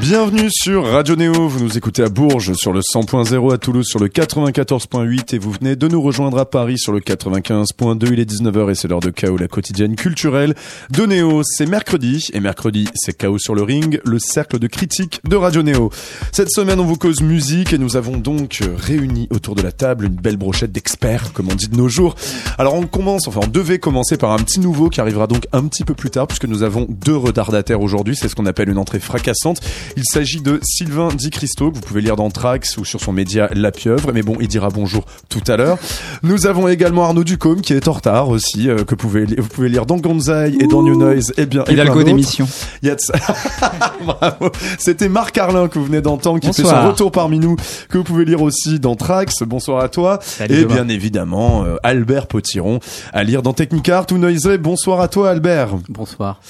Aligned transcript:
Bienvenue 0.00 0.48
sur 0.50 0.86
Radio 0.86 1.14
Néo, 1.14 1.46
vous 1.46 1.62
nous 1.62 1.76
écoutez 1.76 2.02
à 2.02 2.08
Bourges 2.08 2.54
sur 2.54 2.72
le 2.72 2.80
100.0, 2.80 3.52
à 3.52 3.58
Toulouse 3.58 3.86
sur 3.86 3.98
le 3.98 4.08
94.8 4.08 5.34
et 5.34 5.38
vous 5.38 5.50
venez 5.50 5.76
de 5.76 5.88
nous 5.88 6.00
rejoindre 6.00 6.38
à 6.38 6.48
Paris 6.48 6.78
sur 6.78 6.92
le 6.92 7.00
95.2, 7.00 8.10
il 8.10 8.18
est 8.18 8.28
19h 8.28 8.70
et 8.70 8.74
c'est 8.74 8.88
l'heure 8.88 9.00
de 9.00 9.10
Chaos, 9.10 9.36
la 9.36 9.46
quotidienne 9.46 9.96
culturelle 9.96 10.54
de 10.88 11.04
Néo. 11.04 11.42
C'est 11.44 11.66
mercredi 11.66 12.28
et 12.32 12.40
mercredi 12.40 12.88
c'est 12.94 13.14
Chaos 13.14 13.38
sur 13.38 13.54
le 13.54 13.62
ring, 13.62 14.00
le 14.02 14.18
cercle 14.18 14.58
de 14.58 14.66
critique 14.68 15.20
de 15.28 15.36
Radio 15.36 15.62
Néo. 15.62 15.90
Cette 16.32 16.50
semaine 16.50 16.80
on 16.80 16.86
vous 16.86 16.96
cause 16.96 17.20
musique 17.20 17.74
et 17.74 17.78
nous 17.78 17.96
avons 17.96 18.16
donc 18.16 18.62
réuni 18.78 19.28
autour 19.30 19.54
de 19.54 19.60
la 19.60 19.70
table 19.70 20.06
une 20.06 20.14
belle 20.16 20.38
brochette 20.38 20.72
d'experts 20.72 21.34
comme 21.34 21.50
on 21.50 21.54
dit 21.54 21.68
de 21.68 21.76
nos 21.76 21.88
jours. 21.88 22.14
Alors 22.56 22.72
on 22.72 22.86
commence, 22.86 23.28
enfin 23.28 23.40
on 23.44 23.48
devait 23.48 23.78
commencer 23.78 24.16
par 24.16 24.32
un 24.32 24.38
petit 24.38 24.60
nouveau 24.60 24.88
qui 24.88 25.02
arrivera 25.02 25.26
donc 25.26 25.46
un 25.52 25.66
petit 25.66 25.84
peu 25.84 25.92
plus 25.92 26.10
tard 26.10 26.26
puisque 26.26 26.46
nous 26.46 26.62
avons 26.62 26.86
deux 26.88 27.16
retardataires 27.16 27.82
aujourd'hui, 27.82 28.16
c'est 28.16 28.28
ce 28.28 28.34
qu'on 28.34 28.46
appelle 28.46 28.70
une 28.70 28.78
entrée 28.78 28.98
fracassante. 28.98 29.60
Il 29.96 30.04
s'agit 30.04 30.40
de 30.40 30.60
Sylvain 30.62 31.08
Di 31.08 31.30
Christo, 31.30 31.70
que 31.70 31.76
vous 31.76 31.82
pouvez 31.82 32.00
lire 32.00 32.16
dans 32.16 32.30
Trax 32.30 32.76
ou 32.78 32.84
sur 32.84 33.00
son 33.00 33.12
média 33.12 33.48
La 33.52 33.72
Pieuvre. 33.72 34.12
Mais 34.12 34.22
bon, 34.22 34.36
il 34.40 34.48
dira 34.48 34.68
bonjour 34.68 35.04
tout 35.28 35.42
à 35.46 35.56
l'heure. 35.56 35.78
Nous 36.22 36.46
avons 36.46 36.68
également 36.68 37.04
Arnaud 37.04 37.24
Ducombe, 37.24 37.60
qui 37.60 37.72
est 37.72 37.88
en 37.88 37.92
retard 37.92 38.28
aussi, 38.28 38.68
euh, 38.68 38.84
que 38.84 38.90
vous 38.90 38.96
pouvez, 38.96 39.24
vous 39.24 39.48
pouvez 39.48 39.68
lire 39.68 39.86
dans 39.86 39.96
Gonzai 39.96 40.54
et 40.60 40.66
dans 40.66 40.82
New 40.82 40.96
Noise. 40.96 41.32
Et 41.36 41.46
bien, 41.46 41.64
il 41.70 41.80
a 41.80 41.84
le 41.84 42.04
d'émission. 42.04 42.48
Bravo. 44.04 44.50
C'était 44.78 45.08
Marc 45.08 45.34
Carlin 45.34 45.68
que 45.68 45.78
vous 45.78 45.84
venez 45.84 46.00
d'entendre, 46.00 46.38
qui 46.40 46.52
fait 46.52 46.62
son 46.62 46.88
retour 46.88 47.12
parmi 47.12 47.38
nous, 47.38 47.56
que 47.88 47.98
vous 47.98 48.04
pouvez 48.04 48.24
lire 48.24 48.42
aussi 48.42 48.80
dans 48.80 48.96
Trax. 48.96 49.42
Bonsoir 49.42 49.82
à 49.82 49.88
toi. 49.88 50.18
et 50.48 50.64
bien 50.64 50.88
évidemment, 50.88 51.64
euh, 51.64 51.76
Albert 51.82 52.26
Potiron, 52.26 52.80
à 53.12 53.24
lire 53.24 53.42
dans 53.42 53.52
Technicart 53.52 54.06
ou 54.12 54.18
Noise. 54.18 54.58
Bonsoir 54.60 55.00
à 55.00 55.08
toi, 55.08 55.30
Albert. 55.30 55.70
Bonsoir. 55.88 56.40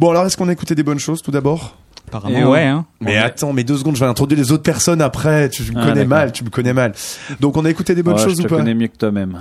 Bon, 0.00 0.10
alors, 0.10 0.26
est-ce 0.26 0.36
qu'on 0.36 0.48
a 0.48 0.52
écouté 0.52 0.74
des 0.74 0.82
bonnes 0.82 0.98
choses 0.98 1.22
tout 1.22 1.30
d'abord? 1.30 1.76
Apparemment. 2.08 2.50
ouais, 2.50 2.64
hein. 2.64 2.84
Mais 3.00 3.16
attends, 3.16 3.52
mais 3.52 3.64
deux 3.64 3.76
secondes, 3.76 3.94
je 3.94 4.00
vais 4.00 4.10
introduire 4.10 4.40
les 4.40 4.50
autres 4.50 4.62
personnes 4.62 5.00
après. 5.00 5.48
Tu 5.50 5.62
me 5.62 5.78
ah, 5.78 5.86
connais 5.86 6.04
mal, 6.04 6.32
tu 6.32 6.42
me 6.42 6.50
connais 6.50 6.72
mal. 6.72 6.94
Donc 7.40 7.56
on 7.56 7.64
a 7.64 7.70
écouté 7.70 7.94
des 7.94 8.02
bonnes 8.02 8.18
choses 8.18 8.40
ou 8.40 8.42
pas 8.42 8.48
Je 8.48 8.54
te 8.54 8.54
connais 8.54 8.74
mieux 8.74 8.88
que 8.88 8.96
toi-même. 8.96 9.38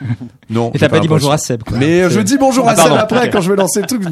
non. 0.50 0.70
Et 0.74 0.78
t'as 0.78 0.88
pas 0.88 1.00
dit 1.00 1.08
bonjour 1.08 1.32
à 1.32 1.38
Seb. 1.38 1.62
Quoi. 1.62 1.78
Mais 1.78 2.10
je 2.10 2.20
dis 2.20 2.36
bonjour 2.36 2.68
à 2.68 2.72
ah, 2.72 2.76
Seb 2.76 2.92
après 2.92 3.30
quand 3.30 3.40
je 3.40 3.50
vais 3.50 3.56
lancer 3.56 3.80
le 3.80 3.86
truc. 3.86 4.02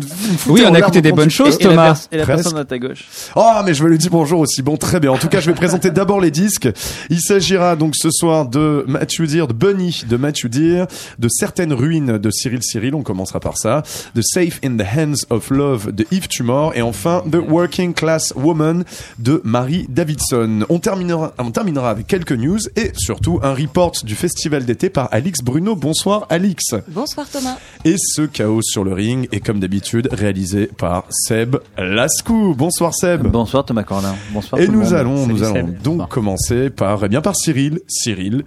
Oui, 0.47 0.63
on 0.67 0.75
a 0.75 0.79
écouté 0.79 1.03
des 1.03 1.13
bonnes 1.13 1.31
choses, 1.31 1.59
Thomas. 1.59 2.07
Et 2.11 2.17
la, 2.17 2.27
personne 2.27 2.57
à 2.57 2.65
ta 2.65 2.79
gauche. 2.79 3.07
Oh, 3.35 3.61
mais 3.65 3.75
je 3.75 3.83
vais 3.83 3.91
lui 3.91 3.99
dire 3.99 4.11
bonjour 4.11 4.41
aussi. 4.41 4.63
Bon, 4.63 4.77
très 4.77 5.01
bien. 5.01 5.13
En 5.13 5.19
tout 5.19 5.29
cas, 5.29 5.41
je 5.41 5.51
vais 5.51 5.57
présenter 5.57 5.91
d'abord 5.91 6.21
les 6.21 6.31
disques. 6.31 6.69
Il 7.11 7.21
s'agira 7.21 7.77
donc 7.77 7.95
ce 7.97 8.11
soir 8.11 8.47
de 8.47 8.85
Matthew 8.87 9.23
Deere, 9.23 9.49
de 9.49 9.53
Bunny 9.53 10.05
de 10.09 10.17
Matthew 10.17 10.47
Deere, 10.47 10.87
de 11.19 11.29
certaines 11.29 11.73
ruines 11.73 12.19
de 12.19 12.31
Cyril 12.31 12.63
Cyril. 12.63 12.95
On 12.95 13.03
commencera 13.03 13.41
par 13.41 13.59
ça. 13.59 13.83
De 14.15 14.23
Safe 14.23 14.61
in 14.65 14.77
the 14.77 14.87
Hands 14.97 15.27
of 15.31 15.51
Love 15.51 15.93
de 15.93 16.07
Yves 16.11 16.29
Tumor 16.29 16.73
et 16.75 16.83
enfin 16.83 17.23
The 17.31 17.37
Working 17.37 17.95
Class 17.97 18.33
Woman 18.37 18.85
de 19.19 19.41
Marie 19.43 19.87
Davidson. 19.89 20.65
On 20.69 20.79
terminera, 20.79 21.33
on 21.39 21.51
terminera 21.51 21.91
avec 21.91 22.07
quelques 22.07 22.33
news 22.33 22.59
et 22.77 22.93
surtout 22.95 23.41
un 23.43 23.55
report 23.55 23.93
du 24.05 24.15
festival 24.15 24.65
d'été 24.65 24.91
par 24.91 25.09
Alix 25.11 25.41
Bruno. 25.43 25.75
Bonsoir 25.75 26.27
Alix. 26.29 26.63
Bonsoir 26.89 27.27
Thomas. 27.29 27.57
Et 27.85 27.97
ce 27.99 28.23
chaos 28.23 28.63
sur 28.63 28.85
le 28.85 28.93
ring 28.93 29.29
est 29.33 29.41
comme 29.41 29.59
d'habitude 29.59 30.09
réalisé 30.13 30.67
par 30.79 31.05
Seb 31.11 31.57
Lascou. 31.79 32.55
Bonsoir 32.57 32.95
Seb. 32.95 33.27
Bonsoir 33.27 33.65
Thomas 33.65 33.83
Corlin. 33.83 34.15
Bonsoir. 34.33 34.61
Et 34.61 34.69
nous 34.69 34.95
allons, 34.95 35.27
nous 35.27 35.43
allons 35.43 35.75
donc 35.83 36.09
commencer 36.09 36.71
par, 36.71 37.05
eh 37.05 37.09
bien, 37.09 37.23
par 37.23 37.35
Cyril. 37.35 37.81
Cyril. 37.89 38.45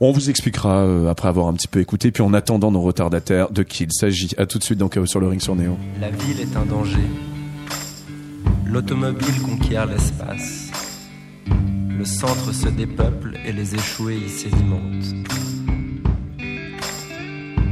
On 0.00 0.12
vous 0.12 0.30
expliquera 0.30 0.84
euh, 0.84 1.10
après 1.10 1.28
avoir 1.28 1.48
un 1.48 1.54
petit 1.54 1.66
peu 1.66 1.80
écouté, 1.80 2.12
puis 2.12 2.22
en 2.22 2.32
attendant 2.32 2.70
nos 2.70 2.80
retardataires 2.80 3.50
de 3.50 3.64
qui 3.64 3.84
il 3.84 3.92
s'agit. 3.92 4.30
À 4.38 4.46
tout 4.46 4.58
de 4.58 4.64
suite 4.64 4.78
dans 4.78 4.88
Chaos 4.88 5.06
sur 5.06 5.18
le 5.18 5.26
ring 5.26 5.40
sur 5.40 5.56
Néo. 5.56 5.76
La 6.00 6.10
ville 6.10 6.40
est 6.40 6.56
un 6.56 6.64
danger 6.64 7.00
L'automobile 8.68 9.40
conquiert 9.40 9.86
l'espace. 9.86 10.70
Le 11.88 12.04
centre 12.04 12.52
se 12.52 12.68
dépeuple 12.68 13.38
et 13.46 13.52
les 13.52 13.74
échoués 13.74 14.18
y 14.18 14.28
sédimentent. 14.28 15.14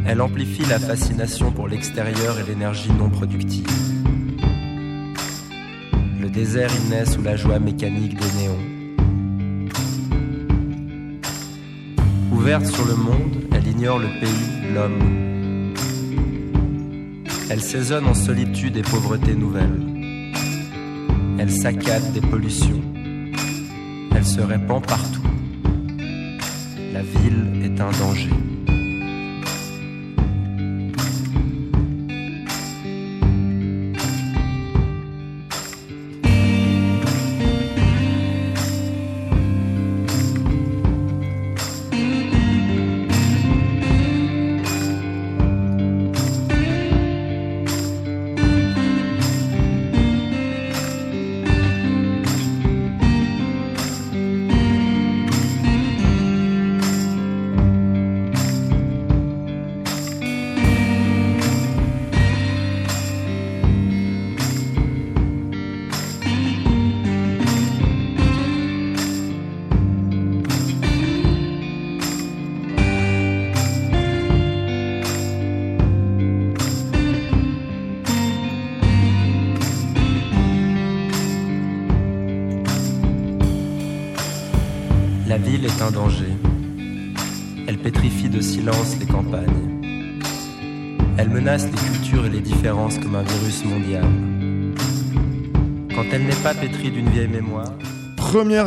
Elle 0.06 0.22
amplifie 0.22 0.64
la 0.64 0.78
fascination 0.78 1.52
pour 1.52 1.68
l'extérieur 1.68 2.38
et 2.38 2.44
l'énergie 2.44 2.92
non 2.92 3.10
productive. 3.10 3.68
Le 6.18 6.30
désert 6.30 6.70
y 6.74 6.88
naît 6.88 7.04
sous 7.04 7.22
la 7.22 7.36
joie 7.36 7.58
mécanique 7.58 8.14
des 8.18 8.32
néons. 8.38 8.64
Ouverte 12.32 12.66
sur 12.66 12.86
le 12.86 12.94
monde, 12.94 13.36
elle 13.52 13.66
ignore 13.68 13.98
le 13.98 14.08
pays, 14.18 14.72
l'homme. 14.72 15.74
Elle 17.50 17.60
saisonne 17.60 18.06
en 18.06 18.14
solitude 18.14 18.78
et 18.78 18.82
pauvreté 18.82 19.34
nouvelle. 19.34 19.95
Elle 21.46 21.52
saccade 21.52 22.12
des 22.12 22.20
pollutions. 22.20 22.82
Elle 24.16 24.26
se 24.26 24.40
répand 24.40 24.84
partout. 24.84 25.22
La 26.92 27.02
ville 27.02 27.62
est 27.62 27.80
un 27.80 27.92
danger. 27.92 28.30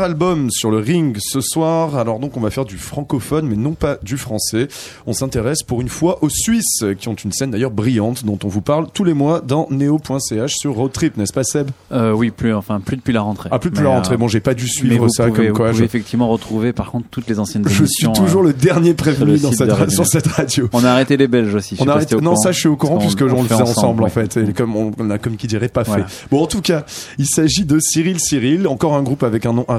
Premier 0.09 0.11
album 0.11 0.49
sur 0.51 0.71
le 0.71 0.79
ring 0.79 1.17
ce 1.19 1.41
soir. 1.41 1.97
Alors 1.97 2.19
donc 2.19 2.35
on 2.37 2.39
va 2.39 2.49
faire 2.49 2.65
du 2.65 2.77
francophone 2.77 3.47
mais 3.47 3.55
non 3.55 3.73
pas 3.73 3.97
du 4.01 4.17
français. 4.17 4.67
On 5.05 5.13
s'intéresse 5.13 5.63
pour 5.63 5.81
une 5.81 5.89
fois 5.89 6.19
aux 6.23 6.29
Suisses 6.29 6.83
qui 6.97 7.07
ont 7.09 7.13
une 7.13 7.31
scène 7.31 7.51
d'ailleurs 7.51 7.71
brillante 7.71 8.25
dont 8.25 8.39
on 8.43 8.47
vous 8.47 8.61
parle 8.61 8.87
tous 8.91 9.03
les 9.03 9.13
mois 9.13 9.41
dans 9.41 9.67
neo.ch 9.69 10.53
sur 10.55 10.73
Road 10.73 10.91
Trip, 10.91 11.17
n'est-ce 11.17 11.33
pas 11.33 11.43
Seb? 11.43 11.69
Euh, 11.91 12.13
Oui, 12.13 12.31
plus 12.31 12.53
enfin 12.53 12.79
plus 12.79 12.97
depuis 12.97 13.13
la 13.13 13.21
rentrée. 13.21 13.49
Ah 13.51 13.59
plus 13.59 13.69
depuis 13.69 13.83
la 13.83 13.89
rentrée. 13.89 14.17
Bon, 14.17 14.27
j'ai 14.27 14.39
pas 14.39 14.53
dû 14.53 14.67
suivre 14.67 15.07
ça 15.09 15.29
comme 15.29 15.49
quoi. 15.49 15.67
Vous 15.67 15.73
pouvez 15.73 15.85
effectivement 15.85 16.27
retrouver 16.27 16.73
par 16.73 16.91
contre 16.91 17.07
toutes 17.11 17.27
les 17.27 17.39
anciennes 17.39 17.65
émissions. 17.65 18.13
Je 18.13 18.19
suis 18.19 18.25
toujours 18.25 18.43
le 18.43 18.53
dernier 18.53 18.93
prévenu 18.93 19.37
dans 19.37 19.51
cette 19.51 19.89
sur 19.89 20.07
cette 20.07 20.27
radio. 20.27 20.69
On 20.73 20.83
a 20.83 20.89
arrêté 20.89 21.17
les 21.17 21.27
Belges 21.27 21.55
aussi. 21.55 21.75
On 21.79 21.87
a 21.87 21.93
arrêté... 21.93 22.15
Non, 22.15 22.35
ça 22.35 22.51
je 22.51 22.59
suis 22.59 22.69
au 22.69 22.75
courant 22.75 22.97
puisque 22.97 23.21
on, 23.21 23.43
le 23.43 23.47
faisait 23.47 23.61
ensemble, 23.61 24.03
en 24.03 24.09
fait. 24.09 24.37
Et 24.37 24.53
comme 24.53 24.75
on, 24.75 25.09
a 25.09 25.17
comme 25.17 25.37
qui 25.37 25.47
dirait 25.47 25.69
pas 25.69 25.83
fait. 25.83 26.03
Bon, 26.31 26.43
en 26.43 26.47
tout 26.47 26.61
cas, 26.61 26.85
il 27.17 27.27
s'agit 27.27 27.65
de 27.65 27.79
Cyril 27.79 28.19
Cyril, 28.19 28.67
encore 28.67 28.95
un 28.95 29.03
groupe 29.03 29.23
avec 29.23 29.45
un 29.45 29.53
nom 29.53 29.65
à 29.67 29.77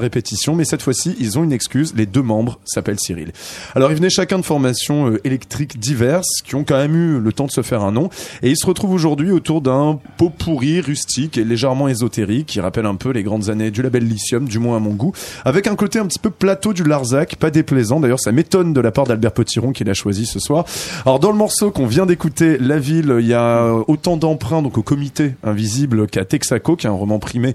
mais 0.55 0.65
cette 0.65 0.83
fois-ci, 0.83 1.15
ils 1.19 1.39
ont 1.39 1.45
une 1.45 1.53
excuse. 1.53 1.95
Les 1.97 2.07
deux 2.07 2.23
membres 2.23 2.59
s'appellent 2.65 3.01
Cyril. 3.01 3.33
Alors, 3.75 3.91
ils 3.91 3.97
venaient 3.97 4.11
chacun 4.11 4.39
de 4.39 4.45
formations 4.45 5.11
euh, 5.11 5.21
électriques 5.25 5.79
diverses, 5.79 6.43
qui 6.45 6.55
ont 6.55 6.65
quand 6.65 6.77
même 6.77 6.95
eu 6.95 7.21
le 7.21 7.33
temps 7.33 7.47
de 7.47 7.51
se 7.51 7.63
faire 7.63 7.83
un 7.83 7.93
nom, 7.93 8.11
et 8.43 8.51
ils 8.51 8.57
se 8.57 8.67
retrouvent 8.67 8.93
aujourd'hui 8.93 9.31
autour 9.31 9.61
d'un 9.61 9.99
pot 10.17 10.31
pourri, 10.31 10.81
rustique 10.81 11.39
et 11.39 11.45
légèrement 11.45 11.89
ésotérique, 11.89 12.47
qui 12.47 12.61
rappelle 12.61 12.87
un 12.87 12.97
peu 12.97 13.11
les 13.11 13.23
grandes 13.23 13.51
années 13.51 13.71
du 13.71 13.83
label 13.83 14.07
Lithium, 14.07 14.47
du 14.47 14.59
moins 14.59 14.77
à 14.77 14.81
mon 14.81 14.91
goût, 14.91 15.13
avec 15.45 15.67
un 15.67 15.77
côté 15.77 15.99
un 15.99 16.07
petit 16.07 16.19
peu 16.19 16.31
plateau 16.31 16.73
du 16.73 16.85
Larzac, 16.85 17.37
pas 17.37 17.51
déplaisant. 17.51 18.01
D'ailleurs, 18.01 18.21
ça 18.21 18.33
m'étonne 18.33 18.73
de 18.73 18.81
la 18.81 18.91
part 18.91 19.07
d'Albert 19.07 19.33
Potiron 19.33 19.73
qui 19.73 19.85
l'a 19.85 19.95
choisi 19.95 20.27
ce 20.27 20.39
soir. 20.39 20.65
Alors, 21.07 21.19
dans 21.19 21.31
le 21.31 21.39
morceau 21.39 21.71
qu'on 21.71 21.87
vient 21.87 22.07
d'écouter, 22.07 22.59
La 22.59 22.79
Ville, 22.79 23.17
il 23.21 23.27
y 23.27 23.35
a 23.35 23.73
autant 23.89 24.17
d'emprunts 24.17 24.63
donc 24.63 24.79
au 24.79 24.83
comité 24.83 25.35
invisible 25.45 26.07
qu'à 26.07 26.25
Texaco, 26.25 26.77
qui 26.77 26.87
est 26.87 26.91
un 26.91 26.95
roman 26.95 27.19
primé 27.19 27.55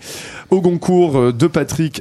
au 0.50 0.62
Goncourt 0.62 1.18
euh, 1.18 1.32
de 1.32 1.48
Patrick 1.48 1.66
Patrick 1.66 2.00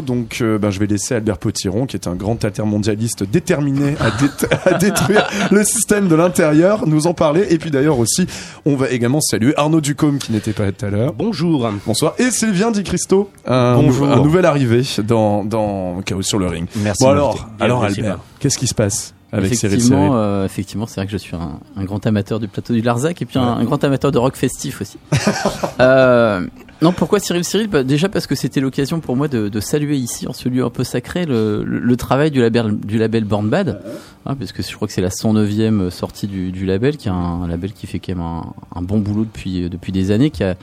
Donc, 0.00 0.38
euh, 0.40 0.58
ben, 0.58 0.70
je 0.70 0.78
vais 0.78 0.86
laisser 0.86 1.14
Albert 1.14 1.38
Potiron, 1.38 1.86
qui 1.86 1.96
est 1.96 2.06
un 2.06 2.14
grand 2.14 2.44
altermondialiste 2.44 3.24
déterminé 3.24 3.96
à, 4.64 4.78
détruire 4.78 5.28
le 5.50 5.64
système 5.64 6.08
de 6.08 6.14
l'intérieur, 6.14 6.86
nous 6.86 7.06
en 7.06 7.14
parler. 7.14 7.46
Et 7.50 7.58
puis 7.58 7.70
d'ailleurs 7.70 7.98
aussi, 7.98 8.26
on 8.64 8.76
va 8.76 8.90
également 8.90 9.20
saluer 9.20 9.52
Arnaud 9.56 9.80
Ducombe, 9.80 10.18
qui 10.18 10.32
n'était 10.32 10.52
pas 10.52 10.64
là 10.64 10.72
tout 10.72 10.86
à 10.86 10.90
l'heure. 10.90 11.12
Bonjour. 11.12 11.70
Bonsoir. 11.86 12.14
Et 12.18 12.30
Sylvain 12.30 12.70
Di 12.70 12.84
Cristo, 12.84 13.30
un, 13.46 13.76
Bonjour. 13.76 14.08
un 14.08 14.22
nouvel 14.22 14.46
arrivé 14.46 14.82
dans, 15.04 15.44
dans 15.44 16.00
Chaos 16.02 16.22
sur 16.22 16.38
le 16.38 16.46
ring. 16.46 16.68
Merci. 16.76 17.04
Bon 17.04 17.10
alors, 17.10 17.48
alors 17.58 17.84
Albert, 17.84 18.20
qu'est-ce 18.38 18.58
qui 18.58 18.66
se 18.66 18.74
passe? 18.74 19.14
Avec 19.32 19.52
effectivement, 19.52 20.16
euh, 20.16 20.44
effectivement, 20.44 20.86
c'est 20.86 20.96
vrai 20.96 21.06
que 21.06 21.12
je 21.12 21.16
suis 21.18 21.36
un, 21.36 21.60
un 21.76 21.84
grand 21.84 22.04
amateur 22.06 22.40
du 22.40 22.48
plateau 22.48 22.74
du 22.74 22.82
Larzac 22.82 23.22
et 23.22 23.26
puis 23.26 23.38
un, 23.38 23.42
un 23.42 23.64
grand 23.64 23.82
amateur 23.84 24.10
de 24.10 24.18
rock 24.18 24.34
festif 24.36 24.80
aussi. 24.80 24.98
euh, 25.80 26.44
non, 26.82 26.92
pourquoi 26.92 27.20
Cyril 27.20 27.44
Cyril? 27.44 27.68
Bah, 27.68 27.84
Déjà 27.84 28.08
parce 28.08 28.26
que 28.26 28.34
c'était 28.34 28.60
l'occasion 28.60 29.00
pour 29.00 29.16
moi 29.16 29.28
de, 29.28 29.48
de 29.48 29.60
saluer 29.60 29.96
ici, 29.96 30.26
en 30.26 30.32
ce 30.32 30.48
lieu 30.48 30.64
un 30.64 30.70
peu 30.70 30.82
sacré, 30.82 31.26
le, 31.26 31.62
le, 31.64 31.78
le 31.78 31.96
travail 31.96 32.30
du 32.30 32.40
label, 32.40 32.76
du 32.78 32.98
label 32.98 33.24
Born 33.24 33.48
Bad, 33.48 33.80
hein, 34.26 34.34
parce 34.34 34.50
que 34.52 34.62
je 34.62 34.74
crois 34.74 34.88
que 34.88 34.94
c'est 34.94 35.02
la 35.02 35.10
109e 35.10 35.90
sortie 35.90 36.26
du, 36.26 36.50
du 36.50 36.66
label, 36.66 36.96
qui 36.96 37.08
est 37.08 37.12
un, 37.12 37.14
un 37.14 37.46
label 37.48 37.72
qui 37.72 37.86
fait 37.86 38.00
quand 38.00 38.14
même 38.14 38.24
un, 38.24 38.52
un 38.74 38.82
bon 38.82 38.98
boulot 38.98 39.24
depuis, 39.24 39.68
depuis 39.68 39.92
des 39.92 40.10
années, 40.10 40.30
qui 40.30 40.42
a 40.42 40.56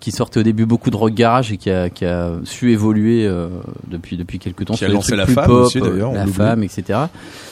qui 0.00 0.12
sortait 0.12 0.40
au 0.40 0.42
début 0.44 0.64
beaucoup 0.64 0.90
de 0.90 0.96
rock 0.96 1.12
garage 1.12 1.50
et 1.52 1.56
qui 1.56 1.70
a, 1.70 1.90
qui 1.90 2.04
a 2.04 2.32
su 2.44 2.70
évoluer 2.72 3.26
euh, 3.26 3.48
depuis 3.88 4.16
depuis 4.16 4.38
quelques 4.38 4.64
temps 4.64 4.74
Qui 4.74 4.84
a 4.84 4.88
sur 4.88 4.98
des 4.98 5.04
trucs 5.04 5.16
la 5.16 5.24
plus 5.24 5.34
femme 5.34 5.46
pop, 5.46 5.66
aussi, 5.66 5.80
d'ailleurs, 5.80 6.10
on 6.10 6.14
la 6.14 6.20
l'oublie. 6.24 6.36
femme, 6.36 6.62
etc. 6.62 6.98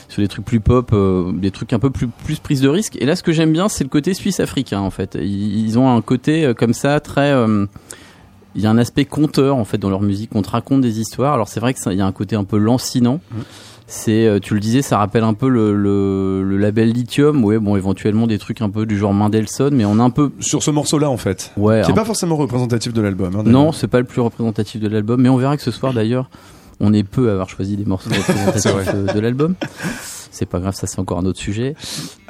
Sur 0.08 0.22
des 0.22 0.28
trucs 0.28 0.44
plus 0.44 0.60
pop, 0.60 0.90
euh, 0.92 1.32
des 1.32 1.50
trucs 1.50 1.72
un 1.72 1.78
peu 1.80 1.90
plus 1.90 2.06
plus 2.06 2.38
prise 2.38 2.60
de 2.60 2.68
risque. 2.68 2.96
Et 3.00 3.04
là, 3.06 3.16
ce 3.16 3.22
que 3.24 3.32
j'aime 3.32 3.52
bien, 3.52 3.68
c'est 3.68 3.82
le 3.84 3.90
côté 3.90 4.14
suisse 4.14 4.38
africain 4.40 4.80
en 4.80 4.90
fait. 4.90 5.16
Ils, 5.20 5.66
ils 5.66 5.78
ont 5.78 5.90
un 5.90 6.00
côté 6.02 6.44
euh, 6.44 6.54
comme 6.54 6.72
ça 6.74 7.00
très 7.00 7.32
euh, 7.32 7.66
il 8.54 8.62
y 8.62 8.66
a 8.66 8.70
un 8.70 8.78
aspect 8.78 9.04
conteur 9.04 9.56
en 9.56 9.64
fait 9.64 9.78
dans 9.78 9.90
leur 9.90 10.00
musique. 10.02 10.30
On 10.34 10.42
te 10.42 10.50
raconte 10.50 10.80
des 10.82 11.00
histoires. 11.00 11.34
Alors 11.34 11.48
c'est 11.48 11.60
vrai 11.60 11.74
que 11.74 11.80
ça- 11.80 11.92
il 11.92 11.98
y 11.98 12.02
a 12.02 12.06
un 12.06 12.12
côté 12.12 12.36
un 12.36 12.44
peu 12.44 12.56
lancinant. 12.58 13.20
C'est, 13.88 14.26
euh, 14.26 14.40
tu 14.40 14.54
le 14.54 14.60
disais, 14.60 14.82
ça 14.82 14.98
rappelle 14.98 15.22
un 15.22 15.34
peu 15.34 15.48
le, 15.48 15.72
le, 15.76 16.42
le 16.42 16.56
label 16.56 16.90
Lithium. 16.90 17.44
Ouais, 17.44 17.58
bon, 17.58 17.76
éventuellement 17.76 18.26
des 18.26 18.38
trucs 18.38 18.60
un 18.60 18.68
peu 18.68 18.84
du 18.84 18.98
genre 18.98 19.14
Mendelssohn, 19.14 19.72
mais 19.72 19.84
on 19.84 20.00
a 20.00 20.02
un 20.02 20.10
peu, 20.10 20.32
Sur 20.40 20.62
ce 20.62 20.72
morceau-là, 20.72 21.08
en 21.08 21.16
fait. 21.16 21.52
ouais, 21.56 21.82
Qui 21.84 21.90
est 21.90 21.92
un 21.92 21.96
pas 21.96 22.04
forcément 22.04 22.36
représentatif 22.36 22.92
de 22.92 23.00
l'album. 23.00 23.36
hein, 23.36 23.42
non, 23.46 23.70
c'est 23.70 23.86
pas 23.86 23.98
le 23.98 24.04
plus 24.04 24.20
représentatif 24.20 24.80
de 24.80 24.88
l'album, 24.88 25.20
mais 25.22 25.28
on 25.28 25.36
verra 25.36 25.56
que 25.56 25.62
ce 25.62 25.70
soir 25.70 25.92
d'ailleurs, 25.92 26.28
on 26.80 26.92
est 26.92 27.04
peu 27.04 27.28
à 27.28 27.32
avoir 27.34 27.48
choisi 27.48 27.76
des 27.76 27.84
morceaux 27.84 28.10
représentatifs 28.14 28.90
euh, 28.92 29.12
de 29.12 29.20
l'album. 29.20 29.54
C'est 30.32 30.46
pas 30.46 30.58
grave, 30.58 30.74
ça 30.74 30.86
c'est 30.88 30.98
encore 30.98 31.18
un 31.18 31.24
autre 31.24 31.38
sujet. 31.38 31.76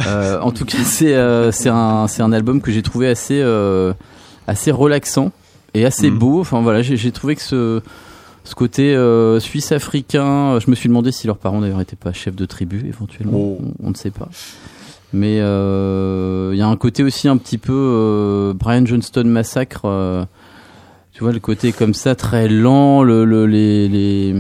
Euh, 0.07 0.39
en 0.41 0.51
tout 0.53 0.65
cas, 0.67 0.79
c'est 0.85 1.15
euh, 1.15 1.51
c'est 1.53 1.71
un 1.71 2.07
c'est 2.07 2.23
un 2.23 2.33
album 2.33 2.61
que 2.61 2.71
j'ai 2.71 2.83
trouvé 2.83 3.09
assez 3.09 3.41
euh, 3.43 3.95
assez 4.47 4.71
relaxant 4.71 5.33
et 5.75 5.85
assez 5.87 6.11
Mhm. 6.11 6.19
beau. 6.19 6.41
Enfin 6.41 6.61
voilà, 6.61 6.83
j'ai 6.83 7.11
trouvé 7.13 7.35
que 7.35 7.43
ce 7.43 7.81
ce 8.47 8.55
côté 8.55 8.95
euh, 8.95 9.39
suisse 9.41 9.73
africain, 9.73 10.59
je 10.59 10.71
me 10.71 10.75
suis 10.75 10.89
demandé 10.89 11.13
si 11.13 11.27
leurs 11.27 11.37
parents 11.39 11.61
d'ailleurs 11.61 11.81
étaient 11.81 11.97
pas 11.97 12.13
chefs 12.13 12.37
de 12.37 12.47
tribu 12.47 12.87
éventuellement, 12.89 13.39
Oh. 13.39 13.59
on, 13.81 13.87
on 13.89 13.91
ne 13.91 13.95
sait 13.95 14.11
pas. 14.11 14.29
Mais 15.13 15.39
euh, 15.41 16.51
il 16.53 16.59
y 16.59 16.63
a 16.63 16.67
un 16.67 16.77
côté 16.77 17.03
aussi 17.05 17.29
un 17.29 17.37
petit 17.37 17.59
peu 17.59 17.73
euh, 17.73 18.53
Brian 18.55 18.85
Johnston 18.87 19.25
Massacre. 19.25 19.83
euh, 19.85 20.25
tu 21.13 21.23
vois 21.25 21.33
le 21.33 21.41
côté 21.41 21.73
comme 21.73 21.95
ça 21.95 22.15
très 22.15 22.49
lent, 22.49 23.03
le, 23.03 23.25
le 23.25 23.47
les, 23.47 23.89
les 23.89 24.35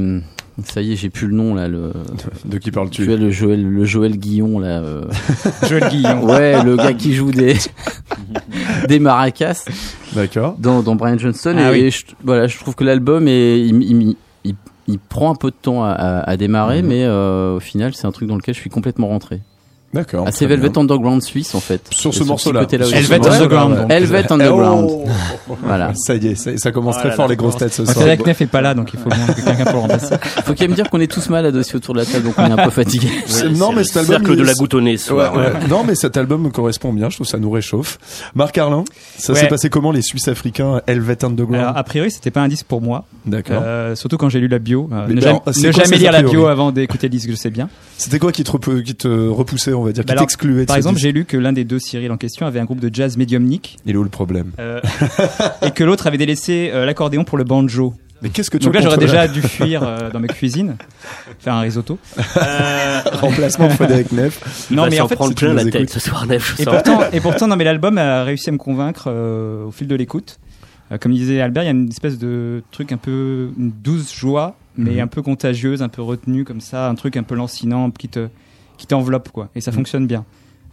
ça 0.64 0.80
y 0.82 0.92
est, 0.92 0.96
j'ai 0.96 1.10
plus 1.10 1.26
le 1.28 1.34
nom 1.34 1.54
là. 1.54 1.68
Le, 1.68 1.92
De 2.44 2.58
qui 2.58 2.66
tu 2.66 2.72
parles-tu 2.72 3.04
vois 3.04 3.16
le 3.16 3.30
Joël, 3.30 3.62
le 3.62 3.84
Joël 3.84 4.16
Guillon 4.18 4.58
là. 4.58 4.80
euh, 4.80 5.04
Joël 5.68 5.88
Guillon. 5.90 6.24
ouais, 6.26 6.62
le 6.64 6.76
gars 6.76 6.94
qui 6.94 7.14
joue 7.14 7.30
des 7.30 7.56
des 8.88 8.98
maracas 8.98 9.64
D'accord. 10.14 10.56
dans, 10.58 10.82
dans 10.82 10.94
Brian 10.96 11.18
Johnston. 11.18 11.56
Ah 11.58 11.76
et 11.76 11.82
oui. 11.84 11.90
je, 11.90 12.04
voilà, 12.24 12.46
je 12.46 12.58
trouve 12.58 12.74
que 12.74 12.84
l'album 12.84 13.28
est, 13.28 13.60
il, 13.60 13.82
il, 13.82 14.16
il, 14.44 14.54
il 14.88 14.98
prend 14.98 15.30
un 15.30 15.34
peu 15.34 15.50
de 15.50 15.56
temps 15.60 15.84
à, 15.84 15.90
à, 15.90 16.30
à 16.30 16.36
démarrer, 16.36 16.82
Mhm. 16.82 16.88
mais 16.88 17.04
euh, 17.04 17.56
au 17.56 17.60
final, 17.60 17.94
c'est 17.94 18.06
un 18.06 18.12
truc 18.12 18.28
dans 18.28 18.36
lequel 18.36 18.54
je 18.54 18.60
suis 18.60 18.70
complètement 18.70 19.08
rentré. 19.08 19.40
D'accord. 19.94 20.26
Assez 20.26 20.44
très 20.44 20.56
Velvet 20.56 20.70
bien. 20.70 20.82
Underground 20.82 21.22
suisse 21.22 21.54
en 21.54 21.60
fait. 21.60 21.80
Sur 21.90 22.12
ce 22.12 22.24
morceau-là. 22.24 22.66
Velvet 22.70 23.26
Underground. 23.26 23.86
Velvet 23.88 24.32
Underground. 24.32 24.90
Oh 24.90 25.56
Voilà. 25.62 25.92
Ça 26.06 26.14
y 26.14 26.26
est, 26.28 26.34
ça, 26.34 26.56
ça 26.58 26.72
commence 26.72 26.96
très 26.98 27.08
là 27.08 27.14
fort 27.14 27.26
là, 27.26 27.30
les 27.30 27.36
grosses 27.36 27.56
têtes 27.56 27.72
ce 27.72 27.84
C'est 27.84 27.92
soir. 27.92 28.04
vrai 28.04 28.16
que 28.16 28.24
Nef 28.24 28.40
est 28.40 28.46
pas 28.46 28.60
là, 28.60 28.74
donc 28.74 28.90
il 28.92 28.98
faut 28.98 29.08
bien 29.08 29.26
que 29.26 29.40
quelqu'un 29.40 29.64
pour 29.64 29.74
le 29.74 29.78
remplacer. 29.80 30.14
Faut 30.44 30.54
quand 30.54 30.60
même 30.60 30.74
dire 30.74 30.90
qu'on 30.90 31.00
est 31.00 31.10
tous 31.10 31.28
malades 31.30 31.56
aussi 31.56 31.76
autour 31.76 31.94
de 31.94 32.00
la 32.00 32.06
table, 32.06 32.24
donc 32.24 32.34
on 32.38 32.46
est 32.46 32.52
un 32.52 32.64
peu 32.64 32.70
fatigué. 32.70 33.08
C'est- 33.26 33.48
non, 33.48 33.72
mais 33.72 33.84
cet 33.84 33.98
album. 33.98 34.16
Cercle 34.16 34.36
de 34.36 34.42
la 34.42 34.52
Ouais, 34.52 35.38
ouais. 35.38 35.52
Non, 35.68 35.84
mais 35.84 35.94
cet 35.94 36.16
album 36.16 36.42
me 36.42 36.50
correspond 36.50 36.92
bien. 36.92 37.08
Je 37.08 37.16
trouve 37.16 37.26
que 37.26 37.30
ça 37.30 37.38
nous 37.38 37.50
réchauffe. 37.50 37.98
Marc 38.34 38.58
Arlin, 38.58 38.84
ça 39.18 39.34
s'est 39.34 39.48
passé 39.48 39.70
comment 39.70 39.92
les 39.92 40.02
Suisses 40.02 40.28
africains 40.28 40.80
Helvet 40.86 41.24
Underground 41.24 41.62
Alors, 41.62 41.76
a 41.76 41.84
priori, 41.84 42.10
c'était 42.10 42.30
pas 42.30 42.42
un 42.42 42.48
disque 42.48 42.66
pour 42.66 42.80
moi. 42.82 43.04
D'accord. 43.24 43.62
Euh, 43.64 43.94
surtout 43.94 44.16
quand 44.16 44.28
j'ai 44.28 44.40
lu 44.40 44.48
la 44.48 44.58
bio. 44.58 44.88
Euh, 44.92 45.06
ne 45.06 45.14
ben, 45.14 45.20
jamais, 45.20 45.40
c'est 45.52 45.68
ne 45.68 45.72
quoi 45.72 45.84
jamais 45.84 45.96
ces 45.96 46.02
lire 46.02 46.12
la 46.12 46.22
bio 46.22 46.46
avant 46.46 46.72
d'écouter 46.72 47.06
le 47.08 47.12
disque, 47.12 47.30
je 47.30 47.34
sais 47.36 47.50
bien. 47.50 47.68
C'était 47.98 48.18
quoi 48.18 48.32
qui 48.32 48.44
te, 48.44 49.28
repoussait, 49.30 49.72
va 49.86 49.92
dire, 49.92 50.04
Bah 50.04 50.14
qui 50.14 50.20
t'excluait 50.20 50.66
Par 50.66 50.76
exemple, 50.76 50.98
j'ai 50.98 51.12
lu 51.12 51.24
que 51.24 51.36
l'un 51.36 51.52
des 51.52 51.64
deux 51.64 51.78
Cyril 51.78 52.10
en 52.12 52.16
question 52.16 52.46
avait 52.46 52.60
un 52.60 52.64
groupe 52.64 52.80
de 52.80 52.90
jazz 52.92 53.16
médiumnique 53.16 53.76
Il 53.86 53.94
est 53.94 53.96
où 53.96 54.02
le 54.04 54.08
problème 54.10 54.52
euh, 54.58 54.80
et 55.62 55.70
que 55.70 55.84
l'autre 55.84 56.06
avait 56.06 56.18
délaissé 56.18 56.70
euh, 56.72 56.84
l'accordéon 56.86 57.24
pour 57.24 57.38
le 57.38 57.44
banjo. 57.44 57.94
Mais 58.22 58.30
qu'est-ce 58.30 58.50
que 58.50 58.56
tu 58.56 58.64
Donc 58.64 58.74
là, 58.74 58.80
j'aurais 58.80 58.96
déjà 58.96 59.28
dû 59.28 59.42
fuir 59.42 59.82
euh, 59.82 60.10
dans 60.10 60.20
mes 60.20 60.28
cuisines, 60.28 60.76
faire 61.38 61.54
un 61.54 61.60
risotto. 61.60 61.98
Euh, 62.18 63.00
remplacement 63.12 63.68
de 63.68 63.72
Frédéric 63.74 64.10
Neff 64.12 64.66
non, 64.70 64.84
va 64.84 64.90
mais 64.90 65.00
en 65.00 65.08
fait, 65.08 65.16
plein 65.34 65.52
la 65.52 65.64
tête 65.66 65.90
ce 65.90 66.00
soir, 66.00 66.26
Nef. 66.26 66.56
je 66.56 66.62
Et 66.62 66.64
pourtant, 66.64 67.00
et 67.12 67.20
pourtant, 67.20 67.46
non, 67.46 67.56
mais 67.56 67.64
l'album 67.64 67.98
a 67.98 68.24
réussi 68.24 68.48
à 68.48 68.52
me 68.52 68.58
convaincre 68.58 69.04
euh, 69.08 69.64
au 69.66 69.70
fil 69.70 69.86
de 69.86 69.94
l'écoute. 69.94 70.38
Euh, 70.92 70.98
comme 70.98 71.12
disait 71.12 71.40
Albert, 71.40 71.64
il 71.64 71.66
y 71.66 71.68
a 71.68 71.72
une 71.72 71.88
espèce 71.88 72.18
de 72.18 72.62
truc 72.70 72.90
un 72.92 72.96
peu 72.96 73.50
une 73.58 73.72
douce 73.82 74.14
joie, 74.14 74.56
mais 74.78 74.92
Mhm. 74.94 75.00
un 75.00 75.06
peu 75.08 75.20
contagieuse, 75.20 75.82
un 75.82 75.88
peu 75.90 76.00
retenue 76.00 76.44
comme 76.44 76.60
ça, 76.62 76.88
un 76.88 76.94
truc 76.94 77.16
un 77.18 77.22
peu 77.22 77.34
lancinant 77.34 77.90
qui 77.90 78.08
te 78.08 78.28
qui 78.78 78.86
t'enveloppe 78.86 79.30
quoi. 79.30 79.48
Et 79.54 79.60
ça 79.60 79.70
Mhm. 79.70 79.76
fonctionne 79.76 80.06
bien. 80.06 80.24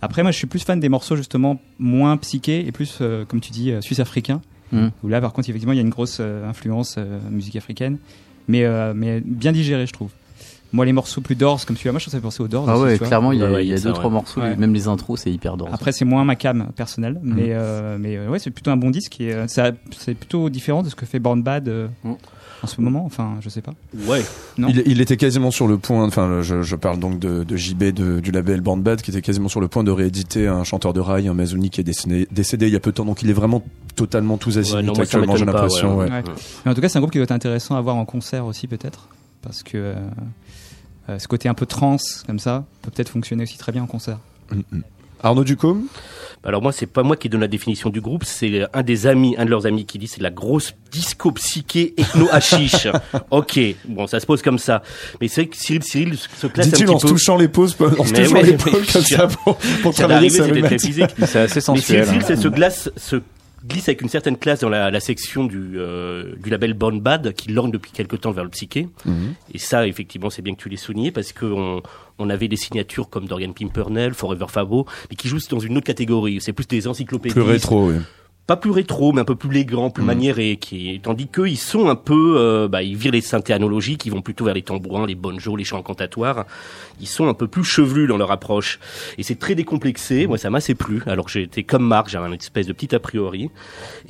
Après, 0.02 0.22
moi, 0.22 0.32
je 0.32 0.38
suis 0.38 0.48
plus 0.48 0.64
fan 0.64 0.80
des 0.80 0.90
morceaux 0.90 1.16
justement 1.16 1.60
moins 1.80 2.18
psychés 2.18 2.68
et 2.68 2.72
plus, 2.74 2.98
euh, 3.00 3.24
comme 3.26 3.40
tu 3.40 3.52
dis, 3.52 3.72
euh, 3.72 3.80
suisse-africains. 3.82 4.42
Mhm. 4.74 4.92
Où 5.04 5.08
là, 5.08 5.22
par 5.22 5.32
contre, 5.34 5.50
effectivement, 5.50 5.72
il 5.74 5.78
y 5.78 5.80
a 5.80 5.84
une 5.84 5.90
grosse 5.90 6.18
euh, 6.20 6.48
influence 6.50 6.96
euh, 6.98 7.20
musique 7.30 7.56
africaine, 7.56 7.98
mais 8.48 8.64
euh, 8.66 8.94
mais 8.96 9.22
bien 9.24 9.52
digérée, 9.54 9.86
je 9.88 9.94
trouve. 9.94 10.10
Moi, 10.74 10.86
les 10.86 10.92
morceaux 10.94 11.22
plus 11.22 11.36
d'Ors, 11.36 11.64
comme 11.68 11.78
celui-là, 11.78 11.92
moi, 11.94 12.00
je 12.00 12.06
trouve 12.06 12.12
ça 12.14 12.18
fait 12.18 12.22
penser 12.24 12.42
aux 12.42 12.48
Doors. 12.48 12.66
Ah 12.68 12.80
ouais, 12.80 12.98
clairement, 12.98 13.32
il 13.32 13.38
y 13.40 13.44
a, 13.44 13.46
Ouais, 13.46 13.54
ouais, 13.58 13.66
y 13.68 13.74
a 13.74 13.78
ça, 13.78 13.84
deux 13.84 13.90
ouais. 13.90 13.94
trois 13.96 14.10
morceaux, 14.10 14.42
Ouais. 14.42 14.56
même 14.56 14.74
les 14.74 14.88
intros, 14.88 15.20
c'est 15.22 15.32
hyper 15.32 15.56
dense. 15.56 15.70
Après, 15.72 15.92
c'est 15.92 16.04
moins 16.04 16.26
ma 16.26 16.36
cam 16.36 16.70
personnelle, 16.76 17.20
Mhm. 17.22 17.34
mais, 17.36 17.50
euh, 17.52 17.98
mais 18.00 18.28
ouais, 18.28 18.40
c'est 18.40 18.50
plutôt 18.50 18.72
un 18.72 18.78
bon 18.78 18.90
disque 18.90 19.22
et 19.22 19.32
euh, 19.34 19.46
c'est 19.48 20.16
plutôt 20.16 20.50
différent 20.50 20.82
de 20.82 20.90
ce 20.90 20.96
que 20.96 21.06
fait 21.06 21.20
Born 21.20 21.44
Bad 21.44 21.70
euh, 21.70 21.88
Mhm. 22.04 22.16
En 22.64 22.68
ce 22.68 22.82
moment. 22.82 23.04
Enfin, 23.06 23.36
je 23.42 23.50
sais 23.50 23.62
pas. 23.62 23.74
Ouais. 24.08 24.24
Non. 24.58 24.70
il, 24.70 24.82
il 24.86 25.02
était 25.02 25.18
quasiment 25.18 25.52
sur 25.52 25.68
le 25.68 25.78
point, 25.78 26.06
enfin 26.08 26.42
je, 26.42 26.62
je 26.64 26.76
parle 26.76 26.98
donc 27.00 27.20
de, 27.20 27.44
de 27.44 27.56
JB 27.58 27.84
de- 27.94 28.20
du 28.20 28.32
label 28.32 28.62
Band 28.62 28.78
Bad 28.78 29.02
qui 29.02 29.12
était 29.12 29.22
quasiment 29.22 29.50
sur 29.50 29.60
le 29.62 29.68
point 29.68 29.84
de 29.84 29.92
rééditer 29.92 30.48
un 30.48 30.64
chanteur 30.64 30.94
de 30.94 31.00
rail, 31.00 31.28
un 31.28 31.34
Mazzoni 31.34 31.70
qui 31.70 31.82
est 31.82 31.84
décédé, 31.84 32.28
décédé 32.32 32.68
il 32.68 32.74
y 32.74 32.76
a 32.76 32.80
peu 32.80 32.92
de 32.92 32.96
temps, 32.96 33.06
donc 33.06 33.22
il 33.22 33.30
est 33.30 33.34
vraiment 33.34 33.64
totalement 33.96 34.38
tous 34.38 34.56
Ouais, 34.58 34.64
ça 34.64 34.78
actuellement 34.80 35.36
j'ai 35.36 35.46
l'impression. 35.46 35.98
ouais. 35.98 36.06
ouais. 36.06 36.12
Ouais. 36.18 36.24
Mais 36.66 36.72
en 36.72 36.74
tout 36.74 36.82
cas, 36.82 36.90
c'est 36.90 36.98
un 36.98 37.02
groupe 37.02 37.12
qui 37.12 37.18
doit 37.20 37.24
être 37.26 37.32
intéressant 37.32 37.76
à 37.76 37.82
voir 37.82 37.96
en 37.98 38.06
concert 38.06 38.46
aussi, 38.46 38.68
peut-être, 38.68 39.08
parce 39.42 39.62
que 39.62 39.78
euh, 39.78 39.96
euh, 41.10 41.20
ce 41.20 41.28
côté 41.28 41.50
un 41.50 41.54
peu 41.54 41.66
trans 41.66 41.98
comme 42.26 42.40
ça 42.40 42.64
peut 42.82 42.90
peut-être 42.92 43.10
fonctionner 43.10 43.44
aussi 43.44 43.58
très 43.58 43.72
bien 43.72 43.84
en 43.84 43.88
concert. 43.88 44.20
Mm, 44.52 44.60
mm. 44.78 44.82
Arnaud 45.24 45.44
Ducombe 45.46 45.84
Alors 46.44 46.62
moi, 46.62 46.72
c'est 46.74 46.86
pas 46.86 47.02
moi 47.04 47.16
qui 47.16 47.30
donne 47.30 47.42
la 47.42 47.48
définition 47.48 47.90
du 47.90 48.02
groupe, 48.02 48.26
c'est 48.26 48.68
un 48.74 48.84
des 48.84 49.08
amis, 49.08 49.36
un 49.38 49.46
de 49.46 49.50
leurs 49.50 49.66
amis 49.66 49.86
qui 49.86 49.98
dit 49.98 50.08
c'est 50.08 50.22
la 50.22 50.30
grosse 50.30 50.76
disco 50.92 51.32
psyché 51.32 51.94
ethno 51.98 52.28
hashish. 52.32 52.88
ok, 53.32 53.60
bon, 53.88 54.06
ça 54.08 54.20
se 54.20 54.26
pose 54.26 54.42
comme 54.42 54.60
ça. 54.60 54.84
Mais 55.22 55.30
c'est 55.30 55.42
vrai 55.42 55.50
que 55.50 55.58
Cyril 55.58 55.84
Cyril 55.84 56.18
se 56.18 56.48
classe 56.48 56.68
un 56.68 56.72
petit 56.72 56.88
en 56.88 57.00
se 57.00 57.08
peu. 57.08 57.14
touchant 57.14 57.38
les 57.38 57.48
pauses, 57.48 57.76
en 57.80 58.04
se 58.06 58.14
touchant 58.14 58.34
ouais, 58.34 58.44
l'épaule 58.44 58.82
mais 58.82 58.92
comme 58.92 59.02
ça 59.02 59.28
pour, 59.28 59.58
pour 59.82 59.94
Ça 59.94 60.04
travailler 60.04 60.30
sa. 60.30 60.44
C'est 60.46 61.40
assez 61.40 61.56
Mais 61.56 61.62
sensuel. 61.62 62.06
Cyril, 62.06 62.22
hein. 62.22 62.26
c'est 62.28 62.36
se 62.36 62.48
glace, 62.50 62.92
se 62.98 63.22
glisse 63.66 63.88
avec 63.88 64.02
une 64.02 64.10
certaine 64.10 64.38
classe 64.38 64.60
dans 64.60 64.70
la, 64.70 64.92
la 64.92 65.00
section 65.00 65.46
du, 65.46 65.74
euh, 65.78 66.36
du 66.38 66.50
label 66.50 66.74
Born 66.74 67.00
Bad 67.00 67.34
qui 67.34 67.52
lorgne 67.52 67.72
depuis 67.72 67.92
quelque 67.92 68.16
temps 68.16 68.32
vers 68.32 68.44
le 68.44 68.50
psyché. 68.50 68.90
Mhm. 69.06 69.34
Et 69.54 69.58
ça, 69.58 69.88
effectivement, 69.88 70.30
c'est 70.30 70.42
bien 70.42 70.54
que 70.54 70.62
tu 70.62 70.70
l'aies 70.70 70.78
souligné 70.78 71.12
parce 71.12 71.32
qu'on 71.32 71.78
on 71.78 71.82
avait 72.30 72.48
des 72.48 72.56
signatures 72.56 73.10
comme 73.10 73.28
Dorian 73.28 73.52
Pimpernel, 73.54 74.14
Forever 74.14 74.46
Fabo, 74.50 74.86
mais 75.10 75.16
qui 75.16 75.28
jouent 75.28 75.40
dans 75.50 75.60
une 75.60 75.78
autre 75.78 75.86
catégorie. 75.86 76.40
C'est 76.42 76.54
plus 76.54 76.68
des 76.68 76.88
encyclopédies. 76.88 77.34
Plus 77.34 77.42
rétro, 77.44 77.90
oui. 77.90 77.96
Pas 78.46 78.58
plus 78.58 78.72
rétro, 78.72 79.14
mais 79.14 79.22
un 79.22 79.26
peu 79.26 79.36
plus 79.36 79.50
élégant, 79.52 79.90
plus 79.90 80.02
Mhm. 80.02 80.08
maniéré. 80.08 80.58
Qui, 80.58 81.00
tandis 81.02 81.28
qu'eux, 81.30 81.48
ils 81.48 81.56
sont 81.58 81.88
un 81.88 81.96
peu, 81.96 82.36
euh, 82.38 82.68
bah, 82.68 82.84
ils 82.84 82.98
virent 82.98 83.14
les 83.14 83.22
synthés 83.22 83.54
analogiques, 83.54 84.06
ils 84.06 84.12
vont 84.12 84.22
plutôt 84.22 84.44
vers 84.44 84.54
les 84.54 84.62
tambourins, 84.64 85.08
les 85.08 85.16
bonjos, 85.16 85.56
les 85.56 85.64
chants 85.64 85.80
incantatoires. 85.80 86.46
Ils 87.00 87.08
sont 87.08 87.30
un 87.30 87.34
peu 87.34 87.48
plus 87.48 87.64
chevelus 87.64 88.06
dans 88.06 88.18
leur 88.18 88.32
approche. 88.32 88.80
Et 89.18 89.24
c'est 89.24 89.40
très 89.40 89.56
décomplexé. 89.56 90.28
Moi, 90.28 90.38
ça 90.38 90.50
m'a 90.50 90.58
assez 90.58 90.76
plu. 90.76 91.02
Alors 91.06 91.28
que 91.28 91.40
été 91.40 91.64
comme 91.64 91.88
Marc, 91.88 92.10
j'ai 92.10 92.18
un 92.18 92.34
espèce 92.34 92.68
de 92.68 92.74
petit 92.74 92.94
a 92.94 93.00
priori. 93.00 93.50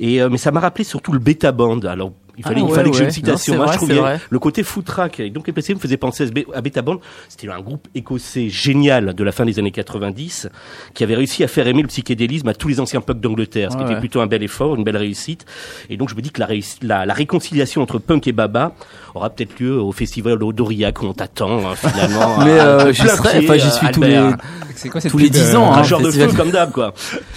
Et, 0.00 0.20
euh, 0.20 0.28
mais 0.28 0.38
ça 0.38 0.50
m'a 0.50 0.58
rappelé 0.58 0.82
surtout 0.82 1.12
le 1.12 1.20
bêta 1.20 1.52
band. 1.52 1.78
Alors, 1.82 2.12
Il 2.36 2.42
fallait, 2.44 2.56
Ah 2.56 2.64
il 2.64 2.68
ouais, 2.70 2.74
fallait 2.74 2.90
que 2.90 2.96
j'ai 2.96 3.04
une 3.04 3.10
citation. 3.10 3.54
Non, 3.54 3.64
Moi, 3.64 3.66
c'est 3.68 3.74
je 3.74 3.78
vrai, 3.84 3.94
trouvais 3.94 4.00
vrai. 4.00 4.20
le 4.28 4.38
côté 4.38 4.62
foot 4.62 4.84
track 4.84 5.20
et 5.20 5.30
donc 5.30 5.46
les 5.46 5.52
PC 5.52 5.74
me 5.74 5.78
faisait 5.78 5.96
penser 5.96 6.28
à 6.54 6.60
Beta 6.60 6.82
Band. 6.82 6.98
C'était 7.28 7.48
un 7.48 7.60
groupe 7.60 7.86
écossais 7.94 8.48
génial 8.48 9.14
de 9.14 9.24
la 9.24 9.32
fin 9.32 9.44
des 9.44 9.58
années 9.58 9.70
90 9.70 10.48
qui 10.94 11.04
avait 11.04 11.14
réussi 11.14 11.44
à 11.44 11.48
faire 11.48 11.66
aimer 11.68 11.82
le 11.82 11.88
psychédélisme 11.88 12.48
à 12.48 12.54
tous 12.54 12.68
les 12.68 12.80
anciens 12.80 13.00
punks 13.00 13.20
d'Angleterre, 13.20 13.70
ce 13.72 13.76
qui 13.76 13.82
Ouais, 13.84 13.90
était 13.90 14.00
plutôt 14.00 14.20
un 14.20 14.26
bel 14.26 14.42
effort, 14.42 14.74
une 14.74 14.84
belle 14.84 14.96
réussite. 14.96 15.44
Et 15.90 15.96
donc 15.96 16.08
je 16.08 16.14
me 16.14 16.22
dis 16.22 16.30
que 16.30 16.40
la, 16.40 16.48
la, 16.82 17.06
la 17.06 17.14
réconciliation 17.14 17.82
entre 17.82 17.98
punk 17.98 18.26
et 18.26 18.32
Baba 18.32 18.72
aura 19.14 19.30
peut-être 19.30 19.58
lieu 19.60 19.80
au 19.80 19.92
festival 19.92 20.38
d'Aurillac 20.38 21.02
où 21.02 21.06
on 21.06 21.12
t'attend 21.14 21.70
hein, 21.70 21.74
finalement. 21.76 22.38
Mais, 22.44 22.58
euh, 22.58 22.92
j'y 22.92 23.02
enfin, 23.02 23.56
j'y 23.56 23.70
suis 23.70 23.86
tous 23.92 24.02
Albert. 24.02 24.30
les- 24.30 24.34
C'est 24.74 24.88
quoi 24.88 25.00
cette 25.00 25.10
Tous 25.12 25.18
les 25.18 25.26
pub, 25.26 25.34
10 25.34 25.54
euh, 25.54 25.58
ans, 25.58 25.72
hein. 25.72 25.78
Un 25.78 25.82
genre 25.84 26.00
de 26.00 26.10
feu 26.10 26.26
comme 26.36 26.50
d'hab 26.50 26.72
quoi. 26.72 26.92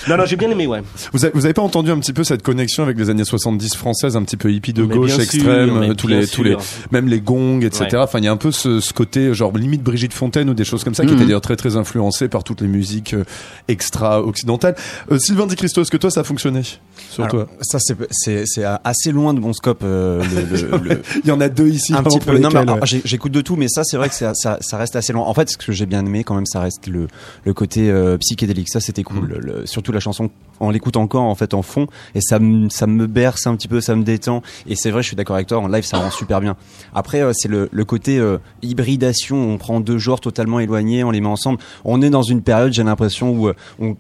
Non 0.08 0.18
non 0.18 0.26
j'ai 0.26 0.36
bien 0.38 0.50
aimé 0.50 0.66
ouais. 0.66 0.82
Vous 1.14 1.24
avez, 1.26 1.34
vous 1.36 1.46
avez 1.46 1.54
pas 1.54 1.62
entendu 1.62 1.92
un 1.92 2.00
petit 2.00 2.14
peu 2.14 2.24
cette 2.24 2.42
connexion 2.42 2.82
avec 2.84 2.98
les 2.98 3.10
années 3.12 3.24
70 3.26 3.76
françaises, 3.76 4.16
un 4.18 4.24
petit 4.24 4.38
peu 4.38 4.52
hippie 4.52 4.74
de 4.74 4.87
gauche, 4.96 5.12
sûr, 5.12 5.22
extrême, 5.22 5.78
euh, 5.84 5.94
tous 5.94 6.08
les, 6.08 6.28
tous 6.28 6.44
les, 6.44 6.56
même 6.92 7.08
les 7.08 7.20
gongs, 7.22 7.62
etc. 7.62 7.86
Ouais. 7.92 7.98
Enfin, 8.00 8.20
il 8.20 8.26
y 8.26 8.28
a 8.28 8.32
un 8.32 8.38
peu 8.38 8.52
ce, 8.52 8.80
ce 8.80 8.94
côté, 8.94 9.34
genre, 9.34 9.56
limite 9.58 9.84
Brigitte 9.84 10.14
Fontaine 10.14 10.50
ou 10.50 10.54
des 10.54 10.66
choses 10.66 10.84
comme 10.84 10.94
ça, 10.96 11.04
qui 11.04 11.12
Mhm. 11.12 11.18
étaient 11.18 11.26
d'ailleurs 11.26 11.42
très, 11.42 11.56
très 11.56 11.76
influencé 11.78 12.28
par 12.28 12.44
toutes 12.44 12.62
les 12.62 12.68
musiques 12.68 13.14
euh, 13.14 13.24
extra-occidentales. 13.68 14.76
Euh, 15.12 15.18
Sylvain 15.20 15.48
Di 15.48 15.56
Christo, 15.56 15.82
est-ce 15.82 15.92
que 15.92 15.98
toi, 15.98 16.12
ça 16.12 16.22
a 16.22 16.24
fonctionné 16.24 16.62
sur 17.10 17.24
Alors, 17.24 17.46
toi 17.46 17.48
Ça, 17.62 17.80
c'est- 17.80 17.96
c'est 18.12 18.44
c'est 18.46 18.64
assez 18.84 19.12
loin 19.12 19.34
de 19.34 19.40
mon 19.40 19.54
scope. 19.54 19.82
euh, 19.84 20.24
le- 20.24 20.58
le- 20.78 20.78
le- 20.96 21.02
Il 21.24 21.28
y 21.28 21.32
en 21.32 21.40
a 21.42 21.50
deux 21.50 21.68
ici. 21.70 21.94
un 21.94 22.04
petit 22.04 22.20
peu. 22.20 22.38
Non, 22.38 22.50
mais 22.52 22.66
j'écoute 23.06 23.32
de 23.32 23.42
tout, 23.42 23.56
mais 23.56 23.68
ça, 23.68 23.84
c'est 23.84 23.98
vrai 23.98 24.10
que 24.10 24.16
ça, 24.16 24.34
ça, 24.34 24.58
ça 24.62 24.78
reste 24.78 24.96
assez 24.96 25.14
loin. 25.14 25.24
En 25.24 25.34
fait, 25.34 25.50
ce 25.50 25.58
que 25.58 25.72
j'ai 25.72 25.86
bien 25.86 26.06
aimé, 26.06 26.24
quand 26.24 26.36
même, 26.36 26.46
ça 26.46 26.60
reste 26.60 26.88
le, 26.88 27.08
le 27.46 27.54
côté 27.54 27.90
euh, 27.90 28.18
psychédélique. 28.18 28.70
Ça, 28.70 28.80
c'était 28.80 29.04
cool. 29.04 29.40
Le- 29.40 29.66
surtout 29.66 29.92
la 29.92 30.00
chanson, 30.00 30.30
on 30.60 30.70
l'écoute 30.70 30.98
encore 30.98 31.24
en 31.24 31.36
fait 31.36 31.54
en 31.54 31.62
fond, 31.62 31.88
et 32.16 32.22
ça, 32.22 32.40
me- 32.40 32.70
ça 32.70 32.88
me 32.88 33.08
berce 33.08 33.48
un 33.48 33.56
petit 33.56 33.68
peu, 33.68 33.82
ça 33.82 33.96
me 33.96 34.04
détend. 34.04 34.42
Et 34.68 34.76
c'est 34.78 34.92
vrai, 34.92 35.02
je 35.02 35.08
suis 35.08 35.16
d'accord 35.16 35.36
avec 35.36 35.48
toi. 35.48 35.60
En 35.60 35.68
live, 35.68 35.84
ça 35.84 35.98
rend 35.98 36.12
super 36.12 36.40
bien. 36.40 36.56
Après, 36.94 37.22
euh, 37.22 37.32
c'est 37.34 37.50
le, 37.50 37.68
côté 37.86 38.18
euh, 38.18 38.38
hybridation. 38.62 39.38
On 39.38 39.58
prend 39.58 39.80
deux 39.80 39.98
genres 39.98 40.22
totalement 40.22 40.60
éloignés, 40.60 41.04
on 41.04 41.12
les 41.12 41.22
met 41.22 41.28
ensemble. 41.28 41.60
On 41.84 42.02
est 42.02 42.10
dans 42.10 42.22
une 42.22 42.42
période, 42.42 42.74
j'ai 42.74 42.84
l'impression 42.84 43.32
où 43.32 43.48
euh, 43.48 43.56
on, 43.80 43.96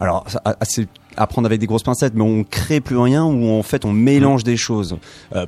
alors, 0.00 0.24
ah, 0.44 0.56
c'est 0.62 0.88
à 1.16 1.26
prendre 1.26 1.46
avec 1.46 1.58
des 1.58 1.66
grosses 1.66 1.82
pincettes, 1.82 2.14
mais 2.14 2.22
on 2.22 2.44
crée 2.44 2.80
plus 2.80 2.96
rien 2.96 3.24
ou 3.24 3.48
en 3.50 3.64
fait 3.64 3.84
on 3.84 3.92
mélange 3.92 4.44
des 4.44 4.56
choses. 4.56 4.96
Euh, 5.34 5.46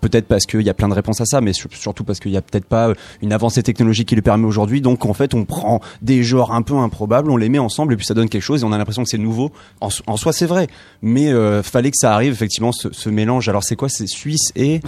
peut-être 0.00 0.26
parce 0.26 0.44
qu'il 0.44 0.60
y 0.60 0.68
a 0.68 0.74
plein 0.74 0.88
de 0.88 0.94
réponses 0.94 1.22
à 1.22 1.24
ça, 1.24 1.40
mais 1.40 1.54
sur- 1.54 1.72
surtout 1.72 2.04
parce 2.04 2.20
qu'il 2.20 2.32
y 2.32 2.36
a 2.36 2.42
peut-être 2.42 2.66
pas 2.66 2.92
une 3.22 3.32
avancée 3.32 3.62
technologique 3.62 4.08
qui 4.08 4.14
le 4.14 4.20
permet 4.20 4.44
aujourd'hui. 4.44 4.82
Donc 4.82 5.06
en 5.06 5.14
fait, 5.14 5.32
on 5.32 5.46
prend 5.46 5.80
des 6.02 6.22
genres 6.22 6.52
un 6.52 6.60
peu 6.60 6.76
improbables, 6.76 7.30
on 7.30 7.38
les 7.38 7.48
met 7.48 7.58
ensemble 7.58 7.94
et 7.94 7.96
puis 7.96 8.04
ça 8.04 8.12
donne 8.12 8.28
quelque 8.28 8.42
chose 8.42 8.60
et 8.60 8.64
on 8.66 8.72
a 8.72 8.78
l'impression 8.78 9.04
que 9.04 9.08
c'est 9.08 9.16
nouveau. 9.16 9.52
En, 9.80 9.88
en 10.06 10.18
soi, 10.18 10.34
c'est 10.34 10.44
vrai, 10.44 10.66
mais 11.00 11.32
euh, 11.32 11.62
fallait 11.62 11.90
que 11.90 11.96
ça 11.98 12.12
arrive 12.12 12.32
effectivement 12.32 12.72
ce, 12.72 12.92
ce 12.92 13.08
mélange. 13.08 13.48
Alors 13.48 13.64
c'est 13.64 13.76
quoi? 13.76 13.88
C'est 13.88 14.06
suisse 14.06 14.52
et 14.54 14.82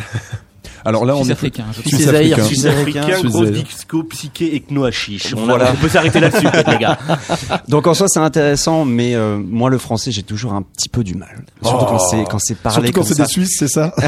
Alors 0.84 1.04
là, 1.04 1.16
on 1.16 1.24
est 1.24 1.32
africain, 1.32 1.64
je 1.72 1.80
Suisse 1.80 1.94
Suisse 1.96 2.06
Zaïre, 2.10 2.32
africain. 2.38 2.44
Suisse 2.48 2.64
Africain, 2.66 3.16
Suisse 3.18 3.32
grosse 3.32 3.50
disco, 3.50 4.02
psyché, 4.04 4.56
ethno 4.56 4.84
hashish. 4.84 5.34
On, 5.34 5.44
Voilà. 5.44 5.72
on 5.72 5.76
peut 5.76 5.88
s'arrêter 5.88 6.20
là-dessus, 6.20 6.44
peut-être, 6.48 6.70
les 6.70 6.78
gars. 6.78 6.98
donc 7.68 7.86
en 7.86 7.94
soi 7.94 8.06
c'est 8.08 8.20
intéressant, 8.20 8.84
mais 8.84 9.14
euh, 9.14 9.38
moi 9.38 9.70
le 9.70 9.78
français 9.78 10.10
j'ai 10.12 10.22
toujours 10.22 10.52
un 10.52 10.62
petit 10.62 10.88
peu 10.88 11.04
du 11.04 11.14
mal. 11.14 11.44
Surtout 11.62 11.84
Oh. 11.84 11.90
quand 11.90 11.98
c'est 11.98 12.24
quand 12.30 12.38
c'est 12.38 12.56
parlé 12.58 12.86
Surtout 12.88 13.00
quand 13.00 13.06
c'est 13.06 13.16
des 13.22 13.26
Suisses, 13.28 13.56
c'est 13.58 13.68
ça 13.68 13.94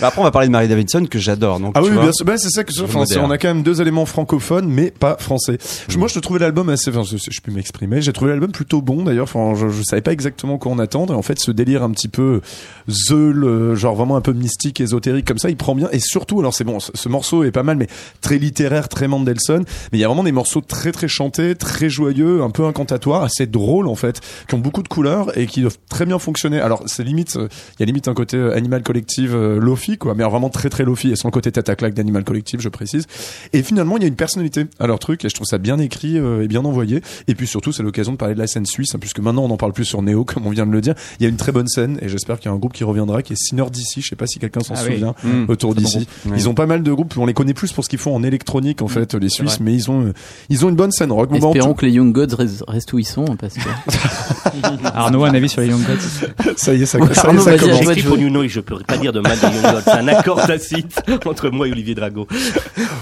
Bah, 0.00 0.08
après 0.08 0.20
on 0.20 0.24
va 0.24 0.30
parler 0.30 0.48
de 0.48 0.52
Mary 0.52 0.68
Davidson 0.68 1.06
que 1.10 1.18
j'adore. 1.18 1.60
Donc 1.60 1.72
Ah 1.76 1.80
tu 1.80 1.88
oui, 1.88 1.94
vois. 1.94 2.02
bien 2.04 2.12
sûr. 2.12 2.26
Bah, 2.26 2.36
c'est 2.38 2.50
ça 2.50 2.64
que 2.64 2.72
je- 2.76 2.82
enfin, 2.84 3.04
on 3.20 3.30
a 3.30 3.38
quand 3.38 3.48
même 3.48 3.62
deux 3.62 3.80
éléments 3.80 4.06
francophones, 4.06 4.68
mais 4.68 4.90
pas 4.90 5.16
français. 5.18 5.58
Je- 5.88 5.98
Moi, 5.98 6.08
je 6.08 6.18
trouvais 6.18 6.38
l'album 6.40 6.68
assez, 6.68 6.90
enfin, 6.90 7.02
je, 7.02 7.16
je 7.16 7.40
peux 7.40 7.52
m'exprimer. 7.52 8.00
J'ai 8.02 8.12
trouvé 8.12 8.30
l'album 8.30 8.52
plutôt 8.52 8.82
bon, 8.82 9.02
d'ailleurs. 9.04 9.24
Enfin, 9.32 9.54
je, 9.58 9.68
je 9.68 9.82
savais 9.82 10.02
pas 10.02 10.12
exactement 10.12 10.58
quoi 10.58 10.72
en 10.72 10.78
attendre. 10.78 11.14
Et 11.14 11.16
en 11.16 11.22
fait, 11.22 11.38
ce 11.40 11.50
délire 11.50 11.82
un 11.82 11.90
petit 11.90 12.08
peu 12.08 12.40
zeul, 12.90 13.74
genre 13.74 13.94
vraiment 13.94 14.16
un 14.16 14.20
peu 14.20 14.32
mystique, 14.32 14.80
ésotérique 14.80 15.26
comme 15.26 15.38
ça, 15.38 15.50
il 15.50 15.56
prend 15.56 15.74
bien. 15.74 15.88
Et 15.92 15.98
surtout, 16.00 16.40
alors 16.40 16.54
c'est 16.54 16.64
bon, 16.64 16.80
ce, 16.80 16.90
ce 16.94 17.08
morceau 17.08 17.44
est 17.44 17.50
pas 17.50 17.62
mal, 17.62 17.76
mais 17.76 17.88
très 18.20 18.38
littéraire, 18.38 18.88
très 18.88 19.08
Mendelssohn. 19.08 19.64
Mais 19.92 19.98
il 19.98 20.00
y 20.00 20.04
a 20.04 20.08
vraiment 20.08 20.24
des 20.24 20.32
morceaux 20.32 20.60
très 20.60 20.92
très 20.92 21.08
chantés, 21.08 21.54
très 21.54 21.88
joyeux, 21.90 22.42
un 22.42 22.50
peu 22.50 22.64
incantatoires, 22.64 23.22
assez 23.22 23.46
drôles 23.46 23.88
en 23.88 23.94
fait, 23.94 24.20
qui 24.48 24.54
ont 24.54 24.58
beaucoup 24.58 24.82
de 24.82 24.88
couleurs 24.88 25.36
et 25.38 25.46
qui 25.46 25.60
doivent 25.60 25.78
très 25.88 26.06
bien 26.06 26.18
fonctionner. 26.18 26.60
Alors, 26.60 26.82
c'est 26.86 27.04
limite, 27.04 27.36
euh, 27.36 27.48
il 27.78 27.80
y 27.80 27.82
a 27.82 27.86
limite 27.86 28.08
un 28.08 28.14
côté 28.14 28.36
euh, 28.36 28.56
Animal 28.56 28.82
Collective 28.82 29.34
euh, 29.34 29.58
Lofi, 29.66 29.98
quoi, 29.98 30.14
mais 30.14 30.22
alors 30.22 30.32
vraiment 30.32 30.48
très 30.48 30.70
très 30.70 30.84
Lofi 30.84 31.10
et 31.10 31.16
sans 31.16 31.28
le 31.28 31.32
côté 31.32 31.52
tête 31.52 31.68
à 31.68 31.76
claque 31.76 31.92
d'Animal 31.94 32.24
Collective, 32.24 32.60
je 32.60 32.68
précise. 32.70 33.06
Et 33.52 33.62
finalement, 33.62 33.96
il 33.98 34.02
y 34.02 34.04
a 34.06 34.08
une 34.08 34.16
personnalité 34.16 34.64
à 34.80 34.86
leur 34.86 34.98
truc 34.98 35.24
et 35.24 35.28
je 35.28 35.34
trouve 35.34 35.46
ça 35.46 35.58
bien 35.58 35.78
écrit 35.78 36.18
euh, 36.18 36.42
et 36.44 36.48
bien 36.48 36.64
envoyé. 36.64 37.02
Et 37.28 37.34
puis 37.34 37.46
surtout, 37.46 37.72
c'est 37.72 37.82
l'occasion 37.82 38.12
de 38.12 38.16
parler 38.16 38.34
de 38.34 38.38
la 38.40 38.46
scène 38.46 38.64
suisse, 38.66 38.94
hein, 38.94 38.98
puisque 39.00 39.18
maintenant 39.20 39.44
on 39.44 39.50
en 39.50 39.56
parle 39.56 39.72
plus 39.74 39.84
sur 39.84 40.00
Néo, 40.02 40.24
comme 40.26 40.46
on 40.46 40.50
vient 40.50 40.66
de 40.66 40.72
le 40.72 40.80
dire. 40.80 40.94
Il 41.20 41.24
y 41.24 41.26
a 41.26 41.28
une 41.28 41.36
très 41.36 41.52
bonne 41.52 41.68
scène 41.68 41.98
et 42.00 42.08
j'espère 42.08 42.38
qu'il 42.38 42.50
y 42.50 42.52
a 42.52 42.54
un 42.54 42.58
groupe 42.58 42.72
qui 42.72 42.84
reviendra, 42.84 43.22
qui 43.22 43.32
est 43.34 43.36
Sinner 43.36 43.64
d'ici. 43.70 44.00
Je 44.02 44.08
sais 44.08 44.16
pas 44.16 44.26
si 44.26 44.38
quelqu'un 44.38 44.60
s'en 44.60 44.74
Ah 44.76 44.80
oui. 44.86 44.94
souvient 44.94 45.14
Mmh. 45.24 45.44
autour 45.48 45.74
bon 45.74 45.80
d'ici. 45.80 46.06
Ils 46.36 46.48
ont 46.48 46.54
pas 46.54 46.66
mal 46.66 46.82
de 46.82 46.92
groupes. 46.92 47.14
On 47.16 47.26
les 47.26 47.34
connaît 47.34 47.54
plus 47.54 47.72
pour 47.72 47.84
ce 47.84 47.88
qu'ils 47.88 47.98
font 47.98 48.14
en 48.14 48.22
électronique 48.22 48.82
en 48.82 48.88
fait, 48.88 49.14
les 49.14 49.28
Suisses, 49.28 49.56
vrai. 49.56 49.64
mais 49.64 49.74
ils 49.74 49.90
ont 49.90 50.06
euh, 50.06 50.12
ils 50.48 50.64
ont 50.64 50.68
une 50.68 50.76
bonne 50.76 50.92
scène 50.92 51.10
rock. 51.12 51.30
Espérons 51.34 51.74
que 51.74 51.86
les 51.86 51.92
Young 51.92 52.12
Gods 52.12 52.34
restent, 52.68 52.92
où 52.92 52.98
ils 52.98 53.04
sont, 53.06 53.24
parce 53.36 53.54
que 53.54 53.60
Arnaud, 54.94 55.24
un 55.24 55.34
avis 55.34 55.48
sur 55.48 55.60
les 55.60 55.68
Young 55.68 55.82
Gods 55.82 56.54
ça 56.56 56.74
y 56.74 56.82
est, 56.82 56.86
ça, 56.86 56.98
Ouais, 56.98 57.06
ça, 57.14 57.22
y 57.22 57.24
est, 57.24 57.26
Arnaud, 57.28 57.42
ça 57.42 57.58
commence. 57.58 57.80
Noise, 58.36 58.48
je 58.48 58.60
peux 58.60 58.78
pas 58.80 58.98
dire 58.98 59.12
de 59.12 59.20
mal 59.20 59.36
C'est 59.84 59.90
un 59.90 60.08
accord 60.08 60.44
tacite 60.46 61.00
entre 61.24 61.50
moi 61.50 61.68
et 61.68 61.72
Olivier 61.72 61.94
Drago. 61.94 62.26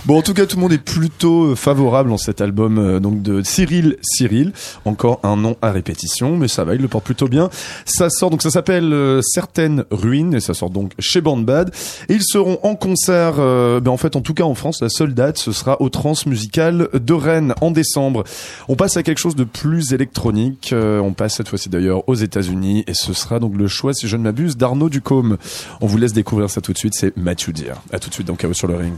Bon, 0.06 0.18
en 0.18 0.22
tout 0.22 0.34
cas, 0.34 0.46
tout 0.46 0.56
le 0.56 0.62
monde 0.62 0.72
est 0.72 0.78
plutôt 0.78 1.44
euh, 1.44 1.54
favorable 1.54 2.12
en 2.12 2.18
cet 2.18 2.40
album 2.40 2.78
euh, 2.78 3.00
donc 3.00 3.22
de 3.22 3.42
Cyril 3.42 3.96
Cyril. 4.02 4.52
Encore 4.84 5.20
un 5.22 5.36
nom 5.36 5.56
à 5.62 5.70
répétition, 5.70 6.36
mais 6.36 6.48
ça 6.48 6.64
va, 6.64 6.74
il 6.74 6.82
le 6.82 6.88
porte 6.88 7.04
plutôt 7.04 7.28
bien. 7.28 7.48
Ça 7.84 8.10
sort 8.10 8.30
donc 8.30 8.42
ça 8.42 8.50
s'appelle 8.50 8.92
euh, 8.92 9.20
Certaines 9.22 9.84
ruines 9.90 10.34
et 10.34 10.40
ça 10.40 10.52
sort 10.54 10.70
donc 10.70 10.92
chez 10.98 11.20
Bandbad. 11.20 11.72
Et 12.08 12.14
ils 12.14 12.22
seront 12.22 12.58
en 12.62 12.74
concert. 12.74 13.34
ben 13.36 13.88
en 13.88 13.96
fait, 13.96 14.16
en 14.16 14.20
tout 14.20 14.34
cas 14.34 14.44
en 14.44 14.54
France, 14.54 14.80
la 14.82 14.88
seule 14.88 15.14
date 15.14 15.38
ce 15.38 15.52
sera 15.52 15.80
au 15.80 15.88
Transmusical 15.88 16.88
de 16.92 17.12
Rennes 17.12 17.54
en 17.60 17.70
décembre. 17.70 18.24
On 18.68 18.76
passe 18.76 18.96
à 18.96 19.02
quelque 19.02 19.18
chose 19.18 19.36
de 19.36 19.44
plus 19.44 19.92
électronique. 19.92 20.74
on 20.74 21.12
passe 21.12 21.36
cette 21.36 21.48
fois-ci 21.48 21.68
d'ailleurs 21.68 22.08
aux 22.08 22.14
États-Unis 22.14 22.84
et 22.86 22.94
ce 22.94 23.12
sera 23.12 23.40
donc 23.40 23.56
le 23.56 23.68
choix, 23.68 23.94
si 23.94 24.08
je 24.08 24.16
ne 24.16 24.22
m'abuse, 24.22 24.56
d'Arnaud 24.56 24.90
Ducombe. 24.90 25.38
On 25.80 25.86
vous 25.86 25.96
laisse 25.98 26.12
découvrir 26.12 26.43
ça 26.50 26.60
tout 26.60 26.72
de 26.72 26.78
suite. 26.78 26.94
C'est 26.94 27.16
Mathieu 27.16 27.52
Deer. 27.52 27.74
À 27.92 27.98
tout 27.98 28.08
de 28.08 28.14
suite 28.14 28.26
dans 28.26 28.36
Chaos 28.36 28.54
sur 28.54 28.68
le 28.68 28.76
ring. 28.76 28.94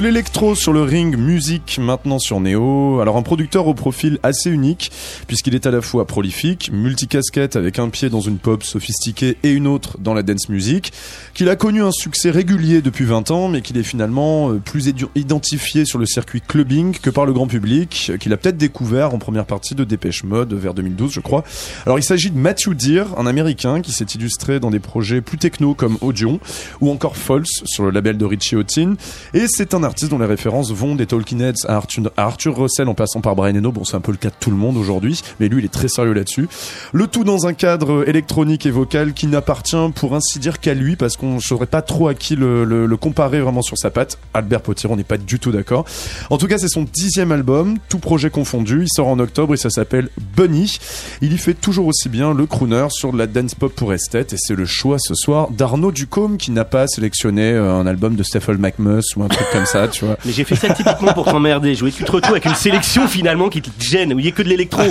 L'électro 0.00 0.54
sur 0.54 0.72
le 0.72 0.82
ring, 0.82 1.16
musique 1.16 1.78
maintenant 1.78 2.18
sur 2.18 2.40
Neo. 2.40 3.00
Alors 3.00 3.18
un 3.18 3.22
producteur 3.22 3.66
au 3.66 3.74
profil 3.74 4.18
assez 4.22 4.48
unique, 4.48 4.90
puisqu'il 5.26 5.54
est 5.54 5.66
à 5.66 5.70
la 5.70 5.82
fois 5.82 6.06
prolifique, 6.06 6.70
multicasquette 6.72 7.56
avec 7.56 7.78
un 7.78 7.90
pied 7.90 8.08
dans 8.08 8.20
une 8.20 8.38
pop 8.38 8.62
sophistiquée 8.62 9.36
et 9.42 9.50
une 9.50 9.66
autre 9.66 9.98
dans 9.98 10.14
la 10.14 10.22
dance 10.22 10.48
music, 10.48 10.92
qu'il 11.34 11.50
a 11.50 11.56
connu 11.56 11.82
un 11.82 11.90
succès 11.90 12.30
régulier 12.30 12.80
depuis 12.80 13.04
20 13.04 13.30
ans, 13.30 13.48
mais 13.48 13.60
qu'il 13.60 13.76
est 13.76 13.82
finalement 13.82 14.50
euh, 14.50 14.58
plus 14.58 14.90
identifié 15.14 15.84
sur 15.84 15.98
le 15.98 16.06
circuit 16.06 16.40
clubbing 16.40 16.96
que 16.98 17.10
par 17.10 17.26
le 17.26 17.34
grand 17.34 17.46
public, 17.46 18.08
euh, 18.10 18.16
qu'il 18.16 18.32
a 18.32 18.38
peut-être 18.38 18.56
découvert 18.56 19.12
en 19.12 19.18
première 19.18 19.44
partie 19.44 19.74
de 19.74 19.84
Dépêche 19.84 20.24
Mode 20.24 20.54
vers 20.54 20.72
2012, 20.72 21.12
je 21.12 21.20
crois. 21.20 21.44
Alors 21.84 21.98
il 21.98 22.04
s'agit 22.04 22.30
de 22.30 22.38
Matthew 22.38 22.70
Deer, 22.74 23.04
un 23.18 23.26
américain 23.26 23.82
qui 23.82 23.92
s'est 23.92 24.06
illustré 24.14 24.60
dans 24.60 24.70
des 24.70 24.80
projets 24.80 25.20
plus 25.20 25.36
techno 25.36 25.74
comme 25.74 25.98
Audion 26.00 26.40
ou 26.80 26.90
encore 26.90 27.16
False 27.16 27.62
sur 27.66 27.84
le 27.84 27.90
label 27.90 28.16
de 28.16 28.24
Richie 28.24 28.56
Houghton. 28.56 28.96
Et 29.34 29.44
c'est 29.46 29.74
un 29.74 29.89
artiste 29.90 30.10
dont 30.10 30.18
les 30.18 30.26
références 30.26 30.72
vont 30.72 30.94
des 30.94 31.06
Talking 31.06 31.40
Heads 31.42 31.66
à 31.66 31.74
Arthur, 31.76 32.10
à 32.16 32.22
Arthur 32.24 32.56
Russell 32.56 32.88
en 32.88 32.94
passant 32.94 33.20
par 33.20 33.34
Brian 33.36 33.56
Eno. 33.56 33.72
Bon, 33.72 33.84
c'est 33.84 33.96
un 33.96 34.00
peu 34.00 34.12
le 34.12 34.18
cas 34.18 34.28
de 34.30 34.34
tout 34.38 34.50
le 34.50 34.56
monde 34.56 34.76
aujourd'hui, 34.76 35.20
mais 35.40 35.48
lui, 35.48 35.60
il 35.60 35.64
est 35.64 35.68
très 35.72 35.88
sérieux 35.88 36.12
là-dessus. 36.12 36.48
Le 36.92 37.06
tout 37.06 37.24
dans 37.24 37.46
un 37.46 37.52
cadre 37.52 38.08
électronique 38.08 38.66
et 38.66 38.70
vocal 38.70 39.12
qui 39.12 39.26
n'appartient 39.26 39.76
pour 39.94 40.14
ainsi 40.14 40.38
dire 40.38 40.60
qu'à 40.60 40.74
lui, 40.74 40.96
parce 40.96 41.16
qu'on 41.16 41.34
ne 41.34 41.40
saurait 41.40 41.66
pas 41.66 41.82
trop 41.82 42.08
à 42.08 42.14
qui 42.14 42.36
le, 42.36 42.64
le- 42.64 42.96
comparer 42.96 43.40
vraiment 43.40 43.62
sur 43.62 43.76
sa 43.78 43.90
patte. 43.90 44.18
Albert 44.34 44.60
Potier, 44.62 44.88
on 44.90 44.96
n'est 44.96 45.04
pas 45.04 45.18
du 45.18 45.38
tout 45.38 45.50
d'accord. 45.52 45.84
En 46.30 46.38
tout 46.38 46.46
cas, 46.46 46.58
c'est 46.58 46.68
son 46.68 46.84
dixième 46.84 47.32
album, 47.32 47.78
tout 47.88 47.98
projet 47.98 48.30
confondu. 48.30 48.82
Il 48.82 48.88
sort 48.88 49.08
en 49.08 49.18
octobre 49.18 49.54
et 49.54 49.56
ça 49.56 49.70
s'appelle 49.70 50.08
Bunny. 50.36 50.76
Il 51.22 51.32
y 51.32 51.38
fait 51.38 51.54
toujours 51.54 51.86
aussi 51.86 52.08
bien 52.08 52.32
le 52.34 52.46
crooner 52.46 52.86
sur 52.90 53.12
de 53.12 53.18
la 53.18 53.26
dance 53.26 53.54
pop 53.54 53.72
pour 53.74 53.92
esthète 53.92 54.32
et 54.32 54.36
c'est 54.38 54.54
le 54.54 54.66
choix 54.66 54.98
ce 54.98 55.14
soir 55.14 55.50
d'Arnaud 55.50 55.90
Ducombe 55.92 56.36
qui 56.36 56.50
n'a 56.52 56.64
pas 56.64 56.86
sélectionné 56.86 57.52
euh, 57.52 57.72
un 57.74 57.86
album 57.86 58.14
de 58.14 58.22
Stephen 58.22 58.58
McMus 58.58 59.16
ou 59.16 59.22
un 59.22 59.28
truc 59.28 59.46
comme 59.52 59.66
ça, 59.66 59.79
tu 59.88 60.04
vois. 60.04 60.16
Mais 60.24 60.32
j'ai 60.32 60.44
fait 60.44 60.56
ça 60.56 60.72
typiquement 60.72 61.12
pour 61.12 61.24
t'emmerder. 61.24 61.74
Je 61.74 61.80
voulais 61.80 61.92
que 61.92 61.96
tu 61.98 62.04
te 62.04 62.12
retrouves 62.12 62.32
avec 62.32 62.44
une 62.46 62.54
sélection 62.54 63.06
finalement 63.08 63.48
qui 63.48 63.62
te 63.62 63.70
gêne, 63.82 64.12
où 64.14 64.18
il 64.18 64.24
y 64.24 64.28
a 64.28 64.32
que 64.32 64.42
de 64.42 64.48
l'électro. 64.48 64.82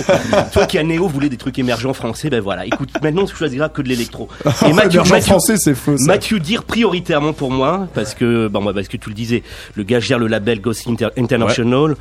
Toi 0.54 0.66
qui 0.66 0.78
à 0.78 0.84
Néo 0.84 1.08
voulais 1.08 1.30
des 1.30 1.38
trucs 1.38 1.58
émergents 1.60 1.94
français, 1.94 2.30
ben 2.30 2.42
voilà. 2.42 2.66
Écoute, 2.66 2.90
maintenant 3.02 3.26
tu 3.26 3.36
choisiras 3.36 3.70
que 3.70 3.82
de 3.82 3.90
l'électro. 3.90 4.28
Et 4.68 4.74
Mathieu, 4.74 5.02
Mathieu, 5.02 5.22
français, 5.22 5.56
c'est 5.58 5.76
faux. 5.76 5.98
ça. 5.98 6.06
Mathieu 6.06 6.40
dire 6.40 6.64
prioritairement 6.64 7.34
pour 7.34 7.52
moi, 7.52 7.88
parce 7.94 8.14
que, 8.14 8.48
bon, 8.48 8.62
moi, 8.62 8.74
parce 8.74 8.88
que 8.88 8.98
tu 8.98 9.10
le 9.10 9.16
disais, 9.16 9.44
le 9.76 9.84
gars 9.84 10.00
gère 10.00 10.20
le 10.20 10.28
label 10.28 10.62
Ghost 10.62 10.88
Inter- 10.88 11.10
International. 11.18 11.96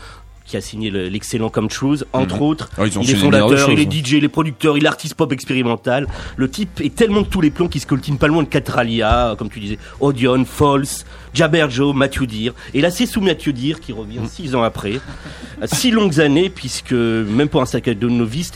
Qui 0.48 0.56
a 0.56 0.62
signé 0.62 0.88
le- 0.88 1.08
l'excellent 1.08 1.50
Come 1.50 1.68
Truth, 1.68 2.04
entre 2.14 2.40
autres. 2.40 2.70
Ah, 2.78 2.86
ils 2.86 2.98
ont 2.98 3.02
il 3.02 3.10
est 3.10 3.14
fondateur, 3.16 3.70
il 3.70 3.80
est. 3.80 3.92
DJ, 3.92 4.12
il 4.12 4.24
est 4.24 4.28
producteur, 4.28 4.78
il 4.78 4.84
est 4.84 4.88
artiste 4.88 5.14
pop 5.14 5.30
expérimental. 5.30 6.06
Le 6.36 6.48
type 6.48 6.80
est 6.80 6.94
tellement 6.94 7.20
de 7.20 7.26
tous 7.26 7.42
les 7.42 7.50
plans 7.50 7.68
qu'il 7.68 7.82
se 7.82 7.86
coltine 7.86 8.16
pas 8.16 8.28
loin 8.28 8.42
de 8.42 8.48
Catralia, 8.48 9.34
comme 9.38 9.50
tu 9.50 9.60
disais, 9.60 9.78
Odeon, 10.00 10.46
False, 10.46 11.04
Jaber 11.34 11.66
Joe, 11.68 11.94
Mathieu 11.94 12.26
Deer. 12.26 12.52
Et 12.72 12.80
là, 12.80 12.90
c'est 12.90 13.04
sous 13.04 13.20
Mathieu 13.20 13.52
Deer 13.52 13.74
qui 13.78 13.92
revient 13.92 14.20
six 14.26 14.54
ans 14.54 14.62
après. 14.62 15.00
Six 15.64 15.90
longues 15.90 16.18
années, 16.20 16.48
puisque 16.50 16.92
même 16.92 17.48
pour 17.48 17.60
un 17.60 17.66
sac 17.66 17.84
de 17.90 18.08
novice, 18.08 18.52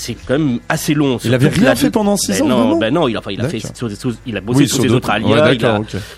c'est 0.00 0.14
quand 0.14 0.38
même 0.38 0.58
assez 0.68 0.94
long. 0.94 1.18
Il 1.24 1.34
avait 1.34 1.48
rien 1.48 1.74
fait 1.74 1.90
pendant 1.90 2.16
six 2.16 2.38
Ben 2.40 2.42
ans, 2.52 2.68
non, 2.68 2.78
ben 2.78 2.92
non, 2.92 3.06
il 3.06 3.16
a, 3.16 3.18
enfin, 3.18 3.32
il 3.32 3.40
a 3.40 3.48
fait, 3.48 3.58
il 4.26 4.36
a 4.36 4.40
bossé 4.40 4.60
Oui, 4.60 4.68
sur, 4.68 4.82
des 4.82 4.92
autres 4.92 5.10
alias, 5.10 5.50
ouais, 5.50 5.58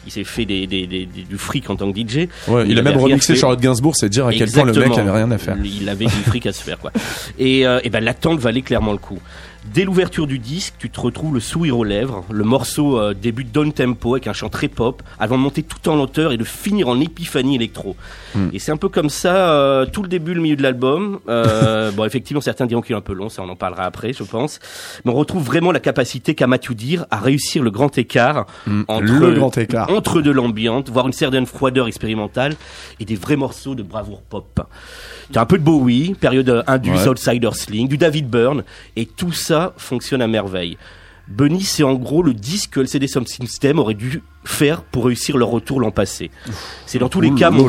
il, 0.07 0.13
s'est 0.13 0.23
fait 0.25 0.45
des, 0.45 0.67
des, 0.69 0.87
des- 0.87 1.07
des- 1.07 1.23
du 1.23 1.37
fric 1.37 1.69
en 1.69 1.75
tant 1.77 1.91
que 1.91 1.99
DJ. 1.99 2.29
Ouais, 2.47 2.65
il, 2.69 2.79
a 2.79 2.83
même 2.83 2.97
remixé 2.97 3.35
fait. 3.35 3.41
Charlotte 3.41 3.61
Gainsbourg, 3.61 3.97
c'est 3.97 4.09
dire 4.09 4.27
à 4.27 4.33
quel 4.33 4.51
point 4.51 4.65
le 4.65 4.73
mec 4.73 4.97
avait 4.97 5.11
rien 5.11 5.31
à 5.31 5.39
faire. 5.39 5.57
Il 5.65 5.89
avait 5.89 6.07
du 6.07 6.11
fric 6.13 6.47
à 6.47 6.53
se 6.53 6.63
faire, 6.63 6.79
quoi. 6.79 6.93
Et, 7.39 7.67
euh, 7.67 7.81
et 7.83 7.91
ben, 7.91 8.03
l'attente 8.03 8.39
valait 8.39 8.63
clairement 8.63 8.93
le 8.93 8.99
coup. 8.99 9.19
Dès 9.65 9.85
l'ouverture 9.85 10.27
du 10.27 10.39
disque, 10.41 10.75
tu 10.79 10.91
te 10.91 11.01
retrouves 11.01 11.35
le 11.35 11.41
sourire 11.41 11.79
aux 11.79 11.85
lèvres. 11.85 12.25
Le 12.31 12.43
morceau 12.43 12.99
euh, 12.99 13.15
débute 13.15 13.53
down 13.53 13.73
tempo 13.73 14.15
avec 14.15 14.27
un 14.27 14.33
chant 14.33 14.49
très 14.49 14.67
pop, 14.69 15.03
avant 15.21 15.39
de 15.39 15.43
monter 15.43 15.63
tout 15.63 15.89
en 15.89 15.95
lenteur 15.95 16.33
et 16.33 16.37
de 16.37 16.45
finir 16.45 16.89
en 16.89 16.99
épiphanie 17.01 17.55
électro. 17.55 17.97
Hmm. 18.35 18.49
Et 18.53 18.59
c'est 18.59 18.73
un 18.73 18.77
peu 18.77 18.89
comme 18.89 19.09
ça 19.09 19.51
euh, 19.53 19.87
tout 19.87 20.03
le 20.03 20.09
début, 20.09 20.35
le 20.35 20.41
milieu 20.41 20.57
de 20.57 20.63
l'album. 20.63 21.21
Euh, 21.29 21.91
bon, 21.97 22.05
effectivement, 22.05 22.41
certains 22.41 22.67
diront 22.67 22.83
qu'il 22.83 22.95
est 22.95 22.99
un 22.99 23.03
peu 23.03 23.13
long, 23.13 23.29
ça 23.29 23.43
on 23.43 23.49
en 23.49 23.57
parlera 23.57 23.85
après, 23.85 24.13
je 24.13 24.25
pense. 24.25 24.59
Mais 25.05 25.13
on 25.13 25.15
retrouve 25.15 25.45
vraiment 25.45 25.71
la 25.71 25.81
capacité 25.81 26.35
qu'a 26.35 26.49
Matthew 26.49 26.73
Deer 26.75 27.07
à 27.11 27.19
réussir 27.19 27.63
le 27.63 27.71
grand 27.71 27.97
écart 27.97 28.47
entre 28.89 29.03
Hmm. 29.03 29.21
Le 29.21 29.35
grand 29.35 29.57
écart. 29.59 29.91
entre 29.91 30.21
de 30.23 30.31
l'ambiance, 30.31 30.89
voire 30.89 31.07
une 31.07 31.13
certaine 31.13 31.47
froideur 31.47 31.87
expérimentale 31.87 32.57
et 32.99 33.05
des 33.05 33.17
vrais 33.17 33.37
morceaux 33.37 33.75
de 33.75 33.83
bravoure 33.83 34.23
pop. 34.23 34.61
T'as 35.33 35.43
un 35.43 35.47
peu 35.47 35.59
de 35.59 35.63
Bowie, 35.63 36.15
période 36.15 36.49
euh, 36.49 36.63
Indus, 36.67 36.91
Ouais. 36.91 37.09
Outsider 37.09 37.51
Sling, 37.53 37.89
du 37.89 37.97
David 37.99 38.29
Byrne, 38.29 38.65
et 38.97 39.07
tout 39.07 39.33
ça 39.33 39.73
fonctionne 39.77 40.23
à 40.23 40.27
merveille. 40.29 40.77
Bunny, 41.29 41.63
c'est 41.63 41.83
en 41.85 41.95
gros 41.95 42.23
le 42.23 42.35
disque 42.35 42.71
que 42.73 42.81
LCD 42.81 43.07
Sound 43.09 43.29
System 43.29 43.79
aurait 43.79 43.95
dû 43.95 44.23
faire 44.45 44.83
pour 44.83 45.07
réussir 45.07 45.37
leur 45.37 45.49
retour 45.49 45.81
l'an 45.81 45.91
passé. 45.91 46.31
C'est 46.87 46.99
dans 46.99 47.09
tous 47.09 47.21
les 47.21 47.33
cas 47.33 47.51
mon. 47.51 47.67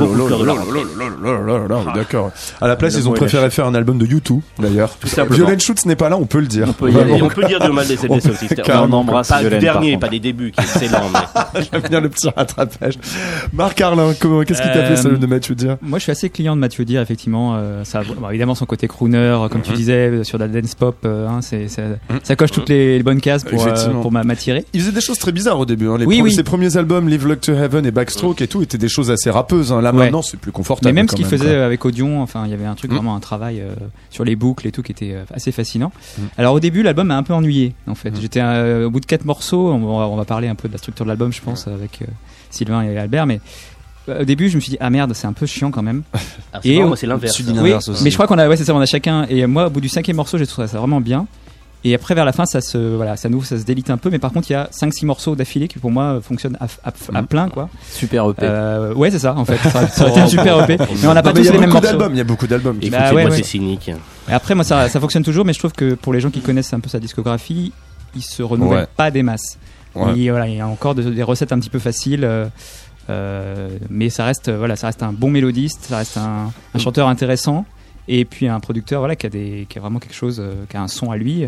D'accord. 1.93 2.31
À 2.62 2.67
la 2.67 2.75
place, 2.75 2.93
Le 2.95 2.99
ils 3.01 3.09
ont 3.09 3.13
préféré 3.13 3.49
faire 3.49 3.65
un 3.65 3.75
album 3.75 3.97
de 3.97 4.05
U2, 4.05 4.39
d'ailleurs. 4.59 4.95
Violent 5.29 5.59
Schutz 5.59 5.86
n'est 5.86 5.95
pas 5.95 6.09
là, 6.09 6.17
on 6.17 6.25
peut 6.25 6.39
le 6.39 6.47
dire. 6.47 6.67
On 6.69 6.73
peut 6.73 7.45
dire 7.45 7.59
de 7.59 7.69
mal 7.69 7.88
des 7.88 7.97
System. 7.97 8.65
Carrément. 8.65 8.97
On 8.97 8.99
embrasse 9.01 9.29
pas 9.29 9.43
du 9.43 9.49
par 9.49 9.59
dernier, 9.59 9.97
pas 9.97 10.09
des 10.09 10.19
débuts, 10.19 10.51
qui 10.51 10.59
est 10.59 10.63
excellent, 10.63 11.03
J'aime 11.71 11.81
bien 11.89 11.99
le 12.01 12.09
petit 12.09 12.29
rattrapage. 12.29 12.95
Marc 13.53 13.79
Arlin, 13.81 14.13
qu'est-ce 14.13 14.62
qui 14.62 14.67
t'a 14.67 14.73
fait 14.86 14.93
Euh, 14.93 14.95
ça 14.95 15.09
de 15.09 15.25
Mathieu 15.25 15.55
dire 15.55 15.77
Moi, 15.81 15.99
je 15.99 16.03
suis 16.03 16.12
assez 16.12 16.29
client 16.29 16.55
de 16.55 16.62
Mathieu 16.62 16.86
Deer, 16.86 16.99
effectivement. 17.01 17.55
euh, 17.55 17.83
évidemment, 18.29 18.55
son 18.55 18.65
côté 18.65 18.88
crooner, 18.88 19.17
euh, 19.17 19.47
comme 19.47 19.59
Mhm. 19.62 19.67
tu 19.67 19.73
disais, 19.73 20.09
euh, 20.09 20.23
sur 20.23 20.38
la 20.38 20.47
dance 20.47 20.75
pop, 20.75 20.97
euh, 21.05 21.27
hein, 21.27 21.39
c'est, 21.41 21.67
ça, 21.67 22.36
coche 22.36 22.51
toutes 22.51 22.69
les, 22.69 23.01
bonnes 23.03 23.21
cases 23.21 23.43
pour, 23.43 23.65
euh, 23.65 24.09
m'attirer. 24.23 24.65
Il 24.73 24.81
faisait 24.81 24.91
des 24.91 25.01
choses 25.01 25.17
très 25.19 25.31
bizarres 25.31 25.59
au 25.59 25.65
début. 25.65 25.88
Hein. 25.89 25.97
Les 25.99 26.05
Oui, 26.05 26.17
pro- 26.17 26.25
oui. 26.25 26.33
Ses 26.33 26.43
premiers 26.63 26.78
albums, 26.78 27.10
Live 27.10 27.28
Luck 27.28 27.41
to 27.41 27.52
Heaven 27.54 27.86
et 27.86 27.91
Backstroke 27.91 28.41
et 28.41 28.47
tout, 28.47 28.62
étaient 28.62 28.78
des 28.78 28.88
choses 28.88 29.12
assez 29.12 29.30
rappeuses. 29.30 29.71
Hein. 29.73 29.82
Là 29.82 29.91
Ouais. 29.91 30.06
maintenant, 30.06 30.21
c'est 30.21 30.38
plus 30.38 30.52
confortable. 30.54 30.93
Mais 30.93 31.02
même 31.02 31.10
ce 31.10 31.15
qu'il 31.15 31.26
faisait 31.26 31.56
avec 31.56 31.84
Audion, 31.84 32.21
enfin, 32.21 32.43
il 32.45 32.52
y 32.52 32.54
avait 32.54 32.65
un 32.65 32.76
truc 32.76 32.91
Mm. 32.91 32.95
vraiment 32.95 33.15
un 33.15 33.19
travail 33.19 33.60
euh, 33.60 33.73
sur 34.10 34.23
les 34.23 34.36
boucles 34.38 34.65
et 34.67 34.71
tout 34.71 34.82
qui 34.82 34.91
était 34.93 35.12
euh, 35.13 35.23
assez 35.34 35.52
fascinant. 35.52 35.91
Mm. 36.17 36.21
Alors 36.38 36.54
au 36.56 36.60
début, 36.62 36.82
l'album 36.84 37.08
m'a 37.08 37.17
un 37.17 37.23
peu 37.23 37.34
ennuyé. 37.34 37.73
En 37.88 37.95
fait, 37.95 38.12
Mm. 38.12 38.21
j'étais 38.21 38.39
euh, 38.41 38.88
au 38.88 38.91
bout 38.91 39.02
de 39.02 39.06
quatre 39.06 39.26
morceaux. 39.26 39.71
On 39.73 39.80
va, 39.97 40.08
on 40.08 40.15
va 40.15 40.23
parler 40.26 40.47
un 40.47 40.56
peu 40.56 40.69
de 40.69 40.73
la 40.73 40.78
structure 40.78 41.04
de 41.06 41.10
l'album, 41.10 41.34
je 41.34 41.41
pense, 41.41 41.67
avec 41.67 41.99
Sylvain 42.49 42.84
et 42.84 42.97
Albert. 42.97 43.26
Mais 43.26 43.41
au 44.08 44.23
début, 44.23 44.49
je 44.49 44.56
me 44.56 44.62
suis 44.62 44.69
dit 44.71 44.78
ah 44.80 44.89
merde, 44.89 45.12
c'est 45.13 45.28
un 45.28 45.34
peu 45.34 45.45
chiant 45.45 45.69
quand 45.71 45.84
même. 45.84 46.04
Ah, 46.54 46.60
Et 46.63 46.80
c'est 46.95 47.08
l'inverse. 47.08 47.39
Oui, 47.39 47.73
mais 48.04 48.10
je 48.12 48.15
crois 48.15 48.28
qu'on 48.28 48.38
a, 48.38 48.47
ouais, 48.47 48.56
c'est 48.56 48.63
ça, 48.65 48.76
on 48.76 48.80
a 48.80 48.86
chacun. 48.86 49.26
Et 49.28 49.45
moi, 49.47 49.67
au 49.67 49.69
bout 49.71 49.82
du 49.82 49.89
cinquième 49.89 50.17
morceau, 50.17 50.38
j'ai 50.38 50.45
trouvé 50.47 50.67
ça 50.67 50.78
vraiment 50.78 51.02
bien. 51.02 51.26
Et 51.86 51.93
après, 51.93 52.15
vers 52.15 52.24
la 52.24 52.32
fin, 52.32 52.46
ça 52.46 52.62
se, 52.62 52.78
voilà, 52.78 53.17
ça 53.17 53.28
nous, 53.28 53.43
ça 53.43 53.58
se 53.58 53.63
délite 53.65 53.89
un 53.89 53.98
peu. 53.98 54.10
Mais 54.10 54.19
par 54.19 54.32
contre, 54.32 54.50
il 54.50 54.54
y 54.54 54.56
a 54.56 54.69
5-6 54.72 55.06
morceaux 55.06 55.36
d'affilée 55.36 55.67
qui, 55.67 55.80
pour 55.80 55.91
moi, 55.91 56.19
fonctionnent 56.22 56.58
à, 56.62 56.65
à- 56.88 56.93
à 57.13 57.22
Mhm. 57.22 57.28
plein, 57.28 57.50
quoi. 57.50 57.69
Super 57.91 58.30
EP. 58.30 58.39
Euh, 58.43 58.93
ouais, 58.93 59.12
c'est 59.12 59.19
ça, 59.19 59.36
en 59.36 59.43
fait. 59.43 59.58
Ça, 59.69 59.88
ça 59.89 60.02
aurait 60.04 60.12
été 60.12 60.22
un 60.22 60.28
super 60.28 60.63
EP. 60.63 60.78
Mais 60.78 61.08
on 61.08 61.13
n'a 61.13 61.22
pas 61.22 61.32
il 61.32 61.41
tous 61.41 61.50
a 61.50 61.52
les 61.52 61.58
mêmes 61.60 61.69
morceaux. 61.72 62.10
Il 62.12 62.15
y 62.17 62.22
a 62.22 62.24
beaucoup 62.24 62.48
d'albums. 62.48 62.78
Et 62.82 62.89
Bah 62.89 63.13
ouais, 63.13 63.30
c'est 63.32 63.43
cynique. 63.43 63.89
Et 64.30 64.32
après, 64.34 64.56
moi, 64.56 64.63
ça, 64.63 64.88
ça 64.88 65.00
fonctionne 65.02 65.24
toujours, 65.24 65.43
mais 65.46 65.52
je 65.54 65.60
trouve 65.60 65.74
que 65.74 65.93
pour 65.96 66.13
les 66.13 66.19
gens 66.22 66.30
qui 66.30 66.39
connaissent 66.41 66.74
un 66.74 66.80
peu 66.80 66.89
sa 66.89 67.00
discographie, 67.00 67.74
il 68.15 68.22
se 68.22 68.43
renouvelle 68.43 68.80
Ouais. 68.80 68.88
pas 68.96 69.12
des 69.12 69.24
masses. 69.24 69.58
Il, 70.15 70.30
voilà, 70.32 70.48
il 70.48 70.56
y 70.56 70.62
a 70.62 70.67
encore 70.67 70.96
de- 70.96 71.04
des 71.04 71.22
recettes 71.24 71.52
un 71.52 71.60
petit 71.60 71.69
peu 71.69 71.80
faciles, 71.80 72.24
euh, 72.24 72.46
euh, 73.10 73.69
mais 73.89 74.10
ça 74.10 74.26
reste, 74.26 74.48
euh, 74.50 74.58
voilà, 74.58 74.76
ça 74.76 74.88
reste 74.88 75.04
un 75.04 75.12
bon 75.13 75.30
mélodiste, 75.30 75.86
ça 75.89 75.98
reste 75.98 76.17
un, 76.17 76.52
un 76.74 76.80
chanteur 76.80 77.08
intéressant, 77.08 77.65
et 78.08 78.26
puis 78.26 78.48
un 78.48 78.60
producteur, 78.60 79.02
voilà, 79.02 79.15
qui 79.15 79.26
a 79.26 79.30
des, 79.30 79.65
qui 79.69 79.78
a 79.78 79.82
vraiment 79.82 80.00
quelque 80.00 80.15
chose, 80.15 80.39
euh, 80.39 80.54
qui 80.69 80.78
a 80.78 80.82
un 80.82 80.88
son 80.88 81.12
à 81.12 81.17
lui, 81.17 81.48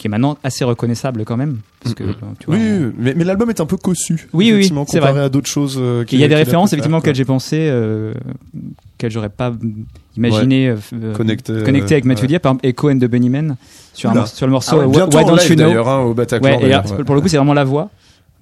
qui 0.00 0.06
est 0.06 0.10
maintenant 0.10 0.38
assez 0.42 0.64
reconnaissable 0.64 1.24
quand 1.26 1.36
même, 1.36 1.58
parce 1.82 1.94
que 1.94 2.02
euh, 2.04 2.12
tu 2.38 2.46
vois, 2.46 2.54
Oui, 2.56 2.60
on- 2.62 2.84
oui, 2.86 2.92
mais, 2.98 3.14
mais 3.14 3.24
l'album 3.24 3.50
est 3.50 3.60
un 3.60 3.66
peu 3.66 3.76
cossu. 3.76 4.28
Oui, 4.32 4.50
oui, 4.52 4.64
c'est 4.64 4.72
comparé 4.74 5.12
vrai. 5.12 5.20
à 5.24 5.28
d'autres 5.28 5.50
choses. 5.50 5.76
euh, 5.78 6.04
il 6.10 6.18
y 6.18 6.24
a 6.24 6.28
des 6.28 6.34
références 6.34 6.72
effectivement 6.72 6.98
auxquelles 6.98 7.14
j'ai 7.14 7.26
pensé, 7.26 7.58
euh, 7.70 8.14
auxquelles 8.96 9.10
j'aurais 9.10 9.28
pas 9.28 9.52
imaginé 10.16 10.68
euh, 10.70 10.76
euh, 10.94 11.14
Connecté, 11.14 11.52
euh, 11.52 11.64
connecté 11.64 11.94
avec 11.94 12.06
Mathieu 12.06 12.22
ouais. 12.22 12.28
Dier, 12.28 12.38
par 12.38 12.52
exemple 12.52 12.66
Echo 12.66 12.90
and 12.90 12.98
the 12.98 13.04
Bunnymen 13.04 13.56
sur, 13.92 14.08
un 14.10 14.14
le 14.14 14.46
morceau 14.48 14.76
Ah 14.80 14.86
ouais, 14.88 15.02
Why- 15.02 15.24
Don't 15.24 15.36
You 15.48 15.54
Know 15.56 15.86
hein, 15.86 15.98
au 16.00 16.14
Bataclan. 16.14 16.48
Ouais, 16.58 16.70
et 16.70 16.74
ouais. 16.74 17.04
pour 17.04 17.14
le 17.14 17.20
coup, 17.20 17.28
c'est 17.28 17.36
vraiment 17.36 17.52
la 17.54 17.64
voix. 17.64 17.90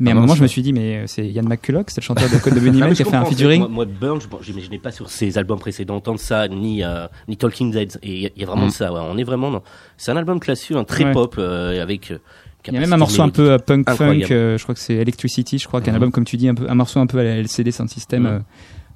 Mais 0.00 0.10
Ah 0.10 0.14
à 0.14 0.16
un 0.16 0.20
moment, 0.20 0.34
je 0.36 0.42
me 0.42 0.46
suis 0.46 0.62
dit, 0.62 0.72
mais 0.72 1.04
c'est 1.08 1.26
Yann 1.26 1.48
McCulloch, 1.48 1.86
c'est 1.88 2.00
le 2.00 2.04
chanteur 2.04 2.28
de 2.30 2.36
Code 2.38 2.54
de 2.54 2.60
Bunnymen 2.60 2.90
mais 2.90 2.94
qui 2.94 3.02
a 3.02 3.04
fait 3.04 3.16
un 3.16 3.24
featuring. 3.24 3.60
Moi, 3.62 3.68
moi, 3.68 3.84
Burn, 3.84 4.20
je 4.20 4.26
j'imaginais 4.46 4.78
pas 4.78 4.92
sur 4.92 5.10
ses 5.10 5.38
albums 5.38 5.58
précédents 5.58 5.96
entendre 5.96 6.20
ça, 6.20 6.46
ni, 6.46 6.84
euh, 6.84 7.06
ni 7.26 7.36
Talking 7.36 7.72
Dead. 7.72 7.98
Et 8.04 8.12
il 8.12 8.20
y 8.20 8.26
a- 8.26 8.30
il 8.36 8.40
y, 8.40 8.44
a 8.44 8.46
vraiment 8.46 8.66
Mm. 8.66 8.68
de 8.68 8.72
ça. 8.74 8.92
ouais. 8.92 9.00
On 9.02 9.18
est 9.18 9.24
vraiment 9.24 9.50
dans. 9.50 9.62
C'est 9.96 10.12
un 10.12 10.16
album 10.16 10.38
classique, 10.38 10.76
un 10.76 10.84
très 10.84 11.04
Ouais. 11.04 11.12
pop, 11.12 11.34
euh, 11.38 11.82
avec. 11.82 12.10
euh, 12.12 12.18
Il 12.66 12.74
y 12.74 12.76
a 12.76 12.80
même 12.80 12.92
un 12.92 12.96
morceau 12.98 13.22
un 13.22 13.28
peu 13.30 13.52
euh, 13.52 13.58
punk 13.58 13.88
funk, 13.90 14.20
euh, 14.30 14.58
je 14.58 14.62
crois 14.62 14.74
que 14.74 14.80
c'est 14.80 14.94
Electricity, 14.94 15.58
je 15.58 15.66
crois, 15.66 15.80
qui 15.80 15.86
est 15.86 15.90
un 15.90 15.92
Mhm. 15.94 15.96
album, 16.02 16.12
comme 16.12 16.24
tu 16.24 16.36
dis, 16.36 16.48
un, 16.48 16.54
peu, 16.54 16.68
un 16.68 16.74
morceau 16.74 17.00
un 17.00 17.06
peu 17.06 17.18
à 17.18 17.22
la 17.24 17.36
LCD 17.38 17.70
Sound 17.70 17.88
System, 17.88 18.22
Mhm. 18.24 18.26
euh, 18.28 18.38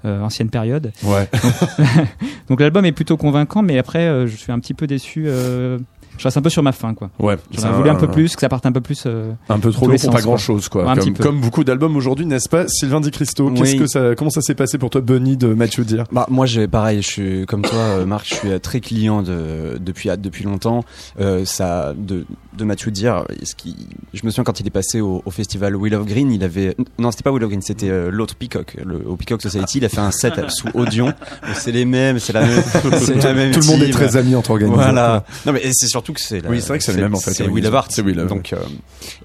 euh, 0.04 0.20
ancienne 0.20 0.50
période. 0.50 0.92
Ouais. 1.04 1.28
Donc 2.48 2.60
l'album 2.60 2.84
est 2.84 2.92
plutôt 2.92 3.16
convaincant, 3.16 3.62
mais 3.62 3.78
après, 3.78 4.00
euh, 4.06 4.26
je 4.26 4.36
suis 4.36 4.52
un 4.52 4.58
petit 4.58 4.74
peu 4.74 4.86
déçu. 4.86 5.24
euh, 5.26 5.78
je 6.18 6.24
reste 6.24 6.36
un 6.36 6.42
peu 6.42 6.50
sur 6.50 6.62
ma 6.62 6.72
faim, 6.72 6.94
quoi. 6.94 7.10
Ouais. 7.18 7.36
J'aurais 7.50 7.72
voulu 7.72 7.90
un 7.90 7.94
peu 7.94 8.08
plus, 8.08 8.34
que 8.34 8.40
ça 8.40 8.48
parte 8.48 8.66
un 8.66 8.72
peu 8.72 8.80
plus. 8.80 9.04
euh, 9.06 9.32
Un 9.48 9.58
peu 9.58 9.70
trop 9.70 9.86
long 9.88 9.96
pour 9.96 10.10
pas 10.10 10.20
grand 10.20 10.32
quoi. 10.32 10.38
chose, 10.38 10.68
quoi. 10.68 10.84
Ouais, 10.84 11.12
comme, 11.20 11.40
beaucoup 11.40 11.64
d'albums 11.64 11.96
aujourd'hui, 11.96 12.26
n'est-ce 12.26 12.48
pas, 12.48 12.66
Sylvain 12.68 13.00
Di 13.00 13.10
Cristo 13.10 13.50
Qu'est-ce 13.50 13.76
que 13.76 13.86
ça, 13.86 14.14
comment 14.16 14.30
ça 14.30 14.40
s'est 14.42 14.54
passé 14.54 14.78
pour 14.78 14.90
toi, 14.90 15.00
Bunny 15.00 15.36
de 15.36 15.48
Mathieu 15.48 15.84
Dire 15.84 16.04
Bah 16.12 16.26
moi 16.30 16.46
j'ai 16.46 16.68
pareil, 16.68 17.02
je 17.02 17.06
suis 17.08 17.46
comme 17.46 17.62
toi 17.62 17.78
euh, 17.78 18.06
Marc, 18.06 18.26
je 18.28 18.34
suis 18.34 18.50
euh, 18.50 18.58
très 18.58 18.80
client 18.80 19.22
de 19.22 19.78
depuis 19.80 20.10
depuis 20.18 20.44
longtemps. 20.44 20.84
Euh, 21.20 21.44
ça 21.44 21.94
de 21.96 22.24
de 22.56 22.64
Mathieu 22.64 22.90
Dire, 22.90 23.24
ce 23.42 23.54
qui, 23.54 23.74
je 24.12 24.20
me 24.24 24.30
souviens 24.30 24.44
quand 24.44 24.60
il 24.60 24.66
est 24.66 24.70
passé 24.70 25.00
au, 25.00 25.22
au 25.24 25.30
festival 25.30 25.74
Will 25.74 25.94
of 25.94 26.04
Green, 26.06 26.30
il 26.30 26.44
avait 26.44 26.76
non 26.98 27.10
c'était 27.10 27.22
pas 27.22 27.30
Will 27.30 27.42
of 27.44 27.48
Green, 27.48 27.62
c'était 27.62 27.88
euh, 27.88 28.10
l'autre 28.10 28.34
Peacock, 28.36 28.76
le, 28.84 29.02
au 29.08 29.16
Peacock 29.16 29.40
Society, 29.40 29.78
il 29.78 29.84
a 29.84 29.88
fait 29.88 30.00
un 30.00 30.10
set 30.10 30.34
sous 30.50 30.68
Audion. 30.74 31.12
C'est 31.54 31.72
les 31.72 31.84
mêmes, 31.84 32.18
c'est 32.18 32.32
la 32.34 32.42
même, 32.42 32.62
la 33.22 33.32
même 33.34 33.52
Tout 33.52 33.60
le 33.60 33.66
monde 33.66 33.82
est 33.82 33.90
très 33.90 34.16
ami 34.16 34.34
entre 34.34 34.50
organisateurs. 34.50 34.84
Voilà. 34.92 35.24
Non 35.46 35.52
mais 35.52 35.60
et 35.64 35.70
c'est 35.72 35.86
surtout 35.88 36.01
que 36.12 36.20
c'est. 36.20 36.44
Oui, 36.46 36.60
c'est 36.60 36.68
vrai 36.68 36.78
que 36.78 36.84
c'est 36.84 36.92
le 36.94 37.02
même, 37.02 37.14
en 37.14 37.20
fait, 37.20 37.32
C'est 37.32 37.46
Will 37.46 37.66
of 37.66 37.74
Art. 37.74 37.86
c'est 37.90 38.02
Will. 38.02 38.16
Donc 38.26 38.52
euh, 38.52 38.56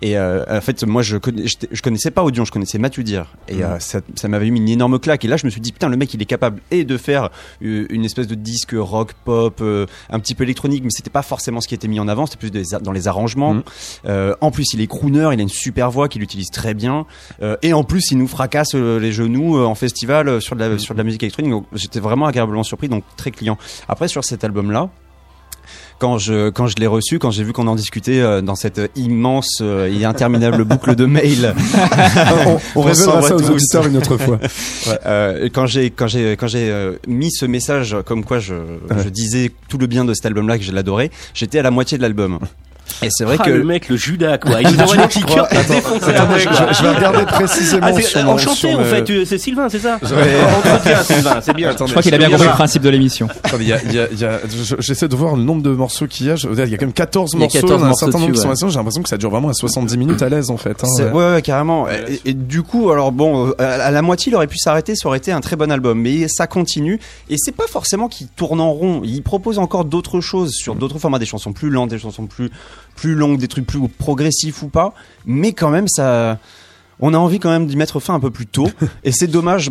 et 0.02 0.18
euh, 0.18 0.44
en 0.50 0.62
fait 0.62 0.84
moi 0.84 1.02
je 1.02 1.18
connais, 1.18 1.48
j'étais- 1.48 1.68
je 1.72 1.82
connaissais 1.82 2.12
pas 2.12 2.24
Audion, 2.24 2.46
je 2.46 2.52
connaissais 2.52 2.78
Mathieu 2.78 3.04
Dire 3.04 3.34
et 3.48 3.56
Mm. 3.56 3.62
euh, 3.64 3.80
ça, 3.80 4.02
ça 4.16 4.28
m'avait 4.28 4.50
mis 4.50 4.60
une 4.60 4.70
énorme 4.70 5.00
claque. 5.00 5.26
Et 5.26 5.28
là 5.28 5.38
je 5.38 5.46
me 5.46 5.50
suis 5.50 5.62
dit 5.62 5.72
putain 5.72 5.90
le 5.90 5.98
mec 5.98 6.14
il 6.14 6.22
est 6.22 6.26
capable 6.26 6.62
et 6.72 6.84
de 6.84 6.98
faire 6.98 7.30
une 7.62 8.06
espèce 8.06 8.28
de 8.28 8.36
disque 8.36 8.76
rock 8.78 9.14
pop 9.26 9.62
un 10.10 10.20
petit 10.20 10.36
peu 10.36 10.44
électronique, 10.44 10.84
mais 10.84 10.92
c'était 10.92 11.10
pas 11.10 11.22
forcément 11.24 11.62
ce 11.62 11.68
qui 11.68 11.74
était 11.76 11.88
mis 11.88 12.00
en 12.00 12.08
avant. 12.08 12.26
C'était 12.28 12.38
plus 12.40 12.52
des- 12.52 12.64
dans 12.82 12.92
les 12.92 13.08
arrangements. 13.08 13.56
Mm. 13.56 13.64
En 14.42 14.52
plus 14.52 14.66
il 14.74 14.82
est 14.82 14.88
crooner, 14.88 15.30
il 15.34 15.40
a 15.40 15.44
une 15.44 15.50
super 15.50 15.90
voix 15.90 16.08
qu'il 16.10 16.22
utilise 16.22 16.50
très 16.52 16.74
bien. 16.74 17.06
Et 17.62 17.74
en 17.74 17.84
plus 17.84 18.12
il 18.12 18.18
nous 18.18 18.28
fracasse 18.28 18.74
les 18.76 19.12
genoux 19.12 19.58
en 19.64 19.76
festival 19.76 20.42
sur 20.42 20.56
de 20.56 20.64
la 20.64 20.78
sur 20.80 20.94
de 20.94 20.98
la 21.00 21.04
musique 21.04 21.24
électronique. 21.24 21.52
Donc 21.52 21.66
j'étais 21.74 22.00
vraiment 22.00 22.26
agréablement 22.26 22.64
surpris, 22.64 22.90
donc 22.90 23.04
très 23.16 23.32
client. 23.32 23.58
Après 23.88 24.08
sur 24.08 24.24
cet 24.24 24.44
album 24.44 24.72
là 24.72 24.90
quand 26.00 26.18
je 26.18 26.50
quand 26.50 26.68
je 26.68 26.76
l'ai 26.78 26.88
reçu, 26.88 27.20
quand 27.20 27.32
j'ai 27.32 27.44
vu 27.44 27.54
qu'on 27.54 27.68
en 27.68 27.76
discutait 27.76 28.20
euh, 28.20 28.42
dans 28.42 28.56
cette 28.56 28.92
immense 28.96 29.60
euh, 29.62 29.92
et 29.92 30.06
interminable 30.06 30.64
boucle 30.64 30.96
de 30.96 31.06
mails, 31.06 31.54
on, 32.46 32.60
on 32.76 32.82
révélera 32.82 33.22
ça 33.22 33.36
aux 33.36 33.40
tous. 33.40 33.50
auditeurs 33.50 33.88
une 33.88 33.98
autre 33.98 34.18
fois. 34.18 34.40
euh, 35.06 35.50
quand 35.54 35.66
j'ai 35.66 35.90
quand 35.90 36.08
j'ai 36.08 36.34
quand 36.34 36.48
j'ai 36.48 36.98
mis 37.08 37.32
ce 37.32 37.46
message 37.46 37.96
comme 38.06 38.24
quoi 38.24 38.40
je, 38.40 38.56
je 39.04 39.10
disais 39.10 39.52
tout 39.70 39.78
le 39.78 39.88
bien 39.88 40.06
de 40.06 40.14
cet 40.14 40.26
album-là 40.26 40.58
que 40.58 40.64
je 40.64 40.72
l'adorais, 40.72 41.12
j'étais 41.34 41.60
à 41.60 41.64
la 41.64 41.72
moitié 41.72 41.98
de 41.98 42.04
l'album. 42.04 42.40
Et 43.04 43.10
c'est 43.12 43.24
vrai 43.26 43.38
Ah, 43.40 43.44
que 43.44 43.50
le 43.52 43.64
mec, 43.64 43.90
le 43.90 43.96
Judas, 43.98 44.38
quoi. 44.38 44.62
Il 44.62 44.70
nous 44.72 44.80
envoie 44.82 44.96
des 44.98 45.04
après, 45.04 46.40
je, 46.40 46.82
vais 46.84 46.90
regarder 46.96 47.26
précisément 47.26 47.88
Ah, 47.90 47.94
c'est- 47.94 48.02
sur 48.02 48.30
enchanté, 48.30 48.56
sur 48.58 48.70
en 48.72 48.78
le- 48.80 48.84
fait, 48.86 49.26
c'est 49.26 49.38
Sylvain, 49.38 49.68
c'est 49.70 49.80
ça 49.80 50.00
Ouais. 50.02 50.38
Entretien, 50.58 51.04
Sylvain, 51.04 51.40
c'est 51.42 51.54
bien. 51.56 51.70
Attendez, 51.70 51.90
Je 51.90 51.94
crois 51.94 52.02
qu'il 52.02 52.14
a 52.16 52.18
bien 52.18 52.30
compris 52.30 52.48
le 52.48 52.54
principe 52.54 52.82
de 52.84 52.90
l'émission. 52.90 53.28
J'essaie 54.80 55.08
de 55.08 55.16
voir 55.16 55.36
le 55.36 55.44
nombre 55.44 55.62
de 55.62 55.70
morceaux 55.72 56.08
qu'il 56.08 56.28
y 56.28 56.32
a. 56.32 56.36
Il 56.36 56.58
y 56.58 56.62
a 56.62 56.78
quand 56.78 56.86
même 56.86 56.94
14 56.94 57.32
Il 57.34 57.36
y 57.36 57.38
a 57.38 57.40
morceaux. 57.46 57.60
14 57.62 57.82
il 57.82 57.84
y 57.84 57.88
a 57.88 57.90
un 57.90 57.94
certain 57.94 58.20
nombre 58.20 58.32
qui 58.34 58.40
sont. 58.40 58.70
J'ai 58.70 58.78
l'impression 58.78 59.04
que 59.04 59.10
ça 59.10 59.18
dure 59.18 59.30
vraiment 59.30 59.50
à 59.50 59.54
70 59.54 59.98
minutes 59.98 60.22
à 60.22 60.30
l'aise, 60.30 60.50
en 60.50 60.58
fait. 60.58 60.84
hein, 60.84 60.88
C'est- 60.96 61.10
ouais. 61.12 61.42
carrément. 61.42 61.88
Et, 61.90 62.22
et 62.30 62.34
du 62.34 62.64
coup, 62.64 62.92
alors 62.92 63.12
bon, 63.12 63.48
euh, 63.50 63.54
à, 63.60 63.86
à 63.86 63.92
la 63.92 64.02
moitié, 64.02 64.32
il 64.32 64.36
aurait 64.36 64.48
pu 64.48 64.58
s'arrêter, 64.58 64.96
ça 64.96 65.08
aurait 65.08 65.18
été 65.18 65.32
un 65.32 65.42
très 65.42 65.56
bon 65.56 65.72
album. 65.72 66.00
Mais 66.02 66.28
ça 66.28 66.48
continue, 66.48 67.00
et 67.30 67.36
c'est 67.38 67.56
pas 67.56 67.68
forcément 67.68 68.08
qu'il 68.08 68.28
tourne 68.28 68.60
en 68.62 68.72
rond. 68.72 69.02
Il 69.04 69.22
propose 69.24 69.60
encore 69.60 69.86
d'autres 69.86 70.22
choses 70.22 70.52
sur 70.54 70.76
d'autres 70.76 71.00
formats, 71.00 71.20
des 71.20 71.26
chansons 71.26 71.54
plus 71.54 71.70
lentes, 71.70 71.90
des 71.90 72.00
chansons 72.00 72.26
plus 72.26 72.50
plus 72.98 73.16
longues, 73.16 73.38
des 73.40 73.48
trucs 73.48 73.66
plus 73.66 73.80
progressifs 73.88 74.62
ou 74.64 74.68
pas. 74.68 74.94
Mais 75.26 75.54
quand 75.54 75.70
même, 75.70 75.88
ça. 75.88 76.38
On 77.00 77.14
a 77.14 77.18
envie 77.20 77.38
quand 77.40 77.52
même 77.52 77.68
d'y 77.68 77.78
mettre 77.78 78.00
fin 78.00 78.16
un 78.16 78.20
peu 78.20 78.32
plus 78.32 78.48
tôt 78.48 78.68
et 79.04 79.12
c'est 79.12 79.28
dommage. 79.28 79.70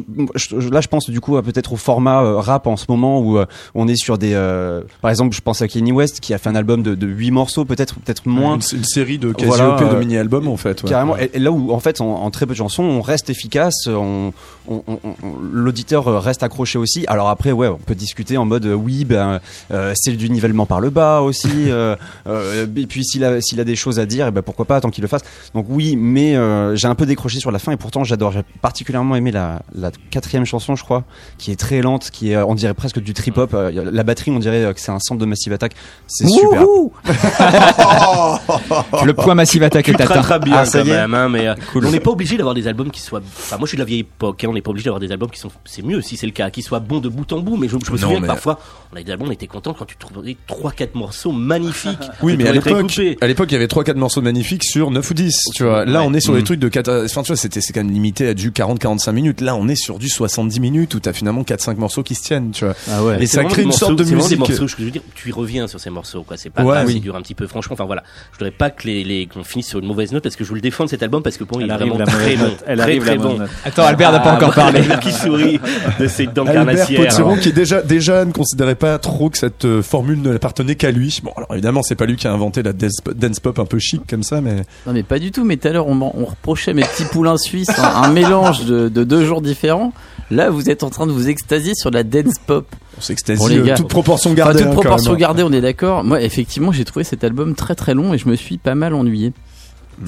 Là, 0.71 0.81
je 0.81 0.87
pense 0.87 1.11
du 1.11 1.21
coup 1.21 1.37
à 1.37 1.43
peut-être 1.43 1.73
au 1.73 1.77
format 1.77 2.23
euh, 2.23 2.37
rap 2.37 2.69
en 2.69 2.77
ce 2.77 2.85
moment 2.89 3.19
où 3.19 3.37
euh, 3.37 3.47
on 3.75 3.89
est 3.89 3.97
sur 3.97 4.17
des. 4.17 4.31
euh, 4.35 4.83
par 5.03 5.11
exemple, 5.11 5.35
je 5.35 5.41
pense 5.41 5.61
à 5.61 5.67
Kanye 5.67 5.91
West 5.91 6.21
qui 6.21 6.35
a 6.35 6.39
fait 6.39 6.49
un 6.51 6.55
album 6.55 6.85
de, 6.85 6.95
de 6.95 7.05
8 7.09 7.33
morceaux, 7.33 7.65
peut-être 7.65 7.97
peut-être 7.97 8.29
moins. 8.29 8.55
Une, 8.61 8.79
une 8.79 8.85
série 8.85 9.19
de 9.19 9.33
quasi 9.33 9.49
Voilà, 9.49 9.77
EP 9.77 9.93
de 9.93 9.99
mini-albums, 9.99 10.47
en 10.47 10.57
fait. 10.57 10.85
ouais. 10.85 10.89
Carrément. 10.89 11.17
Et, 11.19 11.31
et 11.35 11.41
là 11.41 11.51
où, 11.51 11.73
en 11.73 11.81
fait, 11.81 12.01
en, 12.01 12.07
en 12.23 12.31
très 12.31 12.47
peu 12.47 12.53
de 12.53 12.59
chansons, 12.59 12.85
on 12.85 13.01
reste 13.03 13.29
efficace, 13.29 13.89
on, 13.89 14.33
on- 14.69 14.83
on- 14.87 14.99
on- 15.05 15.15
l'auditeur 15.53 16.09
euh, 16.09 16.19
reste 16.19 16.43
accroché 16.43 16.79
aussi. 16.79 17.05
Alors 17.09 17.29
après, 17.29 17.53
ouais, 17.53 17.69
on 17.69 17.77
peut 17.79 17.95
discuter 17.95 18.37
en 18.37 18.45
mode, 18.45 18.67
euh, 18.67 18.75
oui, 18.75 19.05
ben, 19.05 19.41
euh, 19.73 19.93
c'est 19.97 20.13
du 20.13 20.29
nivellement 20.31 20.67
par 20.67 20.81
le 20.81 20.91
bas 20.91 21.21
aussi. 21.21 21.71
euh, 21.71 21.97
euh, 22.27 22.67
et 22.77 22.87
puis 22.87 23.05
s'il 23.05 23.25
a, 23.25 23.41
s'il 23.41 23.61
a 23.61 23.65
des 23.65 23.77
choses 23.77 23.99
à 23.99 24.07
dire, 24.07 24.27
eh 24.29 24.31
ben 24.31 24.43
pourquoi 24.43 24.65
pas, 24.65 24.81
tant 24.81 24.91
qu'il 24.91 25.03
le 25.03 25.09
fasse. 25.09 25.23
Donc 25.55 25.67
oui, 25.69 25.97
mais 25.97 26.37
euh, 26.37 26.77
j'ai 26.77 26.89
un 26.89 26.95
peu 26.95 27.07
décroché 27.07 27.41
sur 27.41 27.51
la 27.51 27.59
fin 27.59 27.73
et 27.73 27.77
pourtant 27.77 28.05
j'adore. 28.05 28.33
J'ai 28.33 28.43
particulièrement 28.63 29.17
aimé 29.17 29.31
la, 29.33 29.63
la 29.75 29.91
quatrième 30.11 30.45
chanson, 30.45 30.77
je 30.77 30.85
crois, 30.85 31.05
qui 31.39 31.51
est 31.53 31.57
très 31.57 31.81
lente, 31.83 32.11
qui 32.11 32.33
est, 32.33 32.37
on 32.37 32.55
dirait 32.55 32.75
presque 32.75 33.01
du 33.01 33.15
trip 33.15 33.39
hop. 33.39 33.51
Euh, 33.55 33.91
la 33.93 34.03
batterie, 34.03 34.31
on 34.31 34.39
dirait 34.39 34.73
que 34.75 34.81
c'est 34.81 34.93
un 34.93 34.99
sample 35.01 35.21
de 35.21 35.27
Massive 35.27 35.53
Attack. 35.53 35.73
C'est 36.07 36.27
super. 36.29 36.63
Le 39.05 39.13
point 39.13 39.35
Massive 39.35 39.63
Attack 39.63 39.85
Tu 39.85 39.91
est 39.91 39.95
atteint. 39.95 40.07
traiteras 40.15 40.39
bien 40.39 40.57
Ah, 40.59 40.65
ça 40.65 40.81
quand 40.81 40.87
y 40.87 40.91
est. 40.91 40.97
même, 40.97 41.15
hein, 41.15 41.29
mais 41.29 41.49
euh, 41.49 41.55
on 41.75 41.91
n'est 41.91 42.01
pas 42.01 42.11
obligé 42.11 42.37
d'avoir 42.37 42.55
des 42.55 42.67
albums 42.69 42.91
qui 42.91 43.01
soient. 43.01 43.21
Enfin, 43.21 43.57
moi, 43.59 43.67
je 43.67 43.71
suis 43.71 43.77
de 43.77 43.83
la 43.83 43.87
vieille 43.87 44.01
époque. 44.01 44.45
hein, 44.45 44.49
on 44.51 44.56
n'est 44.57 44.62
pas 44.62 44.71
obligé 44.71 44.85
d'avoir 44.87 45.01
des 45.01 45.12
albums 45.12 45.31
qui 45.31 45.38
sont. 45.38 45.51
C'est 45.64 45.83
mieux 45.83 46.01
si 46.03 46.16
c'est 46.16 46.27
le 46.27 46.33
cas, 46.33 46.51
qui 46.51 46.62
soient 46.62 46.81
bons 46.81 46.99
de 47.01 47.09
bout 47.09 47.31
en 47.33 47.38
bout. 47.40 47.57
Mais 47.57 47.69
je, 47.69 47.73
je 47.73 47.77
me 47.77 47.97
Non, 47.97 48.03
souviens 48.03 48.09
mais- 48.16 48.23
que 48.23 48.27
parfois, 48.27 48.59
on 48.92 48.97
a 48.97 49.03
des 49.03 49.12
albums, 49.12 49.29
on 49.29 49.33
était 49.33 49.47
content 49.47 49.75
quand 49.75 49.85
tu 49.85 49.97
trouvais 49.97 50.37
trois, 50.47 50.73
quatre 50.73 50.95
morceaux 50.95 51.33
magnifiques. 51.33 51.99
Oui, 52.23 52.37
mais 52.37 52.49
à 52.49 52.53
l'époque, 52.53 52.99
à 53.21 53.27
l'époque, 53.27 53.49
il 53.51 53.55
y 53.55 53.57
avait 53.57 53.66
3-4 53.66 53.95
morceaux 53.97 54.23
magnifiques 54.23 54.64
sur 54.64 54.90
9 54.90 55.11
ou 55.11 55.14
10, 55.14 55.37
tu 55.55 55.64
vois. 55.64 55.85
Là, 55.85 56.01
Ouais. 56.01 56.07
on 56.09 56.14
est 56.14 56.21
sur 56.21 56.33
des 56.35 56.40
Mm. 56.40 56.45
trucs 56.45 56.61
de 56.61 56.69
4, 56.69 57.05
enfin, 57.05 57.23
tu 57.23 57.29
vois, 57.29 57.37
c'était, 57.37 57.61
c'est 57.61 57.73
quand 57.73 57.81
même 57.85 57.92
limité 57.92 58.29
à 58.29 58.35
du 58.35 58.51
40-45 58.51 59.12
minutes. 59.12 59.40
Là, 59.40 59.55
on 59.55 59.69
est 59.69 59.77
sur 59.77 59.99
du 59.99 60.09
70 60.09 60.59
minutes 60.61 60.95
où 60.95 61.01
t'as 61.01 61.12
finalement 61.12 61.42
4-5 61.42 61.77
morceaux 61.79 62.03
qui 62.03 62.14
se 62.14 62.23
tiennent, 62.23 62.51
tu 62.53 62.64
vois. 62.64 62.75
Ah 62.90 63.05
ouais. 63.05 63.23
Et 63.23 63.27
ça 63.27 63.45
crée 63.45 63.62
une 63.62 63.73
sorte 63.73 63.92
morceaux- 63.92 63.95
de 63.97 64.03
vraiment 64.05 64.29
des 64.29 64.37
musique. 64.37 64.38
morceaux, 64.59 64.66
je 64.69 64.77
veux 64.83 64.90
dire, 64.90 65.03
tu 65.14 65.29
y 65.29 65.33
reviens 65.33 65.66
sur 65.69 65.79
ces 65.79 65.90
morceaux, 65.90 66.23
quoi. 66.23 66.37
C'est 66.37 66.51
pas 66.51 66.64
Ouais, 66.64 66.83
oui. 66.87 67.01
durent 67.01 67.16
un 67.16 67.23
petit 67.23 67.35
peu. 67.35 67.47
Franchement, 67.47 67.75
enfin 67.75 67.85
voilà. 67.85 68.03
Je 68.33 68.38
voudrais 68.38 68.51
pas 68.51 68.71
que 68.71 68.87
les, 68.87 69.05
les 69.05 69.27
qu'on 69.27 69.45
finisse 69.45 69.69
sur 69.69 69.79
une 69.79 69.87
mauvaise 69.87 70.12
note 70.12 70.23
parce 70.23 70.37
que 70.37 70.45
je 70.45 70.49
vous 70.49 70.55
le 70.55 70.61
défends 70.61 70.87
cet 70.87 71.03
album 71.03 71.23
parce 71.23 71.37
que 71.37 71.45
pour 71.45 71.59
moi, 71.59 71.66
il 71.66 71.71
Elle 71.71 71.83
est 71.83 71.88
vraiment 71.90 72.05
très 72.07 72.37
note. 72.37 72.64
Elle 72.66 72.81
arrive 72.81 73.03
très 73.03 73.19
bon. 73.19 73.38
Attends, 73.64 73.85
Albert 73.85 74.12
n'a 74.12 74.21
pas 74.21 74.35
encore 74.35 74.46
parlé. 74.51 74.83
Le 74.83 74.97
qui 74.99 75.13
sourit 75.13 75.61
de 75.99 76.07
ses 76.07 76.27
dents 76.27 76.47
Albert. 76.47 76.87
Potiron 76.97 77.37
qui 77.37 77.53
déjà 77.53 77.83
déjà 77.83 78.25
ne 78.25 78.33
considérait 78.33 78.75
pas 78.75 78.99
trop 78.99 79.31
que 79.31 79.39
cette 79.39 79.65
euh, 79.65 79.83
formule 79.83 80.21
ne 80.23 80.31
l'appartenait 80.31 80.75
qu'à 80.75 80.91
lui. 80.91 81.21
Bon 81.23 81.33
alors 81.37 81.53
évidemment 81.53 81.83
c'est 81.83 81.95
pas 81.95 82.07
lui 82.07 82.17
qui 82.17 82.27
a 82.27 82.33
inventé 82.33 82.63
la 82.63 82.73
dance 82.73 83.41
pop 83.41 83.59
un 83.59 83.65
peu 83.65 83.79
chic 83.79 84.03
comme 84.09 84.23
ça 84.23 84.41
mais 84.41 84.57
Non 84.87 84.93
mais 84.93 85.03
pas 85.03 85.19
du 85.19 85.31
tout, 85.33 85.45
mais 85.45 85.57
tout 85.57 85.69
à 85.69 85.73
l'heure 85.73 85.87
on, 85.89 86.25
reprochait 86.25 86.75
mes 86.75 86.83
petits 86.83 87.05
poulains 87.05 87.37
suisses 87.39 87.79
un, 87.79 88.03
un 88.03 88.11
mélange 88.11 88.65
de, 88.65 88.89
de 88.89 89.05
deux 89.05 89.25
jours 89.25 89.43
différents. 89.43 89.93
Là 90.31 90.51
vous 90.51 90.71
êtes 90.71 90.83
en 90.83 90.91
train 90.91 91.07
de 91.07 91.13
vous 91.13 91.29
extasier 91.29 91.75
sur 91.75 91.91
la 91.91 92.03
dance 92.03 92.35
pop. 92.47 92.67
on 92.99 93.01
s'extasie 93.01 93.39
Bon, 93.39 93.69
euh, 93.69 93.75
toute 93.77 93.89
proportion 93.89 94.31
Enfin, 94.31 94.37
gardée. 94.37 94.59
toute 94.61 94.69
hein, 94.69 94.73
proportion 94.73 95.15
gardée, 95.15 95.43
on 95.43 95.53
est 95.53 95.61
d'accord. 95.61 96.05
Moi 96.05 96.21
effectivement 96.23 96.73
j'ai 96.73 96.85
trouvé 96.85 97.05
cet 97.05 97.25
album 97.25 97.55
très 97.55 97.75
très 97.75 97.95
long 97.95 98.13
et 98.15 98.19
je 98.19 98.29
me 98.29 98.37
suis 98.37 98.59
pas 98.59 98.75
mal 98.75 98.95
ennuyé. 98.95 99.33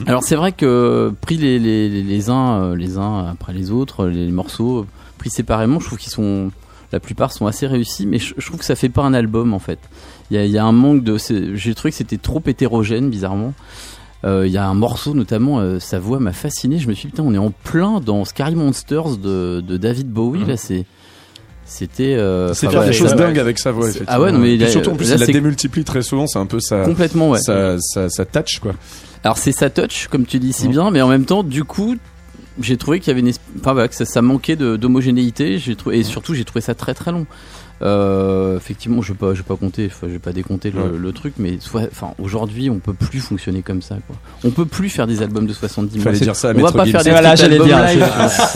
Alors 0.07 0.23
c'est 0.23 0.37
vrai 0.37 0.53
que 0.53 1.13
pris 1.21 1.37
les, 1.37 1.59
les, 1.59 1.89
les, 1.89 2.03
les 2.03 2.31
uns 2.31 2.61
euh, 2.63 2.77
les 2.77 2.99
uns 2.99 3.27
après 3.31 3.53
les 3.53 3.71
autres, 3.71 4.07
les 4.07 4.31
morceaux 4.31 4.81
euh, 4.81 4.87
pris 5.19 5.31
séparément, 5.31 5.81
je 5.81 5.87
trouve 5.87 5.99
qu'ils 5.99 6.13
sont 6.13 6.51
la 6.93 7.01
plupart 7.01 7.33
sont 7.33 7.47
assez 7.47 7.67
réussis, 7.67 8.07
mais 8.07 8.19
je, 8.19 8.35
je 8.37 8.47
trouve 8.47 8.59
que 8.61 8.65
ça 8.67 8.75
fait 8.77 8.89
pas 8.89 9.03
un 9.03 9.15
album 9.15 9.53
en 9.55 9.59
fait. 9.59 9.79
Il 10.31 10.37
y 10.37 10.41
a, 10.41 10.45
il 10.45 10.51
y 10.51 10.59
a 10.59 10.65
un 10.65 10.73
manque 10.73 11.05
de. 11.05 11.17
J'ai 11.55 11.75
trouvé 11.75 11.91
que 11.91 11.97
c'était 11.97 12.19
trop 12.19 12.43
hétérogène 12.47 13.09
bizarrement. 13.11 13.55
Euh, 14.25 14.47
Il 14.47 14.53
y 14.53 14.59
a 14.59 14.67
un 14.67 14.75
morceau 14.75 15.15
notamment, 15.15 15.61
euh, 15.61 15.79
sa 15.79 15.99
voix 15.99 16.19
m'a 16.19 16.33
fasciné. 16.33 16.79
Je 16.79 16.89
me 16.89 16.93
suis 16.95 17.07
dit 17.07 17.13
putain, 17.13 17.23
on 17.27 17.33
est 17.35 17.39
en 17.39 17.51
plein 17.51 18.01
dans 18.01 18.25
Scary 18.25 18.57
Monsters 18.57 19.17
de, 19.17 19.61
de 19.67 19.77
David 19.77 20.11
Bowie 20.11 20.45
là. 20.45 20.57
C'est 20.57 20.85
c'était. 21.65 22.15
euh, 22.15 22.53
C'est 22.55 22.69
faire 22.71 22.81
ouais, 22.81 22.87
des 22.89 22.93
choses 22.93 23.13
ouais, 23.13 23.17
dingues 23.19 23.39
avec 23.39 23.59
sa 23.59 23.71
voix. 23.73 23.85
C'est- 23.85 23.91
effectivement. 24.03 24.15
ah 24.17 24.23
ouais, 24.23 24.33
non, 24.33 24.39
mais 24.39 24.51
Et 24.51 24.55
il 24.55 24.65
a- 24.65 24.69
surtout 24.69 24.91
en 24.91 24.97
plus 24.97 25.09
là, 25.11 25.17
il 25.17 25.21
la 25.21 25.27
démultiplie 25.27 25.85
très 25.85 26.03
souvent. 26.03 26.27
C'est 26.27 26.39
un 26.39 26.47
peu 26.47 26.61
sa 26.61 26.83
complètement 26.85 27.31
ouais. 27.31 27.39
sa, 27.41 27.79
sa, 27.81 28.09
sa 28.09 28.25
touch 28.25 28.59
quoi. 28.61 28.73
Alors 29.25 29.39
c'est 29.39 29.53
sa 29.53 29.71
touch, 29.71 30.09
comme 30.09 30.25
tu 30.27 30.39
dis 30.39 30.53
si 30.53 30.67
Mhm. 30.67 30.71
bien, 30.73 30.91
mais 30.91 31.03
en 31.03 31.09
même 31.09 31.25
temps, 31.25 31.43
du 31.43 31.65
coup, 31.65 31.97
j'ai 32.61 32.77
trouvé 32.77 33.01
qu'il 33.01 33.09
y 33.09 33.11
avait 33.13 33.21
une, 33.21 33.33
enfin 33.61 33.73
voilà, 33.73 33.89
que 33.89 33.95
ça, 33.95 34.05
ça 34.05 34.23
manquait 34.23 34.57
de- 34.57 34.77
d'homogénéité. 34.77 35.59
J'ai 35.59 35.77
trouvé 35.77 35.99
et 35.99 36.03
surtout 36.05 36.35
j'ai 36.35 36.45
trouvé 36.45 36.61
ça 36.61 36.75
très 36.75 36.95
très 36.95 37.13
long. 37.13 37.27
Euh, 37.81 38.57
effectivement, 38.57 39.03
je 39.03 39.13
vais 39.13 39.19
pas, 39.19 39.35
je 39.35 39.39
vais 39.39 39.45
pas 39.45 39.55
compter, 39.55 39.87
enfin, 39.87 40.09
je 40.09 40.15
vais 40.15 40.19
pas 40.19 40.33
décompter 40.33 40.73
le, 40.73 40.81
Ouais. 40.83 40.99
le 40.99 41.13
truc, 41.13 41.35
mais 41.39 41.59
soit, 41.61 41.83
enfin 41.93 42.09
aujourd'hui, 42.21 42.69
on 42.71 42.81
peut 42.81 42.93
plus 42.93 43.21
fonctionner 43.21 43.63
comme 43.63 43.83
ça, 43.83 43.99
quoi. 44.05 44.17
On 44.43 44.51
peut 44.51 44.65
plus 44.67 44.89
faire 44.89 45.07
des 45.07 45.23
albums 45.23 45.47
de 45.47 45.53
70 45.53 45.93
minutes. 45.93 46.03
Fallait 46.03 46.19
dire 46.19 46.35
ça 46.35 46.49
à 46.51 46.55
on 46.57 46.61
va 46.61 46.73
pas 46.73 46.85
Gims. 46.85 46.91
faire 46.91 47.05
des 47.05 47.11
Voilà, 47.11 47.37
j'allais 47.37 47.55
albums 47.61 47.69
dire. 47.69 48.09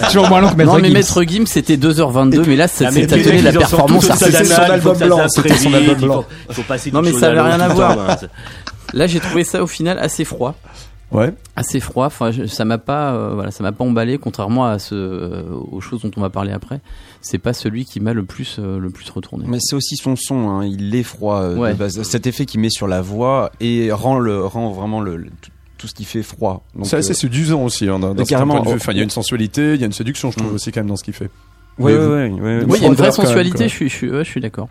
Toujours 0.09 0.29
moins 0.29 0.41
long 0.41 0.49
que 0.49 0.57
Maître 0.57 0.73
non 0.73 0.79
mais. 0.81 0.91
Maître 0.91 1.23
Gims 1.23 1.47
c'était 1.47 1.77
2h22 1.77 2.43
mais 2.49 2.57
là 2.57 2.67
ça, 2.67 2.91
ça 2.91 3.01
la 3.01 3.53
performance 3.53 4.11
artistique. 4.11 4.35
C'était 4.39 4.45
son 4.57 4.61
album 4.63 4.97
ça 4.97 5.07
blanc, 5.07 5.29
c'était 5.29 5.55
son 5.57 5.73
album 5.75 6.01
blanc. 6.01 6.25
Il 6.49 6.55
faut 6.57 6.63
passer 6.63 6.91
Non, 6.91 7.03
mais 7.03 7.13
ça 7.13 7.29
avait 7.29 7.41
rien 7.43 7.61
à 7.61 7.69
voir. 7.69 8.17
Là 8.93 9.07
j'ai 9.07 9.21
trouvé 9.21 9.45
ça 9.45 9.63
au 9.63 9.67
final 9.67 9.99
assez 9.99 10.25
froid. 10.25 10.55
Ouais. 11.11 11.35
assez 11.57 11.79
froid. 11.79 12.07
Enfin, 12.07 12.31
je- 12.31 12.47
ça 12.47 12.65
m'a 12.65 12.79
pas, 12.79 13.13
euh, 13.13 13.35
voilà, 13.35 13.51
ça 13.51 13.63
m'a 13.63 13.73
pas 13.73 13.85
emballé. 13.85 14.17
Contrairement 14.17 14.65
à 14.65 14.79
ce, 14.79 14.95
euh, 14.95 15.43
aux 15.71 15.83
choses 15.83 16.01
dont 16.01 16.11
on 16.17 16.23
va 16.23 16.31
parler 16.31 16.53
après, 16.53 16.81
c'est 17.21 17.37
pas 17.37 17.53
celui 17.53 17.85
qui 17.85 18.01
m'a 18.01 18.15
le 18.15 18.25
plus, 18.25 18.57
euh, 18.59 18.79
le 18.79 18.89
plus 18.89 19.11
retourné. 19.11 19.45
Mais 19.47 19.59
c'est 19.61 19.77
aussi 19.77 19.97
son 19.97 20.17
son, 20.17 20.49
hein, 20.49 20.65
il 20.65 20.95
est 20.95 21.03
froid 21.03 21.41
euh, 21.43 21.57
Ouais. 21.59 21.75
de 21.75 21.79
base. 21.79 22.01
Cet 22.03 22.27
effet 22.27 22.47
qu'il 22.47 22.61
met 22.61 22.71
sur 22.71 22.89
la 22.89 23.03
voix 23.03 23.53
et 23.61 23.93
rend 23.93 24.19
le 24.19 24.43
rend 24.47 24.71
vraiment 24.73 25.03
le, 25.03 25.17
le- 25.19 25.29
tout, 25.77 25.87
ce 25.87 25.93
qui 25.95 26.05
fait 26.05 26.23
froid. 26.23 26.65
C'est 26.85 26.97
assez 26.97 27.11
euh, 27.11 27.15
séduisant 27.15 27.63
aussi 27.63 27.87
hein, 27.91 27.99
dans, 27.99 28.15
carrément, 28.15 28.25
certains 28.25 28.47
points 28.47 28.61
de 28.61 28.65
vue. 28.69 28.73
oh, 28.73 28.77
Enfin 28.77 28.93
il 28.93 28.97
y 28.97 29.01
a 29.01 29.05
une 29.05 29.11
sensualité, 29.11 29.75
il 29.75 29.81
y 29.81 29.83
a 29.83 29.87
une 29.87 29.93
séduction 29.93 30.31
je 30.31 30.39
trouve 30.39 30.53
Mm. 30.53 30.55
aussi 30.55 30.73
quand 30.73 30.81
même 30.81 30.89
dans 30.89 30.97
ce 30.97 31.05
qu'il 31.05 31.13
fait. 31.13 31.29
ouais, 31.79 31.93
Mais 31.93 31.99
ouais, 31.99 31.99
vous- 31.99 32.11
ouais, 32.13 32.31
ouais, 32.31 32.41
ouais. 32.61 32.65
Oui, 32.69 32.79
il 32.79 32.83
y 32.83 32.87
a 32.87 32.89
une 32.89 32.95
vraie 32.95 33.09
même, 33.09 33.13
sensualité. 33.13 33.65
je 33.69 33.75
suis, 33.75 33.89
je 33.91 33.95
suis, 33.95 34.11
ouais, 34.11 34.25
je 34.25 34.31
suis 34.31 34.41
d'accord. 34.41 34.69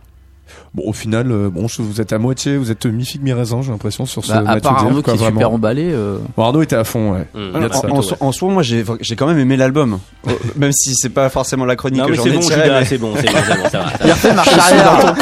Bon 0.74 0.84
au 0.88 0.94
final 0.94 1.32
euh, 1.32 1.50
bon 1.50 1.68
je- 1.68 1.82
vous 1.82 2.00
êtes 2.00 2.14
à 2.14 2.18
moitié, 2.18 2.56
vous 2.58 2.72
êtes 2.72 2.86
mi-figue 2.86 3.22
mi-raisin 3.24 3.62
j'ai 3.62 3.72
l'impression 3.72 4.06
sur 4.06 4.24
ce 4.24 4.32
Bah, 4.32 4.44
à 4.48 4.60
part 4.62 4.78
Arnaud 4.86 5.02
qui 5.02 5.12
est 5.12 5.18
super 5.18 5.52
emballé. 5.52 5.90
euh, 5.92 6.18
Bon, 6.38 6.44
Arnaud 6.46 6.62
était 6.62 6.76
à 6.78 6.84
fond 6.86 7.14
ouais. 7.14 7.28
Mmh. 7.34 7.40
Il 7.58 7.64
a 7.66 7.78
en, 7.92 7.98
en, 7.98 8.02
so- 8.02 8.16
en 8.20 8.32
soi, 8.32 8.50
moi, 8.52 8.64
j'ai 8.64 8.84
j'ai 9.02 9.16
quand 9.16 9.28
même 9.28 9.40
aimé 9.40 9.58
l'album, 9.58 10.00
Euh, 10.28 10.32
même 10.56 10.72
si 10.72 10.94
c'est 10.96 11.10
pas 11.10 11.30
forcément 11.30 11.66
la 11.66 11.76
chronique 11.76 12.00
Non, 12.00 12.06
que 12.06 12.12
mais 12.12 12.18
j'en 12.18 12.24
c'est 12.24 12.30
ai 12.30 12.34
bon, 12.34 12.42
c'est 12.42 12.98
bon, 12.98 13.14
c'est 13.16 13.28
bon, 13.28 13.34
c'est 13.44 13.58
bon, 13.58 13.70
ça 13.70 13.70
va. 13.70 13.70
ça 13.70 13.80
va. 13.80 14.06
Il 14.06 14.12
refait 14.12 14.34
marche 14.34 14.58
arrière. 14.58 15.16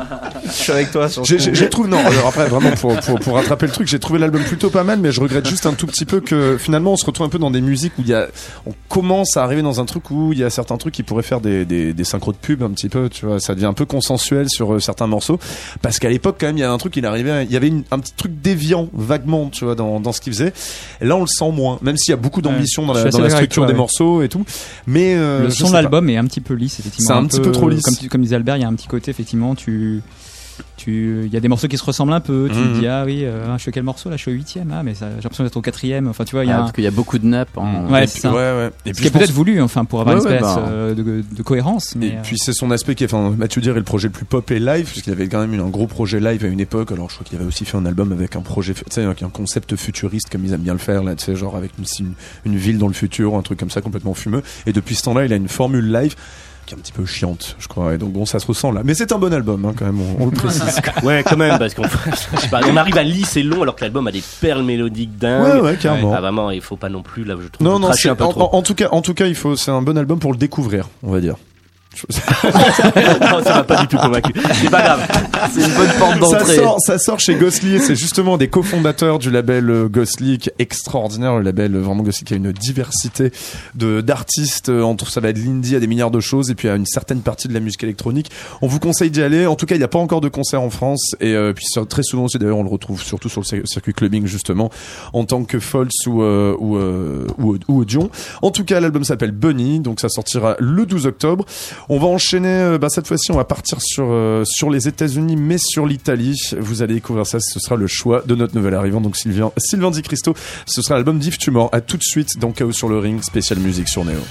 Je 0.51 0.63
suis 0.63 0.71
avec 0.71 0.91
toi 0.91 1.09
sur 1.09 1.23
J'ai- 1.25 1.39
J'ai 1.39 1.53
j'ai 1.55 1.69
trouvé 1.69 1.89
non 1.89 1.97
alors 1.99 2.27
après 2.27 2.47
vraiment 2.47 2.71
pour, 2.71 2.95
pour 2.99 3.19
pour 3.19 3.35
rattraper 3.35 3.65
le 3.67 3.71
truc 3.71 3.87
j'ai 3.87 3.99
trouvé 3.99 4.19
l'album 4.19 4.41
plutôt 4.43 4.69
pas 4.69 4.83
mal 4.83 4.99
mais 4.99 5.11
je 5.11 5.19
regrette 5.21 5.47
juste 5.47 5.65
un 5.65 5.73
tout 5.73 5.87
petit 5.87 6.05
peu 6.05 6.19
que 6.19 6.57
finalement 6.59 6.93
on 6.93 6.97
se 6.97 7.05
retrouve 7.05 7.25
un 7.25 7.29
peu 7.29 7.39
dans 7.39 7.51
des 7.51 7.61
musiques 7.61 7.93
où 7.97 8.01
il 8.01 8.07
y 8.09 8.13
a 8.13 8.27
on 8.65 8.73
commence 8.89 9.37
à 9.37 9.43
arriver 9.43 9.61
dans 9.61 9.79
un 9.79 9.85
truc 9.85 10.11
où 10.11 10.33
il 10.33 10.39
y 10.39 10.43
a 10.43 10.49
certains 10.49 10.77
trucs 10.77 10.93
qui 10.93 11.03
pourraient 11.03 11.23
faire 11.23 11.41
des 11.41 11.65
des, 11.65 11.93
des 11.93 12.03
synchros 12.03 12.31
de 12.33 12.37
pub 12.37 12.63
un 12.63 12.69
petit 12.69 12.89
peu 12.89 13.09
tu 13.09 13.25
vois 13.25 13.39
ça 13.39 13.55
devient 13.55 13.65
un 13.65 13.73
peu 13.73 13.85
consensuel 13.85 14.49
sur 14.49 14.73
euh, 14.73 14.79
certains 14.79 15.07
morceaux. 15.07 15.39
Parce 15.81 15.99
qu'à 15.99 16.09
l'époque 16.09 16.37
quand 16.39 16.47
même 16.47 16.57
il 16.57 16.61
y 16.61 16.63
a 16.63 16.71
un 16.71 16.77
truc 16.77 16.95
il 16.97 17.05
arrivait 17.05 17.45
il 17.45 17.51
y 17.51 17.55
avait 17.57 17.67
une- 17.69 17.83
un 17.91 17.99
petit 17.99 18.13
truc 18.15 18.41
déviant 18.41 18.89
vaguement 18.93 19.49
tu 19.49 19.65
vois 19.65 19.75
dans 19.75 19.99
dans 19.99 20.11
ce 20.11 20.21
qu'il 20.21 20.33
faisait. 20.33 20.53
Et 21.01 21.05
là 21.05 21.15
on 21.15 21.21
le 21.21 21.27
sent 21.27 21.51
moins 21.51 21.79
même 21.81 21.97
s'il 21.97 22.11
y 22.11 22.13
a 22.13 22.17
beaucoup 22.17 22.41
d'ambition 22.41 22.85
dans 22.85 22.93
je 22.93 23.05
la 23.05 23.09
dans 23.11 23.29
structure 23.29 23.63
toi, 23.63 23.65
des 23.67 23.73
ouais. 23.73 23.77
morceaux 23.77 24.21
et 24.21 24.29
tout. 24.29 24.45
Mais 24.87 25.15
euh, 25.15 25.43
le 25.43 25.49
je 25.49 25.55
son 25.55 25.69
de 25.69 25.73
l'album 25.73 26.09
est 26.09 26.17
un 26.17 26.25
petit 26.25 26.41
peu 26.41 26.53
lisse 26.53 26.79
effectivement 26.79 27.07
C'est 27.07 27.19
un 27.19 27.25
petit 27.25 27.39
peu 27.41 27.51
trop 27.51 27.69
lisse. 27.69 27.83
comme, 27.83 28.09
comme 28.09 28.21
disait 28.21 28.35
Albert 28.35 28.57
il 28.57 28.61
y 28.61 28.65
a 28.65 28.67
un 28.67 28.73
petit 28.75 28.87
côté 28.87 29.11
effectivement 29.11 29.55
tu 29.55 30.01
il 30.87 31.27
y 31.31 31.37
a 31.37 31.39
des 31.39 31.47
morceaux 31.47 31.67
qui 31.67 31.77
se 31.77 31.83
ressemblent 31.83 32.13
un 32.13 32.19
peu 32.19 32.49
tu 32.51 32.57
Mhm. 32.57 32.73
te 32.73 32.79
dis 32.79 32.87
ah 32.87 33.03
oui 33.05 33.23
euh, 33.23 33.55
je 33.57 33.61
suis 33.61 33.69
à 33.69 33.71
quel 33.71 33.83
morceau 33.83 34.09
là 34.09 34.15
je 34.17 34.21
suis 34.23 34.31
au 34.31 34.33
huitième 34.33 34.71
ah 34.73 34.81
mais 34.83 34.93
ça- 34.95 35.09
j'ai 35.17 35.21
l'impression 35.23 35.43
d'être 35.43 35.57
au 35.57 35.61
quatrième 35.61 36.07
enfin 36.07 36.23
tu 36.25 36.35
vois 36.35 36.43
il 36.43 36.47
y 36.49 36.51
a 36.51 36.55
Ah, 36.55 36.57
un- 36.57 36.61
parce 36.61 36.71
qu'il 36.73 36.83
y 36.83 36.87
a 36.87 36.91
beaucoup 36.91 37.19
de 37.19 37.25
nappes. 37.27 37.55
En... 37.57 37.87
Ouais, 37.91 38.03
Et 38.03 38.07
c'est 38.07 38.13
puis- 38.13 38.21
ça. 38.21 38.29
ouais 38.31 38.35
ouais 38.37 38.71
et 38.85 38.89
ce 38.89 38.93
puis 38.93 39.01
qui 39.03 39.07
est 39.07 39.11
pense- 39.11 39.19
peut-être 39.21 39.31
voulu 39.33 39.61
enfin 39.61 39.85
pour 39.85 40.01
avoir 40.01 40.15
Ouais, 40.15 40.21
une 40.23 40.27
ouais, 40.27 40.35
espèce 40.35 40.55
bah. 40.55 40.65
euh, 40.67 40.93
de, 40.95 41.23
de 41.35 41.43
cohérence 41.43 41.95
mais 41.95 42.07
Et 42.07 42.11
euh, 42.13 42.21
puis 42.23 42.37
c'est 42.39 42.53
son 42.53 42.71
aspect 42.71 42.95
qui 42.95 43.03
est, 43.03 43.13
enfin 43.13 43.33
Mathieu 43.37 43.61
Dire 43.61 43.73
est 43.75 43.79
le 43.79 43.83
projet 43.85 44.07
le 44.07 44.13
plus 44.13 44.25
pop 44.25 44.49
et 44.51 44.59
live 44.59 44.85
puisqu'il 44.89 45.11
avait 45.13 45.27
quand 45.27 45.39
même 45.41 45.53
eu 45.53 45.61
un 45.61 45.69
gros 45.69 45.87
projet 45.87 46.19
live 46.19 46.43
à 46.43 46.47
une 46.47 46.59
époque. 46.59 46.91
Alors 46.91 47.09
je 47.09 47.15
crois 47.15 47.25
qu'il 47.25 47.37
avait 47.37 47.45
aussi 47.47 47.65
fait 47.65 47.77
un 47.77 47.85
album 47.85 48.11
avec 48.11 48.35
un 48.35 48.41
projet, 48.41 48.73
tu 48.73 48.81
sais, 48.89 49.03
avec 49.03 49.21
un 49.23 49.29
concept 49.29 49.75
futuriste 49.75 50.29
comme 50.31 50.43
ils 50.45 50.53
aiment 50.53 50.61
bien 50.61 50.73
le 50.73 50.79
faire 50.79 51.03
là, 51.03 51.15
tu 51.15 51.25
sais, 51.25 51.35
genre 51.35 51.55
avec 51.55 51.71
une, 51.77 51.85
une, 52.05 52.13
une 52.45 52.57
ville 52.57 52.77
dans 52.77 52.87
le 52.87 52.93
futur, 52.93 53.35
un 53.35 53.41
truc 53.41 53.59
comme 53.59 53.69
ça 53.69 53.81
complètement 53.81 54.13
fumeux. 54.13 54.41
Et 54.65 54.73
depuis 54.73 54.95
ce 54.95 55.03
temps-là, 55.03 55.25
il 55.25 55.33
a 55.33 55.35
une 55.35 55.47
formule 55.47 55.91
live 55.91 56.15
qui 56.71 56.75
est 56.75 56.77
un 56.77 56.81
petit 56.81 56.91
peu 56.93 57.05
chiante, 57.05 57.55
je 57.59 57.67
crois. 57.67 57.93
Et 57.93 57.97
donc 57.97 58.11
bon, 58.13 58.25
ça 58.25 58.39
se 58.39 58.47
ressent 58.47 58.71
là. 58.71 58.81
Mais 58.83 58.93
c'est 58.93 59.11
un 59.11 59.17
bon 59.17 59.33
album 59.33 59.65
hein, 59.65 59.73
quand 59.77 59.85
même, 59.85 59.99
on, 60.01 60.23
on 60.23 60.25
le 60.27 60.31
précise. 60.31 60.79
Ouais, 61.03 61.23
quand 61.27 61.37
même, 61.37 61.57
parce 61.59 61.73
qu'on 61.73 61.83
on 61.83 62.77
arrive 62.77 62.97
à 62.97 63.03
lisse 63.03 63.35
et 63.37 63.43
long 63.43 63.61
alors 63.63 63.75
que 63.75 63.81
l'album 63.81 64.07
a 64.07 64.11
des 64.11 64.23
perles 64.39 64.63
mélodiques 64.63 65.17
dingues. 65.17 65.55
ouais 65.55 65.61
ouais 65.61 65.75
carrément. 65.77 66.13
Ah 66.15 66.21
vraiment, 66.21 66.51
il 66.51 66.61
faut 66.61 66.75
pas 66.77 66.89
non 66.89 67.01
plus 67.01 67.23
là, 67.23 67.35
je 67.41 67.47
trouve. 67.47 67.65
non 67.67 67.79
non, 67.79 67.89
un 67.89 68.15
peu 68.15 68.23
en, 68.23 68.29
trop. 68.31 68.43
en- 68.43 68.57
en 68.57 68.61
tout 68.61 68.75
cas, 68.75 68.87
en 68.91 69.01
tout 69.01 69.13
cas, 69.13 69.25
il 69.27 69.35
faut, 69.35 69.55
c'est 69.55 69.71
un 69.71 69.81
bon 69.81 69.97
album 69.97 70.19
pour 70.19 70.31
le 70.31 70.37
découvrir, 70.37 70.87
on 71.03 71.11
va 71.11 71.19
dire. 71.19 71.35
non, 72.43 73.43
ça 73.43 73.55
m'a 73.55 73.63
pas 73.63 73.81
du 73.81 73.87
tout 73.87 73.97
convaincu. 73.97 74.33
C'est 74.53 74.69
pas 74.69 74.81
grave. 74.81 75.07
C'est 75.53 75.61
une 75.61 75.73
bonne 75.73 75.89
porte 75.99 76.31
ça 76.31 76.39
d'entrée. 76.39 76.55
sort, 76.55 76.77
ça 76.79 76.97
sort 76.97 77.19
chez 77.19 77.35
Ghostly 77.35 77.79
c'est 77.79 77.95
justement 77.95 78.37
des 78.37 78.47
cofondateurs 78.47 79.19
du 79.19 79.29
label 79.29 79.69
euh, 79.69 79.87
Ghostly 79.89 80.37
qui 80.37 80.49
est 80.49 80.55
extraordinaire. 80.59 81.35
Le 81.35 81.41
label 81.43 81.75
euh, 81.75 81.81
vraiment 81.81 82.03
Ghostly 82.03 82.23
qui 82.25 82.33
a 82.33 82.37
une 82.37 82.51
diversité 82.51 83.31
de 83.75 84.01
d'artistes 84.01 84.69
euh, 84.69 84.83
entre 84.83 85.09
ça 85.09 85.19
va 85.19 85.29
être 85.29 85.37
l'indie 85.37 85.75
à 85.75 85.79
des 85.79 85.87
milliards 85.87 86.11
de 86.11 86.19
choses 86.19 86.49
et 86.49 86.55
puis 86.55 86.69
à 86.69 86.75
une 86.75 86.85
certaine 86.85 87.21
partie 87.21 87.47
de 87.47 87.53
la 87.53 87.59
musique 87.59 87.83
électronique. 87.83 88.31
On 88.61 88.67
vous 88.67 88.79
conseille 88.79 89.11
d'y 89.11 89.21
aller. 89.21 89.45
En 89.45 89.55
tout 89.55 89.65
cas, 89.65 89.75
il 89.75 89.79
n'y 89.79 89.83
a 89.83 89.89
pas 89.89 89.99
encore 89.99 90.21
de 90.21 90.29
concert 90.29 90.61
en 90.61 90.69
France 90.69 91.15
et 91.19 91.33
euh, 91.35 91.53
puis 91.53 91.65
très 91.89 92.03
souvent 92.03 92.25
aussi 92.25 92.37
d'ailleurs 92.37 92.57
on 92.57 92.63
le 92.63 92.69
retrouve 92.69 93.01
surtout 93.03 93.29
sur 93.29 93.41
le 93.41 93.45
cir- 93.45 93.67
circuit 93.67 93.93
clubbing 93.93 94.25
justement 94.27 94.69
en 95.13 95.25
tant 95.25 95.43
que 95.43 95.59
False 95.59 96.05
ou 96.07 96.21
euh, 96.21 96.55
ou, 96.59 96.77
euh, 96.77 97.27
ou 97.37 97.57
ou 97.67 97.81
Audion. 97.81 98.09
En 98.41 98.51
tout 98.51 98.63
cas, 98.63 98.79
l'album 98.79 99.03
s'appelle 99.03 99.31
Bunny, 99.31 99.79
donc 99.79 99.99
ça 99.99 100.09
sortira 100.09 100.55
le 100.59 100.85
12 100.85 101.05
octobre. 101.07 101.45
On 101.89 101.99
va 101.99 102.07
enchaîner, 102.07 102.47
euh, 102.47 102.77
bah, 102.77 102.87
cette 102.89 103.07
fois-ci, 103.07 103.31
on 103.31 103.35
va 103.35 103.45
partir 103.45 103.77
sur, 103.81 104.07
euh, 104.09 104.43
sur 104.45 104.69
les 104.69 104.87
États-Unis, 104.87 105.35
mais 105.35 105.57
sur 105.57 105.85
l'Italie. 105.85 106.39
Vous 106.57 106.81
allez 106.81 106.95
découvrir 106.95 107.25
ça, 107.25 107.39
ce 107.39 107.59
sera 107.59 107.75
le 107.75 107.87
choix 107.87 108.21
de 108.25 108.35
notre 108.35 108.55
nouvel 108.55 108.73
arrivant, 108.73 109.01
donc 109.01 109.17
Sylvain, 109.17 109.51
Sylvain 109.57 109.91
Di 109.91 110.01
Cristo. 110.01 110.33
Ce 110.65 110.81
sera 110.81 110.95
l'album 110.95 111.19
d'Yves 111.19 111.37
Tumor. 111.37 111.69
À 111.71 111.81
tout 111.81 111.97
de 111.97 112.03
suite 112.03 112.37
dans 112.39 112.51
Chaos 112.51 112.71
sur 112.71 112.89
le 112.89 112.99
Ring, 112.99 113.21
spécial 113.21 113.59
musique 113.59 113.87
sur 113.87 114.05
Neo. 114.05 114.21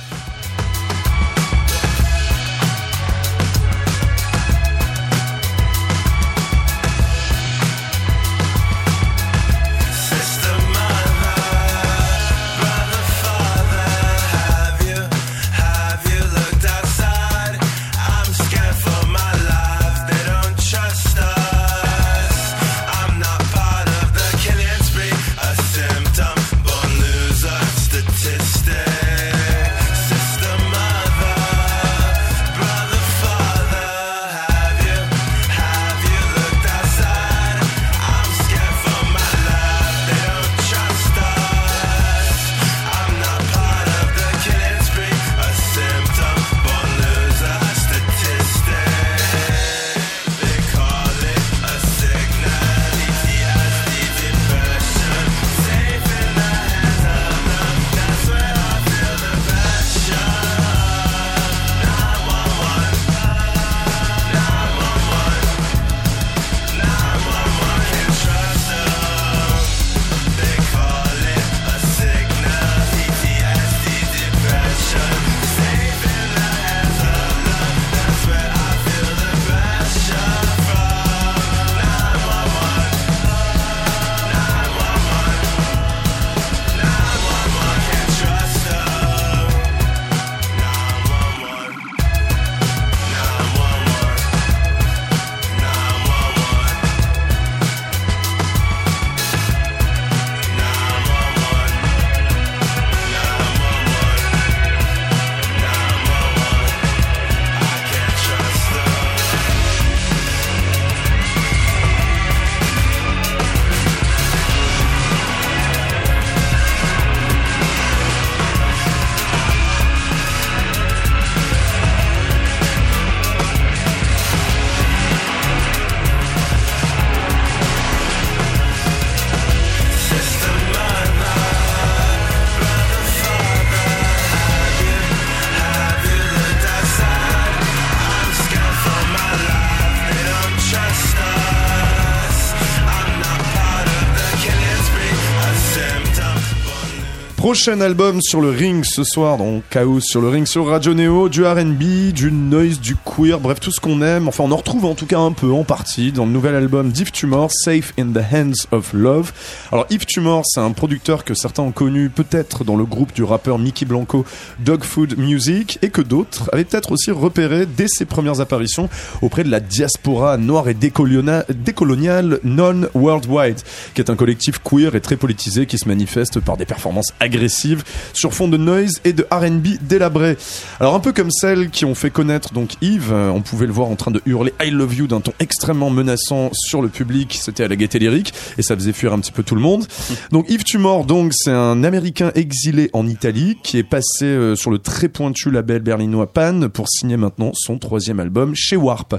Prochain 147.50 147.80
album 147.80 148.22
sur 148.22 148.40
le 148.40 148.50
ring 148.50 148.84
ce 148.84 149.02
soir, 149.02 149.36
donc 149.36 149.64
Chaos 149.70 149.98
sur 149.98 150.20
le 150.20 150.28
ring 150.28 150.46
sur 150.46 150.68
Radio 150.68 150.94
Neo, 150.94 151.28
du 151.28 151.44
R&B, 151.44 152.12
du 152.12 152.30
noise, 152.30 152.78
du 152.78 152.94
queer, 152.94 153.40
bref 153.40 153.58
tout 153.58 153.72
ce 153.72 153.80
qu'on 153.80 154.02
aime. 154.02 154.28
Enfin 154.28 154.44
on 154.44 154.52
en 154.52 154.56
retrouve 154.56 154.84
en 154.84 154.94
tout 154.94 155.06
cas 155.06 155.18
un 155.18 155.32
peu 155.32 155.50
en 155.50 155.64
partie 155.64 156.12
dans 156.12 156.26
le 156.26 156.30
nouvel 156.30 156.54
album 156.54 156.92
d'Yves 156.92 157.10
Tumor, 157.10 157.50
Safe 157.50 157.92
in 157.98 158.12
the 158.12 158.22
Hands 158.32 158.68
of 158.70 158.92
Love. 158.92 159.32
Alors 159.72 159.84
Yves 159.90 160.06
Tumor 160.06 160.44
c'est 160.46 160.60
un 160.60 160.70
producteur 160.70 161.24
que 161.24 161.34
certains 161.34 161.64
ont 161.64 161.72
connu 161.72 162.08
peut-être 162.08 162.62
dans 162.62 162.76
le 162.76 162.84
groupe 162.84 163.12
du 163.12 163.24
rappeur 163.24 163.58
Mickey 163.58 163.84
Blanco 163.84 164.24
Dog 164.60 164.84
Food 164.84 165.18
Music 165.18 165.80
et 165.82 165.90
que 165.90 166.02
d'autres 166.02 166.48
avaient 166.52 166.64
peut-être 166.64 166.92
aussi 166.92 167.10
repéré 167.10 167.66
dès 167.66 167.88
ses 167.88 168.04
premières 168.04 168.40
apparitions 168.40 168.88
auprès 169.22 169.42
de 169.42 169.50
la 169.50 169.58
diaspora 169.58 170.36
noire 170.36 170.68
et 170.68 170.74
décoloniale, 170.74 171.46
décoloniale 171.48 172.38
Non 172.44 172.82
Worldwide, 172.94 173.58
qui 173.94 174.02
est 174.02 174.08
un 174.08 174.14
collectif 174.14 174.60
queer 174.62 174.94
et 174.94 175.00
très 175.00 175.16
politisé 175.16 175.66
qui 175.66 175.78
se 175.78 175.88
manifeste 175.88 176.38
par 176.38 176.56
des 176.56 176.64
performances 176.64 177.12
agressives 177.18 177.39
agressive 177.40 177.84
sur 178.12 178.34
fond 178.34 178.48
de 178.48 178.58
noise 178.58 179.00
et 179.04 179.14
de 179.14 179.26
R&B 179.30 179.78
délabré. 179.80 180.36
Alors 180.78 180.94
un 180.94 181.00
peu 181.00 181.12
comme 181.12 181.30
celles 181.30 181.70
qui 181.70 181.86
ont 181.86 181.94
fait 181.94 182.10
connaître 182.10 182.52
donc 182.52 182.72
Yves, 182.82 183.12
euh, 183.12 183.30
on 183.30 183.40
pouvait 183.40 183.66
le 183.66 183.72
voir 183.72 183.88
en 183.88 183.96
train 183.96 184.10
de 184.10 184.20
hurler 184.26 184.52
I 184.60 184.70
love 184.70 184.94
you 184.94 185.06
d'un 185.06 185.20
ton 185.20 185.32
extrêmement 185.40 185.88
menaçant 185.88 186.50
sur 186.52 186.82
le 186.82 186.88
public, 186.88 187.38
c'était 187.40 187.64
à 187.64 187.68
la 187.68 187.76
gaieté 187.76 187.98
lyrique 187.98 188.34
et 188.58 188.62
ça 188.62 188.74
faisait 188.74 188.92
fuir 188.92 189.14
un 189.14 189.20
petit 189.20 189.32
peu 189.32 189.42
tout 189.42 189.54
le 189.54 189.62
monde. 189.62 189.86
Donc 190.32 190.50
Yves 190.50 190.64
Tumor 190.64 191.06
donc 191.06 191.32
c'est 191.34 191.50
un 191.50 191.82
américain 191.82 192.30
exilé 192.34 192.90
en 192.92 193.06
Italie 193.06 193.56
qui 193.62 193.78
est 193.78 193.84
passé 193.84 194.26
euh, 194.26 194.54
sur 194.54 194.70
le 194.70 194.78
très 194.78 195.08
pointu 195.08 195.50
label 195.50 195.80
berlinois 195.80 196.30
Pan 196.30 196.68
pour 196.68 196.88
signer 196.90 197.16
maintenant 197.16 197.52
son 197.54 197.78
troisième 197.78 198.20
album 198.20 198.54
chez 198.54 198.76
Warp. 198.76 199.14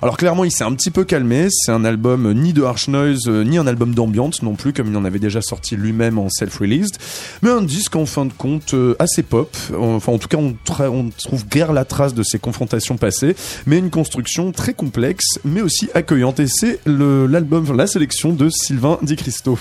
Alors 0.00 0.16
clairement 0.16 0.44
il 0.44 0.52
s'est 0.52 0.64
un 0.64 0.74
petit 0.74 0.92
peu 0.92 1.02
calmé, 1.02 1.48
c'est 1.50 1.72
un 1.72 1.84
album 1.84 2.32
ni 2.34 2.52
de 2.52 2.62
harsh 2.62 2.86
noise 2.86 3.22
euh, 3.26 3.42
ni 3.42 3.58
un 3.58 3.66
album 3.66 3.94
d'ambiance 3.94 4.42
non 4.42 4.54
plus 4.54 4.72
comme 4.72 4.86
il 4.86 4.96
en 4.96 5.04
avait 5.04 5.18
déjà 5.18 5.42
sorti 5.42 5.74
lui-même 5.74 6.20
en 6.20 6.28
self-released, 6.30 6.98
mais 7.42 7.50
un 7.50 7.63
disque 7.64 7.96
en 7.96 8.06
fin 8.06 8.24
de 8.26 8.32
compte 8.32 8.74
euh, 8.74 8.94
assez 8.98 9.22
pop. 9.22 9.54
Enfin 9.78 10.12
en 10.12 10.18
tout 10.18 10.28
cas 10.28 10.36
on, 10.38 10.54
on 10.80 11.10
trouve 11.10 11.46
guère 11.48 11.72
la 11.72 11.84
trace 11.84 12.14
de 12.14 12.22
ses 12.22 12.38
confrontations 12.38 12.96
passées, 12.96 13.34
mais 13.66 13.78
une 13.78 13.90
construction 13.90 14.52
très 14.52 14.74
complexe 14.74 15.38
mais 15.44 15.60
aussi 15.60 15.88
accueillante 15.94 16.40
et 16.40 16.46
c'est 16.46 16.80
l'album, 16.86 17.76
la 17.76 17.86
sélection 17.86 18.32
de 18.32 18.48
Sylvain 18.48 18.98
Di 19.02 19.16
Cristo. 19.16 19.58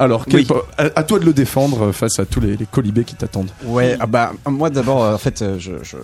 Alors, 0.00 0.24
Oui. 0.32 0.46
à, 0.76 0.84
à 0.94 1.02
toi 1.02 1.18
de 1.18 1.24
le 1.24 1.32
défendre 1.32 1.90
face 1.90 2.20
à 2.20 2.24
tous 2.24 2.38
les, 2.38 2.56
les 2.56 2.66
colibés 2.66 3.02
qui 3.02 3.16
t'attendent. 3.16 3.50
Ouais, 3.64 3.96
ah 3.98 4.06
bah 4.06 4.32
moi 4.46 4.70
d'abord 4.70 5.02
euh, 5.02 5.14
en 5.16 5.18
fait 5.18 5.42
euh, 5.42 5.56
je, 5.58 5.72
je, 5.82 5.96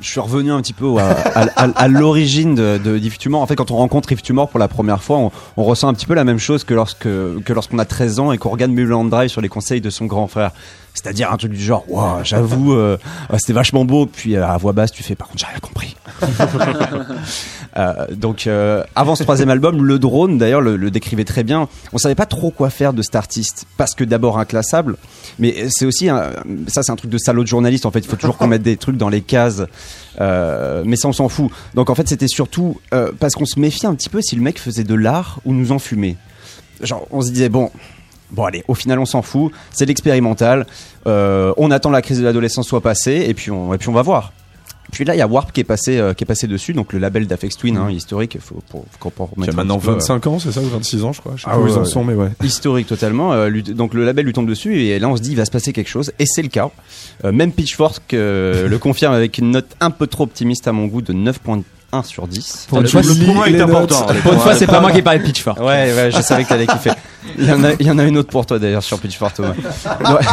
je 0.00 0.10
suis 0.10 0.20
revenu 0.20 0.50
un 0.52 0.62
petit 0.62 0.72
peu 0.72 0.96
à, 0.96 1.10
à, 1.10 1.42
à- 1.62 1.70
à 1.78 1.88
l'origine 1.88 2.54
de, 2.54 2.78
de 2.82 2.96
d'Yves 2.98 3.18
Tumor. 3.18 3.42
En 3.42 3.46
fait 3.46 3.54
quand 3.54 3.70
on 3.70 3.76
rencontre 3.76 4.10
Yves 4.10 4.22
Tumor 4.22 4.48
pour 4.48 4.58
la 4.58 4.68
première 4.68 5.02
fois, 5.02 5.18
on, 5.18 5.30
on 5.58 5.64
ressent 5.64 5.88
un 5.88 5.92
petit 5.92 6.06
peu 6.06 6.14
la 6.14 6.24
même 6.24 6.38
chose 6.38 6.64
que 6.64 6.72
lorsque 6.72 7.00
que 7.02 7.52
lorsqu'on 7.52 7.78
a 7.78 7.84
13 7.84 8.20
ans 8.20 8.32
et 8.32 8.38
qu'on 8.38 8.48
regarde 8.48 8.72
Mulholland 8.72 9.10
Drive 9.10 9.28
sur 9.28 9.42
les 9.42 9.50
conseils 9.50 9.82
de 9.82 9.90
son 9.90 10.06
grand 10.06 10.28
frère. 10.28 10.52
C'est-à-dire 10.94 11.32
un 11.32 11.36
truc 11.38 11.52
du 11.52 11.62
genre, 11.62 11.84
waouh, 11.88 12.22
j'avoue, 12.22 12.74
euh, 12.74 12.98
euh, 13.32 13.36
c'était 13.38 13.54
vachement 13.54 13.84
beau. 13.84 14.06
Puis 14.06 14.36
euh, 14.36 14.46
à 14.46 14.56
voix 14.58 14.72
basse, 14.72 14.92
tu 14.92 15.02
fais, 15.02 15.14
par 15.14 15.28
contre, 15.28 15.40
j'ai 15.40 15.46
rien 15.46 15.58
compris. 15.60 15.96
Euh, 17.78 18.06
donc, 18.14 18.46
avant 18.94 19.14
ce 19.16 19.22
troisième 19.22 19.48
album, 19.48 19.82
le 19.82 19.98
drone, 19.98 20.36
d'ailleurs, 20.36 20.60
le, 20.60 20.76
le 20.76 20.90
décrivait 20.90 21.24
très 21.24 21.42
bien. 21.42 21.68
On 21.94 21.98
savait 21.98 22.14
pas 22.14 22.26
trop 22.26 22.50
quoi 22.50 22.68
faire 22.68 22.92
de 22.92 23.00
cet 23.00 23.14
artiste 23.16 23.64
parce 23.78 23.94
que 23.94 24.04
d'abord 24.04 24.38
inclassable, 24.38 24.96
mais 25.38 25.68
c'est 25.70 25.86
aussi 25.86 26.10
un- 26.10 26.32
ça, 26.66 26.82
c'est 26.82 26.92
un 26.92 26.96
truc 26.96 27.10
de 27.10 27.16
salaud 27.16 27.42
de 27.44 27.48
journaliste. 27.48 27.86
En 27.86 27.90
fait, 27.90 28.00
il 28.00 28.08
faut 28.08 28.16
toujours 28.16 28.36
qu'on 28.36 28.46
mette 28.46 28.60
des 28.62 28.76
trucs 28.76 28.98
dans 28.98 29.08
les 29.08 29.22
cases. 29.22 29.62
Mais 30.20 30.96
ça, 30.96 31.08
on 31.08 31.12
s'en 31.14 31.30
fout. 31.30 31.50
Donc, 31.74 31.88
en 31.88 31.94
fait, 31.94 32.06
c'était 32.08 32.28
surtout 32.28 32.78
parce 33.18 33.34
qu'on 33.34 33.46
se 33.46 33.58
méfiait 33.58 33.88
un 33.88 33.94
petit 33.94 34.10
peu 34.10 34.20
si 34.20 34.36
le 34.36 34.42
mec 34.42 34.58
faisait 34.60 34.84
de 34.84 34.94
l'art 34.94 35.40
ou 35.46 35.54
nous 35.54 35.72
en 35.72 35.78
fumait. 35.78 36.16
Genre, 36.82 37.06
on 37.10 37.22
se 37.22 37.30
disait 37.30 37.48
bon. 37.48 37.70
Bon 38.32 38.44
allez, 38.44 38.64
au 38.66 38.74
final 38.74 38.98
on 38.98 39.04
s'en 39.06 39.22
fout, 39.22 39.52
c'est 39.70 39.86
l'expérimental, 39.86 40.66
Euh, 41.06 41.52
on 41.56 41.70
attend 41.70 41.90
la 41.90 42.00
crise 42.02 42.18
de 42.18 42.24
l'adolescence 42.24 42.66
soit 42.66 42.80
passée 42.80 43.24
et 43.28 43.34
puis 43.34 43.50
on, 43.50 43.74
et 43.74 43.78
puis 43.78 43.88
on 43.88 43.92
va 43.92 44.02
voir. 44.02 44.32
Puis 44.90 45.04
là 45.04 45.14
il 45.14 45.18
y 45.18 45.22
a 45.22 45.26
Warp 45.26 45.52
qui 45.52 45.60
est 45.60 45.64
passé 45.64 45.98
euh, 45.98 46.12
qui 46.14 46.24
est 46.24 46.26
passé 46.26 46.46
dessus, 46.46 46.72
donc 46.74 46.92
le 46.92 46.98
label 46.98 47.26
d'Afex 47.26 47.56
Twin, 47.56 47.76
hein, 47.76 47.90
historique, 47.90 48.36
faut 48.40 48.62
pour, 48.68 48.84
pour 49.12 49.30
Qui 49.42 49.48
a 49.48 49.52
maintenant 49.52 49.78
petit 49.78 49.86
peu, 49.86 49.92
euh, 49.92 49.96
25 49.96 50.26
ans, 50.26 50.38
c'est 50.38 50.52
ça, 50.52 50.60
ou 50.60 50.68
26 50.68 51.04
ans, 51.04 51.12
je 51.12 51.20
crois. 51.20 51.32
Je 51.36 51.42
sais 51.42 51.48
Ah 51.50 51.54
pas 51.54 51.60
où 51.60 51.66
ils 51.66 51.78
en 51.78 51.84
sont, 51.84 52.04
mais 52.04 52.14
ouais. 52.14 52.28
historique 52.44 52.86
totalement. 52.86 53.32
euh, 53.32 53.48
lui- 53.48 53.62
donc 53.62 53.94
le 53.94 54.04
label 54.04 54.26
lui 54.26 54.32
tombe 54.32 54.46
dessus 54.48 54.80
et 54.82 54.98
là 54.98 55.08
on 55.08 55.16
se 55.16 55.22
dit 55.22 55.30
il 55.30 55.36
va 55.36 55.44
se 55.44 55.50
passer 55.50 55.72
quelque 55.72 55.88
chose 55.90 56.12
et 56.18 56.26
c'est 56.26 56.42
le 56.42 56.48
cas. 56.48 56.70
Euh, 57.24 57.32
même 57.32 57.52
Pitchfork 57.52 58.12
le 58.12 58.76
confirme 58.78 59.14
avec 59.14 59.38
une 59.38 59.50
note 59.50 59.68
un 59.80 59.90
peu 59.90 60.06
trop 60.06 60.24
optimiste 60.24 60.68
à 60.68 60.72
mon 60.72 60.86
goût 60.86 61.02
de 61.02 61.12
9.1 61.92 62.04
sur 62.04 62.26
10. 62.26 62.66
Pour 62.68 62.80
une 62.80 62.86
fois, 62.88 63.02
Le 63.02 63.32
point 63.32 63.46
est 63.46 63.60
important. 63.60 64.06
Pour 64.22 64.32
une 64.32 64.38
fois, 64.40 64.54
c'est 64.54 64.66
pas 64.66 64.80
moi 64.80 64.90
qui 64.92 65.02
parle 65.02 65.18
de 65.18 65.24
Pitchfork. 65.24 65.58
Ouais, 65.60 65.92
ouais, 65.94 66.10
je 66.10 66.20
savais 66.22 66.44
que 66.44 66.48
t'allais 66.48 66.66
kiffer. 66.66 66.92
Il 67.38 67.46
y, 67.48 67.52
en 67.52 67.62
a, 67.64 67.72
il 67.78 67.86
y 67.86 67.90
en 67.90 67.98
a 67.98 68.04
une 68.04 68.18
autre 68.18 68.30
pour 68.30 68.44
toi 68.46 68.58
d'ailleurs 68.58 68.82
sur 68.82 68.98
Pitchfork 68.98 69.34
Thomas. 69.34 69.52
Ouais. 70.00 70.26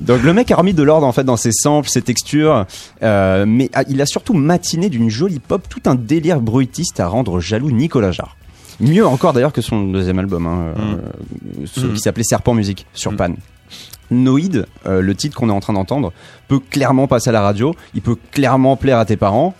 Donc 0.00 0.22
le 0.22 0.32
mec 0.32 0.50
a 0.50 0.56
remis 0.56 0.74
de 0.74 0.82
l'ordre 0.82 1.06
en 1.06 1.12
fait 1.12 1.24
dans 1.24 1.36
ses 1.36 1.52
samples, 1.52 1.88
ses 1.88 2.02
textures, 2.02 2.66
euh, 3.02 3.44
mais 3.46 3.70
a- 3.72 3.84
il 3.88 4.00
a 4.02 4.06
surtout 4.06 4.34
matiné 4.34 4.88
d'une 4.90 5.08
jolie 5.08 5.38
pop 5.38 5.66
tout 5.68 5.80
un 5.86 5.94
délire 5.94 6.40
bruitiste 6.40 6.98
à 7.00 7.06
rendre 7.06 7.40
jaloux 7.40 7.70
Nicolas 7.70 8.10
Jarre. 8.12 8.36
Mieux 8.80 9.06
encore 9.06 9.32
d'ailleurs 9.32 9.52
que 9.52 9.60
son 9.62 9.84
deuxième 9.84 10.18
album, 10.18 10.46
hein, 10.46 10.74
euh, 10.78 10.96
ce 11.66 11.86
qui 11.86 12.00
s'appelait 12.00 12.24
Serpent 12.24 12.54
Musique 12.54 12.86
sur 12.92 13.14
Pan. 13.16 13.34
Noïd, 14.10 14.66
euh, 14.86 15.00
le 15.00 15.14
titre 15.14 15.36
qu'on 15.38 15.48
est 15.48 15.52
en 15.52 15.60
train 15.60 15.72
d'entendre, 15.72 16.12
peut 16.48 16.58
clairement 16.58 17.06
passer 17.06 17.30
à 17.30 17.32
la 17.32 17.40
radio, 17.40 17.74
il 17.94 18.02
peut 18.02 18.16
clairement 18.32 18.76
plaire 18.76 18.98
à 18.98 19.04
tes 19.04 19.16
parents. 19.16 19.54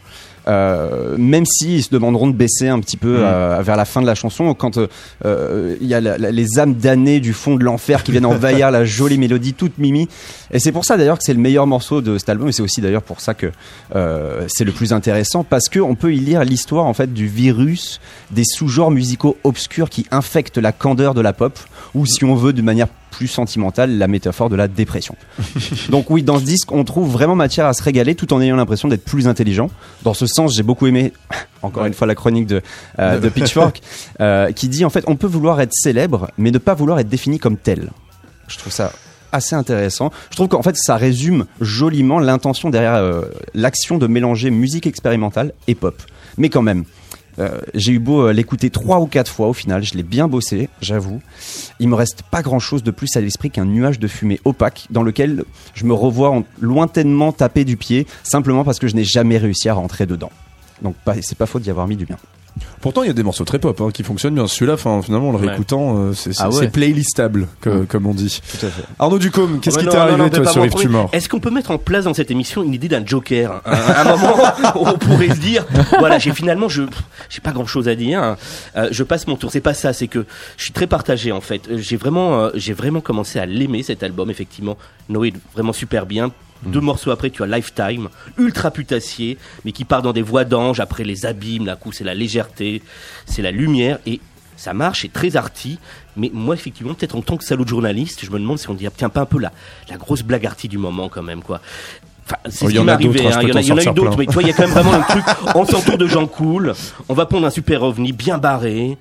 Euh, 0.48 1.16
même 1.18 1.44
s'ils 1.46 1.84
se 1.84 1.90
demanderont 1.90 2.26
de 2.26 2.32
baisser 2.32 2.68
un 2.68 2.80
petit 2.80 2.96
peu 2.96 3.18
euh, 3.20 3.60
vers 3.62 3.76
la 3.76 3.84
fin 3.84 4.02
de 4.02 4.06
la 4.06 4.14
chanson, 4.16 4.52
quand 4.54 4.76
euh, 4.76 4.88
euh, 5.24 5.76
il 5.80 5.86
y 5.86 5.94
a 5.94 6.00
la- 6.00 6.18
la- 6.18 6.30
les 6.32 6.58
âmes 6.58 6.74
damnées 6.74 7.20
du 7.20 7.32
fond 7.32 7.54
de 7.54 7.62
l'enfer 7.62 8.02
qui 8.02 8.10
viennent 8.10 8.26
envahir 8.26 8.70
la 8.72 8.84
jolie 8.84 9.18
mélodie 9.18 9.54
toute 9.54 9.78
mimi. 9.78 10.08
Et 10.50 10.58
c'est 10.58 10.72
pour 10.72 10.84
ça 10.84 10.96
d'ailleurs 10.96 11.18
que 11.18 11.24
c'est 11.24 11.32
le 11.34 11.40
meilleur 11.40 11.66
morceau 11.66 12.00
de 12.00 12.18
cet 12.18 12.28
album, 12.28 12.48
et 12.48 12.52
c'est 12.52 12.62
aussi 12.62 12.80
d'ailleurs 12.80 13.02
pour 13.02 13.20
ça 13.20 13.34
que 13.34 13.52
c'est 14.48 14.64
le 14.64 14.72
plus 14.72 14.92
intéressant, 14.92 15.44
parce 15.44 15.68
que 15.68 15.78
on 15.78 15.94
peut 15.94 16.12
y 16.12 16.18
lire 16.18 16.44
l'histoire 16.44 16.86
en 16.86 16.94
fait 16.94 17.12
du 17.12 17.26
virus 17.28 18.00
des 18.30 18.44
sous-genres 18.44 18.90
musicaux 18.90 19.36
obscurs 19.44 19.90
qui 19.90 20.06
infectent 20.10 20.58
la 20.58 20.72
candeur 20.72 21.14
de 21.14 21.20
la 21.20 21.32
pop, 21.32 21.58
ou 21.94 22.04
si 22.06 22.24
on 22.24 22.34
veut 22.34 22.52
de 22.52 22.62
manière 22.62 22.88
plus 23.12 23.28
sentimentale, 23.28 23.98
la 23.98 24.08
métaphore 24.08 24.48
de 24.48 24.56
la 24.56 24.66
dépression. 24.66 25.14
Donc 25.90 26.10
oui, 26.10 26.22
dans 26.22 26.38
ce 26.38 26.44
disque, 26.44 26.72
on 26.72 26.82
trouve 26.82 27.12
vraiment 27.12 27.36
matière 27.36 27.66
à 27.66 27.74
se 27.74 27.82
régaler 27.82 28.14
tout 28.14 28.32
en 28.32 28.40
ayant 28.40 28.56
l'impression 28.56 28.88
d'être 28.88 29.04
plus 29.04 29.28
intelligent. 29.28 29.70
Dans 30.02 30.14
ce 30.14 30.26
sens, 30.26 30.56
j'ai 30.56 30.62
beaucoup 30.62 30.86
aimé, 30.86 31.12
encore 31.62 31.84
une 31.84 31.94
fois, 31.94 32.06
la 32.06 32.14
chronique 32.14 32.46
de, 32.46 32.62
euh, 32.98 33.20
de 33.20 33.28
Pitchfork, 33.28 33.80
euh, 34.20 34.50
qui 34.50 34.68
dit 34.68 34.84
en 34.84 34.90
fait, 34.90 35.04
on 35.06 35.14
peut 35.14 35.26
vouloir 35.26 35.60
être 35.60 35.74
célèbre, 35.74 36.30
mais 36.38 36.50
ne 36.50 36.58
pas 36.58 36.74
vouloir 36.74 36.98
être 36.98 37.08
défini 37.08 37.38
comme 37.38 37.58
tel. 37.58 37.90
Je 38.48 38.58
trouve 38.58 38.72
ça 38.72 38.92
assez 39.30 39.54
intéressant. 39.54 40.10
Je 40.30 40.36
trouve 40.36 40.48
qu'en 40.48 40.62
fait, 40.62 40.76
ça 40.76 40.96
résume 40.96 41.46
joliment 41.60 42.18
l'intention 42.18 42.70
derrière 42.70 42.94
euh, 42.94 43.22
l'action 43.54 43.98
de 43.98 44.06
mélanger 44.06 44.50
musique 44.50 44.86
expérimentale 44.86 45.52
et 45.68 45.74
pop. 45.74 46.00
Mais 46.38 46.48
quand 46.48 46.62
même, 46.62 46.84
euh, 47.38 47.60
j'ai 47.74 47.92
eu 47.92 47.98
beau 47.98 48.26
euh, 48.28 48.32
l'écouter 48.32 48.70
trois 48.70 49.00
ou 49.00 49.06
quatre 49.06 49.30
fois 49.30 49.48
au 49.48 49.52
final, 49.52 49.82
je 49.82 49.94
l'ai 49.94 50.02
bien 50.02 50.28
bossé, 50.28 50.68
j'avoue. 50.80 51.20
Il 51.80 51.88
me 51.88 51.94
reste 51.94 52.22
pas 52.30 52.42
grand 52.42 52.58
chose 52.58 52.82
de 52.82 52.90
plus 52.90 53.16
à 53.16 53.20
l'esprit 53.20 53.50
qu'un 53.50 53.64
nuage 53.64 53.98
de 53.98 54.06
fumée 54.08 54.40
opaque 54.44 54.86
dans 54.90 55.02
lequel 55.02 55.44
je 55.74 55.84
me 55.84 55.94
revois 55.94 56.30
en- 56.30 56.44
lointainement 56.60 57.32
taper 57.32 57.64
du 57.64 57.76
pied 57.76 58.06
simplement 58.22 58.64
parce 58.64 58.78
que 58.78 58.86
je 58.88 58.94
n'ai 58.94 59.04
jamais 59.04 59.38
réussi 59.38 59.68
à 59.68 59.74
rentrer 59.74 60.06
dedans. 60.06 60.30
Donc 60.82 60.94
c'est 61.22 61.38
pas 61.38 61.46
faute 61.46 61.62
d'y 61.62 61.70
avoir 61.70 61.86
mis 61.86 61.96
du 61.96 62.04
bien. 62.06 62.18
Pourtant, 62.80 63.02
il 63.02 63.06
y 63.06 63.10
a 63.10 63.14
des 63.14 63.22
morceaux 63.22 63.44
très 63.44 63.58
pop 63.58 63.80
hein, 63.80 63.88
qui 63.92 64.02
fonctionnent 64.02 64.34
bien. 64.34 64.46
Celui-là, 64.46 64.76
finalement, 64.76 65.28
en 65.28 65.32
le 65.32 65.38
réécoutant, 65.38 65.96
euh, 65.98 66.12
c'est 66.14 66.32
Ah 66.38 66.50
ouais. 66.50 66.68
playlistable, 66.68 67.46
que- 67.60 67.84
comme 67.84 68.06
on 68.06 68.12
dit. 68.14 68.40
Tout 68.58 68.66
à 68.66 68.68
fait. 68.68 68.82
Arnaud 68.98 69.18
Ducombe, 69.18 69.60
qu'est-ce 69.60 69.76
Ouais, 69.76 69.82
qui 69.82 69.86
non, 69.86 69.92
t'est 69.92 69.98
arrivé, 69.98 70.16
non, 70.18 70.28
toi, 70.28 70.46
sur 70.46 70.64
Yves 70.66 71.06
Est-ce 71.12 71.28
qu'on 71.28 71.40
peut 71.40 71.50
mettre 71.50 71.70
en 71.70 71.78
place 71.78 72.04
dans 72.04 72.14
cette 72.14 72.30
émission 72.30 72.62
une 72.62 72.74
idée 72.74 72.88
d'un 72.88 73.06
joker 73.06 73.62
un, 73.66 73.72
un 73.72 74.04
moment 74.16 74.34
où 74.76 74.86
on 74.88 74.98
pourrait 74.98 75.28
se 75.30 75.40
dire, 75.40 75.64
voilà, 75.98 76.18
j'ai 76.18 76.32
finalement, 76.32 76.68
je, 76.68 76.82
j'ai 77.30 77.40
pas 77.40 77.52
grand-chose 77.52 77.88
à 77.88 77.94
dire. 77.94 78.22
hein. 78.22 78.36
Euh, 78.76 78.88
je 78.90 79.02
passe 79.04 79.26
mon 79.26 79.36
tour. 79.36 79.50
C'est 79.50 79.60
pas 79.60 79.74
ça. 79.74 79.92
C'est 79.92 80.08
que 80.08 80.26
je 80.56 80.64
suis 80.64 80.72
très 80.72 80.86
partagé 80.86 81.32
en 81.32 81.40
fait. 81.40 81.62
Euh, 81.70 81.78
J'ai 81.78 81.96
vraiment, 81.96 82.34
euh, 82.40 82.50
j'ai 82.54 82.72
vraiment 82.74 83.00
commencé 83.00 83.38
à 83.38 83.46
l'aimer 83.46 83.82
cet 83.82 84.02
album. 84.02 84.30
Effectivement, 84.30 84.76
Noé 85.08 85.32
vraiment 85.54 85.72
super 85.72 86.04
bien. 86.06 86.32
Deux 86.64 86.80
morceaux 86.80 87.10
après, 87.10 87.30
tu 87.30 87.42
as 87.42 87.46
Lifetime, 87.46 88.08
ultra 88.38 88.70
putassier, 88.70 89.36
mais 89.64 89.72
qui 89.72 89.84
part 89.84 90.02
dans 90.02 90.12
des 90.12 90.22
voix 90.22 90.44
d'ange. 90.44 90.78
Après 90.80 91.04
les 91.04 91.26
abîmes, 91.26 91.64
d'un 91.64 91.76
coup, 91.76 91.92
c'est 91.92 92.04
la 92.04 92.14
légèreté, 92.14 92.82
c'est 93.26 93.42
la 93.42 93.50
lumière 93.50 93.98
et 94.06 94.20
ça 94.56 94.72
marche, 94.74 95.02
c'est 95.02 95.12
très 95.12 95.34
arty. 95.36 95.78
Mais 96.16 96.30
moi, 96.32 96.54
effectivement, 96.54 96.94
peut-être 96.94 97.16
en 97.16 97.22
tant 97.22 97.36
que 97.36 97.44
salaud 97.44 97.64
de 97.64 97.68
journaliste, 97.68 98.24
je 98.24 98.30
me 98.30 98.38
demande 98.38 98.58
si 98.58 98.68
on 98.70 98.74
dit, 98.74 98.86
tiens, 98.96 99.08
pas 99.08 99.22
un 99.22 99.26
peu 99.26 99.40
la, 99.40 99.50
la 99.90 99.96
grosse 99.96 100.22
blague 100.22 100.46
arty 100.46 100.68
du 100.68 100.78
moment 100.78 101.08
quand 101.08 101.22
même, 101.22 101.42
quoi. 101.42 101.60
Enfin, 102.26 102.36
c'est 102.48 102.64
Oh, 102.66 102.68
ce 102.68 102.72
qui 102.72 102.78
en 102.78 102.84
m'est 102.84 102.92
arrivé. 102.92 103.26
hein, 103.26 103.30
hein. 103.34 103.40
Il 103.42 103.48
y 103.48 103.52
en 103.52 103.54
a, 103.54 103.54
t'en 103.54 103.60
il 103.60 103.66
y 103.66 103.72
en 103.72 103.76
a 103.78 103.82
eu 103.82 103.94
d'autres, 103.94 104.16
mais 104.18 104.26
tu 104.26 104.32
vois, 104.32 104.42
il 104.42 104.48
y 104.48 104.52
a 104.52 104.54
quand 104.54 104.62
même 104.62 104.70
vraiment 104.70 104.96
le 104.96 105.02
truc. 105.08 105.24
On 105.56 105.64
s'entoure 105.66 105.98
de 105.98 106.06
gens 106.06 106.26
cool. 106.28 106.74
On 107.08 107.14
va 107.14 107.26
prendre 107.26 107.44
un 107.46 107.50
super 107.50 107.82
ovni 107.82 108.12
bien 108.12 108.38
barré, 108.38 108.96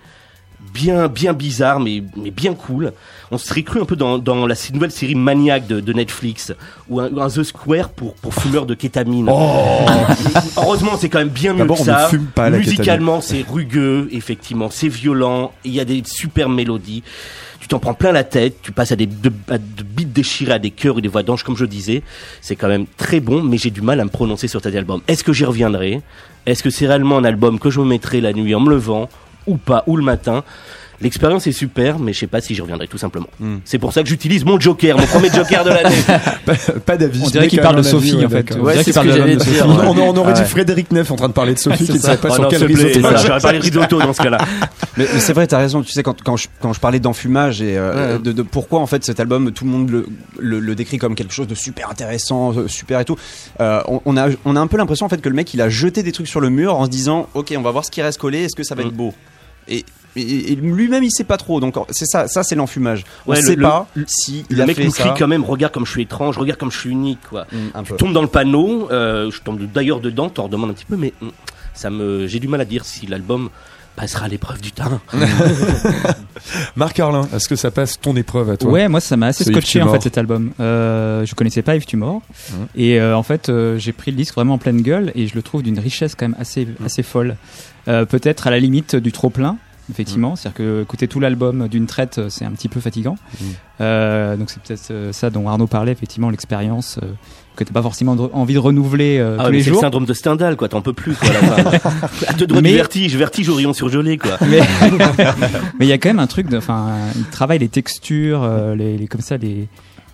bien, 0.74 1.08
bien 1.08 1.34
bizarre, 1.34 1.80
mais, 1.80 2.02
mais 2.16 2.32
bien 2.32 2.56
cool. 2.56 2.94
On 3.32 3.38
se 3.38 3.48
serait 3.48 3.64
cru 3.64 3.80
un 3.82 3.86
peu 3.86 3.96
dans, 3.96 4.18
dans 4.18 4.46
la 4.46 4.56
nouvelle 4.74 4.92
série 4.92 5.16
Maniac 5.16 5.66
de, 5.66 5.80
de 5.80 5.94
Netflix, 5.94 6.54
ou 6.90 7.00
un, 7.00 7.10
un 7.18 7.30
The 7.30 7.44
Square 7.44 7.90
pour, 7.90 8.14
pour 8.16 8.34
fumeurs 8.34 8.66
de 8.66 8.74
kétamine. 8.74 9.30
Heureusement, 10.58 10.98
c'est 11.00 11.08
quand 11.08 11.20
même 11.20 11.30
bien 11.30 11.54
mieux 11.54 11.66
que 11.66 11.76
ça. 11.78 12.08
fume 12.10 12.26
pas 12.26 12.50
Musicalement, 12.50 13.22
c'est 13.22 13.46
rugueux, 13.48 14.10
effectivement, 14.12 14.70
c'est 14.70 14.90
violent. 14.90 15.54
Il 15.64 15.74
y 15.74 15.80
a 15.80 15.86
des 15.86 16.04
super 16.06 16.50
mélodies. 16.50 17.04
Tu 17.62 17.68
t'en 17.68 17.80
prends 17.80 17.94
plein 17.94 18.12
la 18.12 18.24
tête. 18.24 18.58
Tu 18.62 18.72
passes 18.72 18.92
à 18.92 18.96
des 18.96 19.06
de, 19.06 19.32
à 19.48 19.58
de 19.58 19.84
beats 19.84 20.04
déchirés, 20.04 20.54
à 20.54 20.60
des 20.60 20.72
chœurs 20.72 20.98
et 20.98 21.02
des 21.02 21.08
voix 21.08 21.24
d'ange, 21.24 21.44
comme 21.44 21.56
je 21.56 21.66
disais. 21.66 22.04
C'est 22.42 22.56
quand 22.56 22.68
même 22.68 22.86
très 22.98 23.22
bon, 23.22 23.44
mais 23.44 23.58
j'ai 23.58 23.70
du 23.70 23.82
mal 23.82 24.00
à 24.02 24.04
me 24.04 24.10
prononcer 24.10 24.48
sur 24.50 24.62
cet 24.62 24.76
album. 24.76 25.02
Est-ce 25.08 25.24
que 25.24 25.32
j'y 25.32 25.46
reviendrai? 25.46 26.02
Est-ce 26.46 26.64
que 26.64 26.70
c'est 26.70 26.88
réellement 26.88 27.18
un 27.18 27.24
album 27.24 27.60
que 27.60 27.70
je 27.70 27.80
me 27.80 27.86
mettrai 27.86 28.20
la 28.20 28.34
nuit 28.34 28.54
en 28.56 28.60
me 28.60 28.72
levant 28.72 29.08
ou 29.48 29.58
pas, 29.58 29.84
ou 29.88 29.96
le 29.96 30.04
matin? 30.04 30.44
L'expérience 31.02 31.48
est 31.48 31.52
super, 31.52 32.00
mais 32.00 32.14
je 32.14 32.20
sais 32.20 32.28
pas 32.28 32.42
si 32.42 32.54
j'y 32.56 32.62
reviendrai 32.62 32.88
tout 32.88 32.98
simplement. 32.98 33.28
Hmm. 33.40 33.58
C'est 33.66 33.80
pour 33.80 33.92
ça 33.94 34.04
que 34.04 34.10
j'utilise 34.10 34.46
mon 34.46 34.60
Joker, 34.60 34.98
mon 34.98 35.06
premier 35.08 35.30
Joker 35.32 35.64
de 35.64 35.70
l'année. 35.70 35.96
pas, 36.46 36.54
pas 36.86 36.98
d'avis. 36.98 37.22
On 37.26 37.30
dirait 37.30 37.48
qu'il 37.48 37.60
parle 37.62 37.78
de 37.78 37.82
Sophie 37.84 38.24
en 38.26 38.30
fait. 38.30 38.56
On 38.56 38.62
Ouais, 38.62 38.84
qu'il 38.84 38.94
ce 38.94 39.00
que 39.00 39.06
de 39.08 39.30
de 39.34 39.36
dire. 39.36 39.66
On, 39.68 39.98
on 39.98 40.18
aurait 40.18 40.34
dit 40.34 40.42
Ouais. 40.42 40.46
Frédéric 40.48 40.92
Neff 40.92 41.10
en 41.12 41.16
train 41.16 41.28
de 41.28 41.34
parler 41.34 41.54
de 41.54 41.60
Sophie 41.60 41.86
qui 41.86 41.94
ne 41.94 41.98
savait 41.98 42.18
pas 42.18 42.30
Oh 42.32 42.34
sur 42.36 42.44
non, 42.44 42.50
quel 42.50 42.64
risotto. 42.66 43.00
j'aurais 43.26 43.40
parlé 43.40 43.60
de 43.60 43.64
risotto 43.64 44.00
dans 44.00 44.14
ce 44.14 44.22
cas-là. 44.22 44.38
Mais, 44.98 45.06
mais 45.14 45.20
c'est 45.22 45.32
vrai, 45.32 45.48
t'as 45.48 45.58
raison. 45.58 45.82
Tu 45.84 45.92
sais, 45.94 46.04
quand, 46.04 46.22
quand, 46.22 46.36
je, 46.36 46.48
quand 46.60 46.74
je 46.74 46.80
parlais 46.82 47.00
d'enfumage 47.00 47.62
et 47.62 47.78
euh, 47.78 48.20
de, 48.20 48.34
de 48.34 48.42
pourquoi 48.42 48.80
en 48.82 48.88
fait 48.88 49.06
cet 49.06 49.22
album, 49.22 49.52
tout 49.54 49.64
le 49.64 49.70
monde 49.72 49.90
le, 49.90 50.06
le, 50.38 50.60
le 50.60 50.76
décrit 50.76 50.98
comme 50.98 51.16
quelque 51.16 51.34
chose 51.34 51.48
de 51.48 51.56
super 51.56 51.90
intéressant, 51.90 52.54
euh, 52.54 52.68
super 52.68 53.00
et 53.00 53.06
tout. 53.06 53.16
euh, 53.62 53.82
on, 53.88 54.02
on 54.06 54.18
a, 54.18 54.28
on 54.44 54.56
a 54.58 54.60
un 54.60 54.68
peu 54.68 54.76
l'impression 54.76 55.06
en 55.06 55.10
fait 55.10 55.22
que 55.22 55.30
le 55.30 55.36
mec 55.36 55.54
il 55.54 55.62
a 55.62 55.70
jeté 55.70 56.04
des 56.04 56.12
trucs 56.12 56.28
sur 56.28 56.42
le 56.42 56.50
mur 56.50 56.76
en 56.76 56.84
se 56.86 56.90
disant, 56.90 57.30
ok, 57.36 57.54
on 57.58 57.62
va 57.62 57.72
voir 57.72 57.86
ce 57.86 57.92
qui 57.92 58.02
reste 58.02 58.20
collé. 58.20 58.44
Est-ce 58.44 58.56
que 58.56 58.64
ça 58.64 58.76
va 58.76 58.82
être 58.82 58.92
Mm. 58.92 58.98
beau? 58.98 59.14
Et, 59.70 59.86
et- 60.16 60.52
et 60.52 60.56
lui-même 60.56 61.04
il 61.04 61.12
sait 61.12 61.24
pas 61.24 61.38
trop. 61.38 61.60
Donc 61.60 61.76
c'est 61.92 62.06
ça, 62.06 62.28
ça 62.28 62.44
c'est 62.44 62.56
l'enfumage. 62.56 63.04
On 63.28 63.32
Ouais, 63.32 63.42
sait 63.42 63.56
le- 63.56 63.62
pas 63.64 63.88
le- 63.96 64.06
si 64.08 64.46
il 64.50 64.58
Le 64.58 64.64
a 64.64 64.66
mec 64.66 64.78
fait 64.78 64.84
nous 64.86 64.92
ça. 64.92 65.04
crie 65.04 65.20
quand 65.20 65.28
même, 65.28 65.44
regarde 65.44 65.74
comme 65.74 65.86
je 65.86 65.92
suis 65.92 66.02
étrange, 66.04 66.38
regarde 66.38 66.60
comme 66.60 66.72
je 66.72 66.80
suis 66.80 66.90
unique, 66.90 67.20
quoi. 67.30 67.46
Mm, 67.52 67.58
un 67.74 67.84
peu. 67.84 67.94
Je 67.94 67.96
tombe 67.96 68.14
dans 68.14 68.22
le 68.22 68.28
panneau, 68.28 68.90
euh, 68.92 69.30
je 69.32 69.40
tombe 69.42 69.60
d'ailleurs 69.72 70.00
dedans, 70.00 70.30
t'en 70.30 70.44
redemandes 70.44 70.72
un 70.72 70.74
petit 70.74 70.86
peu, 70.86 70.98
mais 70.98 71.14
mm, 71.22 71.28
ça 71.74 71.90
me, 71.90 72.28
j'ai 72.28 72.40
du 72.40 72.48
mal 72.48 72.62
à 72.62 72.66
dire 72.66 72.84
si 72.86 73.08
l'album 73.08 73.50
passera 73.96 74.26
à 74.26 74.28
l'épreuve 74.30 74.62
du 74.62 74.72
temps. 74.72 75.00
Marc 76.76 77.00
Arlin, 77.00 77.28
est-ce 77.36 77.48
que 77.48 77.56
ça 77.56 77.72
passe 77.72 78.00
ton 78.00 78.16
épreuve 78.16 78.50
à 78.50 78.58
toi? 78.58 78.72
Ouais, 78.72 78.88
moi 78.88 79.00
ça 79.00 79.18
m'a 79.18 79.28
assez 79.28 79.44
scotché 79.44 79.82
en 79.82 79.92
fait 79.92 80.02
cet 80.02 80.18
album. 80.18 80.52
Euh, 80.60 81.26
je 81.26 81.36
connaissais 81.36 81.62
pas 81.62 81.76
Yves 81.76 81.86
Tumor 81.86 82.22
Mhm. 82.52 82.68
et 82.76 83.00
euh, 83.00 83.16
en 83.18 83.24
fait 83.24 83.50
euh, 83.50 83.78
j'ai 83.78 83.92
pris 83.92 84.12
le 84.12 84.18
disque 84.18 84.36
vraiment 84.36 84.54
en 84.56 84.58
pleine 84.58 84.82
gueule 84.82 85.12
et 85.16 85.28
je 85.28 85.36
le 85.36 85.42
trouve 85.42 85.62
d'une 85.64 85.80
richesse 85.80 86.16
quand 86.16 86.28
même 86.28 86.38
assez 86.40 86.68
assez 86.86 87.04
folle. 87.04 87.36
Euh, 87.88 88.06
Peut-être 88.06 88.48
à 88.48 88.52
la 88.52 88.60
limite 88.60 88.96
du 88.96 89.12
trop 89.12 89.30
plein. 89.30 89.58
Effectivement, 89.90 90.36
c'est-à-dire 90.36 90.58
que 90.58 90.82
écouter 90.84 91.08
tout 91.08 91.20
l'album 91.20 91.68
d'une 91.68 91.86
traite, 91.88 92.18
euh, 92.20 92.30
c'est 92.30 92.46
un 92.46 92.52
petit 92.52 92.70
peu 92.70 92.80
fatigant. 92.80 93.18
Mhm. 93.42 93.48
Euh, 93.82 94.38
donc 94.38 94.50
c'est 94.50 94.62
peut-être 94.62 94.92
euh, 94.92 95.12
ça 95.12 95.30
dont 95.30 95.50
Arnaud 95.50 95.68
parlait, 95.68 95.92
effectivement, 95.92 96.30
l'expérience 96.30 97.00
euh, 97.04 97.08
que 97.56 97.64
t'as 97.64 97.74
pas 97.74 97.82
forcément 97.82 98.16
de- 98.16 98.30
envie 98.32 98.54
de 98.54 98.60
renouveler 98.60 99.18
euh, 99.20 99.36
Ah, 99.40 99.46
tous 99.46 99.52
mais 99.52 99.58
les 99.58 99.64
c'est 99.64 99.70
le 99.70 99.74
jours. 99.74 99.82
syndrome 99.82 100.06
de 100.06 100.14
Stendhal, 100.14 100.56
quoi. 100.56 100.70
T'en 100.70 100.82
peux 100.82 100.94
plus, 100.94 101.16
quoi. 101.16 101.30
à 101.30 101.34
la 101.64 101.80
fin. 101.80 101.90
à 102.28 102.34
deux 102.34 102.48
doigts 102.48 102.62
Mais- 102.62 102.74
vertige, 102.74 103.16
vertige 103.18 103.50
au 103.50 103.56
rayon 103.56 103.74
surgelé, 103.74 104.18
quoi. 104.18 104.38
mais 105.80 105.86
il 105.86 105.88
y 105.88 105.92
a 105.92 105.98
quand 105.98 106.10
même 106.10 106.20
un 106.20 106.28
truc 106.28 106.48
enfin 106.54 106.96
il 107.16 107.24
travaille 107.26 107.60
les 107.60 107.70
textures 107.70 108.44
euh, 108.44 108.76
les, 108.76 108.98
les- 108.98 109.08
comme 109.08 109.22
ça 109.22 109.38
les 109.38 109.68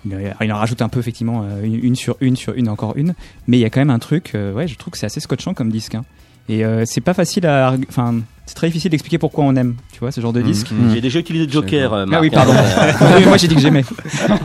il 0.05 0.53
en 0.53 0.57
rajoute 0.57 0.82
un 0.82 0.88
peu 0.89 0.99
effectivement 0.99 1.45
une, 1.63 1.95
sur 1.95 2.15
une 2.22 2.38
sur 2.38 2.53
une 2.53 2.70
encore 2.70 2.93
une 2.95 3.13
mais 3.47 3.57
il 3.57 3.59
y 3.59 3.65
a 3.65 3.70
quand 3.70 3.82
même 3.82 3.89
un 3.89 3.99
truc 3.99 4.32
ouais 4.36 4.68
je 4.68 4.76
trouve 4.78 4.91
que 4.93 4.97
c'est 4.97 5.05
assez 5.07 5.20
scotchant 5.20 5.53
comme 5.53 5.70
disque 5.70 5.95
hein. 5.95 6.05
Et 6.50 6.64
euh, 6.66 6.84
c'est 6.86 7.02
pas 7.02 7.14
facile 7.14 7.45
à 7.45 7.76
enfin 7.89 8.16
c'est 8.45 8.56
très 8.56 8.68
difficile 8.68 8.91
d'expliquer 8.91 9.18
pourquoi 9.18 9.43
on 9.43 9.56
aime 9.56 9.76
tu 9.91 10.00
vois 10.00 10.12
ce 10.12 10.22
genre 10.22 10.32
de 10.34 10.41
disque 10.41 10.68
J'ai 10.93 11.02
déjà 11.02 11.20
utilisé 11.20 11.48
Joker. 11.50 11.93
euh, 11.93 12.06
ah 12.12 12.20
oui 12.22 12.28
hein. 12.28 12.32
pardon 12.34 12.54
Oui, 13.18 13.26
moi 13.26 13.38
j'ai 13.38 13.48
dit 13.48 13.56
que 13.56 13.62
j'aimais 13.62 13.84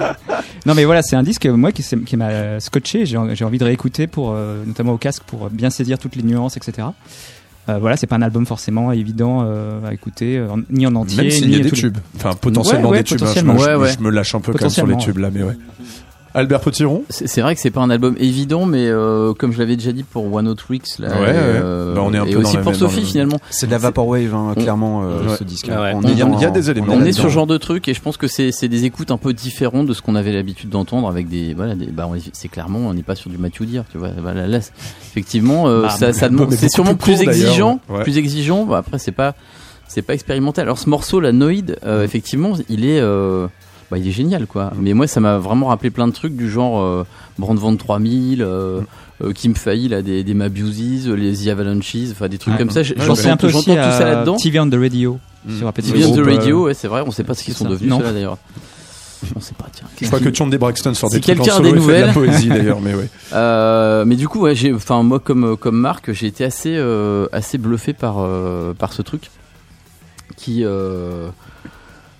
non 0.66 0.74
mais 0.74 0.84
voilà 0.84 1.02
c'est 1.02 1.16
un 1.16 1.22
disque 1.22 1.46
euh, 1.46 1.56
moi 1.56 1.70
qui, 1.72 2.16
m'a 2.16 2.60
scotché 2.60 3.06
j'ai 3.06 3.18
j'ai 3.34 3.44
envie 3.44 3.58
de 3.58 3.64
réécouter 3.64 4.06
pour 4.06 4.32
euh, 4.32 4.62
notamment 4.66 4.92
au 4.92 4.98
casque 4.98 5.22
pour 5.24 5.50
bien 5.50 5.70
saisir 5.70 5.98
toutes 5.98 6.16
les 6.16 6.22
nuances 6.22 6.56
etc 6.56 6.88
euh, 7.68 7.78
voilà, 7.78 7.96
c'est 7.96 8.08
pas 8.08 8.16
un 8.16 8.22
album 8.22 8.44
forcément 8.44 8.90
évident 8.90 9.44
euh, 9.46 9.86
à 9.88 9.94
écouter, 9.94 10.36
euh, 10.36 10.50
en- 10.50 10.58
ni 10.68 10.84
en 10.84 10.96
entier, 10.96 11.22
Même 11.22 11.30
s'il 11.30 11.46
ni 11.46 11.52
y 11.52 11.54
a 11.54 11.58
des 11.58 11.70
les- 11.70 11.70
tubes. 11.70 11.96
Enfin, 12.16 12.32
potentiellement 12.34 12.88
Ouais, 12.88 12.96
ouais, 12.96 13.02
des 13.04 13.16
tubes. 13.16 13.22
hein. 13.22 13.32
Je, 13.36 13.40
me, 13.42 13.56
je- 13.56 13.62
Ouais, 13.64 13.74
ouais. 13.76 13.92
je 13.96 14.02
me 14.02 14.10
lâche 14.10 14.34
un 14.34 14.40
peu 14.40 14.50
quand 14.52 14.62
même 14.62 14.68
sur 14.70 14.84
les 14.84 14.96
tubes 14.96 15.18
là, 15.18 15.30
mais 15.32 15.44
ouais. 15.44 15.56
Albert 16.34 16.60
Potiron 16.60 17.02
C'est 17.10 17.40
vrai 17.42 17.54
que 17.54 17.60
c'est 17.60 17.70
pas 17.70 17.80
un 17.82 17.90
album 17.90 18.16
évident, 18.18 18.64
mais 18.64 18.86
euh, 18.88 19.34
comme 19.34 19.52
je 19.52 19.58
l'avais 19.58 19.76
déjà 19.76 19.92
dit 19.92 20.02
pour 20.02 20.32
One 20.32 20.48
Hot 20.48 20.56
Weeks, 20.70 20.98
là, 20.98 21.08
Ouais, 21.08 21.20
ouais. 21.26 21.32
euh, 21.34 21.94
Bah, 21.94 22.00
on 22.04 22.14
est 22.14 22.18
un 22.18 22.24
et 22.24 22.30
peu 22.32 22.40
dans 22.42 22.48
aussi 22.48 22.56
pour 22.58 22.74
Sophie 22.74 23.00
le- 23.00 23.06
finalement. 23.06 23.38
C'est 23.50 23.66
de 23.66 23.70
la 23.70 23.78
vaporwave, 23.78 24.34
hein, 24.34 24.54
clairement, 24.56 25.02
euh, 25.04 25.28
Ouais. 25.28 25.36
ce 25.38 25.44
disque. 25.44 25.68
Ah 25.70 25.82
ouais. 25.82 25.92
On 25.94 26.00
Il 26.02 26.16
y 26.18 26.22
a- 26.22 26.24
dans- 26.24 26.38
il 26.38 26.42
y 26.42 26.46
a 26.46 26.50
des 26.50 26.70
éléments. 26.70 26.94
On 26.94 27.04
est 27.04 27.12
sur 27.12 27.24
ce 27.24 27.28
genre 27.28 27.46
de 27.46 27.58
truc 27.58 27.86
et 27.88 27.94
je 27.94 28.00
pense 28.00 28.16
que 28.16 28.26
c'est 28.28 28.50
des 28.68 28.84
écoutes 28.84 29.10
un 29.10 29.18
peu 29.18 29.32
différentes 29.34 29.86
de 29.86 29.92
ce 29.92 30.00
qu'on 30.00 30.14
avait 30.14 30.32
l'habitude 30.32 30.70
d'entendre 30.70 31.08
avec 31.08 31.28
des 31.28 31.52
voilà 31.54 31.74
des 31.74 31.86
bah 31.86 32.08
c'est 32.32 32.48
clairement 32.48 32.78
on 32.88 32.94
n'est 32.94 33.02
pas 33.02 33.14
sur 33.14 33.28
du 33.30 33.36
Matthew 33.38 33.64
Deer 33.64 33.82
tu 33.90 33.98
vois 33.98 34.10
voilà 34.20 34.46
là 34.46 34.58
effectivement 35.10 35.68
euh, 35.68 35.82
Bah, 35.82 35.90
ça, 35.90 36.12
ça 36.12 36.28
c'est 36.50 36.70
sûrement 36.70 36.94
plus 36.94 37.14
court, 37.18 37.22
exigeant 37.28 37.80
Ouais. 37.88 38.02
plus 38.02 38.16
exigeant 38.18 38.64
Bah, 38.64 38.78
après 38.78 38.98
c'est 38.98 39.12
pas 39.12 39.34
c'est 39.88 40.02
pas 40.02 40.14
expérimental 40.14 40.64
alors 40.64 40.78
ce 40.78 40.88
morceau 40.88 41.20
la 41.20 41.32
Noid 41.32 41.76
euh, 41.84 42.04
effectivement 42.04 42.52
il 42.68 42.84
est 42.84 43.00
euh, 43.00 43.46
bah, 43.92 43.98
il 43.98 44.08
est 44.08 44.12
génial 44.12 44.46
quoi 44.48 44.72
mais 44.80 44.92
moi 44.94 45.06
ça 45.06 45.20
m'a 45.20 45.38
vraiment 45.38 45.66
rappelé 45.68 45.90
plein 45.90 46.08
de 46.08 46.12
trucs 46.12 46.34
du 46.34 46.50
genre 46.50 46.80
euh, 46.82 47.04
Brandvan 47.38 47.76
3000 47.76 48.42
euh, 48.42 48.80
euh, 49.22 49.32
Kim 49.32 49.54
Failli 49.54 49.86
là 49.88 50.02
des, 50.02 50.24
des 50.24 50.34
Mabuses 50.34 51.08
les 51.08 51.32
The 51.44 51.48
Avalanches 51.48 51.96
enfin 52.10 52.28
des 52.28 52.38
trucs 52.38 52.56
comme 52.58 52.70
ça 52.70 52.82
J- 52.82 52.94
Je 52.96 53.06
pensais 53.06 53.28
un 53.28 53.36
peu 53.36 53.48
j'entends 53.48 53.58
aussi 53.60 53.76
j'entends 53.76 53.90
tout 53.92 53.98
ça 53.98 54.06
à 54.08 54.14
là-dedans 54.14 54.36
TV 54.36 54.58
on 54.58 54.68
the 54.68 54.74
Radio 54.74 55.18
Mm. 55.44 55.58
sur 55.58 55.72
TV 55.72 56.04
on 56.04 56.12
the 56.14 56.24
Radio 56.24 56.64
ouais 56.66 56.74
c'est 56.74 56.86
vrai 56.88 57.02
on 57.06 57.10
sait 57.10 57.24
pas 57.24 57.34
ce 57.34 57.42
qu'ils 57.44 57.54
sont 57.54 57.64
ça. 57.64 57.70
devenus 57.70 57.90
Non. 57.90 57.98
ceux-là 57.98 58.12
d'ailleurs 58.12 58.38
on 59.36 59.40
sait 59.40 59.54
pas 59.54 59.66
tiens 59.72 59.86
Je 60.00 60.06
crois 60.06 60.18
que 60.20 60.32
John 60.34 60.50
D. 60.50 60.56
Braxton 60.58 60.94
sort 60.94 61.10
des 61.10 61.20
trucs 61.20 61.38
en 61.40 61.42
quelqu'un 61.44 61.54
a 61.54 61.56
solo 61.58 61.72
des 61.72 61.78
et 61.78 61.80
fait 61.80 61.86
de 61.86 61.92
la 61.92 62.06
nouvelles. 62.12 62.12
poésie 62.14 62.48
d'ailleurs, 62.48 62.80
mais 62.80 62.94
ouais. 62.94 63.08
Euh, 63.32 64.04
mais 64.04 64.16
du 64.16 64.26
coup, 64.28 64.40
ouais, 64.40 64.54
j'ai, 64.54 64.72
enfin 64.72 65.02
moi 65.04 65.18
comme 65.20 65.56
comme 65.56 65.76
Marc, 65.78 66.12
j'ai 66.12 66.26
été 66.28 66.44
assez 66.44 66.74
euh, 66.76 67.26
assez 67.32 67.56
bluffé 67.58 67.92
par 67.92 68.16
euh, 68.18 68.72
par 68.74 68.92
ce 68.92 69.00
truc 69.02 69.30
qui, 70.36 70.62
euh, 70.64 71.28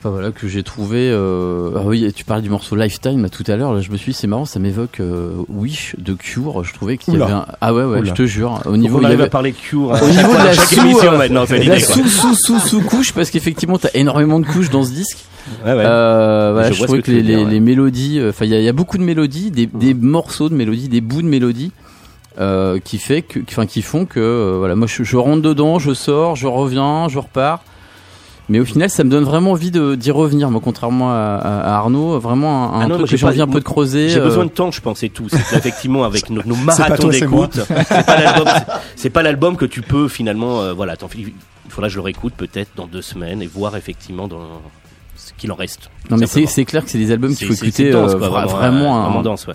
enfin 0.03 0.11
voilà, 0.11 0.33
que 0.33 0.49
j'ai 0.49 0.63
trouvé. 0.65 1.09
Euh, 1.11 1.71
ah 1.77 1.83
oui, 1.85 2.13
tu 2.15 2.25
parlais 2.25 2.43
du 2.43 2.51
morceau 2.51 2.75
Lifetime 2.75 3.29
tout 3.31 3.45
à 3.47 3.55
l'heure. 3.57 3.73
Là, 3.73 3.81
je 3.81 3.91
me 3.93 3.97
suis, 3.97 4.13
dit, 4.13 4.19
c'est 4.19 4.27
marrant, 4.27 4.45
ça 4.45 4.59
m'évoque 4.59 4.99
euh, 4.99 5.31
Wish 5.49 5.95
de 5.99 6.15
Cure. 6.15 6.65
Je 6.65 6.75
trouvais 6.75 6.97
qu'il 6.99 7.15
y 7.15 7.23
avait 7.23 7.33
un, 7.33 7.47
ah 7.61 7.73
ouais 7.73 7.85
ouais, 7.85 8.01
Oula. 8.01 8.11
je 8.11 8.15
te 8.15 8.27
jure. 8.27 8.61
Au 8.67 8.77
niveau 8.77 8.97
qu'on 8.97 9.03
il 9.03 9.05
y 9.05 9.07
arrive 9.07 9.21
avait 9.21 9.29
à 9.29 9.31
parler 9.31 9.53
Cure. 9.53 9.91
au 10.03 10.09
niveau 10.09 10.33
de 10.33 10.45
la 10.45 10.53
sous, 10.55 10.81
émission 10.81 11.13
euh, 11.13 11.19
maintenant, 11.19 11.45
la 11.49 11.57
quoi. 11.67 11.79
sous 11.79 12.09
sous 12.09 12.35
sous 12.35 12.59
sous 12.59 12.81
couche 12.83 13.13
parce 13.13 13.31
qu'effectivement 13.31 13.79
t'as 13.79 13.91
énormément 13.95 14.41
de 14.41 14.47
couches 14.47 14.71
dans 14.71 14.83
ce 14.83 14.91
disque. 14.91 15.19
Ouais, 15.65 15.73
ouais. 15.73 15.83
Euh, 15.85 16.51
voilà, 16.53 16.71
Je 16.71 16.75
je, 16.79 16.83
trouvais 16.85 17.03
que 17.03 17.11
les, 17.11 17.23
dire, 17.23 17.39
les- 17.39 17.45
ouais. 17.45 17.51
les 17.51 17.61
mélodies, 17.61 18.19
euh, 18.19 18.31
enfin 18.31 18.45
il 18.45 18.53
y, 18.53 18.63
y 18.63 18.69
a 18.69 18.73
beaucoup 18.73 18.99
de 18.99 19.03
mélodies, 19.03 19.51
des, 19.51 19.67
des 19.67 19.95
morceaux 19.95 20.49
de 20.49 20.55
mélodies, 20.55 20.89
des 20.89 21.01
bouts 21.01 21.23
de 21.23 21.27
mélodies 21.29 21.73
euh, 22.41 22.79
qui 22.83 22.99
fait 22.99 23.23
que, 23.23 23.41
enfin 23.49 23.67
qui 23.67 23.83
font 23.83 24.05
que 24.07 24.21
euh, 24.21 24.55
voilà, 24.59 24.75
moi 24.77 24.87
je, 24.87 25.03
je 25.05 25.17
rentre 25.17 25.43
dedans, 25.43 25.79
je 25.79 25.95
sors, 25.95 26.35
je 26.37 26.47
reviens, 26.47 27.09
je 27.09 27.19
repars. 27.19 27.63
Mais 28.49 28.59
au 28.61 28.65
final, 28.65 28.91
ça 28.91 29.05
me 29.05 29.09
donne 29.11 29.25
vraiment 29.25 29.53
envie 29.53 29.71
de- 29.71 29.95
d'y 29.95 30.11
revenir, 30.11 30.51
moi, 30.51 30.61
contrairement 30.63 31.11
à, 31.13 31.37
Arnaud. 31.77 32.19
Vraiment 32.19 32.75
un, 32.75 32.81
un 32.81 32.83
Ah 32.83 32.87
non, 32.89 32.97
truc 32.97 33.11
que 33.11 33.17
j'ai 33.17 33.27
envie 33.27 33.41
un 33.41 33.47
peu 33.47 33.61
de 33.61 33.65
creuser. 33.65 34.09
J'ai 34.09 34.19
euh, 34.19 34.25
besoin 34.25 34.45
de 34.47 34.51
temps, 34.51 34.71
je 34.71 34.81
pense, 34.81 35.03
et 35.05 35.09
tout. 35.11 35.29
C'est 35.29 35.39
qu'effectivement, 35.51 36.05
avec 36.05 36.29
nos, 36.29 36.43
nos 36.45 36.55
marathons 36.65 37.09
d'écoute, 37.09 37.61
c'est 37.87 38.05
pas 38.07 38.21
l'album, 38.21 38.49
c'est- 38.49 38.73
c'est 38.97 39.11
pas 39.11 39.23
l'album 39.23 39.57
que 39.57 39.65
tu 39.65 39.81
peux 39.81 40.09
finalement, 40.09 40.61
euh, 40.61 40.73
voilà, 40.73 40.95
il 41.17 41.33
faudra 41.69 41.89
que 41.89 41.93
je 41.93 41.97
le 41.99 42.03
réécoute 42.03 42.35
peut-être 42.37 42.71
dans 42.77 42.87
deux 42.87 43.01
semaines 43.03 43.41
et 43.43 43.47
voir 43.47 43.77
effectivement 43.77 44.27
dans 44.29 44.43
ce 45.17 45.33
qu'il 45.39 45.51
en 45.53 45.55
reste. 45.55 45.89
Non, 46.11 46.17
mais 46.17 46.27
c'est 46.27 46.65
clair 46.65 46.85
que 46.85 46.91
c'est 46.91 46.99
des 46.99 47.13
albums 47.13 47.35
qu'il 47.35 47.47
faut 47.47 47.55
écouter 47.55 47.91
dense, 47.91 48.13
euh, 48.13 48.19
quoi, 48.19 48.29
vraiment, 48.29 48.47
vraiment, 48.57 48.99
un- 48.99 49.05
vraiment 49.05 49.23
dense, 49.23 49.47
ouais. 49.47 49.55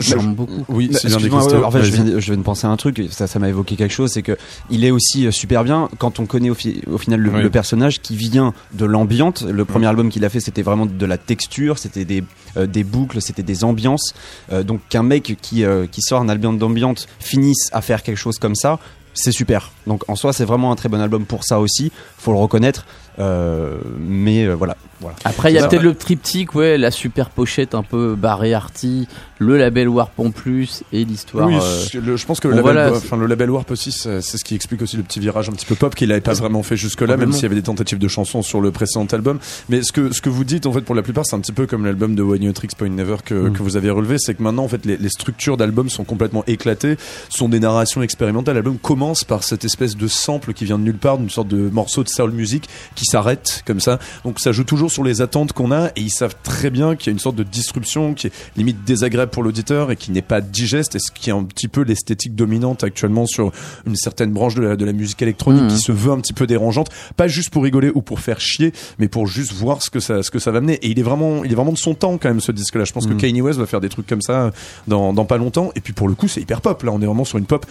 Vraiment 0.00 0.30
beaucoup. 0.32 0.64
Oui, 0.68 0.88
Bah, 0.92 0.98
excuse-moi, 1.02 1.44
ouais, 1.46 1.64
en 1.64 1.70
fait, 1.70 1.82
je 1.84 1.92
viens, 1.92 2.04
je 2.18 2.26
viens 2.26 2.36
de 2.36 2.42
penser 2.42 2.66
à 2.66 2.70
un 2.70 2.76
truc, 2.76 3.02
ça, 3.10 3.26
ça 3.26 3.38
m'a 3.38 3.48
évoqué 3.48 3.76
quelque 3.76 3.92
chose, 3.92 4.10
c'est 4.12 4.22
que 4.22 4.36
il 4.70 4.84
est 4.84 4.90
aussi 4.90 5.26
euh, 5.26 5.30
super 5.30 5.64
bien 5.64 5.88
quand 5.98 6.20
on 6.20 6.26
connaît 6.26 6.50
au, 6.50 6.54
fi- 6.54 6.82
au 6.90 6.98
final 6.98 7.20
le, 7.20 7.30
Oui. 7.30 7.42
le 7.42 7.50
personnage 7.50 8.00
qui 8.00 8.16
vient 8.16 8.52
de 8.72 8.84
l'ambiante. 8.84 9.42
Le 9.42 9.64
premier 9.64 9.86
album 9.86 10.08
qu'il 10.10 10.24
a 10.24 10.28
fait, 10.28 10.40
c'était 10.40 10.62
vraiment 10.62 10.86
de 10.86 11.06
la 11.06 11.18
texture, 11.18 11.78
c'était 11.78 12.04
des, 12.04 12.22
euh, 12.56 12.66
des 12.66 12.84
boucles, 12.84 13.20
c'était 13.20 13.42
des 13.42 13.64
ambiances. 13.64 14.14
Euh, 14.52 14.62
donc 14.62 14.80
qu'un 14.88 15.02
mec 15.02 15.36
qui, 15.42 15.64
euh, 15.64 15.86
qui 15.86 16.00
sort 16.02 16.20
un 16.20 16.28
album 16.28 16.58
d'ambiance 16.58 17.06
finisse 17.20 17.68
à 17.72 17.80
faire 17.82 18.02
quelque 18.02 18.18
chose 18.18 18.38
comme 18.38 18.54
ça, 18.54 18.78
c'est 19.14 19.32
super. 19.32 19.72
Donc 19.86 20.02
en 20.08 20.14
soi, 20.16 20.32
c'est 20.34 20.44
vraiment 20.44 20.70
un 20.72 20.76
très 20.76 20.88
bon 20.90 21.00
album 21.00 21.24
pour 21.24 21.42
ça 21.44 21.58
aussi, 21.58 21.90
faut 22.18 22.32
le 22.32 22.38
reconnaître. 22.38 22.84
Euh, 23.18 23.78
mais 23.98 24.44
euh, 24.44 24.54
voilà, 24.54 24.76
voilà. 25.00 25.16
Après, 25.24 25.52
il 25.52 25.54
y 25.54 25.58
a 25.58 25.66
peut-être 25.68 25.82
le 25.82 25.94
triptyque, 25.94 26.54
ouais, 26.54 26.78
la 26.78 26.90
super 26.90 27.30
pochette 27.30 27.74
un 27.74 27.82
peu 27.82 28.14
barrée 28.14 28.54
arty, 28.54 29.06
le 29.38 29.58
label 29.58 29.88
Warp 29.88 30.18
en 30.18 30.30
plus 30.30 30.82
et 30.92 31.04
l'histoire. 31.04 31.48
Oui, 31.48 31.56
euh, 31.60 31.84
je- 31.92 31.98
le- 31.98 32.16
je 32.16 32.24
pense 32.26 32.40
que 32.40 32.48
le 32.48 32.54
bon, 32.54 32.58
label, 32.58 32.72
voilà, 32.72 32.92
Wa- 32.92 32.98
c'est- 33.00 33.06
enfin, 33.06 33.16
le 33.16 33.26
label 33.26 33.50
Warp 33.50 33.70
aussi, 33.70 33.92
c'est 33.92 34.20
c'est 34.22 34.38
ce 34.38 34.44
qui 34.44 34.54
explique 34.54 34.80
aussi 34.82 34.96
le 34.96 35.02
petit 35.02 35.20
virage 35.20 35.48
un 35.48 35.52
petit 35.52 35.66
peu 35.66 35.74
pop 35.74 35.94
qu'il 35.94 36.08
n'avait 36.08 36.20
pas 36.20 36.32
vraiment 36.34 36.62
fait 36.62 36.76
jusque-là, 36.76 37.16
même 37.16 37.32
s'il 37.32 37.42
y 37.42 37.46
avait 37.46 37.54
des 37.56 37.62
tentatives 37.62 37.98
de 37.98 38.08
chansons 38.08 38.42
sur 38.42 38.60
le 38.60 38.70
précédent 38.70 39.06
album. 39.12 39.38
Mais 39.68 39.82
ce 39.82 39.92
que, 39.92 40.12
ce 40.12 40.20
que 40.22 40.30
vous 40.30 40.44
dites, 40.44 40.66
en 40.66 40.72
fait, 40.72 40.80
pour 40.80 40.94
la 40.94 41.02
plupart, 41.02 41.26
c'est 41.26 41.36
un 41.36 41.40
petit 41.40 41.52
peu 41.52 41.66
comme 41.66 41.84
l'album 41.84 42.14
de 42.14 42.22
You 42.22 42.52
Tricks 42.52 42.74
Point 42.76 42.88
Never 42.90 43.16
que, 43.24 43.34
Mm. 43.34 43.52
que 43.52 43.62
vous 43.62 43.76
avez 43.76 43.90
relevé, 43.90 44.16
c'est 44.18 44.34
que 44.34 44.42
maintenant, 44.42 44.64
en 44.64 44.68
fait, 44.68 44.84
les, 44.86 44.96
les 44.96 45.08
structures 45.10 45.56
d'albums 45.56 45.90
sont 45.90 46.04
complètement 46.04 46.42
éclatées, 46.46 46.96
sont 47.28 47.48
des 47.48 47.60
narrations 47.60 48.02
expérimentales. 48.02 48.54
L'album 48.54 48.78
commence 48.78 49.24
par 49.24 49.44
cette 49.44 49.64
espèce 49.64 49.96
de 49.96 50.08
sample 50.08 50.54
qui 50.54 50.64
vient 50.64 50.78
de 50.78 50.84
nulle 50.84 50.96
part, 50.98 51.18
d'une 51.18 51.30
sorte 51.30 51.48
de 51.48 51.68
morceau 51.70 52.02
de 52.02 52.08
soul 52.08 52.30
music 52.30 52.68
qui 52.94 53.04
s'arrête 53.04 53.62
comme 53.66 53.80
ça. 53.80 53.98
Donc 54.24 54.40
ça 54.40 54.52
joue 54.52 54.64
toujours 54.64 54.85
sur 54.88 55.04
les 55.04 55.20
attentes 55.22 55.52
qu'on 55.52 55.72
a 55.72 55.88
et 55.96 56.00
ils 56.00 56.10
savent 56.10 56.36
très 56.42 56.70
bien 56.70 56.96
qu'il 56.96 57.08
y 57.08 57.10
a 57.10 57.12
une 57.12 57.18
sorte 57.18 57.36
de 57.36 57.42
disruption 57.42 58.14
qui 58.14 58.28
est 58.28 58.32
limite 58.56 58.84
désagréable 58.84 59.30
pour 59.30 59.42
l'auditeur 59.42 59.90
et 59.90 59.96
qui 59.96 60.10
n'est 60.10 60.22
pas 60.22 60.40
digeste 60.40 60.94
et 60.96 60.98
ce 60.98 61.10
qui 61.12 61.30
est 61.30 61.32
un 61.32 61.44
petit 61.44 61.68
peu 61.68 61.82
l'esthétique 61.82 62.34
dominante 62.34 62.84
actuellement 62.84 63.26
sur 63.26 63.52
une 63.86 63.96
certaine 63.96 64.32
branche 64.32 64.54
de 64.54 64.62
la, 64.62 64.76
de 64.76 64.84
la 64.84 64.92
musique 64.92 65.20
électronique 65.22 65.62
Mhm. 65.62 65.68
qui 65.68 65.78
se 65.78 65.92
veut 65.92 66.12
un 66.12 66.20
petit 66.20 66.32
peu 66.32 66.46
dérangeante, 66.46 66.88
pas 67.16 67.28
juste 67.28 67.50
pour 67.50 67.62
rigoler 67.62 67.90
ou 67.94 68.02
pour 68.02 68.20
faire 68.20 68.40
chier, 68.40 68.72
mais 68.98 69.08
pour 69.08 69.26
juste 69.26 69.52
voir 69.52 69.82
ce 69.82 69.90
que 69.90 70.00
ça, 70.00 70.22
ce 70.22 70.30
que 70.30 70.38
ça 70.38 70.50
va 70.50 70.60
mener. 70.60 70.74
Et 70.82 70.88
il 70.88 70.98
est 70.98 71.02
vraiment, 71.02 71.44
il 71.44 71.52
est 71.52 71.54
vraiment 71.54 71.72
de 71.72 71.78
son 71.78 71.94
temps 71.94 72.18
quand 72.18 72.28
même 72.28 72.40
ce 72.40 72.52
disque-là. 72.52 72.84
Je 72.84 72.92
pense 72.92 73.06
que 73.06 73.12
Kanye 73.14 73.40
West 73.42 73.58
va 73.58 73.66
faire 73.66 73.80
des 73.80 73.88
trucs 73.88 74.06
comme 74.06 74.22
ça 74.22 74.50
dans, 74.88 75.12
dans 75.12 75.24
pas 75.24 75.36
longtemps. 75.38 75.70
Et 75.76 75.80
puis 75.80 75.92
pour 75.92 76.08
le 76.08 76.14
coup, 76.14 76.28
c'est 76.28 76.40
hyper 76.40 76.60
pop. 76.60 76.82
Là, 76.82 76.92
on 76.92 77.00
est 77.00 77.06
vraiment 77.06 77.24
sur 77.24 77.38
une 77.38 77.46
pop 77.46 77.64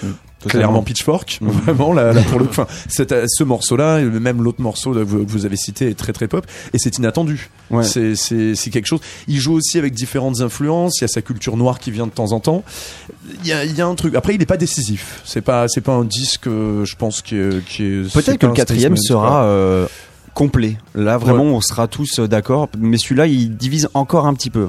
clairement. 0.48 0.84
Pitchfork. 0.84 1.40
Vraiment 1.42 1.94
là, 1.94 2.14
là, 2.14 2.22
pour 2.22 2.40
le 2.40 2.46
enfin 2.46 2.68
c'est 2.88 3.12
euh, 3.12 3.26
ce 3.28 3.44
morceau 3.44 3.76
là 3.76 4.00
même 4.02 4.42
l'autre 4.42 4.62
morceau 4.62 4.94
que 4.94 5.00
vous, 5.00 5.46
avez 5.46 5.58
cité 5.58 5.90
est 5.90 5.96
très 5.96 6.14
très 6.14 6.28
pop 6.28 6.46
et 6.74 6.78
c'est 6.78 6.98
inattendu. 6.98 7.50
Ouais. 7.72 7.84
c'est 7.84 8.16
c'est 8.16 8.56
c'est 8.56 8.70
quelque 8.70 8.86
chose. 8.86 9.02
Il 9.28 9.40
joue 9.40 9.54
aussi 9.54 9.78
avec 9.78 9.94
différentes 9.94 10.42
influences. 10.42 11.00
Il 11.00 11.04
y 11.04 11.06
a 11.06 11.08
sa 11.08 11.22
culture 11.22 11.58
noire 11.58 11.80
qui 11.80 11.92
vient 11.92 12.06
de 12.06 12.12
temps 12.12 12.32
en 12.32 12.40
temps. 12.40 12.64
Il 13.44 13.48
y 13.48 13.54
a 13.54 13.66
il 13.66 13.76
y 13.76 13.82
a 13.82 13.88
un 13.88 13.96
truc. 13.96 14.16
Après 14.16 14.36
il 14.36 14.42
est 14.42 14.48
pas 14.48 14.58
décisif. 14.58 15.22
C'est 15.26 15.42
pas 15.42 15.68
c'est 15.68 15.82
pas 15.82 15.94
un 15.94 16.06
disque 16.06 16.48
euh, 16.48 16.86
je 16.86 16.96
pense 16.96 17.22
qui 17.22 17.36
est, 17.36 17.66
qui 17.66 17.84
est 17.84 18.10
c'est 18.10 18.24
Peut-être 18.24 18.40
que 18.40 18.48
le 18.48 18.54
quatrième 18.54 18.98
sera 18.98 19.46
euh, 19.46 19.88
complet. 20.36 20.78
Là, 20.94 21.18
vraiment, 21.18 21.44
on 21.46 21.62
sera 21.62 21.88
tous 21.88 22.20
euh, 22.20 22.28
d'accord. 22.28 22.70
Mais 22.78 22.98
celui-là, 22.98 23.26
il 23.26 23.56
divise 23.58 23.90
encore 23.96 24.28
un 24.28 24.34
petit 24.36 24.52
peu. 24.52 24.68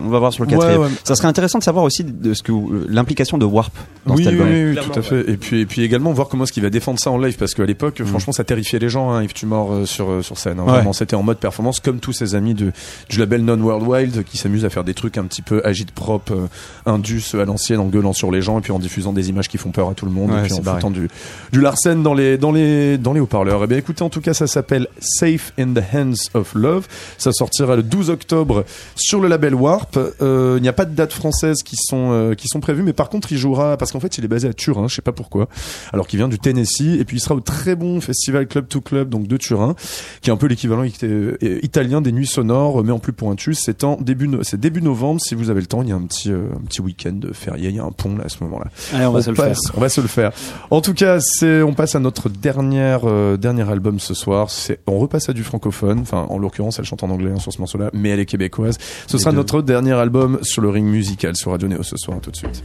On 0.00 0.08
va 0.08 0.18
voir 0.20 0.32
sur 0.32 0.44
le 0.44 0.50
quatrième. 0.50 0.82
ouais. 0.82 0.88
Ça 1.02 1.16
serait 1.16 1.26
intéressant 1.26 1.58
de 1.58 1.64
savoir 1.64 1.84
aussi 1.84 2.04
de 2.04 2.34
ce 2.34 2.42
que 2.44 2.52
euh, 2.52 2.86
l'implication 2.88 3.38
de 3.38 3.44
Warp 3.44 3.72
dans 4.06 4.14
oui, 4.14 4.22
cet 4.24 4.32
album. 4.34 4.48
oui, 4.48 4.76
tout 4.76 4.96
à 4.98 5.02
fait. 5.02 5.28
Et 5.28 5.36
puis, 5.36 5.60
et 5.62 5.66
puis 5.66 5.82
également 5.82 6.12
voir 6.12 6.28
comment 6.28 6.44
est-ce 6.44 6.52
qu'il 6.52 6.62
va 6.62 6.70
défendre 6.70 7.00
ça 7.00 7.10
en 7.10 7.18
live, 7.18 7.36
parce 7.36 7.54
qu'à 7.54 7.64
l'époque, 7.66 8.02
franchement, 8.04 8.32
ça 8.32 8.44
terrifiait 8.44 8.78
les 8.78 8.88
gens, 8.90 9.10
hein, 9.10 9.22
Yves 9.24 9.32
Tumor 9.32 9.72
euh, 9.72 9.86
sur 9.86 10.10
euh, 10.10 10.22
sur 10.22 10.38
scène. 10.38 10.60
hein. 10.60 10.64
Vraiment, 10.66 10.92
c'était 10.92 11.16
en 11.16 11.22
mode 11.22 11.38
performance, 11.38 11.80
comme 11.80 11.98
tous 11.98 12.12
ses 12.12 12.34
amis 12.34 12.54
de, 12.54 12.72
du 13.08 13.18
label 13.18 13.42
Non 13.42 13.58
World 13.58 13.86
Wild, 13.88 14.24
qui 14.24 14.36
s'amusent 14.36 14.64
à 14.66 14.70
faire 14.70 14.84
des 14.84 14.94
trucs 14.94 15.16
un 15.18 15.24
petit 15.24 15.42
peu 15.42 15.62
agite 15.64 15.92
propre, 15.92 16.32
euh, 16.34 16.46
indus 16.84 17.22
à 17.34 17.44
l'ancienne, 17.46 17.80
en 17.80 17.86
gueulant 17.86 18.12
sur 18.12 18.30
les 18.30 18.42
gens, 18.42 18.58
et 18.58 18.60
puis 18.60 18.72
en 18.72 18.78
diffusant 18.78 19.14
des 19.14 19.30
images 19.30 19.48
qui 19.48 19.56
font 19.56 19.70
peur 19.70 19.88
à 19.88 19.94
tout 19.94 20.04
le 20.04 20.12
monde, 20.12 20.30
et 20.30 20.42
puis 20.42 20.52
en 20.52 20.62
foutant 20.62 20.90
du 20.90 21.08
du 21.52 21.60
Larsen 21.62 22.02
dans 22.02 22.12
les 22.12 22.36
dans 22.36 22.52
les 22.52 22.98
dans 22.98 23.14
les 23.14 23.20
haut-parleurs. 23.20 23.62
Eh 23.64 23.66
bien, 23.66 23.78
écoutez, 23.78 24.02
en 24.02 24.10
tout 24.10 24.20
cas, 24.20 24.34
ça 24.34 24.46
s'appelle 24.46 24.88
Safe 25.06 25.52
in 25.58 25.72
the 25.74 25.82
Hands 25.94 26.14
of 26.34 26.54
Love. 26.54 26.86
Ça 27.18 27.32
sortira 27.32 27.76
le 27.76 27.82
12 27.82 28.10
octobre 28.10 28.64
sur 28.96 29.20
le 29.20 29.28
label 29.28 29.54
Warp. 29.54 29.98
Euh, 30.20 30.54
Il 30.58 30.62
n'y 30.62 30.68
a 30.68 30.72
pas 30.72 30.84
de 30.84 30.94
date 30.94 31.12
française 31.12 31.62
qui 31.64 31.76
sont 31.76 32.10
euh, 32.12 32.34
qui 32.34 32.48
sont 32.48 32.60
prévues, 32.60 32.82
mais 32.82 32.92
par 32.92 33.08
contre, 33.08 33.32
il 33.32 33.38
jouera 33.38 33.76
parce 33.76 33.92
qu'en 33.92 34.00
fait, 34.00 34.18
il 34.18 34.24
est 34.24 34.28
basé 34.28 34.48
à 34.48 34.52
Turin, 34.52 34.88
je 34.88 34.94
sais 34.94 35.02
pas 35.02 35.12
pourquoi, 35.12 35.48
alors 35.92 36.06
qu'il 36.06 36.18
vient 36.18 36.28
du 36.28 36.38
Tennessee, 36.38 36.98
et 37.00 37.04
puis 37.04 37.16
il 37.18 37.20
sera 37.20 37.34
au 37.34 37.40
très 37.40 37.76
bon 37.76 38.00
festival 38.00 38.46
Club 38.46 38.68
to 38.68 38.80
Club, 38.80 39.08
donc 39.08 39.26
de 39.26 39.36
Turin, 39.36 39.74
qui 40.20 40.30
est 40.30 40.32
un 40.32 40.36
peu 40.36 40.46
l'équivalent 40.46 40.84
euh, 41.04 41.36
italien 41.62 42.00
des 42.00 42.12
Nuits 42.12 42.26
Sonores, 42.26 42.82
mais 42.84 42.92
en 42.92 42.98
plus 42.98 43.12
pointu. 43.12 43.54
C'est 43.54 43.84
en 43.84 43.96
début 44.00 44.28
no- 44.28 44.42
c'est 44.42 44.58
début 44.60 44.82
novembre. 44.82 45.20
Si 45.20 45.34
vous 45.34 45.50
avez 45.50 45.60
le 45.60 45.66
temps, 45.66 45.82
il 45.82 45.88
y 45.88 45.92
a 45.92 45.96
un 45.96 46.02
petit 46.02 46.30
euh, 46.32 46.48
un 46.56 46.64
petit 46.64 46.80
week-end 46.80 47.18
férié, 47.32 47.68
il 47.70 47.76
y 47.76 47.78
a 47.80 47.84
un 47.84 47.92
pont 47.92 48.16
là 48.16 48.24
à 48.24 48.28
ce 48.28 48.42
moment-là. 48.44 48.66
Allez, 48.94 49.06
on 49.06 49.12
va 49.12 49.22
se 49.22 49.30
le 49.30 49.36
faire. 49.36 49.56
On 49.76 49.80
va 49.80 49.88
se 49.88 50.00
le 50.00 50.08
faire. 50.08 50.32
En 50.70 50.80
tout 50.80 50.94
cas, 50.94 51.18
c'est 51.20 51.62
on 51.62 51.74
passe 51.74 51.94
à 51.94 52.00
notre 52.00 52.28
dernière 52.28 53.00
dernier 53.38 53.68
album 53.70 53.98
ce 54.00 54.14
soir. 54.14 54.50
C'est 54.50 54.80
on 54.86 54.95
repasse 54.98 55.28
à 55.28 55.32
du 55.32 55.44
francophone. 55.44 56.00
Enfin, 56.00 56.26
en 56.28 56.38
l'occurrence, 56.38 56.78
elle 56.78 56.84
chante 56.84 57.02
en 57.02 57.10
anglais 57.10 57.32
hein, 57.34 57.38
sur 57.38 57.52
ce 57.52 57.58
morceau-là, 57.58 57.90
mais 57.92 58.10
elle 58.10 58.20
est 58.20 58.26
québécoise. 58.26 58.78
Ce 59.06 59.18
sera 59.18 59.30
deux. 59.30 59.36
notre 59.38 59.62
dernier 59.62 59.92
album 59.92 60.38
sur 60.42 60.62
le 60.62 60.70
ring 60.70 60.86
musical 60.86 61.36
sur 61.36 61.50
Radio 61.50 61.68
Néo 61.68 61.82
ce 61.82 61.96
soir. 61.96 62.18
Tout 62.20 62.30
de 62.30 62.36
suite. 62.36 62.62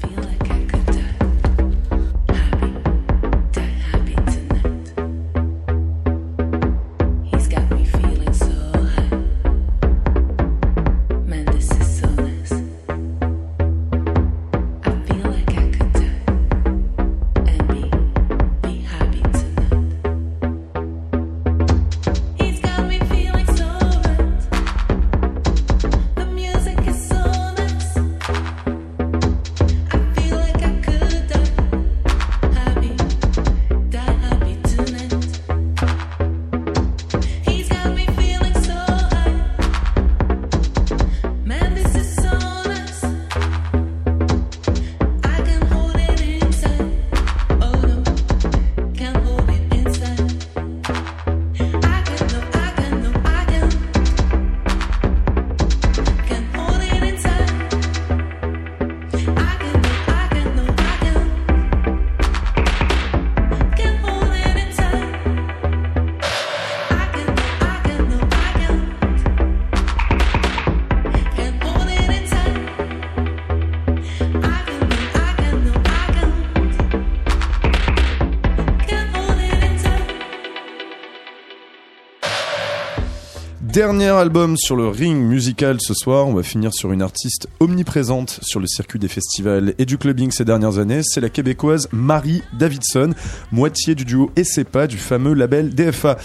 Dernier 83.92 84.12
album 84.12 84.56
sur 84.56 84.78
le 84.78 84.88
ring 84.88 85.22
musical 85.22 85.76
ce 85.82 85.94
soir. 85.94 86.26
On 86.26 86.34
va 86.34 86.44
finir 86.44 86.74
sur 86.74 86.94
une 86.94 87.02
artiste 87.02 87.50
omniprésente 87.60 88.39
sur 88.42 88.62
le 88.62 88.66
circuit 88.66 89.00
des 89.00 89.10
festivals 89.10 89.74
et 89.80 89.86
du 89.86 89.98
clubbing 89.98 90.32
ces 90.32 90.46
dernières 90.46 90.78
années. 90.78 91.02
C'est 91.04 91.20
la 91.20 91.28
québécoise 91.28 91.89
Marie 91.92 92.42
Davidson, 92.58 93.14
moitié 93.52 93.94
du 93.94 94.06
duo 94.06 94.32
ESEPA 94.38 94.88
du 94.88 94.98
fameux 94.98 95.34
label 95.34 95.76
DFA 95.76 96.18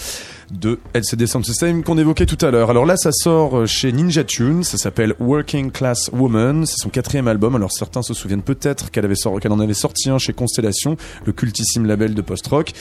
de 0.53 0.79
LCD 0.95 1.27
Sound 1.27 1.45
System 1.45 1.83
qu'on 1.83 1.99
évoquait 1.99 2.27
tout 2.27 2.39
à 2.47 2.53
l'heure. 2.53 2.71
Alors 2.71 2.87
là, 2.87 2.97
ça 2.97 3.11
sort 3.11 3.67
chez 3.67 3.91
Ninja 3.91 4.23
Tune, 4.23 4.63
ça 4.63 4.79
s'appelle 4.79 5.15
Working 5.19 5.73
Class 5.73 6.09
Woman, 6.13 6.67
c'est 6.67 6.77
son 6.79 6.89
quatrième 6.89 7.27
album. 7.27 7.57
Alors 7.57 7.73
certains 7.73 8.03
se 8.03 8.15
souviennent 8.15 8.43
peut-être 8.43 8.93
qu'elle 8.93 9.13
qu'elle 9.41 9.53
en 9.53 9.61
avait 9.61 9.75
sorti 9.75 10.09
un 10.09 10.19
chez 10.19 10.33
Constellation, 10.33 10.97
le 11.25 11.33
cultissime 11.33 11.87
label 11.87 12.15
de 12.15 12.23
post-rock. 12.23 12.73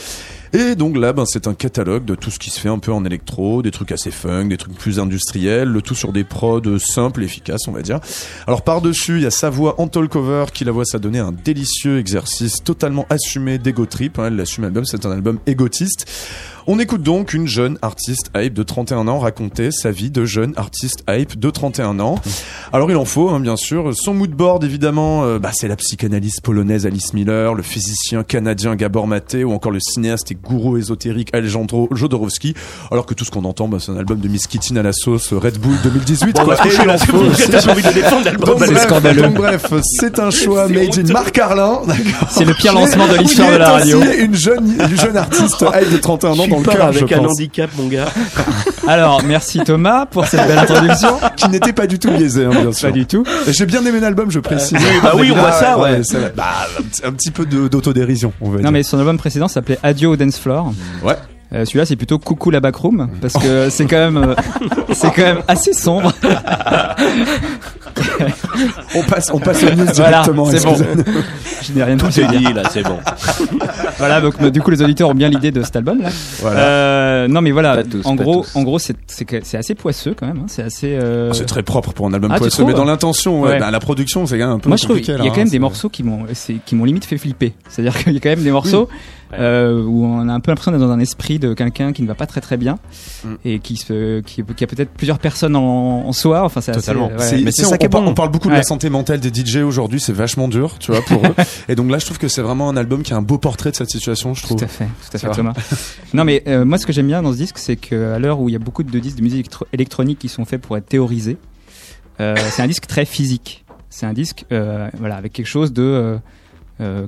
Et 0.52 0.74
donc 0.74 0.96
là, 0.96 1.12
ben, 1.12 1.24
c'est 1.26 1.46
un 1.46 1.54
catalogue 1.54 2.04
de 2.04 2.14
tout 2.14 2.30
ce 2.30 2.38
qui 2.38 2.50
se 2.50 2.60
fait 2.60 2.68
un 2.68 2.78
peu 2.78 2.92
en 2.92 3.04
électro, 3.04 3.62
des 3.62 3.70
trucs 3.70 3.92
assez 3.92 4.10
funk, 4.10 4.46
des 4.46 4.56
trucs 4.56 4.74
plus 4.74 5.00
industriels, 5.00 5.68
le 5.68 5.82
tout 5.82 5.94
sur 5.94 6.12
des 6.12 6.24
prods 6.24 6.78
simples, 6.78 7.22
efficaces, 7.22 7.66
on 7.68 7.72
va 7.72 7.82
dire. 7.82 8.00
Alors 8.46 8.62
par-dessus, 8.62 9.16
il 9.16 9.22
y 9.22 9.26
a 9.26 9.30
sa 9.30 9.50
voix 9.50 9.80
en 9.80 9.88
cover 9.88 10.46
qui 10.52 10.64
la 10.64 10.72
voit 10.72 10.84
s'adonner 10.84 11.18
un 11.18 11.32
délicieux 11.32 11.98
exercice 11.98 12.62
totalement 12.62 13.06
assumé 13.10 13.58
d'ego 13.58 13.86
trip. 13.86 14.18
Hein, 14.18 14.26
elle 14.28 14.36
l'assume 14.36 14.64
l'album, 14.64 14.84
c'est 14.84 15.06
un 15.06 15.10
album 15.10 15.38
égotiste. 15.46 16.06
On 16.68 16.80
écoute 16.80 17.04
donc 17.04 17.32
une 17.32 17.46
jeune 17.46 17.78
artiste 17.80 18.32
hype 18.34 18.52
de 18.52 18.64
31 18.64 19.06
ans 19.06 19.20
raconter 19.20 19.70
sa 19.70 19.92
vie 19.92 20.10
de 20.10 20.24
jeune 20.24 20.52
artiste 20.56 21.04
hype 21.08 21.38
de 21.38 21.48
31 21.48 22.00
ans. 22.00 22.16
Alors 22.72 22.90
il 22.90 22.96
en 22.96 23.04
faut, 23.04 23.28
hein, 23.30 23.38
bien 23.38 23.54
sûr. 23.54 23.94
Son 23.94 24.14
mood 24.14 24.32
board, 24.32 24.64
évidemment, 24.64 25.22
euh, 25.22 25.38
bah, 25.38 25.52
c'est 25.54 25.68
la 25.68 25.76
psychanalyste 25.76 26.40
polonaise 26.40 26.84
Alice 26.84 27.14
Miller, 27.14 27.54
le 27.54 27.62
physicien 27.62 28.24
canadien 28.24 28.74
Gabor 28.74 29.06
Maté 29.06 29.44
ou 29.44 29.52
encore 29.52 29.70
le 29.70 29.78
cinéaste 29.78 30.32
et 30.36 30.48
gourou 30.48 30.76
ésotérique 30.76 31.30
Alejandro 31.32 31.88
Jodorowsky. 31.92 32.54
Alors 32.90 33.06
que 33.06 33.14
tout 33.14 33.24
ce 33.24 33.30
qu'on 33.30 33.44
entend, 33.44 33.68
bah, 33.68 33.78
c'est 33.80 33.92
un 33.92 33.96
album 33.96 34.18
de 34.20 34.28
Miss 34.28 34.46
Kittin 34.46 34.76
à 34.76 34.82
la 34.82 34.92
sauce 34.92 35.32
euh, 35.32 35.38
Red 35.38 35.58
Bull 35.58 35.74
2018. 35.82 36.34
Bon, 36.36 36.42
on 36.42 36.44
quoi. 36.44 36.54
va 36.54 36.62
se 36.62 36.66
Et 36.68 36.70
coucher 36.70 36.82
il 36.82 36.86
là, 36.88 36.94
en 36.94 36.98
c'est 36.98 37.06
faut 37.06 37.18
bon, 37.18 37.30
aussi. 37.30 37.42
j'ai 37.50 37.70
envie 37.70 37.82
de 37.82 37.92
défendre 37.92 38.24
l'album. 38.24 38.48
Donc, 38.48 38.58
C'est 38.64 38.72
bref, 38.72 38.82
scandaleux. 38.84 39.22
donc, 39.22 39.34
bref, 39.34 39.66
c'est 39.82 40.18
un 40.18 40.30
choix 40.30 40.66
C'est 40.68 40.74
made 40.74 41.10
in. 41.10 41.12
Marc 41.12 41.38
Arlin. 41.38 41.80
d'accord. 41.86 42.28
C'est 42.30 42.44
le 42.44 42.54
pire 42.54 42.72
lancement 42.74 43.06
de 43.08 43.14
l'histoire 43.18 43.50
de 43.52 43.56
la 43.56 43.70
radio. 43.70 43.98
aussi 44.00 44.16
une 44.18 44.34
jeune, 44.34 44.74
une 44.90 44.96
jeune 44.96 45.16
artiste 45.16 45.60
hype 45.74 45.92
de 45.92 45.96
31 45.98 46.30
ans 46.30 46.48
dans 46.48 46.58
le 46.58 46.62
cœur, 46.64 46.92
je 46.92 46.98
avec 46.98 47.12
un 47.12 47.18
pense. 47.18 47.32
handicap, 47.32 47.70
mon 47.76 47.86
gars. 47.88 48.06
Alors, 48.86 49.22
merci 49.24 49.60
Thomas 49.64 50.06
pour 50.06 50.26
cette 50.26 50.46
belle 50.46 50.58
introduction. 50.58 51.18
qui 51.36 51.48
n'était 51.48 51.72
pas 51.72 51.86
du 51.86 51.98
tout 51.98 52.10
biaisé, 52.10 52.44
hein, 52.44 52.50
bien 52.50 52.72
sûr. 52.72 52.88
Pas 52.88 52.92
du 52.94 53.06
tout. 53.06 53.24
Et 53.46 53.52
J'ai 53.52 53.66
bien 53.66 53.84
aimé 53.84 54.00
l'album, 54.00 54.30
je 54.30 54.40
précise. 54.40 54.78
oui, 54.78 55.00
bah 55.02 55.12
oui, 55.16 55.30
on 55.32 55.38
voit 55.38 55.52
ça, 55.52 55.78
ouais. 55.78 56.00
Bah, 56.36 56.44
un, 57.04 57.12
petit- 57.12 57.30
peu 57.30 57.44
d'autodérision, 57.44 58.32
on 58.40 58.50
va 58.50 58.56
Non 58.56 58.62
dire. 58.62 58.72
mais 58.72 58.82
son 58.82 58.98
album 58.98 59.18
précédent 59.18 59.48
s'appelait 59.48 59.78
Adieu 59.82 60.08
au 60.08 60.16
dance 60.26 60.38
floor. 60.38 60.72
Ouais. 61.02 61.14
Euh, 61.52 61.64
Celui-là 61.64 61.86
c'est 61.86 61.94
plutôt 61.94 62.18
Coucou 62.18 62.50
la 62.50 62.58
backroom 62.58 63.08
parce 63.20 63.34
que 63.34 63.68
c'est 63.70 63.86
quand 63.86 63.96
même 64.10 64.16
euh, 64.16 64.34
c'est 64.92 65.12
quand 65.14 65.22
même 65.22 65.42
assez 65.46 65.72
sombre. 65.72 66.12
On 68.94 69.02
passe, 69.02 69.30
on 69.32 69.38
passe 69.38 69.62
news 69.62 69.84
Voilà, 69.94 70.22
directement. 70.22 70.44
c'est 70.46 70.64
bon. 70.64 70.76
Je 71.62 71.72
n'ai 71.72 71.82
rien 71.84 71.96
Tout 71.96 72.06
est 72.08 72.26
dit, 72.38 72.52
là, 72.52 72.62
c'est 72.70 72.82
bon. 72.82 72.98
Voilà 73.98 74.20
donc 74.20 74.34
euh, 74.40 74.50
du 74.50 74.60
coup 74.60 74.70
les 74.70 74.82
auditeurs 74.82 75.08
ont 75.10 75.14
bien 75.14 75.28
l'idée 75.28 75.50
de 75.52 75.62
cet 75.62 75.76
album 75.76 76.02
là. 76.02 76.08
Voilà. 76.40 76.60
Euh, 76.60 77.28
non 77.28 77.40
mais 77.40 77.50
voilà, 77.52 77.82
tous, 77.84 78.04
en 78.04 78.14
gros 78.14 78.44
en 78.54 78.62
gros 78.62 78.78
c'est 78.78 78.96
c'est 79.06 79.56
assez 79.56 79.74
poisseux 79.74 80.14
quand 80.18 80.26
même. 80.26 80.38
hein. 80.38 80.46
C'est 80.48 80.62
assez. 80.62 80.96
euh, 80.96 81.32
C'est 81.32 81.46
très 81.46 81.62
propre 81.62 81.92
pour 81.92 82.06
un 82.06 82.12
album 82.12 82.30
Ah, 82.34 82.38
poisseux, 82.38 82.64
mais 82.64 82.74
dans 82.74 82.84
l'intention, 82.84 83.42
ouais, 83.42 83.58
bah, 83.58 83.70
la 83.70 83.80
production, 83.80 84.26
c'est 84.26 84.38
quand 84.38 84.46
même 84.46 84.56
un 84.56 84.58
peu 84.58 84.68
Moi 84.68 84.76
je 84.76 84.84
trouve 84.84 84.98
il 84.98 85.06
y 85.06 85.10
a 85.12 85.16
quand 85.16 85.24
même 85.36 85.46
hein, 85.46 85.50
des 85.50 85.58
morceaux 85.58 85.88
qui 85.88 86.02
m'ont 86.02 86.26
qui 86.66 86.74
m'ont 86.74 86.84
limite 86.84 87.04
fait 87.04 87.18
flipper. 87.18 87.54
C'est-à-dire 87.68 87.96
qu'il 88.02 88.12
y 88.12 88.16
a 88.16 88.20
quand 88.20 88.30
même 88.30 88.42
des 88.42 88.50
morceaux 88.50 88.88
euh, 89.34 89.82
où 89.82 90.04
on 90.04 90.28
a 90.28 90.32
un 90.32 90.40
peu 90.40 90.50
l'impression 90.50 90.70
d'être 90.72 90.80
dans 90.80 90.90
un 90.90 91.00
esprit 91.00 91.38
de 91.38 91.52
quelqu'un 91.54 91.92
qui 91.92 92.02
ne 92.02 92.06
va 92.06 92.14
pas 92.14 92.26
très 92.26 92.40
très 92.40 92.56
bien 92.56 92.78
Mm. 93.24 93.34
et 93.44 93.58
qui 93.58 93.76
se 93.76 94.20
qui, 94.20 94.42
qui 94.44 94.64
a 94.64 94.66
peut-être 94.66 94.90
plusieurs 94.90 95.18
personnes 95.18 95.56
en, 95.56 96.06
en 96.06 96.12
soi. 96.12 96.44
Enfin, 96.44 96.60
c'est 96.60 96.70
assez- 96.72 96.80
Totalement. 96.80 97.08
ouais. 97.08 97.14
C'est- 97.18 97.36
Mais 97.42 97.50
c'est- 97.50 97.62
c'est 97.62 97.68
ça 97.68 97.74
on, 97.74 97.78
qui 97.78 97.86
est 97.86 97.94
on 97.94 98.06
on 98.08 98.14
parle 98.14 98.30
beaucoup 98.30 98.48
de 98.48 98.54
la 98.54 98.62
santé 98.62 98.88
mentale 98.90 99.20
des 99.20 99.30
DJ 99.32 99.56
aujourd'hui, 99.58 100.00
c'est 100.00 100.12
vachement 100.12 100.48
dur, 100.48 100.78
tu 100.78 100.92
vois, 100.92 101.02
pour 101.02 101.22
eux. 101.26 101.34
Et 101.68 101.74
donc 101.74 101.90
là, 101.90 101.98
je 101.98 102.04
trouve 102.04 102.18
que 102.18 102.28
c'est 102.28 102.42
vraiment 102.42 102.68
un 102.68 102.76
album 102.76 103.02
qui 103.02 103.12
a 103.12 103.16
un 103.16 103.22
beau 103.22 103.38
portrait 103.38 103.70
de 103.70 103.76
cette 103.76 103.90
situation, 103.90 104.34
je 104.34 104.42
trouve. 104.42 104.58
Tout 104.58 104.64
à 104.64 104.68
fait, 104.68 104.84
tout 104.84 105.16
à 105.16 105.18
Ça 105.18 105.28
fait. 105.28 105.34
Thomas. 105.34 105.54
non 106.14 106.24
mais 106.24 106.42
euh, 106.46 106.64
moi 106.64 106.78
ce 106.78 106.86
que 106.86 106.92
j'aime 106.92 107.06
bien 107.08 107.22
dans 107.22 107.32
ce 107.32 107.36
disque 107.38 107.58
c'est 107.58 107.76
qu'à 107.76 108.18
l'heure 108.18 108.40
où 108.40 108.48
il 108.48 108.52
y 108.52 108.56
a 108.56 108.58
beaucoup 108.60 108.82
de 108.82 108.98
disques 108.98 109.16
de 109.18 109.22
musique 109.22 109.40
électro- 109.46 109.66
électronique 109.72 110.18
qui 110.18 110.28
sont 110.28 110.44
faits 110.44 110.60
pour 110.60 110.76
être 110.76 110.86
théorisés, 110.86 111.36
euh, 112.20 112.34
c'est 112.50 112.62
un 112.62 112.66
disque 112.68 112.86
très 112.86 113.04
physique. 113.04 113.64
C'est 113.90 114.06
un 114.06 114.12
disque 114.12 114.44
euh, 114.52 114.88
voilà 114.98 115.16
avec 115.16 115.32
quelque 115.32 115.46
chose 115.46 115.72
de 115.72 115.82
euh, 115.82 116.16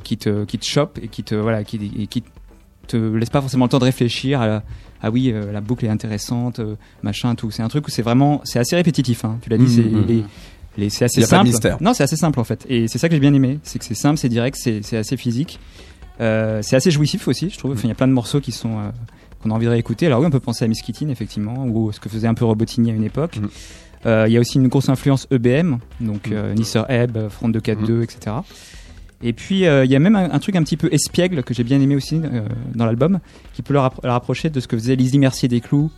qui 0.02 0.16
te 0.16 0.44
qui 0.44 0.58
te 0.58 0.64
chope 0.66 0.98
et 1.02 1.08
qui 1.08 1.22
te 1.22 1.34
voilà 1.34 1.64
qui 1.64 1.76
et 1.98 2.06
qui 2.06 2.22
te 2.86 2.96
laisse 2.96 3.30
pas 3.30 3.40
forcément 3.40 3.66
le 3.66 3.70
temps 3.70 3.78
de 3.78 3.84
réfléchir 3.84 4.40
à 4.40 4.46
la- 4.46 4.62
ah 5.02 5.10
oui 5.10 5.30
euh, 5.32 5.52
la 5.52 5.60
boucle 5.60 5.84
est 5.84 5.90
intéressante 5.90 6.58
euh, 6.60 6.74
machin 7.02 7.34
tout. 7.34 7.50
C'est 7.50 7.62
un 7.62 7.68
truc 7.68 7.86
où 7.86 7.90
c'est 7.90 8.02
vraiment 8.02 8.40
c'est 8.44 8.58
assez 8.58 8.76
répétitif. 8.76 9.24
Hein. 9.24 9.38
Tu 9.42 9.50
l'as 9.50 9.58
dit 9.58 9.68
c'est 9.68 9.82
les- 10.76 10.90
c'est 10.90 11.04
assez 11.04 11.20
Y 11.20 11.24
a 11.24 11.26
pas 11.26 11.30
de 11.36 11.36
simple. 11.38 11.48
mystère. 11.48 11.76
Non, 11.82 11.92
c'est 11.92 12.04
assez 12.04 12.16
simple 12.16 12.38
en 12.40 12.44
fait. 12.44 12.64
Et 12.68 12.88
c'est 12.88 12.98
ça 12.98 13.08
que 13.08 13.14
j'ai 13.14 13.20
bien 13.20 13.34
aimé. 13.34 13.58
C'est 13.62 13.78
que 13.78 13.84
c'est 13.84 13.94
simple, 13.94 14.16
c'est 14.18 14.28
direct, 14.28 14.56
c'est 14.58 14.80
c'est 14.82 14.96
assez 14.96 15.16
physique. 15.16 15.58
Euh, 16.20 16.60
c'est 16.62 16.76
assez 16.76 16.90
jouissif 16.90 17.28
aussi, 17.28 17.50
je 17.50 17.58
trouve. 17.58 17.72
Enfin, 17.72 17.82
Il 17.84 17.88
y 17.88 17.92
a 17.92 17.94
plein 17.94 18.08
de 18.08 18.12
morceaux 18.12 18.40
qui 18.40 18.52
sont 18.52 18.78
euh, 18.78 18.90
qu'on 19.42 19.50
a 19.50 19.54
envie 19.54 19.66
de 19.66 19.70
réécouter. 19.70 20.06
Alors 20.06 20.20
oui, 20.20 20.26
on 20.26 20.30
peut 20.30 20.40
penser 20.40 20.64
à 20.64 20.68
Miss 20.68 20.80
Kitty, 20.82 21.06
effectivement, 21.10 21.64
ou 21.66 21.92
ce 21.92 22.00
que 22.00 22.08
faisait 22.08 22.26
un 22.26 22.34
peu 22.34 22.44
Robotini 22.44 22.90
à 22.90 22.94
une 22.94 23.04
époque. 23.04 23.38
Euh, 24.06 24.24
Il 24.28 24.32
y 24.32 24.36
a 24.36 24.40
aussi 24.40 24.58
une 24.58 24.68
grosse 24.68 24.88
influence 24.88 25.26
EBM, 25.30 25.76
donc 26.00 26.30
euh, 26.32 26.54
Nisser 26.54 26.82
Ebb, 26.88 27.28
Front 27.28 27.48
242, 27.48 28.02
etc. 28.02 28.36
Et 29.22 29.32
puis 29.32 29.66
euh, 29.66 29.84
il 29.84 29.90
y 29.90 29.96
a 29.96 29.98
même 29.98 30.14
un, 30.16 30.30
un 30.30 30.38
truc 30.38 30.54
un 30.56 30.62
petit 30.62 30.76
peu 30.76 30.88
espiègle 30.92 31.42
que 31.42 31.52
j'ai 31.54 31.64
bien 31.64 31.80
aimé 31.80 31.96
aussi 31.96 32.20
euh, 32.22 32.42
dans 32.74 32.86
l'album, 32.86 33.18
qui 33.54 33.62
peut 33.62 33.72
le, 33.74 33.80
rappro- 33.80 34.00
le 34.04 34.10
rapprocher 34.10 34.48
de 34.50 34.60
ce 34.60 34.68
que 34.68 34.76
faisait 34.76 34.94
Lizzie 34.96 35.18
Mercier 35.18 35.48
des 35.48 35.60
Clous 35.60 35.90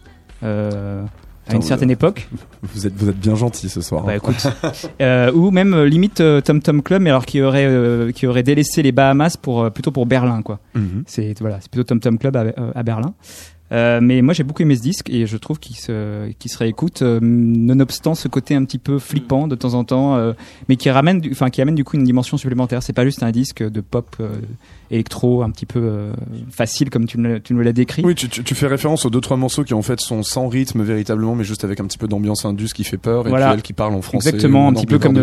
euh, 0.42 1.04
à 1.46 1.54
une 1.54 1.62
certaine 1.62 1.90
époque. 1.90 2.28
Vous 2.62 2.86
êtes, 2.86 2.94
vous 2.96 3.08
êtes 3.08 3.18
bien 3.18 3.34
gentil 3.34 3.68
ce 3.68 3.80
soir. 3.80 4.04
Bah 4.04 4.14
écoute, 4.16 4.46
euh, 5.02 5.32
ou 5.32 5.50
même 5.50 5.74
euh, 5.74 5.84
limite 5.88 6.22
Tom 6.44 6.62
Tom 6.62 6.82
Club, 6.82 7.02
mais 7.02 7.10
alors 7.10 7.26
qui 7.26 7.42
aurait 7.42 7.66
euh, 7.66 8.12
qui 8.12 8.26
aurait 8.26 8.42
délaissé 8.42 8.82
les 8.82 8.92
Bahamas 8.92 9.36
pour 9.36 9.70
plutôt 9.72 9.90
pour 9.90 10.06
Berlin 10.06 10.42
quoi. 10.42 10.60
C'est 11.06 11.34
voilà, 11.40 11.58
c'est 11.60 11.70
plutôt 11.70 11.84
Tom 11.84 12.00
Tom 12.00 12.18
Club 12.18 12.36
à, 12.36 12.44
à 12.74 12.82
Berlin. 12.82 13.12
Euh, 13.72 14.00
mais 14.02 14.20
moi 14.20 14.34
j'ai 14.34 14.42
beaucoup 14.42 14.62
aimé 14.62 14.74
ce 14.74 14.82
disque 14.82 15.08
et 15.10 15.26
je 15.26 15.36
trouve 15.36 15.60
qu'il 15.60 15.76
se 15.76 16.28
se 16.44 16.58
réécoute 16.58 17.02
euh, 17.02 17.20
nonobstant 17.22 18.16
ce 18.16 18.26
côté 18.26 18.56
un 18.56 18.64
petit 18.64 18.78
peu 18.78 18.98
flippant 18.98 19.46
de 19.46 19.54
temps 19.54 19.74
en 19.74 19.84
temps, 19.84 20.16
euh, 20.16 20.32
mais 20.68 20.76
qui 20.76 20.90
ramène 20.90 21.20
du- 21.20 21.30
enfin 21.30 21.50
qui 21.50 21.62
amène 21.62 21.76
du 21.76 21.84
coup 21.84 21.96
une 21.96 22.02
dimension 22.02 22.36
supplémentaire. 22.36 22.82
C'est 22.82 22.92
pas 22.92 23.04
juste 23.04 23.22
un 23.22 23.30
disque 23.30 23.62
de 23.62 23.80
pop 23.80 24.16
électro 24.90 25.42
un 25.42 25.50
petit 25.50 25.66
peu 25.66 26.10
facile 26.50 26.90
comme 26.90 27.06
tu 27.06 27.18
nous 27.18 27.28
l'as- 27.30 27.40
tu 27.40 27.54
nous 27.54 27.60
l'as 27.60 27.72
décrit. 27.72 28.02
Oui, 28.04 28.14
tu, 28.16 28.28
tu, 28.28 28.42
tu 28.42 28.54
fais 28.54 28.66
référence 28.66 29.06
aux 29.06 29.10
deux 29.10 29.20
trois 29.20 29.36
morceaux 29.36 29.62
qui 29.64 29.74
en 29.74 29.82
fait 29.82 30.00
sont 30.00 30.22
sans 30.22 30.48
rythme 30.48 30.82
véritablement, 30.82 31.34
mais 31.36 31.44
juste 31.44 31.64
avec 31.64 31.78
un 31.80 31.84
petit 31.86 31.98
peu 31.98 32.08
d'ambiance 32.08 32.44
indus 32.44 32.72
qui 32.74 32.82
fait 32.84 32.96
peur 32.98 33.26
et 33.26 33.30
Voilà. 33.30 33.46
puis 33.46 33.54
elle 33.54 33.62
qui 33.62 33.72
parle 33.72 33.94
en 33.94 34.02
français. 34.02 34.30
Exactement, 34.30 34.68
un 34.68 34.72
petit 34.72 34.86
peu 34.86 34.98
comme, 34.98 35.20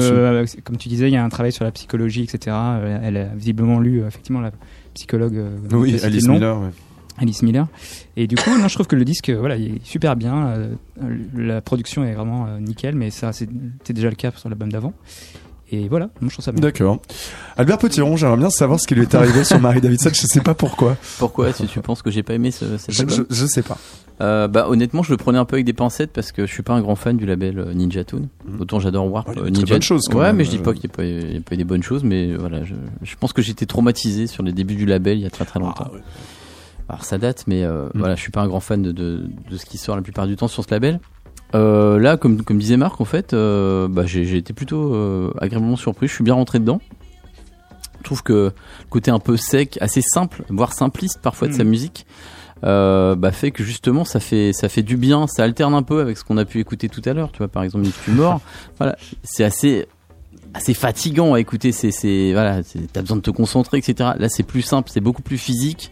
comme 0.64 0.78
tu 0.78 0.88
disais, 0.88 1.10
il 1.10 1.14
y 1.14 1.18
a 1.18 1.24
un 1.24 1.30
travail 1.30 1.52
sur 1.52 1.66
la 1.66 1.72
psychologie, 1.72 2.24
etc. 2.24 2.56
Elle 3.04 3.18
a 3.18 3.26
visiblement 3.36 3.80
lu 3.80 4.04
effectivement 4.08 4.40
la 4.40 4.52
psychologue. 4.94 5.38
Oui, 5.74 6.00
Alice. 6.02 6.28
Miller. 6.28 6.60
ouais. 6.62 6.70
Alice 7.18 7.42
Miller. 7.44 7.68
Et 8.16 8.28
du 8.28 8.36
coup, 8.36 8.52
non, 8.58 8.68
je 8.68 8.74
trouve 8.76 8.88
que 8.88 8.96
le 8.96 9.06
disque, 9.06 9.30
voilà, 9.30 9.56
il 9.58 9.76
est 9.78 9.86
super 9.86 10.16
bien. 10.16 10.48
euh, 10.48 10.68
la 11.36 11.62
production 11.62 12.04
est 12.04 12.14
vraiment 12.14 12.46
euh, 12.48 12.60
nickel, 12.60 12.96
mais 12.96 13.10
ça, 13.10 13.34
c'était 13.34 13.94
déjà 13.94 14.10
le 14.10 14.16
cas 14.16 14.32
sur 14.36 14.50
l'album 14.50 14.72
d'avant. 14.72 14.94
Et 15.70 15.90
voilà, 15.90 16.06
moi, 16.22 16.30
je 16.30 16.36
trouve 16.36 16.46
ça 16.46 16.52
bien. 16.54 16.62
D'accord. 16.62 17.02
Albert 17.58 17.78
Petiron, 17.80 18.16
j'aimerais 18.16 18.38
bien 18.38 18.50
savoir 18.50 18.80
ce 18.80 18.88
qui 18.88 18.96
lui 18.96 19.02
est 19.02 19.16
arrivé 19.16 19.44
sur 19.44 19.60
Marie 19.60 19.82
Davidson. 19.82 20.12
Je 20.14 20.26
sais 20.26 20.40
pas 20.42 20.54
pourquoi. 20.54 20.96
Pourquoi 21.20 21.52
si 21.52 21.66
tu 21.68 21.82
penses 21.82 22.02
que 22.02 22.10
j'ai 22.10 22.24
pas 22.24 22.36
aimé 22.36 22.52
ce, 22.52 22.78
cet 22.78 22.92
Je, 22.94 23.02
album 23.02 23.26
je, 23.30 23.36
je 23.36 23.46
sais 23.46 23.64
pas. 23.64 23.78
Euh, 24.20 24.48
bah 24.48 24.68
honnêtement 24.68 25.04
je 25.04 25.12
le 25.12 25.18
prenais 25.18 25.38
un 25.38 25.46
peu 25.46 25.58
avec 25.58 25.66
des 25.68 25.74
pincettes 25.74 26.12
parce 26.12 26.32
que 26.32 26.48
je 26.48 26.52
suis 26.52 26.64
pas 26.64 26.74
un 26.74 26.82
grand 26.82 26.96
fan 26.96 27.18
du 27.18 27.28
label 27.28 27.68
Ninja 27.76 28.04
Tune 28.04 28.30
autant 28.60 28.80
j'adore 28.80 29.12
Warp 29.12 29.28
Ouais, 29.28 29.36
il 29.38 29.38
y 29.38 29.42
a 29.42 29.46
de 29.46 29.52
très 29.52 29.60
Ninja 29.62 29.76
bonnes 29.76 29.82
choses, 29.84 30.02
quand 30.10 30.18
ouais 30.18 30.24
même. 30.26 30.38
mais 30.38 30.44
je 30.44 30.50
dis 30.50 30.58
pas 30.58 30.74
qu'il 30.74 30.90
n'y 30.90 30.92
a, 30.92 30.96
pas 30.96 31.04
eu- 31.06 31.20
il 31.30 31.34
y 31.36 31.38
a 31.38 31.42
pas 31.42 31.54
eu 31.54 31.58
des 31.58 31.64
bonnes 31.66 31.84
choses 31.84 32.04
mais 32.04 32.34
voilà 32.36 32.64
je, 32.64 32.74
je 33.04 33.16
pense 33.16 33.32
que 33.32 33.44
j'étais 33.44 33.68
traumatisé 33.68 34.26
sur 34.26 34.42
les 34.42 34.54
débuts 34.54 34.74
du 34.74 34.88
label 34.88 35.20
il 35.20 35.22
y 35.22 35.28
a 35.28 35.30
très 35.30 35.46
très 35.46 35.60
longtemps 35.60 35.86
Ah, 35.92 35.94
ouais. 35.94 36.00
Alors 36.90 37.04
ça 37.04 37.18
date 37.18 37.44
mais 37.48 37.64
euh, 37.64 37.88
Mm. 37.94 38.00
voilà 38.00 38.16
je 38.16 38.22
suis 38.22 38.32
pas 38.32 38.42
un 38.42 38.48
grand 38.48 38.60
fan 38.60 38.82
de, 38.82 38.92
de, 38.92 39.30
de 39.50 39.58
ce 39.58 39.66
qui 39.66 39.78
sort 39.78 39.96
la 39.96 40.02
plupart 40.02 40.28
du 40.28 40.36
temps 40.36 40.48
sur 40.48 40.64
ce 40.64 40.72
label. 40.72 41.00
Euh, 41.56 41.98
là 42.00 42.18
comme, 42.18 42.44
comme 42.44 42.58
disait 42.60 42.76
Marc 42.78 43.00
en 43.00 43.06
fait 43.06 43.34
euh, 43.34 43.88
bah, 43.88 44.06
j'ai 44.06 44.36
été 44.36 44.52
plutôt 44.54 44.94
euh, 44.94 45.32
agréablement 45.40 45.76
surpris. 45.78 46.08
Je 46.08 46.14
suis 46.14 46.24
bien 46.24 46.34
rentré 46.34 46.60
dedans. 46.60 46.82
Je 48.00 48.04
trouve 48.04 48.22
que 48.24 48.34
le 48.34 48.54
côté 48.90 49.12
un 49.12 49.20
peu 49.20 49.38
sec 49.38 49.78
assez 49.82 50.02
simple 50.02 50.44
voire 50.50 50.74
simpliste 50.74 51.20
parfois 51.22 51.48
de 51.48 51.54
sa 51.54 51.64
Mm. 51.64 51.68
musique 51.68 52.06
euh, 52.64 53.16
bah 53.16 53.32
fait 53.32 53.52
que 53.52 53.64
justement 53.64 54.04
ça 54.04 54.20
fait 54.20 54.52
ça 54.52 54.68
fait 54.68 54.82
du 54.84 54.98
bien. 54.98 55.28
Ça 55.28 55.44
alterne 55.44 55.74
un 55.76 55.84
peu 55.84 56.02
avec 56.02 56.18
ce 56.18 56.24
qu'on 56.24 56.38
a 56.38 56.46
pu 56.46 56.60
écouter 56.60 56.90
tout 56.90 57.02
à 57.06 57.14
l'heure 57.14 57.32
tu 57.32 57.38
vois 57.40 57.48
par 57.50 57.64
exemple 57.64 57.86
If 57.86 58.04
tu 58.04 58.12
mort 58.12 58.42
voilà 58.78 58.98
c'est 59.24 59.44
assez 59.44 59.88
assez 60.54 60.74
fatigant 60.74 61.34
à 61.36 61.40
écouter 61.40 61.72
c'est 61.72 61.92
c'est 61.92 62.32
voilà 62.34 62.62
t'as 62.94 63.02
besoin 63.02 63.18
de 63.18 63.22
te 63.22 63.30
concentrer 63.32 63.78
etc 63.78 64.12
là 64.18 64.28
c'est 64.30 64.44
plus 64.44 64.62
simple 64.64 64.90
c'est 64.92 65.02
beaucoup 65.02 65.22
plus 65.22 65.38
physique 65.38 65.92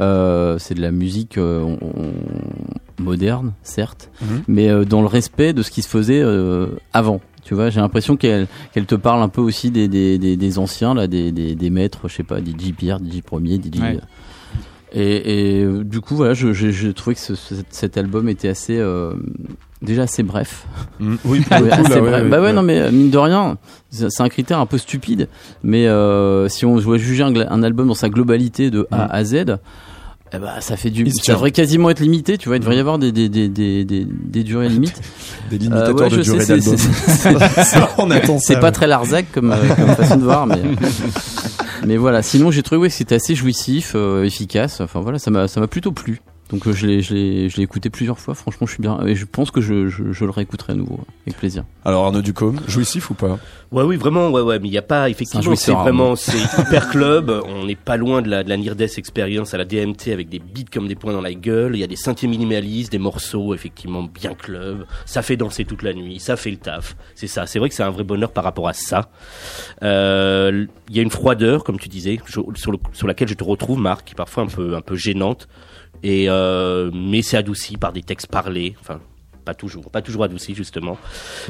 euh, 0.00 0.58
c'est 0.58 0.74
de 0.74 0.80
la 0.82 0.90
musique 0.90 1.38
euh, 1.38 1.60
on- 1.62 1.78
on- 1.82 3.02
moderne 3.02 3.52
certes 3.62 4.10
Mhm. 4.22 4.42
mais 4.48 4.68
euh, 4.68 4.84
dans 4.84 5.00
le 5.00 5.06
respect 5.08 5.52
de 5.52 5.62
ce 5.62 5.70
qui 5.70 5.82
se 5.82 5.88
faisait 5.88 6.22
avant 6.92 7.20
tu 7.42 7.54
vois 7.54 7.68
j'ai 7.70 7.80
l'impression 7.80 8.16
qu'elle 8.16 8.46
te 8.86 8.94
parle 8.94 9.20
un 9.22 9.28
peu 9.28 9.40
aussi 9.40 9.70
des 9.70 9.88
des, 9.88 10.16
des, 10.18 10.36
des 10.36 10.58
anciens 10.58 10.94
là 10.94 11.06
des, 11.06 11.32
des, 11.32 11.54
des 11.54 11.70
maîtres 11.70 12.08
je 12.08 12.14
sais 12.16 12.22
pas 12.22 12.38
DJ 12.40 12.72
Pierre 12.76 12.98
DJ 12.98 13.20
Premier 13.22 13.56
DJ 13.56 13.80
Ouais. 13.80 13.98
et, 14.92 15.60
et, 15.62 15.66
du 15.84 16.00
coup, 16.00 16.14
voilà, 16.14 16.34
je 16.34 16.90
trouvais 16.92 17.14
que 17.16 17.20
ce- 17.20 17.34
ce- 17.34 17.54
cet 17.70 17.98
album 17.98 18.28
était 18.28 18.46
assez, 18.48 18.78
déjà 19.84 20.02
assez 20.02 20.22
bref. 20.22 20.66
Mm. 21.00 21.14
Oui, 21.24 21.40
pour 21.40 21.56
le 21.60 21.64
Ouais, 21.64 21.70
coup, 21.70 21.80
assez 21.82 21.88
là, 21.94 22.02
ouais, 22.02 22.10
bref. 22.10 22.22
ouais, 22.24 22.28
bah 22.28 22.38
ouais, 22.40 22.46
ouais. 22.46 22.52
non, 22.52 22.62
mais 22.62 22.78
euh, 22.80 22.90
mine 22.90 23.10
de 23.10 23.18
rien, 23.18 23.56
c'est 23.90 24.20
un 24.20 24.28
critère 24.28 24.58
un 24.58 24.66
peu 24.66 24.78
stupide. 24.78 25.28
Mais 25.62 25.86
euh, 25.86 26.48
si 26.48 26.64
on 26.66 26.76
doit 26.76 26.98
juger 26.98 27.22
un, 27.22 27.62
album 27.62 27.88
dans 27.88 27.94
sa 27.94 28.08
globalité 28.08 28.70
de 28.70 28.86
A 28.90 29.06
Mm. 29.06 29.08
à 29.10 29.24
Z, 29.24 29.34
eh 30.32 30.38
bah, 30.38 30.54
ça 30.60 30.76
fait 30.76 30.90
du, 30.90 31.08
ça 31.12 31.34
devrait 31.34 31.52
quasiment 31.52 31.90
être 31.90 32.00
limité. 32.00 32.38
Tu 32.38 32.48
vois, 32.48 32.56
il 32.56 32.60
devrait 32.60 32.74
y 32.74 32.78
Mm. 32.78 32.80
avoir 32.80 32.98
des, 32.98 33.12
des, 33.12 33.28
des, 33.28 33.48
des, 33.48 33.84
des, 33.84 34.42
durées 34.42 34.68
limites. 34.70 35.00
Des 35.50 35.56
Euh, 35.56 35.58
limitateurs 35.60 36.10
ouais, 36.10 36.16
de 36.16 36.22
durée 36.22 36.40
sais, 36.44 36.60
c'est- 36.60 37.24
d'album. 37.24 37.38
pas 38.60 38.66
ouais. 38.66 38.72
très 38.72 38.86
Larzac 38.86 39.26
comme, 39.32 39.52
euh, 39.52 39.74
comme 39.76 39.94
façon 39.94 40.16
de 40.16 40.24
voir, 40.24 40.46
mais 40.46 40.60
mais 41.86 41.96
voilà. 41.96 42.22
Sinon, 42.22 42.50
j'ai 42.50 42.62
trouvé 42.62 42.80
ouais, 42.80 42.88
que 42.88 42.94
c'était 42.94 43.14
assez 43.16 43.34
jouissif, 43.34 43.92
euh, 43.94 44.24
efficace. 44.24 44.80
Enfin 44.80 45.00
voilà, 45.00 45.18
ça 45.18 45.30
m'a 45.30 45.46
plutôt 45.68 45.92
plu. 45.92 46.20
Donc 46.54 46.68
euh, 46.68 46.72
je 46.72 46.86
l'ai 46.86 47.02
je 47.02 47.12
l'ai 47.14 47.48
je 47.48 47.56
l'ai 47.56 47.64
écouté 47.64 47.90
plusieurs 47.90 48.18
fois. 48.20 48.34
Franchement, 48.34 48.66
je 48.68 48.72
suis 48.74 48.80
bien. 48.82 49.04
Et 49.06 49.16
je 49.16 49.24
pense 49.26 49.50
que 49.50 49.60
je 49.60 49.88
je, 49.88 50.12
je 50.12 50.24
le 50.24 50.30
réécouterai 50.30 50.72
à 50.74 50.76
nouveau 50.76 51.00
avec 51.26 51.36
plaisir. 51.36 51.64
Alors 51.84 52.04
Arnaud 52.04 52.22
Ducombe, 52.22 52.60
jouissif 52.68 53.10
ou 53.10 53.14
pas? 53.14 53.38
Ouais, 53.72 53.82
oui, 53.82 53.96
vraiment, 53.96 54.30
ouais, 54.30 54.40
ouais, 54.40 54.60
mais 54.60 54.68
il 54.68 54.70
n'y 54.70 54.78
a 54.78 54.82
pas, 54.82 55.10
effectivement, 55.10 55.56
c'est 55.56 55.72
vraiment, 55.72 56.14
c'est 56.14 56.38
hyper 56.60 56.88
club, 56.90 57.42
on 57.44 57.64
n'est 57.66 57.74
pas 57.74 57.96
loin 57.96 58.22
de 58.22 58.30
la, 58.30 58.44
de 58.44 58.48
la 58.48 58.56
Near 58.56 58.76
Death 58.76 58.98
Experience 58.98 59.52
à 59.52 59.58
la 59.58 59.64
DMT 59.64 60.12
avec 60.12 60.28
des 60.28 60.38
beats 60.38 60.70
comme 60.72 60.86
des 60.86 60.94
points 60.94 61.12
dans 61.12 61.20
la 61.20 61.34
gueule, 61.34 61.74
il 61.74 61.80
y 61.80 61.82
a 61.82 61.88
des 61.88 61.96
synthés 61.96 62.28
minimalistes, 62.28 62.92
des 62.92 63.00
morceaux, 63.00 63.52
effectivement, 63.52 64.04
bien 64.04 64.34
club, 64.34 64.86
ça 65.06 65.22
fait 65.22 65.36
danser 65.36 65.64
toute 65.64 65.82
la 65.82 65.92
nuit, 65.92 66.20
ça 66.20 66.36
fait 66.36 66.52
le 66.52 66.56
taf, 66.58 66.94
c'est 67.16 67.26
ça, 67.26 67.46
c'est 67.48 67.58
vrai 67.58 67.68
que 67.68 67.74
c'est 67.74 67.82
un 67.82 67.90
vrai 67.90 68.04
bonheur 68.04 68.30
par 68.30 68.44
rapport 68.44 68.68
à 68.68 68.74
ça. 68.74 69.10
Euh, 69.82 70.66
Il 70.90 70.94
y 70.96 71.00
a 71.00 71.02
une 71.02 71.10
froideur, 71.10 71.64
comme 71.64 71.78
tu 71.80 71.88
disais, 71.88 72.20
je- 72.26 72.40
sur, 72.54 72.70
le- 72.70 72.78
sur 72.92 73.08
laquelle 73.08 73.26
je 73.28 73.34
te 73.34 73.42
retrouve, 73.42 73.80
Marc, 73.80 74.04
qui 74.06 74.12
est 74.12 74.16
parfois 74.16 74.44
un 74.44 74.46
peu, 74.46 74.76
un 74.76 74.82
peu 74.82 74.94
gênante, 74.94 75.48
et 76.04 76.26
euh, 76.28 76.90
mais 76.94 77.22
c'est 77.22 77.38
adouci 77.38 77.76
par 77.78 77.92
des 77.92 78.02
textes 78.02 78.26
parlés, 78.28 78.76
enfin, 78.80 79.00
pas 79.44 79.54
toujours, 79.54 79.90
pas 79.90 80.00
toujours 80.02 80.24
adouci 80.24 80.54
justement. 80.54 80.96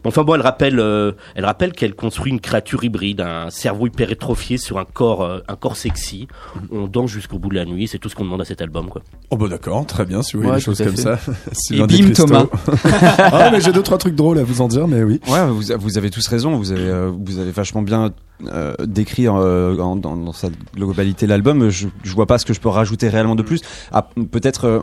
Mais 0.04 0.08
enfin 0.08 0.22
bon, 0.22 0.34
elle 0.34 0.40
rappelle, 0.40 0.78
euh, 0.80 1.12
elle 1.34 1.44
rappelle 1.44 1.72
qu'elle 1.72 1.94
construit 1.94 2.32
une 2.32 2.40
créature 2.40 2.82
hybride, 2.84 3.20
un 3.20 3.50
cerveau 3.50 3.86
hypertrophié 3.86 4.56
sur 4.56 4.78
un 4.78 4.84
corps, 4.84 5.22
euh, 5.22 5.40
un 5.48 5.56
corps 5.56 5.76
sexy. 5.76 6.26
On 6.72 6.86
danse 6.86 7.10
jusqu'au 7.10 7.38
bout 7.38 7.50
de 7.50 7.54
la 7.56 7.64
nuit, 7.64 7.86
c'est 7.88 7.98
tout 7.98 8.08
ce 8.08 8.14
qu'on 8.14 8.24
demande 8.24 8.40
à 8.40 8.44
cet 8.44 8.62
album, 8.62 8.88
quoi. 8.88 9.02
Oh 9.30 9.36
bah 9.36 9.48
d'accord, 9.48 9.86
très 9.86 10.04
bien, 10.04 10.22
si 10.22 10.34
vous 10.36 10.42
voyez 10.42 10.52
Ouais, 10.52 10.58
des 10.58 10.64
choses 10.64 10.78
comme 10.78 10.96
fait. 10.96 11.02
ça. 11.02 11.18
Sylvain 11.52 11.86
bim. 11.88 12.10
Thomas. 12.12 12.46
ah 13.18 13.50
mais 13.52 13.60
j'ai 13.60 13.72
deux 13.72 13.82
trois 13.82 13.98
trucs 13.98 14.14
drôles 14.14 14.38
à 14.38 14.44
vous 14.44 14.60
en 14.60 14.68
dire, 14.68 14.86
mais 14.88 15.02
oui. 15.02 15.20
Ouais, 15.28 15.46
vous, 15.46 15.62
vous 15.78 15.98
avez 15.98 16.10
tous 16.10 16.26
raison. 16.28 16.56
Vous 16.56 16.72
avez, 16.72 16.88
euh, 16.88 17.10
vous 17.16 17.38
avez 17.38 17.50
vachement 17.52 17.82
bien 17.82 18.12
euh, 18.46 18.74
décrit 18.84 19.26
euh, 19.28 19.78
en- 19.78 19.96
dans, 19.96 20.16
dans 20.16 20.32
sa 20.32 20.48
globalité 20.74 21.26
l'album. 21.26 21.68
Je, 21.70 21.88
je 22.02 22.14
vois 22.14 22.26
pas 22.26 22.38
ce 22.38 22.44
que 22.44 22.52
je 22.52 22.60
peux 22.60 22.68
rajouter 22.68 23.08
réellement 23.08 23.36
de 23.36 23.42
plus. 23.42 23.60
Ah, 23.92 24.08
Peut-être 24.30 24.64
euh, 24.66 24.80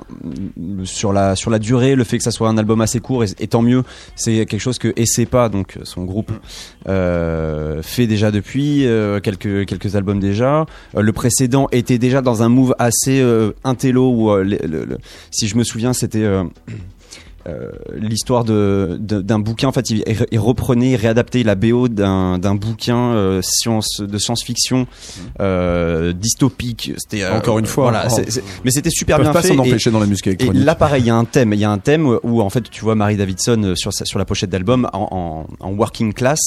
sur 0.85 1.13
la 1.13 1.35
sur 1.35 1.49
la 1.51 1.59
durée, 1.59 1.95
le 1.95 2.03
fait 2.03 2.17
que 2.17 2.23
ça 2.23 2.31
soit 2.31 2.49
un 2.49 2.57
album 2.57 2.81
assez 2.81 2.99
court, 2.99 3.23
et, 3.23 3.27
et 3.39 3.47
tant 3.47 3.61
mieux. 3.61 3.83
C'est 4.15 4.45
quelque 4.45 4.59
chose 4.61 4.77
que 4.79 4.93
pas 5.25 5.49
donc 5.49 5.77
son 5.83 6.05
groupe, 6.05 6.31
fait 6.85 8.07
déjà 8.07 8.31
depuis 8.31 8.85
quelques 9.23 9.65
quelques 9.65 9.95
albums 9.95 10.19
déjà. 10.19 10.65
Le 10.97 11.11
précédent 11.13 11.67
était 11.71 11.97
déjà 11.97 12.21
dans 12.21 12.43
un 12.43 12.49
move 12.49 12.73
assez 12.79 13.23
intello 13.63 14.09
où, 14.11 14.35
le- 14.35 14.43
le- 14.43 14.85
le- 14.85 14.97
si 15.31 15.47
je 15.47 15.55
me 15.57 15.63
souviens, 15.63 15.93
c'était 15.93 16.25
euh, 17.47 17.69
l'histoire 17.95 18.43
de 18.43 18.97
d'un 18.99 19.39
bouquin. 19.39 19.67
En 19.67 19.71
fait, 19.71 19.89
il, 19.89 20.03
il 20.31 20.39
reprenait, 20.39 20.91
il 20.91 20.95
réadaptait 20.95 21.43
la 21.43 21.55
BO 21.55 21.87
d'un 21.87 22.37
d'un 22.37 22.55
bouquin 22.55 22.97
euh, 23.13 23.41
science 23.43 23.99
de 24.01 24.17
science-fiction 24.17 24.87
euh, 25.39 26.13
dystopique. 26.13 26.93
C'était 26.97 27.23
euh, 27.23 27.37
Encore 27.37 27.59
une 27.59 27.65
fois, 27.65 27.85
voilà. 27.91 28.07
oh. 28.09 28.21
c'est- 28.27 28.43
mais 28.63 28.71
c'était 28.71 28.89
super 28.89 29.19
bien 29.19 29.31
pas 29.31 29.41
fait. 29.41 29.49
s'en 29.49 29.55
et- 29.55 29.59
empêcher 29.69 29.91
dans 29.91 29.99
la 29.99 30.05
musique 30.05 30.27
et 30.27 30.31
électronique. 30.31 30.63
là, 30.65 30.75
pareil, 30.75 31.03
il 31.03 31.07
y 31.07 31.09
a 31.09 31.15
un 31.15 31.25
thème. 31.25 31.53
Il 31.53 31.59
y 31.59 31.65
a 31.65 31.71
un 31.71 31.77
thème 31.77 32.17
où, 32.23 32.41
en 32.41 32.49
fait, 32.49 32.69
tu 32.69 32.81
vois 32.81 32.95
Marie 32.95 33.17
Davidson 33.17 33.61
euh, 33.63 33.75
sur, 33.75 33.93
sa- 33.93 34.05
sur 34.05 34.19
la 34.19 34.25
pochette 34.25 34.49
d'album 34.49 34.89
en, 34.93 35.47
en, 35.59 35.65
en 35.67 35.71
working 35.73 36.13
class 36.13 36.39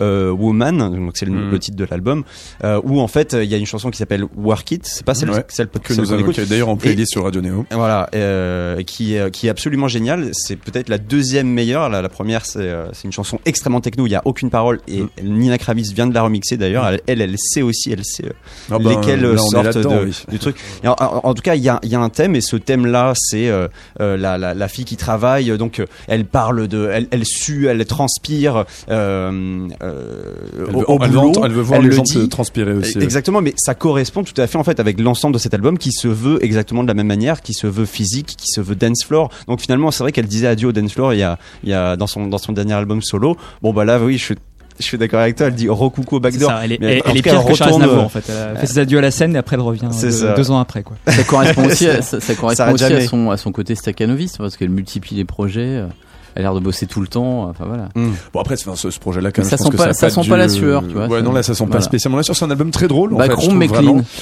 euh, 0.00 0.30
woman, 0.30 0.78
donc 0.78 1.16
c'est 1.16 1.26
le, 1.26 1.32
Mm. 1.36 1.50
le 1.50 1.58
titre 1.58 1.76
de 1.76 1.86
l'album, 1.90 2.24
euh, 2.64 2.80
où 2.84 2.98
en 3.00 3.08
fait, 3.08 3.34
il 3.38 3.44
y 3.48 3.54
a 3.54 3.58
une 3.58 3.66
chanson 3.66 3.90
qui 3.90 3.98
s'appelle 3.98 4.24
Work 4.36 4.70
It. 4.70 4.86
C'est 4.86 5.04
pas 5.04 5.14
celle, 5.14 5.30
Ouais. 5.30 5.44
celle 5.48 5.68
que 5.68 5.92
celle 5.92 6.02
nous 6.04 6.12
avons 6.12 6.32
d'ailleurs 6.48 6.68
en 6.70 6.76
playlist 6.76 7.12
sur 7.12 7.24
Radio 7.24 7.40
Neo. 7.42 7.66
Voilà, 7.72 8.08
euh, 8.14 8.82
qui, 8.82 9.16
qui 9.32 9.46
est 9.46 9.50
absolument 9.50 9.88
géniale. 9.88 10.30
C'est 10.46 10.56
peut-être 10.56 10.88
la 10.88 10.98
deuxième 10.98 11.48
meilleure. 11.48 11.88
La, 11.88 12.02
la 12.02 12.08
première, 12.08 12.44
c'est 12.46 12.60
euh, 12.60 12.86
c'est 12.92 13.04
une 13.04 13.12
chanson 13.12 13.38
extrêmement 13.44 13.80
techno. 13.80 14.06
Il 14.06 14.10
y 14.10 14.14
a 14.14 14.22
aucune 14.24 14.50
parole 14.50 14.80
et 14.88 15.00
Mm. 15.02 15.08
Nina 15.22 15.58
Kravis 15.58 15.92
vient 15.94 16.06
de 16.06 16.14
la 16.14 16.22
remixer 16.22 16.56
d'ailleurs. 16.56 16.86
Elle, 16.86 17.00
elle, 17.06 17.20
elle 17.20 17.34
sait 17.38 17.62
aussi, 17.62 17.92
elle 17.92 18.04
sait 18.04 18.26
euh, 18.26 18.30
Ah 18.70 18.78
ben, 18.78 18.96
on 18.96 19.02
est 19.02 19.36
sortent 19.36 19.76
de- 19.78 20.04
oui. 20.06 20.24
du 20.30 20.38
truc. 20.38 20.56
En, 20.84 20.90
en- 20.98 21.20
en 21.24 21.34
tout 21.34 21.42
cas, 21.42 21.54
il 21.54 21.62
y 21.62 21.68
a, 21.68 21.78
y 21.84 21.94
a 21.94 22.00
un 22.00 22.08
thème 22.08 22.34
et 22.34 22.40
ce 22.40 22.56
thème-là, 22.56 23.12
c'est 23.16 23.48
euh, 23.48 23.68
euh, 24.00 24.16
la, 24.16 24.38
la, 24.38 24.54
la 24.54 24.68
fille 24.68 24.84
qui 24.84 24.96
travaille. 24.96 25.56
Donc, 25.58 25.80
euh, 25.80 25.86
elle 26.08 26.24
parle 26.24 26.68
de, 26.68 26.88
elle, 26.92 27.06
elle 27.10 27.24
sue, 27.24 27.66
elle 27.68 27.84
transpire 27.86 28.64
euh, 28.90 29.68
euh, 29.82 30.34
Elle 30.68 30.74
au, 30.76 30.78
veut, 30.80 30.90
au 30.90 30.98
boulot. 30.98 31.32
elle 31.44 31.52
veut 31.52 31.62
voir 31.62 31.80
les 31.80 31.88
le 31.88 31.94
gens 31.94 32.02
dit. 32.02 32.28
transpirer 32.28 32.72
aussi. 32.72 32.98
Exactement, 32.98 33.40
mais 33.40 33.54
ça 33.56 33.74
correspond 33.74 34.24
tout 34.24 34.38
à 34.40 34.46
fait 34.46 34.58
en 34.58 34.64
fait 34.64 34.80
avec 34.80 35.00
l'ensemble 35.00 35.34
de 35.34 35.38
cet 35.38 35.54
album 35.54 35.78
qui 35.78 35.92
se 35.92 36.08
veut 36.08 36.42
exactement 36.44 36.82
de 36.82 36.88
la 36.88 36.94
même 36.94 37.06
manière, 37.06 37.40
qui 37.42 37.52
se 37.54 37.66
veut 37.66 37.86
physique, 37.86 38.34
qui 38.36 38.48
se 38.48 38.60
veut 38.60 38.74
dance 38.74 39.04
floor. 39.04 39.30
Donc 39.48 39.60
finalement, 39.60 39.90
c'est 39.90 40.02
vrai 40.04 40.12
qu'elle 40.12 40.25
disait 40.26 40.46
adieu 40.46 40.68
au 40.68 40.72
dance 40.72 40.92
floor 40.92 41.14
il 41.14 41.18
y 41.20 41.22
a, 41.22 41.38
il 41.62 41.70
y 41.70 41.74
a 41.74 41.96
dans 41.96 42.06
son 42.06 42.26
dans 42.26 42.38
son 42.38 42.52
dernier 42.52 42.74
album 42.74 43.02
solo. 43.02 43.36
Bon 43.62 43.72
bah 43.72 43.84
là, 43.84 43.98
oui, 44.00 44.18
je 44.18 44.24
suis 44.24 44.34
je 44.78 44.84
suis 44.84 44.98
d'accord 44.98 45.20
avec 45.20 45.36
toi. 45.36 45.46
Elle 45.46 45.54
dit 45.54 45.68
C'est 45.68 46.20
backdoor. 46.20 46.50
ça, 46.50 46.64
elle 46.64 46.72
est, 46.72 46.78
elle, 46.82 47.02
en 47.06 47.10
elle 47.10 47.16
est 47.16 47.22
cas, 47.22 47.30
pire 47.30 47.44
que 47.46 47.54
Charles 47.54 47.72
retourne, 47.72 47.82
Aznavour 47.82 48.02
euh, 48.02 48.06
en 48.06 48.08
fait. 48.08 48.24
Elle 48.28 48.58
fait 48.58 48.66
ses 48.66 48.78
adieux 48.78 48.98
à 48.98 49.00
la 49.00 49.10
scène 49.10 49.34
et 49.34 49.38
après 49.38 49.56
elle 49.56 49.62
revient 49.62 49.88
C'est 49.90 50.34
deux, 50.34 50.50
ans 50.50 50.58
après 50.58 50.82
quoi. 50.82 50.96
Ça 51.06 51.24
correspond 51.24 51.64
aussi, 51.66 51.88
à, 51.88 52.02
ça, 52.02 52.20
ça 52.20 52.34
correspond 52.34 52.56
s'arrête 52.56 52.74
aussi 52.74 52.84
à 52.84 52.88
jamais. 52.88 53.06
son, 53.06 53.30
à 53.30 53.36
son 53.36 53.52
côté 53.52 53.74
staccanoviste, 53.74 54.38
parce 54.38 54.56
qu'elle 54.56 54.70
multiplie 54.70 55.16
les 55.16 55.24
projets, 55.24 55.60
euh, 55.62 55.86
elle 55.86 55.92
a 56.36 56.40
l'air 56.40 56.54
de 56.54 56.60
bosser 56.60 56.86
tout 56.86 57.00
le 57.00 57.08
temps, 57.08 57.44
enfin 57.48 57.64
voilà. 57.66 57.88
Bon 58.32 58.40
après 58.40 58.54
enfin, 58.54 58.76
ce, 58.76 58.90
ce 58.90 58.98
projet-là 58.98 59.30
quand 59.32 59.42
même. 59.42 59.50
ça 59.50 59.56
je 59.56 59.62
sent 59.64 59.70
que 59.70 59.76
pas- 59.76 59.92
ça 59.92 60.10
sent 60.10 60.28
pas 60.28 60.36
la 60.36 60.48
sueur, 60.48 60.82
tu 60.86 60.94
vois, 60.94 61.06
Ouais 61.08 61.22
non 61.22 61.32
là 61.32 61.42
ça 61.42 61.54
sent 61.54 61.66
pas 61.66 61.80
spécialement 61.80 62.16
la 62.18 62.22
sueur. 62.22 62.36
C'est 62.36 62.44
un 62.44 62.50
album 62.50 62.70
très 62.70 62.88
drôle. 62.88 63.14
en 63.14 63.18
fait, 63.18 63.28
trouve 63.28 63.54
mais 63.54 63.66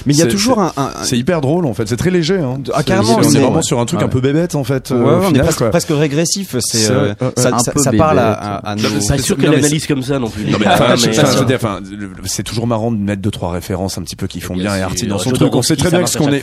il 0.06 0.16
y 0.16 0.22
a 0.22 0.26
toujours 0.26 0.60
un, 0.60 0.72
un- 0.76 0.82
un- 1.00 1.04
C'est 1.04 1.18
hyper 1.18 1.40
drôle 1.40 1.66
en 1.66 1.74
fait. 1.74 1.88
C'est 1.88 1.96
très 1.96 2.10
léger. 2.10 2.38
Hein. 2.38 2.58
Ah, 2.72 2.82
carrément, 2.82 3.22
c'est- 3.22 3.28
On 3.28 3.40
est 3.40 3.42
vraiment 3.44 3.62
sur 3.62 3.80
un 3.80 3.84
truc 3.86 4.00
Ouais. 4.00 4.06
un 4.06 4.08
peu 4.08 4.20
bébête 4.20 4.54
en 4.54 4.64
fait. 4.64 4.90
Ouais, 4.90 4.96
euh, 4.96 5.00
ouais, 5.02 5.10
au 5.10 5.16
on 5.18 5.22
est 5.22 5.26
final, 5.28 5.70
presque, 5.70 5.88
régressif. 5.90 6.56
C'est 6.60 6.90
euh, 6.90 7.14
euh, 7.22 7.30
ça, 7.36 7.50
parle 7.92 8.18
à, 8.18 8.74
Pas 9.08 9.18
sûr 9.18 9.36
mais 9.38 9.46
l'analyse 9.48 9.86
comme 9.86 10.02
ça 10.02 10.18
non 10.18 10.28
plus. 10.28 10.44
Non 10.50 10.58
mais, 10.60 10.66
enfin, 10.68 10.84
mais, 10.90 10.96
je- 10.96 11.06
euh, 11.08 11.22
enfin, 11.22 11.32
je 11.32 11.38
veux 11.38 11.44
dire, 11.46 11.56
enfin, 11.56 11.80
le- 11.90 12.10
c'est 12.24 12.42
toujours 12.42 12.66
marrant 12.66 12.92
de 12.92 12.96
mettre 12.98 13.22
deux 13.22 13.30
trois 13.30 13.50
références 13.52 13.98
un 13.98 14.02
petit 14.02 14.16
peu 14.16 14.26
qui 14.26 14.40
font 14.40 14.54
Bien 14.54 14.76
et. 14.76 14.82
Artie 14.82 15.06
dans 15.06 15.18
son 15.18 15.30
truc. 15.30 15.54
On 15.54 15.62
sait 15.62 15.76
très 15.76 15.90
bien 15.90 16.02
que 16.02 16.10
ce 16.10 16.18
qu'on 16.18 16.32
est, 16.32 16.42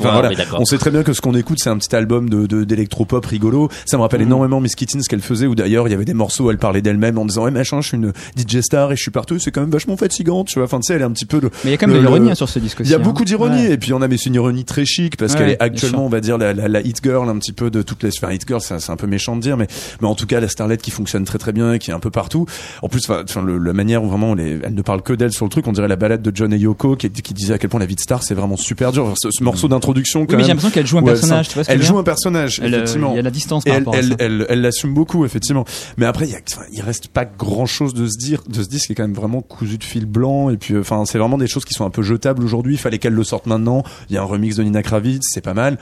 on 0.57 0.65
sait 0.65 0.78
très 0.78 0.91
bien 0.91 1.03
que 1.03 1.13
ce 1.13 1.22
qu'on 1.22 1.36
écoute 1.36 1.59
c'est 1.61 1.69
un 1.69 1.78
petit 1.78 1.95
album 1.95 2.30
de 2.30 2.63
d'électropop 2.63 3.26
rigolo. 3.26 3.69
Ça 3.86 3.97
me 3.97 4.01
rappelle 4.01 4.22
énormément 4.22 4.59
Miss 4.59 4.76
Kittin 4.76 4.99
ce 5.01 5.09
qu'elle 5.09 5.22
faisait 5.22 5.47
où 5.47 5.55
d'ailleurs 5.62 5.88
il 5.88 5.91
y 5.91 5.93
avait 5.93 6.05
des 6.05 6.14
morceaux 6.14 6.49
elle 6.51 6.57
parlait 6.57 6.82
d'elle-même 6.82 7.18
en 7.18 7.26
disant 7.26 7.43
ouais 7.45 7.51
machin 7.51 7.82
je 7.82 7.88
suis 7.89 7.97
une 7.97 8.12
DJ 8.38 8.62
star 8.62 8.91
et 8.91 8.95
je 8.95 9.01
suis 9.01 9.12
partout 9.12 9.39
c'est 9.39 9.51
quand 9.51 9.62
même 9.62 9.70
vachement 9.70 9.95
fatigant 9.97 10.43
tu 10.43 10.55
vois. 10.55 10.66
Enfin 10.66 10.80
tu 10.80 10.88
sais 10.88 10.93
elle 10.95 11.01
est 11.01 11.05
un 11.05 11.12
petit 11.12 11.26
peu 11.26 11.39
le 11.39 11.49
Mais 11.64 11.70
il 11.70 11.72
y 11.72 11.74
a 11.74 11.78
quand 11.78 11.88
même 11.88 11.95
de 11.97 12.01
l'ironie 12.01 12.32
hein, 12.32 12.36
sur 12.36 12.49
ce 12.49 12.59
disque 12.59 12.78
il 12.84 12.89
y 12.89 12.93
a 12.93 12.97
hein. 12.97 12.99
beaucoup 12.99 13.26
d'ironie 13.26 13.68
Ouais. 13.68 13.74
et 13.74 13.78
puis 13.78 13.93
on 13.93 14.01
a 14.01 14.07
mais 14.07 14.18
c'est 14.18 14.28
une 14.28 14.36
ironie 14.36 14.66
très 14.66 14.86
chic 14.86 15.18
parce 15.18 15.34
Ouais, 15.34 15.39
qu'elle 15.39 15.49
est 15.51 15.62
actuellement 15.62 16.05
on 16.05 16.09
va 16.09 16.20
dire 16.22 16.38
la, 16.38 16.53
la, 16.53 16.68
la 16.68 16.82
hit 16.82 16.99
girl 17.03 17.28
un 17.30 17.38
petit 17.38 17.53
peu 17.53 17.70
de 17.70 17.82
toutes 17.82 18.03
les 18.03 18.09
enfin 18.09 18.32
hit 18.34 18.43
girl 18.47 18.62
c'est 18.62 18.89
un 18.89 18.95
peu 18.95 19.07
méchant 19.07 19.36
de 19.36 19.41
dire 19.41 19.57
mais 19.57 19.68
mais 20.01 20.07
en 20.07 20.16
tout 20.16 20.26
cas 20.26 20.39
la 20.39 20.47
starlet 20.47 20.78
qui 20.78 20.91
fonctionne 20.91 21.24
très 21.26 21.38
très 21.38 21.51
bien 21.51 21.74
et 21.74 21.80
qui 21.80 21.91
est 21.91 21.93
un 21.93 21.99
peu 21.99 22.12
partout 22.12 22.45
en 22.82 22.89
plus 22.89 23.01
enfin 23.09 23.24
la 23.45 23.74
manière 23.74 24.03
où 24.03 24.09
vraiment 24.09 24.34
les, 24.34 24.59
elle 24.64 24.74
ne 24.74 24.82
parle 24.82 25.01
que 25.01 25.14
d'elle 25.14 25.32
sur 25.32 25.45
le 25.45 25.49
truc 25.51 25.68
on 25.68 25.72
dirait 25.74 25.88
la 25.88 25.95
balade 25.95 26.22
de 26.22 26.32
John 26.34 26.53
et 26.53 26.57
Yoko 26.57 26.95
qui, 26.95 27.09
qui 27.12 27.34
disait 27.34 27.53
à 27.53 27.57
quel 27.57 27.70
point 27.70 27.80
la 27.80 27.86
vie 27.86 27.95
de 27.95 27.99
star 28.01 28.24
c'est 28.24 28.34
vraiment 28.36 28.57
super 28.57 28.91
dur 28.91 29.14
ce, 29.22 29.30
ce 29.32 29.43
morceau 29.43 29.68
d'introduction 29.68 30.22
Oui, 30.22 30.28
mais 30.36 30.41
j'ai 30.43 30.49
l'impression 30.49 30.70
qu'elle 30.72 30.88
joue 30.88 30.97
un 30.97 31.01
où 31.01 31.05
personnage. 31.05 31.45
s'en- 31.45 31.51
Tu 31.51 31.55
vois 31.55 31.64
ce 31.64 31.70
que 31.70 31.74
elle 31.74 31.84
joue 31.84 31.97
un 31.97 32.03
personnage 32.03 32.59
effectivement 32.64 33.12
Il 33.14 33.18
y 33.18 33.20
a 33.20 33.24
la 33.24 33.32
distance 33.32 33.64
par 33.64 33.74
elle, 33.74 33.80
rapport 33.82 33.95
à 33.95 33.97
elle, 33.97 34.05
ça. 34.09 34.16
elle, 34.20 34.45
elle 34.49 34.62
l'assume 34.62 34.93
beaucoup, 34.93 35.26
effectivement. 35.26 35.51
Mais 35.97 36.06
après, 36.06 36.28
il 36.28 36.32
y 36.32 36.36
a, 36.36 36.41
il 36.72 36.82
reste 36.82 37.08
pas 37.08 37.26
grand 37.26 37.66
chose 37.66 37.93
de 37.93 38.08
se 38.08 38.18
dire, 38.18 38.43
de 38.47 38.64
se 38.64 38.70
dire, 38.70 38.80
qui 38.80 38.91
est 38.91 38.95
quand 38.95 39.04
même 39.04 39.14
vraiment 39.14 39.41
cousu 39.41 39.78
de 39.78 39.84
fil 39.84 40.06
blanc. 40.06 40.49
Et 40.49 40.58
puis, 40.58 40.74
euh, 40.74 40.82
enfin, 40.82 41.06
c'est 41.06 41.18
vraiment 41.18 41.38
des 41.38 41.47
choses 41.47 41.66
qui 41.66 41.74
sont 41.74 41.86
un 41.86 41.89
peu 41.89 42.02
jetables 42.02 42.43
aujourd'hui. 42.43 42.76
Il 42.76 42.80
fallait 42.80 42.99
qu'elle 42.99 43.14
le 43.14 43.24
sorte 43.24 43.45
maintenant. 43.45 43.84
Il 44.10 44.16
y 44.16 44.18
a 44.18 44.22
un 44.22 44.26
remix 44.26 44.56
de 44.56 44.64
Nina 44.64 44.84
Kravitz, 44.84 45.24
c'est 45.32 45.41
pas 45.41 45.54
mal. 45.54 45.78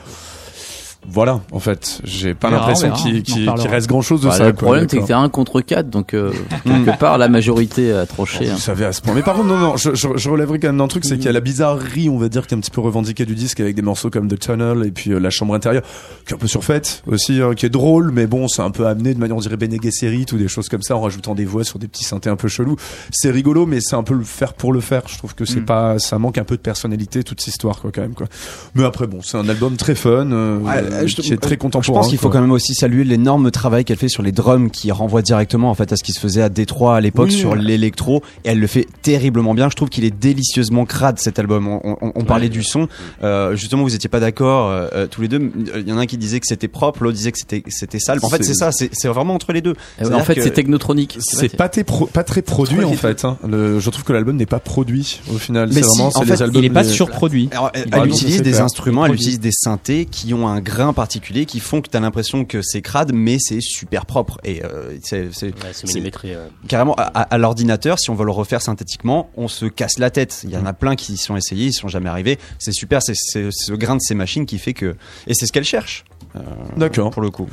Voilà, 1.08 1.40
en 1.50 1.60
fait, 1.60 2.00
j'ai 2.04 2.34
pas 2.34 2.50
l'impression 2.50 2.90
qu'il 2.92 3.18
reparlera. 3.40 3.68
reste 3.68 3.88
grand 3.88 4.02
chose 4.02 4.20
de 4.20 4.28
Bah, 4.28 4.34
ça. 4.34 4.46
le 4.46 4.52
quoi, 4.52 4.62
problème, 4.68 4.86
c'est 4.88 4.98
que 4.98 5.06
c'est 5.06 5.12
un 5.14 5.28
contre 5.30 5.60
4, 5.62 5.88
donc 5.88 6.12
euh, 6.14 6.30
quelque 6.64 6.98
part, 6.98 7.16
la 7.18 7.28
majorité 7.28 7.92
a 7.92 8.04
tranché. 8.06 8.44
Vous 8.44 8.50
hein. 8.52 8.56
savez 8.58 8.84
à 8.84 8.92
ce 8.92 9.00
point. 9.00 9.14
Mais 9.14 9.22
par 9.22 9.34
contre, 9.34 9.48
non, 9.48 9.56
non, 9.58 9.76
je, 9.76 9.94
je, 9.94 10.08
je 10.14 10.28
relèverais 10.30 10.58
quand 10.58 10.68
même 10.68 10.80
un 10.80 10.88
truc, 10.88 11.04
c'est 11.06 11.16
qu'il 11.16 11.24
y 11.24 11.28
a 11.28 11.32
la 11.32 11.40
bizarrerie, 11.40 12.08
on 12.10 12.18
va 12.18 12.28
dire, 12.28 12.46
qui 12.46 12.54
est 12.54 12.56
un 12.56 12.60
petit 12.60 12.70
peu 12.70 12.80
revendiquée 12.82 13.24
du 13.24 13.34
disque 13.34 13.60
avec 13.60 13.74
des 13.74 13.82
morceaux 13.82 14.10
comme 14.10 14.28
The 14.28 14.38
Tunnel 14.38 14.84
et 14.86 14.90
puis 14.90 15.10
euh, 15.12 15.18
La 15.18 15.30
Chambre 15.30 15.54
intérieure, 15.54 15.82
qui 16.26 16.32
est 16.32 16.36
un 16.36 16.38
peu 16.38 16.46
surfaite 16.46 17.02
aussi, 17.06 17.40
hein, 17.40 17.54
qui 17.54 17.66
est 17.66 17.70
drôle, 17.70 18.10
mais 18.12 18.26
bon, 18.26 18.46
c'est 18.46 18.62
un 18.62 18.70
peu 18.70 18.86
amené 18.86 19.14
de 19.14 19.18
manière, 19.18 19.36
on 19.36 19.40
dirait 19.40 19.56
Bene 19.56 19.78
Gesserit 19.82 20.26
ou 20.32 20.36
des 20.36 20.48
choses 20.48 20.68
comme 20.68 20.82
ça, 20.82 20.96
en 20.96 21.00
rajoutant 21.00 21.34
des 21.34 21.46
voix 21.46 21.64
sur 21.64 21.78
des 21.78 21.88
petits 21.88 22.04
synthés 22.04 22.30
un 22.30 22.36
peu 22.36 22.48
chelous. 22.48 22.76
C'est 23.10 23.30
rigolo, 23.30 23.64
mais 23.64 23.80
c'est 23.80 23.96
un 23.96 24.02
peu 24.04 24.14
le 24.14 24.22
faire 24.24 24.52
pour 24.52 24.72
le 24.72 24.80
faire. 24.80 25.02
Je 25.08 25.16
trouve 25.16 25.34
que 25.34 25.44
c'est 25.46 25.60
Mm. 25.60 25.64
pas, 25.64 25.98
ça 25.98 26.18
manque 26.18 26.36
un 26.38 26.44
peu 26.44 26.56
de 26.56 26.62
personnalité 26.62 27.24
toute 27.24 27.40
cette 27.40 27.48
histoire, 27.54 27.80
quoi, 27.80 27.90
quand 27.92 28.02
même, 28.02 28.14
quoi. 28.14 28.26
Mais 28.74 28.84
après, 28.84 29.06
bon, 29.06 29.20
c'est 29.22 29.38
un 29.38 29.48
album 29.48 29.76
très 29.76 29.94
fun, 29.94 30.30
euh, 30.30 30.58
Ouais, 30.58 30.89
je- 31.06 31.16
qui 31.16 31.32
est 31.32 31.36
très 31.36 31.54
Je 31.54 31.58
contemporain. 31.58 32.00
pense 32.00 32.08
qu'il 32.08 32.18
faut 32.18 32.28
quand 32.28 32.40
même 32.40 32.52
aussi 32.52 32.74
saluer 32.74 33.04
l'énorme 33.04 33.50
travail 33.50 33.84
qu'elle 33.84 33.96
fait 33.96 34.08
sur 34.08 34.22
les 34.22 34.32
drums 34.32 34.70
qui 34.70 34.90
renvoie 34.92 35.22
directement 35.22 35.70
en 35.70 35.74
fait 35.74 35.92
à 35.92 35.96
ce 35.96 36.02
qui 36.02 36.12
se 36.12 36.20
faisait 36.20 36.42
à 36.42 36.48
Détroit 36.48 36.96
à 36.96 37.00
l'époque 37.00 37.28
Oui. 37.30 37.36
sur 37.36 37.54
l'électro 37.54 38.22
et 38.44 38.50
elle 38.50 38.58
le 38.60 38.66
fait 38.66 38.86
terriblement 39.02 39.54
bien. 39.54 39.68
Je 39.70 39.76
trouve 39.76 39.88
qu'il 39.88 40.04
est 40.04 40.10
délicieusement 40.16 40.84
crade 40.86 41.18
cet 41.18 41.38
album. 41.38 41.68
On, 41.68 41.96
on- 42.00 42.12
on 42.14 42.24
parlait 42.24 42.48
du 42.48 42.62
son. 42.62 42.88
Euh, 43.22 43.54
justement, 43.56 43.82
vous 43.82 43.94
étiez 43.94 44.08
pas 44.08 44.20
d'accord 44.20 44.68
euh, 44.70 44.88
euh, 44.94 45.06
tous 45.06 45.22
les 45.22 45.28
deux. 45.28 45.50
Il 45.76 45.88
y 45.88 45.92
en 45.92 45.98
a 45.98 46.02
un 46.02 46.06
qui 46.06 46.16
disait 46.18 46.40
que 46.40 46.46
c'était 46.46 46.68
propre, 46.68 47.02
l'autre 47.02 47.16
disait 47.16 47.32
que 47.32 47.38
c'était 47.38 47.62
c'était 47.68 47.98
sale. 47.98 48.18
En 48.22 48.28
fait, 48.28 48.42
C'est- 48.44 48.54
ça. 48.54 48.70
C'est 48.72 49.08
vraiment 49.08 49.34
entre 49.34 49.52
les 49.52 49.60
deux. 49.60 49.74
Euh, 50.02 50.12
En 50.12 50.20
fait, 50.24 50.34
que- 50.34 50.42
c'est 50.42 50.50
technotronique. 50.50 51.16
C'est 51.20 51.56
pas, 51.56 51.68
très 51.68 51.84
pro- 51.84 52.06
pas 52.06 52.24
très 52.24 52.42
produit 52.42 52.84
en 52.84 52.92
fait. 52.92 53.24
Hein. 53.24 53.36
Le, 53.48 53.78
je 53.80 53.90
trouve 53.90 54.04
que 54.04 54.12
l'album 54.12 54.36
n'est 54.36 54.46
pas 54.46 54.58
produit 54.60 55.20
au 55.32 55.38
final. 55.38 55.68
Mais 55.68 55.76
C'est 55.76 55.82
si, 55.82 55.88
vraiment 55.98 56.08
en 56.08 56.10
c'est 56.20 56.24
fait, 56.26 56.32
les 56.36 56.42
albums. 56.42 56.62
Il 56.62 56.66
est 56.66 56.70
pas 56.70 56.82
les- 56.82 56.88
surproduit. 56.88 57.48
Alors, 57.52 57.70
elle, 57.74 57.88
Bah 57.90 58.04
utilise 58.06 58.42
des 58.42 58.60
instruments, 58.60 59.04
elle 59.06 59.14
utilise 59.14 59.40
des 59.40 59.52
synthés 59.52 60.06
qui 60.10 60.34
ont 60.34 60.48
un 60.48 60.60
grain 60.60 60.79
particulier, 60.92 61.46
qui 61.46 61.60
font 61.60 61.80
que 61.80 61.88
tu 61.88 61.96
as 61.96 62.00
l'impression 62.00 62.44
que 62.44 62.62
c'est 62.62 62.82
crade, 62.82 63.12
mais 63.14 63.36
c'est 63.40 63.60
super 63.60 64.06
propre. 64.06 64.38
Et 64.44 64.64
euh, 64.64 64.96
c'est 65.02 65.32
c'est- 65.32 65.46
Ouais, 65.46 65.52
c'est 65.72 65.86
c'est- 65.86 65.94
millimétré. 65.94 66.34
euh. 66.34 66.46
carrément 66.68 66.94
à, 66.96 67.38
l'ordinateur, 67.38 67.98
si 67.98 68.10
on 68.10 68.14
veut 68.14 68.24
le 68.24 68.30
refaire 68.32 68.62
synthétiquement, 68.62 69.30
on 69.36 69.48
se 69.48 69.66
casse 69.66 69.98
la 69.98 70.10
tête. 70.10 70.40
Il 70.44 70.50
y 70.50 70.56
en 70.56 70.66
a 70.66 70.72
plein 70.72 70.96
qui 70.96 71.14
y 71.14 71.16
sont 71.16 71.36
essayés, 71.36 71.66
ils 71.66 71.72
sont 71.72 71.88
jamais 71.88 72.08
arrivés. 72.08 72.38
C'est 72.58 72.72
super, 72.72 73.02
c'est 73.02 73.14
c'est 73.16 73.48
ce 73.50 73.72
grain 73.72 73.96
de 73.96 74.00
ces 74.02 74.14
machines 74.14 74.46
qui 74.46 74.58
fait 74.58 74.74
que 74.74 74.96
et 75.26 75.34
c'est 75.34 75.46
ce 75.46 75.52
qu'elle 75.52 75.64
cherche. 75.64 76.04
euh, 76.36 76.40
D'accord. 76.76 77.10
Pour 77.10 77.22
le 77.22 77.30
coup. 77.30 77.48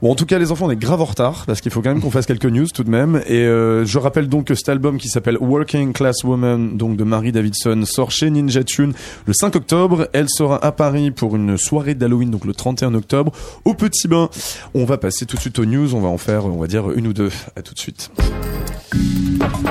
Bon, 0.00 0.12
en 0.12 0.14
tout 0.14 0.26
cas, 0.26 0.38
les 0.38 0.52
enfants, 0.52 0.66
on 0.66 0.70
est 0.70 0.76
grave 0.76 1.00
en 1.00 1.06
retard 1.06 1.44
parce 1.44 1.60
qu'il 1.60 1.72
faut 1.72 1.82
quand 1.82 1.88
même 1.88 2.00
qu'on 2.00 2.10
fasse 2.10 2.26
quelques 2.26 2.46
news 2.46 2.68
tout 2.72 2.84
de 2.84 2.90
même. 2.90 3.20
Et 3.26 3.40
euh, 3.40 3.84
je 3.84 3.98
rappelle 3.98 4.28
donc 4.28 4.44
que 4.44 4.54
cet 4.54 4.68
album 4.68 4.96
qui 4.96 5.08
s'appelle 5.08 5.36
Working 5.40 5.92
Class 5.92 6.22
Woman, 6.22 6.76
donc 6.76 6.96
de 6.96 7.02
Marie 7.02 7.32
Davidson, 7.32 7.82
sort 7.84 8.12
chez 8.12 8.30
Ninja 8.30 8.62
Tune 8.62 8.92
le 9.26 9.32
5 9.32 9.56
octobre. 9.56 10.08
Elle 10.12 10.28
sera 10.28 10.64
à 10.64 10.70
Paris 10.70 11.10
pour 11.10 11.34
une 11.34 11.58
soirée 11.58 11.96
d'Halloween, 11.96 12.30
donc 12.30 12.44
le 12.44 12.54
31 12.54 12.94
octobre, 12.94 13.32
au 13.64 13.74
Petit 13.74 14.06
Bain. 14.06 14.30
On 14.72 14.84
va 14.84 14.98
passer 14.98 15.26
tout 15.26 15.34
de 15.34 15.40
suite 15.40 15.58
aux 15.58 15.66
news. 15.66 15.96
On 15.96 16.00
va 16.00 16.08
en 16.08 16.18
faire, 16.18 16.46
on 16.46 16.58
va 16.58 16.68
dire, 16.68 16.92
une 16.92 17.08
ou 17.08 17.12
deux. 17.12 17.32
À 17.56 17.62
tout 17.62 17.74
de 17.74 17.80
suite. 17.80 18.10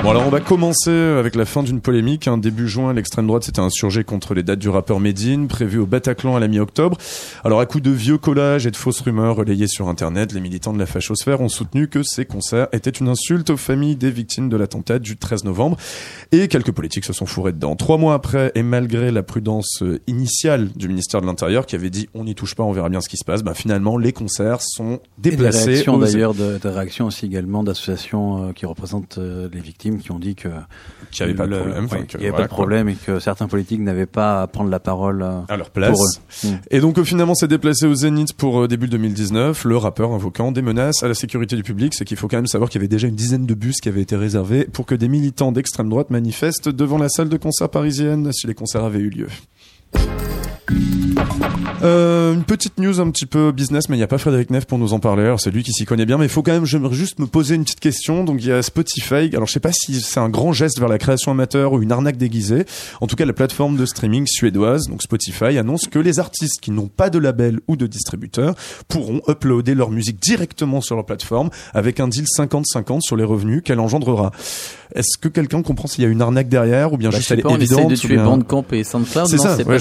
Bon 0.02 0.10
alors 0.10 0.26
on 0.26 0.30
va 0.30 0.40
commencer 0.40 0.90
avec 0.90 1.34
la 1.34 1.44
fin 1.44 1.62
d'une 1.62 1.80
polémique. 1.80 2.28
Début 2.38 2.68
juin, 2.68 2.92
l'extrême 2.92 3.26
droite 3.26 3.42
s'était 3.42 3.60
insurgée 3.60 4.04
contre 4.04 4.34
les 4.34 4.42
dates 4.42 4.58
du 4.58 4.68
rappeur 4.68 5.00
Medine, 5.00 5.48
prévues 5.48 5.80
au 5.80 5.86
Bataclan 5.86 6.36
à 6.36 6.40
la 6.40 6.46
mi-octobre. 6.46 6.96
Alors 7.44 7.60
à 7.60 7.66
coup 7.66 7.80
de 7.80 7.90
vieux 7.90 8.18
collages 8.18 8.66
et 8.66 8.70
de 8.70 8.76
fausses 8.76 9.00
rumeurs 9.00 9.36
relayées 9.36 9.66
sur 9.66 9.88
Internet, 9.88 10.17
les 10.26 10.40
militants 10.40 10.72
de 10.72 10.78
la 10.78 10.86
fachosphère 10.86 11.40
ont 11.40 11.48
soutenu 11.48 11.88
que 11.88 12.02
ces 12.02 12.24
concerts 12.24 12.68
étaient 12.72 12.90
une 12.90 13.08
insulte 13.08 13.50
aux 13.50 13.56
familles 13.56 13.96
des 13.96 14.10
victimes 14.10 14.48
de 14.48 14.56
l'attentat 14.56 14.98
du 14.98 15.16
13 15.16 15.44
novembre. 15.44 15.76
Et 16.32 16.48
quelques 16.48 16.72
politiques 16.72 17.04
se 17.04 17.12
sont 17.12 17.26
fourrés 17.26 17.52
dedans. 17.52 17.76
Trois 17.76 17.98
mois 17.98 18.14
après, 18.14 18.52
et 18.54 18.62
malgré 18.62 19.10
la 19.10 19.22
prudence 19.22 19.82
euh, 19.82 20.00
initiale 20.06 20.68
du 20.74 20.88
ministère 20.88 21.20
de 21.20 21.26
l'Intérieur 21.26 21.66
qui 21.66 21.76
avait 21.76 21.90
dit 21.90 22.08
on 22.14 22.24
n'y 22.24 22.34
touche 22.34 22.54
pas, 22.54 22.62
on 22.64 22.72
verra 22.72 22.88
bien 22.88 23.00
ce 23.00 23.08
qui 23.08 23.16
se 23.16 23.24
passe, 23.24 23.42
bah, 23.42 23.54
finalement 23.54 23.96
les 23.98 24.12
concerts 24.12 24.60
sont 24.62 24.94
Et 24.94 25.00
des 25.22 25.30
déplacés. 25.30 25.70
réactions 25.70 25.94
aux- 25.94 26.00
d'ailleurs, 26.00 26.34
de, 26.34 26.58
des 26.58 26.68
réactions 26.68 27.06
aussi 27.06 27.26
également 27.26 27.62
d'associations 27.62 28.48
euh, 28.48 28.52
qui 28.52 28.66
représentent 28.66 29.18
euh, 29.18 29.48
les 29.52 29.60
victimes 29.60 29.98
qui 30.00 30.10
ont 30.12 30.18
dit 30.18 30.34
que 30.34 30.48
Qu'il 31.10 31.20
y 31.20 31.22
avait 31.24 31.34
pas 31.34 31.46
de 31.46 31.50
le- 31.50 31.58
problème, 31.60 31.84
enfin, 31.84 31.96
ouais, 31.96 32.02
que 32.02 32.06
qu'il 32.08 32.20
y 32.20 32.22
avait 32.24 32.30
voilà, 32.30 32.44
pas 32.44 32.48
de 32.48 32.48
quoi. 32.48 32.56
problème 32.56 32.88
et 32.88 32.94
que 32.94 33.18
certains 33.20 33.48
politiques 33.48 33.80
n'avaient 33.80 34.06
pas 34.06 34.42
à 34.42 34.46
prendre 34.46 34.70
la 34.70 34.80
parole. 34.80 35.22
à 35.48 35.56
leur 35.56 35.70
place. 35.70 35.92
Pour 35.92 36.02
eux. 36.04 36.48
Mm. 36.52 36.58
Et 36.70 36.80
donc 36.80 37.02
finalement 37.02 37.34
c'est 37.34 37.48
déplacé 37.48 37.86
au 37.86 37.94
Zénith 37.94 38.32
pour 38.34 38.68
début 38.68 38.88
2019, 38.88 39.64
le 39.64 39.76
rappeur 39.76 40.07
invoquant 40.14 40.52
des 40.52 40.62
menaces 40.62 41.02
à 41.02 41.08
la 41.08 41.14
sécurité 41.14 41.56
du 41.56 41.62
public, 41.62 41.94
c'est 41.94 42.04
qu'il 42.04 42.16
faut 42.16 42.28
quand 42.28 42.36
même 42.38 42.46
savoir 42.46 42.70
qu'il 42.70 42.80
y 42.80 42.82
avait 42.82 42.88
déjà 42.88 43.08
une 43.08 43.14
dizaine 43.14 43.46
de 43.46 43.54
bus 43.54 43.80
qui 43.80 43.88
avaient 43.88 44.02
été 44.02 44.16
réservés 44.16 44.64
pour 44.64 44.86
que 44.86 44.94
des 44.94 45.08
militants 45.08 45.52
d'extrême 45.52 45.88
droite 45.88 46.10
manifestent 46.10 46.68
devant 46.68 46.98
la 46.98 47.08
salle 47.08 47.28
de 47.28 47.36
concert 47.36 47.68
parisienne 47.68 48.30
si 48.32 48.46
les 48.46 48.54
concerts 48.54 48.84
avaient 48.84 49.00
eu 49.00 49.10
lieu. 49.10 49.28
Euh, 51.82 52.34
une 52.34 52.42
petite 52.42 52.78
news 52.78 53.00
un 53.00 53.10
petit 53.10 53.24
peu 53.26 53.52
business, 53.52 53.88
mais 53.88 53.94
il 53.96 54.00
n'y 54.00 54.04
a 54.04 54.08
pas 54.08 54.18
Frédéric 54.18 54.50
Neff 54.50 54.64
pour 54.66 54.78
nous 54.78 54.92
en 54.94 54.98
parler. 54.98 55.22
Alors 55.22 55.40
c'est 55.40 55.50
lui 55.52 55.62
qui 55.62 55.72
s'y 55.72 55.84
connaît 55.84 56.06
bien, 56.06 56.18
mais 56.18 56.24
il 56.26 56.28
faut 56.30 56.42
quand 56.42 56.50
même, 56.52 56.64
j'aimerais 56.64 56.94
juste 56.94 57.20
me 57.20 57.26
poser 57.26 57.54
une 57.54 57.62
petite 57.62 57.78
question. 57.80 58.24
Donc 58.24 58.38
il 58.42 58.48
y 58.48 58.52
a 58.52 58.62
Spotify. 58.62 59.30
Alors 59.34 59.46
je 59.46 59.52
sais 59.52 59.60
pas 59.60 59.70
si 59.72 60.00
c'est 60.00 60.18
un 60.20 60.28
grand 60.28 60.52
geste 60.52 60.78
vers 60.80 60.88
la 60.88 60.98
création 60.98 61.30
amateur 61.30 61.72
ou 61.72 61.80
une 61.82 61.92
arnaque 61.92 62.16
déguisée. 62.16 62.64
En 63.00 63.06
tout 63.06 63.14
cas, 63.16 63.24
la 63.24 63.32
plateforme 63.32 63.76
de 63.76 63.86
streaming 63.86 64.26
suédoise, 64.26 64.88
donc 64.88 65.02
Spotify, 65.02 65.56
annonce 65.58 65.86
que 65.88 65.98
les 66.00 66.18
artistes 66.18 66.60
qui 66.60 66.72
n'ont 66.72 66.88
pas 66.88 67.10
de 67.10 67.18
label 67.18 67.60
ou 67.68 67.76
de 67.76 67.86
distributeur 67.86 68.54
pourront 68.88 69.20
uploader 69.28 69.74
leur 69.74 69.90
musique 69.90 70.20
directement 70.20 70.80
sur 70.80 70.96
leur 70.96 71.06
plateforme 71.06 71.50
avec 71.74 72.00
un 72.00 72.08
deal 72.08 72.24
50-50 72.24 73.02
sur 73.02 73.16
les 73.16 73.24
revenus 73.24 73.62
qu'elle 73.64 73.80
engendrera. 73.80 74.32
Est-ce 74.94 75.18
que 75.20 75.28
quelqu'un 75.28 75.62
comprend 75.62 75.86
s'il 75.86 76.02
y 76.02 76.06
a 76.06 76.10
une 76.10 76.22
arnaque 76.22 76.48
derrière 76.48 76.92
ou 76.92 76.96
bien 76.96 77.10
Bah, 77.10 77.18
juste 77.18 77.30
elle 77.30 77.40
est 77.40 77.50
évidente 77.54 77.90
de 77.90 77.94
tuer 77.96 78.14
bien- 78.14 78.24
Bandcamp 78.24 78.64
et 78.72 78.82
SoundCloud. 78.84 79.26
C'est 79.28 79.36
ça. 79.38 79.56
ouais, 79.64 79.78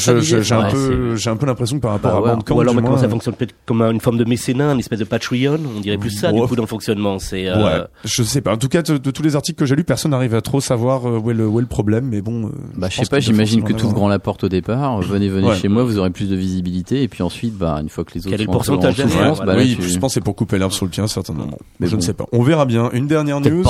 un 0.54 0.70
peu, 0.78 1.16
j'ai 1.16 1.30
un 1.30 1.36
peu 1.36 1.46
l'impression 1.46 1.78
que 1.78 1.82
par 1.82 1.92
rapport 1.92 2.12
Bah 2.12 2.18
à 2.18 2.22
ouais. 2.22 2.30
Bandcamp, 2.36 2.56
Ou 2.56 2.62
alors 2.62 2.74
du 2.74 2.76
maintenant 2.78 2.92
moins, 2.92 3.00
ça 3.00 3.06
euh, 3.08 3.10
fonctionne 3.10 3.34
peut-être 3.36 3.56
comme 3.66 3.82
une 3.82 4.00
forme 4.00 4.18
de 4.18 4.26
mécénat, 4.26 4.74
une 4.74 4.80
espèce 4.80 5.00
de 5.00 5.04
Patreon. 5.06 5.60
On 5.78 5.80
dirait 5.80 5.98
plus 5.98 6.12
ça 6.12 6.32
du 6.32 6.40
Ouais. 6.40 6.48
coup 6.48 6.56
dans 6.56 6.64
le 6.64 6.68
fonctionnement. 6.68 7.20
C'est 7.20 7.48
euh, 7.48 7.64
Ouais, 7.64 7.84
je 8.06 8.24
sais 8.24 8.42
pas. 8.42 8.54
En 8.54 8.58
tout 8.58 8.68
cas, 8.70 8.82
de, 8.82 8.98
de 8.98 9.12
tous 9.12 9.24
les 9.24 9.36
articles 9.36 9.58
que 9.60 9.66
j'ai 9.66 9.76
lus, 9.76 9.84
personne 9.84 10.12
n'arrive 10.12 10.36
à 10.36 10.42
trop 10.42 10.62
savoir 10.62 11.08
euh, 11.08 11.18
où 11.20 11.32
est 11.32 11.34
le, 11.34 11.48
où 11.48 11.60
est 11.60 11.62
le 11.62 11.68
problème. 11.68 12.08
Mais 12.10 12.22
bon, 12.22 12.46
euh, 12.48 12.50
Bah, 12.76 12.88
je 12.90 12.96
sais 12.96 13.02
pense 13.02 13.10
pas, 13.10 13.20
j'imagine 13.20 13.64
que 13.64 13.74
avoir. 13.74 13.94
grand 13.94 14.08
la 14.10 14.20
porte 14.20 14.44
au 14.44 14.50
départ. 14.50 15.00
Venez, 15.02 15.30
venez 15.30 15.48
Ouais. 15.48 15.56
chez 15.56 15.68
moi, 15.68 15.84
vous 15.84 15.98
aurez 15.98 16.10
plus 16.10 16.30
de 16.30 16.36
visibilité. 16.36 17.04
Et 17.04 17.08
puis 17.08 17.24
ensuite, 17.24 17.58
bah, 17.58 17.78
une 17.82 17.90
fois 17.90 18.04
que 18.04 18.12
les 18.16 18.22
autres 18.22 18.30
Quel 18.32 18.42
est 18.42 18.46
le 18.46 18.52
pourcentage 18.52 18.96
bah, 18.98 19.46
là, 19.46 19.56
oui, 19.58 19.78
tu- 19.80 19.88
je 19.88 20.00
pense 20.00 20.12
que 20.12 20.14
c'est 20.16 20.22
pour 20.24 20.36
couper 20.36 20.58
l'herbe 20.58 20.72
sur 20.72 20.86
le 20.86 20.92
pied, 20.92 21.06
certainement. 21.08 21.48
Mais 21.80 21.88
je 21.88 21.96
ne 21.96 22.02
sais 22.02 22.14
pas. 22.14 22.26
On 22.32 22.42
verra 22.44 22.66
bien. 22.66 22.90
Une 22.94 23.08
dernière 23.08 23.40
news. 23.42 23.64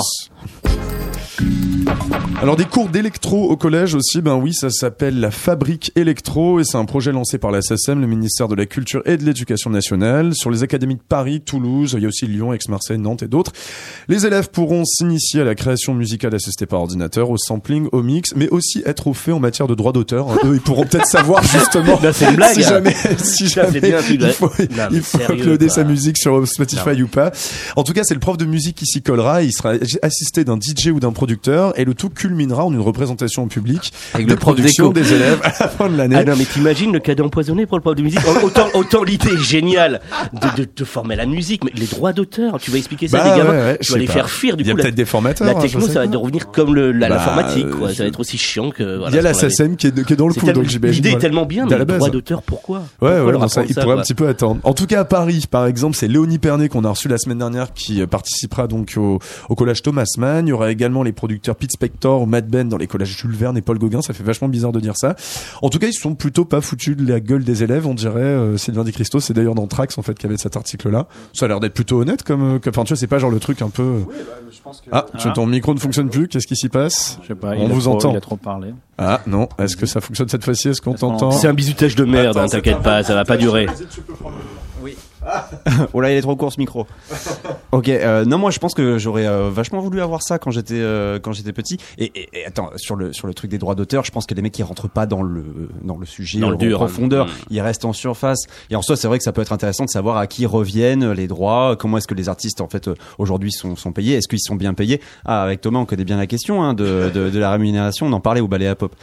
Alors 2.42 2.56
des 2.56 2.66
cours 2.66 2.90
d'électro 2.90 3.50
au 3.50 3.58
collège 3.58 3.96
aussi, 3.96 4.22
ben 4.22 4.36
oui, 4.36 4.54
ça 4.54 4.70
s'appelle 4.70 5.20
la 5.20 5.32
Fabrique 5.32 5.92
Électro 5.96 6.60
et 6.60 6.64
c'est 6.64 6.78
un 6.78 6.86
projet 6.86 7.12
lancé 7.12 7.38
par 7.38 7.52
la 7.52 7.62
SSM, 7.62 8.00
le 8.00 8.08
ministère 8.08 8.48
de 8.48 8.56
la 8.56 8.66
Culture 8.66 9.02
et 9.06 9.18
de 9.18 9.24
l'Éducation 9.24 9.70
nationale, 9.70 10.36
sur 10.36 10.52
les 10.52 10.62
académies 10.62 10.96
de 10.96 11.02
Paris, 11.02 11.42
Toulouse, 11.42 11.96
il 11.98 12.04
y 12.04 12.06
a 12.06 12.08
aussi 12.08 12.28
Lyon, 12.28 12.54
Aix-Marseille, 12.54 13.00
Nantes 13.00 13.24
et 13.24 13.28
d'autres. 13.28 13.54
Les 14.08 14.26
élèves 14.26 14.50
pourront 14.50 14.86
s'initier 14.86 15.42
à 15.42 15.44
la 15.44 15.56
création 15.56 15.94
musicale 15.94 16.36
assistée 16.36 16.66
par 16.66 16.82
ordinateur, 16.82 17.30
au 17.30 17.38
sampling, 17.38 17.88
au 17.92 18.04
mix, 18.04 18.34
mais 18.36 18.50
aussi 18.50 18.84
être 18.86 19.08
au 19.08 19.14
fait 19.14 19.32
en 19.32 19.40
matière 19.40 19.68
de 19.68 19.76
droit 19.76 19.92
d'auteur. 19.92 20.30
Eux, 20.46 20.56
ils 20.56 20.62
pourront 20.62 20.86
peut-être 20.86 21.08
savoir 21.08 21.44
justement 21.52 22.00
Là, 22.02 22.14
c'est 22.14 22.30
une 22.30 22.36
blague. 22.36 22.54
si 22.54 22.64
jamais, 22.64 22.96
si 23.20 23.80
bien, 23.80 24.00
il 24.10 24.34
faut, 24.34 24.48
Non, 24.48 24.88
mais 24.92 24.98
il 24.98 25.02
faut 25.02 25.18
sérieux, 25.18 25.40
uploader 25.40 25.70
sa 25.70 25.84
musique 25.84 26.18
sur 26.18 26.48
Spotify 26.48 27.02
ou 27.02 27.08
pas. 27.08 27.32
En 27.76 27.84
tout 27.84 27.94
cas, 27.94 28.02
c'est 28.04 28.14
le 28.14 28.20
prof 28.20 28.38
de 28.38 28.46
musique 28.46 28.76
qui 28.78 28.86
s'y 28.86 29.02
collera. 29.02 29.44
Il 29.44 29.52
sera 29.52 29.74
assisté 30.02 30.44
d'un 30.44 30.58
DJ 30.60 30.88
ou 30.88 31.00
d'un 31.00 31.12
producteur 31.12 31.27
et 31.76 31.86
le 31.86 31.94
tout 31.94 32.10
culminera 32.10 32.66
en 32.66 32.72
une 32.74 32.80
représentation 32.82 33.44
au 33.44 33.48
public 33.48 33.92
Avec 34.14 34.28
le 34.30 34.36
prof 34.36 34.56
production 34.56 34.90
d'éco. 34.90 35.06
des 35.08 35.14
élèves 35.14 35.40
à 35.44 35.50
la 35.60 35.68
fin 35.68 35.90
de 35.90 35.98
l'année. 35.98 36.16
Ah 36.18 36.24
non, 36.24 36.34
mais 36.38 36.46
t'imagines 36.46 36.92
le 36.94 37.00
cadeau 37.00 37.26
empoisonné 37.26 37.66
pour 37.66 37.78
le 37.78 37.82
prof 37.82 37.96
de 37.96 38.02
musique 38.02 38.20
Autant, 38.44 38.68
autant 38.74 39.04
l'idée 39.04 39.30
est 39.34 39.38
géniale 39.44 40.02
de, 40.34 40.64
de, 40.64 40.68
de 40.76 40.84
former 40.86 41.14
à 41.16 41.18
la 41.18 41.26
musique, 41.26 41.64
mais 41.64 41.72
les 41.76 41.86
droits 41.88 42.14
d'auteur, 42.14 42.58
tu 42.60 42.72
vas 42.72 42.78
expliquer 42.78 43.08
ça 43.08 43.18
Bah 43.18 43.24
à 43.24 43.32
des 43.36 43.38
gamins, 43.42 43.52
ouais, 43.52 43.58
ouais, 43.66 43.78
tu 43.82 43.92
vas 43.92 43.98
les 44.00 44.06
pas. 44.08 44.14
faire 44.14 44.30
fuir. 44.30 44.58
Du 44.58 44.64
Il 44.64 44.68
y 44.68 44.72
a 44.72 44.76
peut-être 44.76 44.96
des 44.96 45.06
formateurs. 45.06 45.48
la 45.48 45.54
hein, 45.58 45.62
techno, 45.62 45.88
ça 45.88 46.00
va 46.02 46.08
devenir 46.08 46.52
comme 46.52 46.74
Bah, 46.74 47.08
l'informatique, 47.10 47.68
je- 47.88 47.94
Ça 47.94 48.04
va 48.04 48.10
être 48.10 48.20
aussi 48.20 48.38
chiant 48.38 48.70
que. 48.72 48.98
Voilà, 48.98 49.10
Il 49.12 49.16
y 49.16 49.20
a 49.20 49.22
la. 49.22 49.34
SSM 49.34 49.76
qui 49.76 49.88
est, 49.88 50.04
qui 50.06 50.14
est 50.14 50.16
dans 50.16 50.28
le 50.28 50.34
coup, 50.34 50.46
donc 50.52 50.66
j'imagine. 50.66 51.04
L'idée 51.04 51.16
est 51.16 51.20
tellement 51.20 51.46
bien, 51.46 51.66
mais 51.70 51.78
les 51.78 51.86
droits 51.86 52.10
d'auteur, 52.10 52.42
pourquoi 52.42 52.84
Ouais, 53.02 53.20
ouais, 53.20 53.34
il 53.68 53.76
pourrait 53.76 53.98
un 53.98 54.02
petit 54.02 54.14
peu 54.14 54.28
attendre. 54.28 54.60
En 54.64 54.74
tout 54.74 54.86
cas, 54.88 55.02
à 55.02 55.06
Paris, 55.06 55.46
par 55.50 55.66
exemple, 55.66 55.96
c'est 55.96 56.08
Léonie 56.08 56.40
Pernet 56.40 56.70
qu'on 56.70 56.84
a 56.86 56.90
reçu 56.90 57.08
la 57.08 57.18
semaine 57.18 57.38
dernière 57.40 57.74
qui 57.74 58.02
euh, 58.02 58.08
participera 58.08 58.68
donc 58.68 58.94
au, 58.98 59.20
au 59.50 59.56
collège 59.56 59.82
Thomas 59.82 60.06
Mann. 60.18 60.48
Il 60.48 60.50
y 60.50 60.54
aura 60.54 60.72
également 60.72 61.04
les 61.04 61.12
producteurs 61.18 61.58
Pete 61.58 61.72
Spector 61.74 62.22
ou 62.22 62.26
Matt 62.26 62.48
Ben 62.48 62.70
dans 62.70 62.78
les 62.78 62.88
collèges 62.88 63.18
Jules 63.18 63.36
Verne 63.36 63.58
et 63.58 63.62
Paul 63.62 63.78
Gauguin. 63.78 64.02
Ça 64.02 64.14
fait 64.14 64.24
vachement 64.24 64.48
bizarre 64.48 64.72
de 64.72 64.80
dire 64.80 64.96
ça. 64.96 65.16
En 65.62 65.70
tout 65.70 65.80
cas, 65.80 65.88
ils 65.88 65.94
sont 65.94 66.16
plutôt 66.16 66.46
pas 66.46 66.62
foutus 66.62 66.96
de 66.96 67.06
la 67.06 67.20
gueule 67.20 67.44
des 67.44 67.64
élèves, 67.64 67.86
on 67.86 67.94
dirait. 67.94 68.22
euh, 68.22 68.56
Sylvain 68.58 68.84
Di 68.86 68.92
Christo, 68.94 69.20
c'est 69.20 69.34
d'ailleurs 69.34 69.56
dans 69.56 69.68
Trax, 69.68 69.98
en 69.98 70.02
fait, 70.02 70.14
qu'il 70.14 70.24
y 70.30 70.32
avait 70.32 70.38
cet 70.38 70.56
article-là. 70.56 71.08
Ça 71.34 71.46
a 71.46 71.48
l'air 71.50 71.60
d'être 71.60 71.74
plutôt 71.74 72.00
honnête 72.02 72.24
comme, 72.24 72.56
euh, 72.56 72.60
enfin, 72.70 72.84
tu 72.84 72.90
vois, 72.94 72.98
c'est 72.98 73.08
pas 73.08 73.20
genre 73.20 73.32
le 73.32 73.40
truc 73.40 73.62
un 73.62 73.70
peu. 73.70 73.82
euh, 73.84 74.00
Ah, 74.92 75.06
tu- 75.18 75.32
ton 75.34 75.46
micro 75.46 75.74
ne 75.74 75.80
fonctionne 75.80 76.10
plus. 76.10 76.28
Qu'est-ce 76.28 76.48
qui 76.48 76.56
s'y 76.56 76.70
passe? 76.70 77.20
Je 77.24 77.28
sais 77.28 77.36
pas, 77.36 77.54
On 77.58 77.68
vous 77.68 77.82
trop- 77.82 77.96
entend. 77.96 78.12
Il 78.12 78.18
a 78.18 78.22
trop 78.22 78.38
parlé. 78.38 78.74
Ah, 78.98 79.22
non. 79.28 79.50
Est-ce 79.60 79.76
que 79.76 79.86
ça 79.86 80.00
fonctionne 80.02 80.30
cette 80.30 80.44
fois-ci? 80.44 80.70
Est-ce 80.70 80.82
qu'on 80.82 80.94
t'entend? 80.94 81.32
C'est 81.32 81.48
un 81.48 81.54
bisutage 81.54 81.96
de 81.96 82.06
merde, 82.06 82.38
hein, 82.38 82.48
t'inquiète 82.48 82.82
pas, 82.82 83.04
ça 83.04 83.14
va 83.16 83.26
pas 83.26 83.38
durer. 83.38 83.68
Oh 85.94 86.02
là, 86.02 86.12
il 86.12 86.18
est 86.18 86.22
trop 86.22 86.36
court 86.36 86.52
ce 86.52 86.60
micro. 86.60 86.86
ok, 87.72 87.90
euh, 87.90 88.26
non, 88.26 88.38
moi 88.38 88.52
je 88.52 88.60
pense 88.60 88.74
que 88.74 88.98
j'aurais 88.98 89.28
euh, 89.28 89.50
vachement 89.52 89.80
voulu 89.80 90.02
avoir 90.02 90.22
ça 90.24 90.40
quand 90.40 90.52
j'étais 90.52 90.76
euh, 90.76 91.20
quand 91.20 91.32
j'étais 91.34 91.54
petit. 91.54 91.78
Et, 91.98 92.06
et- 92.16 92.30
et 92.34 92.46
attends, 92.46 92.70
sur 92.78 92.96
le 92.96 93.14
sur 93.14 93.28
le 93.28 93.34
truc 93.34 93.50
des 93.52 93.58
droits 93.58 93.76
d'auteur, 93.76 94.04
je 94.06 94.12
pense 94.12 94.26
a 94.30 94.36
des 94.36 94.42
mecs 94.42 94.54
qui 94.54 94.64
rentrent 94.64 94.90
pas 94.90 95.06
dans 95.06 95.22
le 95.24 95.44
dans 95.84 95.98
le 95.98 96.06
sujet 96.06 96.40
Dans 96.40 96.50
le 96.50 96.56
en 96.56 96.60
dur, 96.60 96.78
profondeur. 96.78 97.28
hein. 97.28 97.46
Ils 97.50 97.62
restent 97.62 97.86
en 97.86 97.94
surface. 97.94 98.46
Et 98.70 98.76
en 98.76 98.82
soi, 98.82 98.96
c'est 98.96 99.08
vrai 99.08 99.18
que 99.18 99.24
ça 99.24 99.32
peut 99.32 99.42
être 99.42 99.54
intéressant 99.54 99.86
de 99.86 99.90
savoir 99.90 100.18
à 100.18 100.28
qui 100.28 100.46
reviennent 100.46 101.12
les 101.12 101.28
droits. 101.28 101.76
Comment 101.78 101.98
est-ce 101.98 102.08
que 102.08 102.14
les 102.16 102.30
artistes 102.30 102.62
en 102.62 102.68
fait 102.68 102.90
aujourd'hui 103.18 103.52
sont 103.52 103.76
sont 103.76 103.92
payés 103.92 104.16
Est-ce 104.16 104.28
qu'ils 104.28 104.40
sont 104.40 104.56
bien 104.56 104.74
payés? 104.74 105.02
Ah, 105.26 105.44
avec 105.44 105.62
Thomas, 105.62 105.80
on 105.80 105.86
connaît 105.86 106.06
bien 106.06 106.18
la 106.18 106.28
question 106.28 106.64
hein, 106.64 106.74
de, 106.74 107.10
de 107.14 107.30
de 107.30 107.40
la 107.40 107.52
rémunération. 107.52 108.06
On 108.08 108.14
en 108.14 108.20
parlait 108.20 108.42
au 108.42 108.48
ballet 108.48 108.68
à 108.68 108.76
pop. 108.76 108.96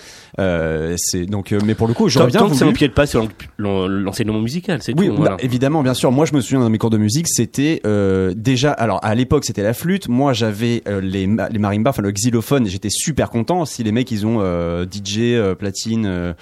C'est 0.96 1.26
donc, 1.26 1.52
mais 1.64 1.74
pour 1.74 1.88
le 1.88 1.94
coup, 1.94 2.08
j'aurais 2.08 2.26
bien 2.28 2.40
tant 2.40 2.48
que 2.48 2.54
ça 2.54 2.64
voulu- 2.64 2.72
n'empiète 2.74 2.94
pas 2.94 3.06
sur 3.06 3.22
l'en- 3.22 3.28
l'en- 3.58 3.86
l'enseignement 3.88 4.40
musical, 4.40 4.82
c'est 4.82 4.98
oui, 4.98 5.06
tout. 5.06 5.12
bah, 5.12 5.18
voilà. 5.18 5.36
évidemment, 5.40 5.82
bien 5.82 5.94
sûr. 5.94 6.10
Moi, 6.14 6.26
je 6.26 6.34
me 6.34 6.40
souviens 6.40 6.60
dans 6.60 6.70
mes 6.70 6.78
cours 6.78 6.90
de 6.90 6.96
musique, 6.96 7.26
c'était 7.28 7.80
euh, 7.84 8.34
déjà. 8.36 8.70
Alors, 8.70 9.00
à 9.04 9.16
l'époque, 9.16 9.44
c'était 9.44 9.64
la 9.64 9.74
flûte. 9.74 10.08
Moi, 10.08 10.32
j'avais 10.32 10.84
euh, 10.86 11.00
les 11.00 11.26
les 11.26 11.58
marimbas, 11.58 11.90
enfin 11.90 12.02
le 12.02 12.12
xylophone. 12.12 12.68
et 12.68 12.70
J'étais 12.70 12.88
super 12.88 13.30
content. 13.30 13.64
Si 13.64 13.82
les 13.82 13.90
mecs, 13.90 14.12
ils 14.12 14.24
ont 14.24 14.38
euh, 14.40 14.86
DJ, 14.86 15.54
platine, 15.58 16.36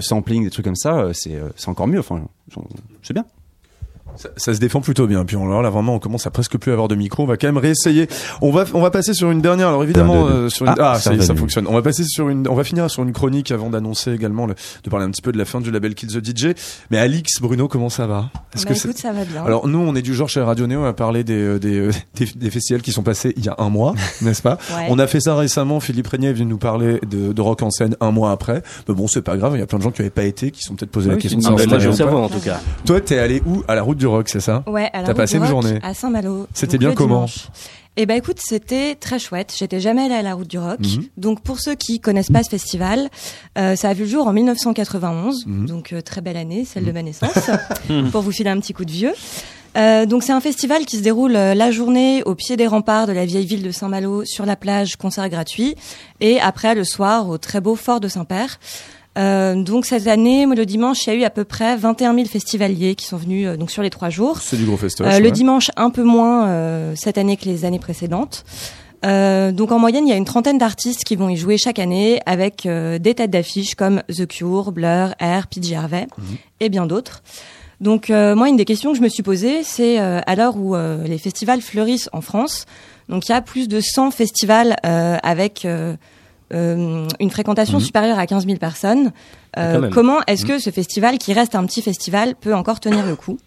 sampling, 0.00 0.42
des 0.42 0.50
trucs 0.50 0.64
comme 0.64 0.74
ça, 0.74 1.10
c'est 1.12 1.38
encore 1.68 1.86
mieux. 1.86 2.00
Enfin, 2.00 2.24
c'est 3.02 3.14
bien. 3.14 3.24
Ça, 4.16 4.28
ça 4.36 4.54
se 4.54 4.60
défend 4.60 4.80
plutôt 4.80 5.06
bien. 5.06 5.24
Puis 5.24 5.36
on, 5.36 5.44
alors 5.46 5.62
là 5.62 5.70
vraiment, 5.70 5.94
on 5.94 5.98
commence 5.98 6.26
à 6.26 6.30
presque 6.30 6.56
plus 6.58 6.72
avoir 6.72 6.88
de 6.88 6.94
micro. 6.94 7.22
On 7.24 7.26
va 7.26 7.36
quand 7.36 7.46
même 7.48 7.56
réessayer. 7.58 8.08
On 8.42 8.50
va, 8.52 8.64
on 8.74 8.80
va 8.80 8.90
passer 8.90 9.12
sur 9.14 9.30
une 9.30 9.40
dernière. 9.40 9.68
Alors 9.68 9.82
évidemment, 9.82 10.26
Un, 10.26 10.30
deux, 10.30 10.32
deux. 10.32 10.38
euh, 10.44 10.48
sur 10.50 10.66
une, 10.66 10.72
Ah, 10.78 10.92
ah, 10.92 10.94
ça 10.94 11.00
ça, 11.00 11.10
y 11.12 11.14
est, 11.14 11.18
va 11.18 11.24
ça 11.26 11.32
mieux. 11.32 11.38
fonctionne. 11.40 11.66
On 11.68 11.72
va 11.74 11.82
passer 11.82 12.04
sur 12.04 12.28
une, 12.28 12.46
on 12.48 12.54
va 12.54 12.64
finir 12.64 12.88
sur 12.90 13.02
une 13.02 13.12
chronique 13.12 13.50
avant 13.50 13.70
d'annoncer 13.70 14.12
également 14.12 14.46
le, 14.46 14.54
de 14.84 14.90
parler 14.90 15.06
un 15.06 15.10
petit 15.10 15.22
peu 15.22 15.32
de 15.32 15.38
la 15.38 15.44
fin 15.44 15.60
du 15.60 15.70
label 15.70 15.94
Kill 15.94 16.08
the 16.10 16.24
DJ. 16.24 16.54
Mais 16.90 16.98
Alix, 16.98 17.40
Bruno, 17.40 17.68
comment 17.68 17.88
ça 17.88 18.06
va? 18.06 18.30
Est-ce 18.54 18.64
Bah, 18.64 18.72
que 18.74 18.78
écoute, 18.78 18.98
ça 18.98 19.12
va 19.12 19.24
bien. 19.24 19.44
alors 19.44 19.66
nous, 19.68 19.78
on 19.78 19.94
est 19.96 20.02
du 20.02 20.14
genre 20.14 20.28
chez 20.28 20.40
Radio 20.40 20.66
Néo 20.66 20.84
à 20.84 20.92
parler 20.92 21.24
des, 21.24 21.34
euh, 21.34 21.58
des, 21.58 21.78
euh, 21.78 21.90
des, 22.14 22.26
des 22.36 22.50
festivals 22.50 22.82
qui 22.82 22.92
sont 22.92 23.02
passés 23.02 23.34
il 23.36 23.44
y 23.44 23.48
a 23.48 23.56
un 23.58 23.68
mois, 23.68 23.94
n'est-ce 24.22 24.42
pas? 24.42 24.58
Ouais. 24.76 24.86
On 24.90 24.98
a 24.98 25.06
fait 25.06 25.20
ça 25.20 25.34
récemment. 25.34 25.80
Philippe 25.80 26.06
Régnier 26.08 26.28
est 26.28 26.32
venu 26.34 26.46
nous 26.46 26.58
parler 26.58 27.00
de, 27.08 27.32
de 27.32 27.40
rock 27.40 27.62
en 27.62 27.70
scène 27.70 27.96
un 28.00 28.10
mois 28.10 28.30
après. 28.30 28.62
Mais 28.88 28.94
bon, 28.94 29.08
c'est 29.08 29.22
pas 29.22 29.36
grave. 29.36 29.52
Il 29.56 29.60
y 29.60 29.62
a 29.62 29.66
plein 29.66 29.78
de 29.78 29.82
gens 29.82 29.90
qui 29.90 30.00
n'avaient 30.02 30.10
pas 30.10 30.24
été, 30.24 30.50
qui 30.50 30.62
sont 30.62 30.74
peut-être 30.74 30.90
posé 30.92 31.08
la 31.08 31.16
Oui, 31.16 31.20
question. 31.22 31.40
c'est 31.40 31.48
de 31.48 31.52
une 31.54 31.60
Ah, 31.60 31.66
t'avais 31.70 31.86
ou 31.86 31.90
pas. 31.90 31.96
savoir 31.96 32.22
en 32.22 32.28
tout 32.28 32.40
cas. 32.40 32.60
Toi, 32.86 33.00
t'es 33.00 33.18
allé 33.18 33.42
où? 33.46 33.62
À 33.66 33.74
la 33.74 33.82
route 33.82 33.98
du 34.04 34.08
rock, 34.08 34.28
c'est 34.28 34.40
ça? 34.40 34.62
Ouais, 34.66 34.90
à 34.92 35.00
la 35.00 35.06
T'as 35.08 35.14
passé 35.14 35.38
une 35.38 35.46
journée 35.46 35.78
à 35.82 35.94
Saint-Malo. 35.94 36.46
C'était 36.52 36.76
bien 36.76 36.92
comment? 36.92 37.24
Eh 37.96 38.06
ben 38.06 38.16
écoute, 38.18 38.38
c'était 38.40 38.96
très 38.96 39.18
chouette. 39.18 39.54
J'étais 39.56 39.80
jamais 39.80 40.02
allée 40.02 40.14
à 40.16 40.22
la 40.22 40.34
route 40.34 40.48
du 40.48 40.58
rock. 40.58 40.80
Mhm. 40.80 41.04
Donc 41.16 41.40
pour 41.42 41.60
ceux 41.60 41.74
qui 41.74 42.00
connaissent 42.00 42.30
pas 42.30 42.42
ce 42.42 42.50
festival, 42.50 43.08
euh, 43.56 43.76
ça 43.76 43.88
a 43.90 43.94
vu 43.94 44.02
le 44.02 44.08
jour 44.10 44.26
en 44.26 44.32
1991, 44.32 45.46
Mhm. 45.46 45.66
donc 45.66 45.92
euh, 45.92 46.02
très 46.02 46.20
belle 46.20 46.36
année, 46.36 46.64
celle 46.66 46.84
de 46.84 46.92
ma 46.92 47.02
naissance, 47.02 47.30
pour 48.12 48.20
vous 48.22 48.32
filer 48.32 48.50
un 48.50 48.58
petit 48.60 48.72
coup 48.74 48.84
de 48.84 48.90
vieux. 48.90 49.12
Euh, 49.76 50.06
donc 50.06 50.22
c'est 50.22 50.32
un 50.32 50.40
festival 50.40 50.84
qui 50.86 50.98
se 50.98 51.02
déroule 51.02 51.32
la 51.32 51.70
journée 51.70 52.22
au 52.24 52.34
pied 52.34 52.56
des 52.56 52.66
remparts 52.66 53.06
de 53.06 53.12
la 53.12 53.24
vieille 53.26 53.46
ville 53.46 53.62
de 53.62 53.70
Saint-Malo, 53.70 54.24
sur 54.24 54.44
la 54.44 54.56
plage, 54.56 54.96
concert 54.96 55.28
gratuit, 55.30 55.74
et 56.20 56.40
après 56.40 56.74
le 56.74 56.84
soir 56.84 57.28
au 57.28 57.38
très 57.38 57.60
beau 57.60 57.74
fort 57.76 58.00
de 58.00 58.08
Saint-Père. 58.08 58.58
Euh, 59.16 59.62
donc 59.62 59.86
cette 59.86 60.06
année, 60.06 60.46
le 60.46 60.66
dimanche, 60.66 61.06
il 61.06 61.10
y 61.10 61.16
a 61.16 61.20
eu 61.20 61.22
à 61.24 61.30
peu 61.30 61.44
près 61.44 61.76
21 61.76 62.14
000 62.14 62.26
festivaliers 62.26 62.94
qui 62.94 63.06
sont 63.06 63.16
venus 63.16 63.46
euh, 63.46 63.56
donc 63.56 63.70
sur 63.70 63.82
les 63.82 63.90
trois 63.90 64.10
jours. 64.10 64.38
C'est 64.40 64.56
du 64.56 64.64
gros 64.64 64.76
festoche. 64.76 65.06
Euh, 65.08 65.20
le 65.20 65.30
dimanche, 65.30 65.70
un 65.76 65.90
peu 65.90 66.02
moins 66.02 66.48
euh, 66.48 66.94
cette 66.96 67.18
année 67.18 67.36
que 67.36 67.44
les 67.44 67.64
années 67.64 67.78
précédentes. 67.78 68.44
Euh, 69.04 69.52
donc 69.52 69.70
en 69.70 69.78
moyenne, 69.78 70.06
il 70.06 70.10
y 70.10 70.14
a 70.14 70.16
une 70.16 70.24
trentaine 70.24 70.58
d'artistes 70.58 71.04
qui 71.04 71.16
vont 71.16 71.28
y 71.28 71.36
jouer 71.36 71.58
chaque 71.58 71.78
année 71.78 72.20
avec 72.26 72.66
euh, 72.66 72.98
des 72.98 73.14
têtes 73.14 73.30
d'affiche 73.30 73.74
comme 73.74 74.02
The 74.08 74.26
Cure, 74.26 74.72
Blur, 74.72 75.14
Air, 75.18 75.46
Pete 75.46 75.64
Gervais 75.64 76.06
et 76.60 76.68
bien 76.68 76.86
d'autres. 76.86 77.22
Donc 77.80 78.08
euh, 78.08 78.34
moi, 78.34 78.48
une 78.48 78.56
des 78.56 78.64
questions 78.64 78.92
que 78.92 78.96
je 78.96 79.02
me 79.02 79.08
suis 79.08 79.22
posée, 79.22 79.62
c'est 79.62 80.00
euh, 80.00 80.20
à 80.26 80.36
l'heure 80.36 80.56
où 80.56 80.74
euh, 80.74 81.04
les 81.06 81.18
festivals 81.18 81.60
fleurissent 81.60 82.08
en 82.12 82.20
France, 82.20 82.66
donc 83.08 83.28
il 83.28 83.32
y 83.32 83.34
a 83.34 83.42
plus 83.42 83.68
de 83.68 83.80
100 83.80 84.10
festivals 84.10 84.76
euh, 84.86 85.18
avec 85.22 85.66
euh, 86.52 87.04
euh, 87.04 87.08
une 87.20 87.30
fréquentation 87.30 87.78
Mhm. 87.78 87.84
supérieure 87.84 88.18
à 88.18 88.26
15 88.26 88.46
000 88.46 88.58
personnes. 88.58 89.12
Euh, 89.56 89.74
Quand 89.74 89.80
même. 89.80 89.90
comment 89.90 90.18
est-ce 90.26 90.44
que 90.44 90.58
ce 90.58 90.70
festival, 90.70 91.18
qui 91.18 91.32
reste 91.32 91.54
un 91.54 91.64
petit 91.64 91.82
festival, 91.82 92.34
peut 92.40 92.54
encore 92.54 92.80
tenir 92.80 93.06
le 93.06 93.16
coup? 93.16 93.38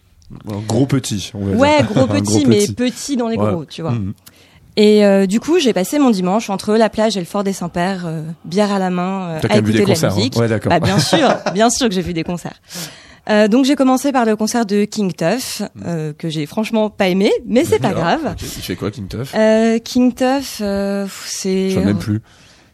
Un 0.50 0.58
gros 0.66 0.86
petit. 0.86 1.30
On 1.34 1.44
va 1.46 1.52
Ouais, 1.56 1.76
dire. 1.82 1.86
gros 1.92 2.00
Un 2.02 2.06
petit, 2.08 2.44
mais 2.46 2.66
petit 2.66 3.16
dans 3.16 3.28
les 3.28 3.36
Ouais. 3.36 3.50
gros, 3.52 3.64
tu 3.64 3.82
vois. 3.82 3.92
Mhm. 3.92 4.12
Et 4.76 5.04
euh, 5.04 5.26
du 5.26 5.40
coup, 5.40 5.58
j'ai 5.58 5.72
passé 5.72 5.98
mon 5.98 6.10
dimanche 6.10 6.50
entre 6.50 6.74
la 6.76 6.88
plage 6.88 7.16
et 7.16 7.20
le 7.20 7.26
fort 7.26 7.42
des 7.42 7.52
Saints-Pères, 7.52 8.04
euh, 8.06 8.22
bière 8.44 8.70
à 8.72 8.78
la 8.78 8.90
main, 8.90 9.28
euh, 9.28 9.40
à 9.48 9.56
écouter 9.58 9.60
des 9.62 9.72
de 9.72 9.78
la 9.80 9.84
concerts. 9.86 10.14
musique. 10.14 10.36
hein. 10.36 10.40
Ouais, 10.40 10.48
d'accord. 10.48 10.70
Bah 10.70 10.78
bien 10.80 10.98
sûr, 11.00 11.28
bien 11.52 11.68
sûr 11.70 11.88
que 11.88 11.94
j'ai 11.94 12.02
vu 12.02 12.12
des 12.12 12.22
concerts. 12.24 12.60
Euh, 13.28 13.48
donc 13.48 13.64
j'ai 13.66 13.74
commencé 13.74 14.12
par 14.12 14.24
le 14.24 14.36
concert 14.36 14.64
de 14.64 14.84
King 14.84 15.12
Tuff, 15.12 15.62
euh, 15.84 16.12
que 16.16 16.28
j'ai 16.28 16.46
franchement 16.46 16.88
pas 16.90 17.08
aimé, 17.08 17.30
mais 17.46 17.64
c'est 17.64 17.78
pas 17.80 17.92
grave. 17.92 18.34
Il 18.40 18.46
fait 18.62 18.76
quoi, 18.76 18.90
King 18.90 19.08
Tuff? 19.08 19.32
Euh, 19.34 19.78
King 19.80 20.14
Tuff, 20.14 20.58
euh, 20.62 21.06
c'est 21.26 21.70
Je 21.70 21.78
sais 21.80 21.84
même 21.84 21.98
plus. 21.98 22.20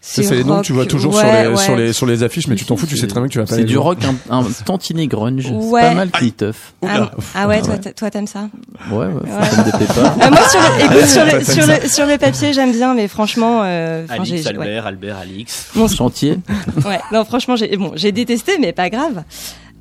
C'est 0.06 0.30
les 0.30 0.44
noms 0.44 0.60
que 0.60 0.66
tu 0.66 0.74
vois 0.74 0.84
toujours 0.84 1.14
ouais, 1.14 1.20
sur, 1.22 1.32
les, 1.32 1.48
ouais. 1.48 1.56
sur, 1.56 1.76
les, 1.76 1.92
sur 1.94 2.06
les 2.06 2.22
affiches, 2.22 2.46
mais 2.46 2.56
tu 2.56 2.66
t'en 2.66 2.76
fous, 2.76 2.86
tu 2.86 2.96
sais 2.98 3.06
très 3.06 3.20
bien 3.20 3.26
que 3.26 3.32
tu 3.32 3.38
vas 3.38 3.46
pas 3.46 3.54
C'est 3.56 3.64
du 3.64 3.78
rock 3.78 3.98
un, 4.04 4.14
un 4.38 4.44
tantinet 4.66 5.06
grunge. 5.06 5.50
Ouais. 5.50 5.80
C'est 5.80 5.88
pas 5.88 5.94
mal 5.94 6.10
qui 6.10 6.30
teuf. 6.32 6.74
Ah, 6.86 7.10
ah 7.34 7.48
ouais, 7.48 7.62
toi, 7.62 7.76
toi 7.78 8.10
t'aimes 8.10 8.26
ça 8.26 8.48
Ouais, 8.90 8.98
ouais, 8.98 9.06
Ouais. 9.06 9.46
ça 9.50 9.60
me 9.60 9.64
déplaît 9.64 9.86
pas. 9.86 10.14
Euh, 10.26 10.30
Moi 10.30 10.48
sur 10.48 10.60
le, 10.60 10.84
écoute, 10.84 11.08
sur, 11.08 11.24
le, 11.24 11.44
sur, 11.44 11.66
le, 11.66 11.88
sur 11.88 12.06
le 12.06 12.18
papier 12.18 12.52
j'aime 12.52 12.72
bien, 12.72 12.92
mais 12.94 13.08
franchement, 13.08 13.62
euh, 13.64 14.04
enfin, 14.04 14.20
Alix. 14.22 14.46
Albert, 14.46 14.86
Albert, 14.86 15.16
Alix. 15.18 15.68
Mon- 15.74 15.88
Chantier. 15.88 16.38
ouais, 16.84 17.00
non, 17.10 17.24
franchement, 17.24 17.56
j'ai 17.56 17.74
bon, 17.76 17.92
j'ai 17.94 18.12
détesté, 18.12 18.58
mais 18.60 18.72
pas 18.72 18.90
grave. 18.90 19.22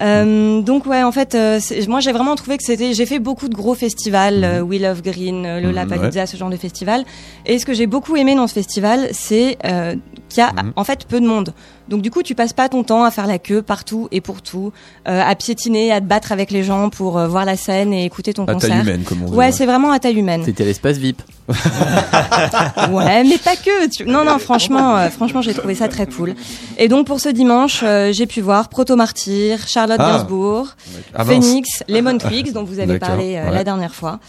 Euh, 0.04 0.62
donc 0.62 0.86
ouais, 0.86 1.04
en 1.04 1.12
fait, 1.12 1.36
euh, 1.36 1.60
moi 1.88 2.00
j'ai 2.00 2.12
vraiment 2.12 2.36
trouvé 2.36 2.58
que 2.58 2.64
c'était. 2.64 2.94
J'ai 2.94 3.06
fait 3.06 3.20
beaucoup 3.20 3.48
de 3.48 3.56
gros 3.56 3.74
festivals, 3.74 4.44
euh, 4.44 4.62
Wheel 4.62 4.86
of 4.86 5.02
Green, 5.02 5.46
euh, 5.46 5.62
Lola 5.62 5.86
Palooza, 5.86 6.26
ce 6.26 6.36
genre 6.36 6.50
de 6.50 6.58
festival. 6.58 7.06
Et 7.46 7.58
ce 7.60 7.66
que 7.66 7.74
j'ai 7.74 7.88
beaucoup 7.88 8.16
aimé 8.16 8.36
dans 8.36 8.48
ce 8.48 8.54
festival, 8.54 9.10
c'est 9.12 9.58
y 10.38 10.42
a 10.42 10.52
Mhm. 10.54 10.74
en 10.76 10.84
fait 10.84 11.06
peu 11.06 11.20
de 11.20 11.28
monde. 11.28 11.54
Donc 11.90 12.02
du 12.02 12.10
coup, 12.12 12.24
tu 12.24 12.34
passes 12.36 12.54
pas 12.54 12.70
ton 12.70 12.84
temps 12.84 13.04
à 13.04 13.12
faire 13.12 13.28
la 13.28 13.40
queue 13.40 13.62
partout 13.62 14.08
et 14.12 14.22
pour 14.22 14.42
tout, 14.42 14.72
euh, 15.08 15.22
à 15.26 15.36
piétiner, 15.36 15.92
à 15.92 16.00
te 16.00 16.06
battre 16.06 16.32
avec 16.32 16.50
les 16.52 16.64
gens 16.64 16.90
pour 16.90 17.18
euh, 17.18 17.28
voir 17.28 17.44
la 17.46 17.58
scène 17.58 17.94
et 17.94 18.06
écouter 18.06 18.34
ton 18.34 18.44
À 18.44 18.48
taille 18.48 18.56
concert. 18.56 18.82
humaine, 18.82 19.04
comme 19.04 19.24
on 19.24 19.30
dit. 19.30 19.36
Ouais, 19.36 19.52
c'est 19.52 19.66
vraiment 19.66 19.92
à 19.92 20.00
taille 20.00 20.18
humaine. 20.18 20.44
C'était 20.46 20.66
l'espace 20.66 20.98
VIP. 20.98 21.22
Ouais, 22.92 23.24
mais 23.24 23.38
pas 23.38 23.56
que. 23.56 23.90
tu- 23.90 24.06
Non, 24.06 24.24
non, 24.24 24.40
franchement, 24.40 24.98
euh, 24.98 25.10
franchement, 25.10 25.42
j'ai 25.42 25.54
trouvé 25.54 25.76
ça 25.76 25.88
très 25.88 26.06
cool. 26.08 26.36
Et 26.78 26.88
donc 26.88 27.06
pour 27.08 27.20
ce 27.20 27.30
dimanche, 27.30 27.82
euh, 27.84 28.12
j'ai 28.14 28.26
pu 28.28 28.42
voir 28.42 28.70
Proto 28.70 28.96
Martyr, 28.96 29.68
Charlotte 29.68 30.00
Ah. 30.00 30.18
Gainsbourg, 30.20 30.68
Ah. 31.14 31.26
Phoenix, 31.26 31.84
Lemon 31.88 32.18
Twigs, 32.18 32.54
dont 32.54 32.64
vous 32.64 32.80
avez 32.80 33.00
parlé 33.00 33.36
euh, 33.36 33.46
ouais. 33.50 33.52
la 33.56 33.64
dernière 33.64 33.94
fois. 33.96 34.20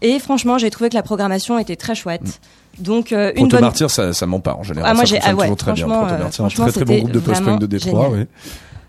Et 0.00 0.18
franchement, 0.18 0.58
j'ai 0.58 0.70
trouvé 0.70 0.90
que 0.90 0.94
la 0.96 1.02
programmation 1.02 1.58
était 1.58 1.76
très 1.76 1.94
chouette. 1.94 2.40
Donc 2.82 3.12
euh, 3.12 3.32
une 3.36 3.48
bonne. 3.48 3.60
Martyr, 3.60 3.90
ça, 3.90 4.12
ça 4.12 4.26
ment 4.26 4.40
pas 4.40 4.54
en 4.54 4.62
général. 4.62 4.90
Ah, 4.90 4.94
moi, 4.94 5.04
j'ai- 5.04 5.18
ah 5.22 5.34
ouais, 5.34 5.54
très 5.56 5.72
bien. 5.72 5.86
Proto 5.86 6.04
euh, 6.14 6.48
très 6.48 6.72
très 6.72 6.84
bon 6.84 6.98
groupe 6.98 7.12
de 7.12 7.18
post-punk 7.20 7.60
de 7.60 7.66
Détroit, 7.66 8.08
ouais. 8.10 8.26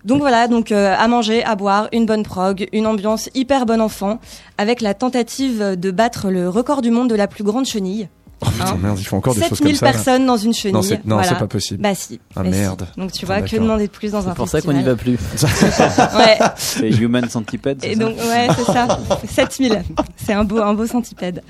Donc 0.06 0.20
voilà, 0.20 0.50
donc 0.50 0.72
euh, 0.74 0.94
à 0.98 1.08
manger, 1.08 1.44
à 1.46 1.56
boire, 1.56 1.88
une 1.94 2.06
bonne 2.06 2.24
prog, 2.24 2.68
une 2.74 2.88
ambiance 2.88 3.30
hyper 3.36 3.66
bon 3.66 3.80
enfant, 3.80 4.20
avec 4.58 4.82
la 4.82 4.94
tentative 4.94 5.76
de 5.78 5.92
battre 5.92 6.30
le 6.30 6.50
record 6.50 6.82
du 6.82 6.92
monde 6.92 7.10
de 7.10 7.16
la 7.16 7.28
plus 7.28 7.46
grande 7.46 7.66
chenille. 7.66 8.10
Oh 8.46 8.52
putain, 8.52 8.66
Hein 8.68 8.78
merde, 8.82 9.00
ils 9.00 9.04
font 9.06 9.18
encore 9.18 9.34
des 9.36 9.42
choses 9.42 9.50
comme 9.50 9.58
7000 9.70 9.78
ça. 9.78 9.86
là. 9.86 9.92
personnes 9.92 10.26
dans 10.26 10.38
une 10.38 10.54
chenille. 10.54 10.74
Non, 10.74 10.82
c'est 10.82 11.02
voilà. 11.06 11.36
pas 11.36 11.48
possible. 11.48 11.82
Bah 11.82 11.96
si. 11.96 12.20
Ah, 12.36 12.44
Bah, 12.44 12.52
si. 12.52 12.60
merde. 12.60 12.88
Donc 12.98 13.12
tu 13.12 13.26
Ah, 13.26 13.40
vois, 13.40 13.42
que 13.42 13.56
demander 13.56 13.88
de 13.88 13.92
plus 13.92 14.12
dans 14.12 14.28
un 14.28 14.32
C'est 14.32 14.36
pour 14.36 14.48
ça 14.50 14.62
qu'on 14.62 14.74
n'y 14.74 14.84
festival 14.84 14.96
va 14.96 15.02
plus. 15.02 16.18
Ouais. 16.18 16.40
C'est 16.58 16.90
Human 16.90 17.30
Centipede. 17.30 17.84
Et 17.84 17.94
ça 17.96 18.00
donc 18.00 18.18
ouais, 18.18 18.48
c'est 18.56 18.72
ça. 18.72 19.00
7000. 19.30 19.84
C'est 20.26 20.34
un 20.34 20.44
beau 20.44 20.60
un 20.60 20.74
beau 20.74 20.86
centipède. 20.88 21.42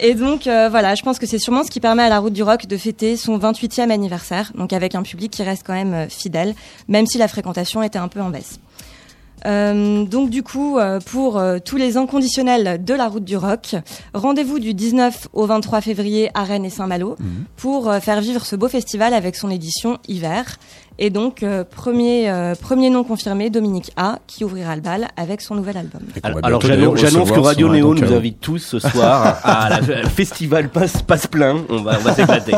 Et 0.00 0.14
donc 0.14 0.46
euh, 0.46 0.68
voilà, 0.70 0.94
je 0.94 1.02
pense 1.02 1.18
que 1.18 1.26
c'est 1.26 1.38
sûrement 1.38 1.64
ce 1.64 1.70
qui 1.70 1.80
permet 1.80 2.02
à 2.02 2.08
la 2.08 2.18
route 2.18 2.32
du 2.32 2.42
rock 2.42 2.66
de 2.66 2.76
fêter 2.76 3.16
son 3.16 3.38
28e 3.38 3.90
anniversaire, 3.90 4.52
donc 4.56 4.72
avec 4.72 4.94
un 4.94 5.02
public 5.02 5.30
qui 5.32 5.42
reste 5.42 5.62
quand 5.66 5.74
même 5.74 5.94
euh, 5.94 6.08
fidèle, 6.08 6.54
même 6.88 7.06
si 7.06 7.18
la 7.18 7.28
fréquentation 7.28 7.82
était 7.82 7.98
un 7.98 8.08
peu 8.08 8.20
en 8.20 8.30
baisse. 8.30 8.58
Euh, 9.46 10.04
donc 10.04 10.30
du 10.30 10.42
coup, 10.42 10.78
euh, 10.78 11.00
pour 11.00 11.38
euh, 11.38 11.58
tous 11.64 11.76
les 11.76 11.96
inconditionnels 11.96 12.84
de 12.84 12.94
la 12.94 13.08
route 13.08 13.24
du 13.24 13.36
rock, 13.36 13.76
rendez-vous 14.12 14.58
du 14.58 14.74
19 14.74 15.28
au 15.32 15.46
23 15.46 15.80
février 15.80 16.30
à 16.34 16.44
Rennes 16.44 16.64
et 16.64 16.70
Saint-Malo 16.70 17.16
pour 17.56 17.88
euh, 17.88 18.00
faire 18.00 18.20
vivre 18.20 18.44
ce 18.44 18.56
beau 18.56 18.68
festival 18.68 19.14
avec 19.14 19.36
son 19.36 19.50
édition 19.50 19.98
hiver. 20.08 20.58
Et 20.98 21.10
donc 21.10 21.42
euh, 21.42 21.62
premier 21.62 22.30
euh, 22.30 22.54
premier 22.54 22.88
nom 22.88 23.04
confirmé, 23.04 23.50
Dominique 23.50 23.92
A, 23.98 24.18
qui 24.26 24.44
ouvrira 24.44 24.74
le 24.76 24.80
bal 24.80 25.08
avec 25.18 25.42
son 25.42 25.54
nouvel 25.54 25.76
album. 25.76 26.00
Alors 26.42 26.60
j'annonce 26.60 27.30
que 27.30 27.38
Radio 27.38 27.68
Néo 27.68 27.94
nous 27.94 28.02
euh, 28.12 28.16
invite 28.16 28.40
tous 28.40 28.58
ce 28.58 28.78
soir 28.78 29.38
à 29.44 29.68
la 29.68 29.80
le 29.80 30.08
festival 30.08 30.70
passe 30.70 31.02
passe 31.02 31.26
plein. 31.26 31.56
On 31.68 31.82
va 31.82 31.98
on 32.00 32.02
va 32.02 32.14
s'éclater. 32.14 32.52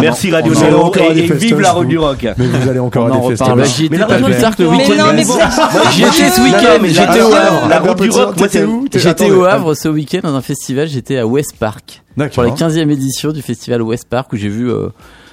Merci 0.00 0.30
Radio 0.30 0.54
Néo 0.54 0.90
et, 0.94 1.22
vive 1.34 1.60
la 1.60 1.72
route 1.72 1.84
vous. 1.84 1.90
du 1.90 1.98
rock. 1.98 2.26
Mais 2.38 2.46
vous 2.46 2.68
allez 2.68 2.78
encore 2.78 3.04
On 3.04 3.12
à 3.12 3.16
en 3.16 3.28
des 3.28 3.36
festivals. 3.36 3.66
J'y 3.66 3.84
étais 3.84 3.92
Mais 3.94 3.98
la 3.98 4.06
pas 4.06 4.18
plus 4.22 4.38
tard 4.38 4.56
que 4.56 4.62
le 4.62 4.70
Mais 4.70 4.76
week-end. 4.78 5.90
J'y 5.92 6.02
étais 6.02 6.30
ce 6.30 6.40
week-end. 6.40 6.84
J'étais 6.84 7.22
au 7.22 7.30
la- 7.30 7.46
Havre. 7.46 7.68
La 7.68 7.80
route 7.80 8.00
du 8.00 8.10
rock, 8.10 8.24
moi 8.24 8.32
t'étais 8.48 8.58
c'est 8.60 8.64
où 8.64 8.88
T'es- 8.88 8.98
J'étais 9.00 9.30
au 9.30 9.44
Havre 9.44 9.74
ce 9.74 9.88
week-end 9.88 10.20
dans 10.22 10.34
un 10.34 10.40
festival. 10.40 10.88
J'étais 10.88 11.18
à 11.18 11.26
West 11.26 11.56
Park 11.58 12.02
pour 12.14 12.22
la 12.22 12.28
D'accord. 12.50 12.68
15e 12.68 12.90
édition 12.90 13.32
du 13.32 13.42
festival 13.42 13.82
West 13.82 14.06
Park 14.08 14.32
où 14.32 14.36
j'ai 14.36 14.48
vu 14.48 14.70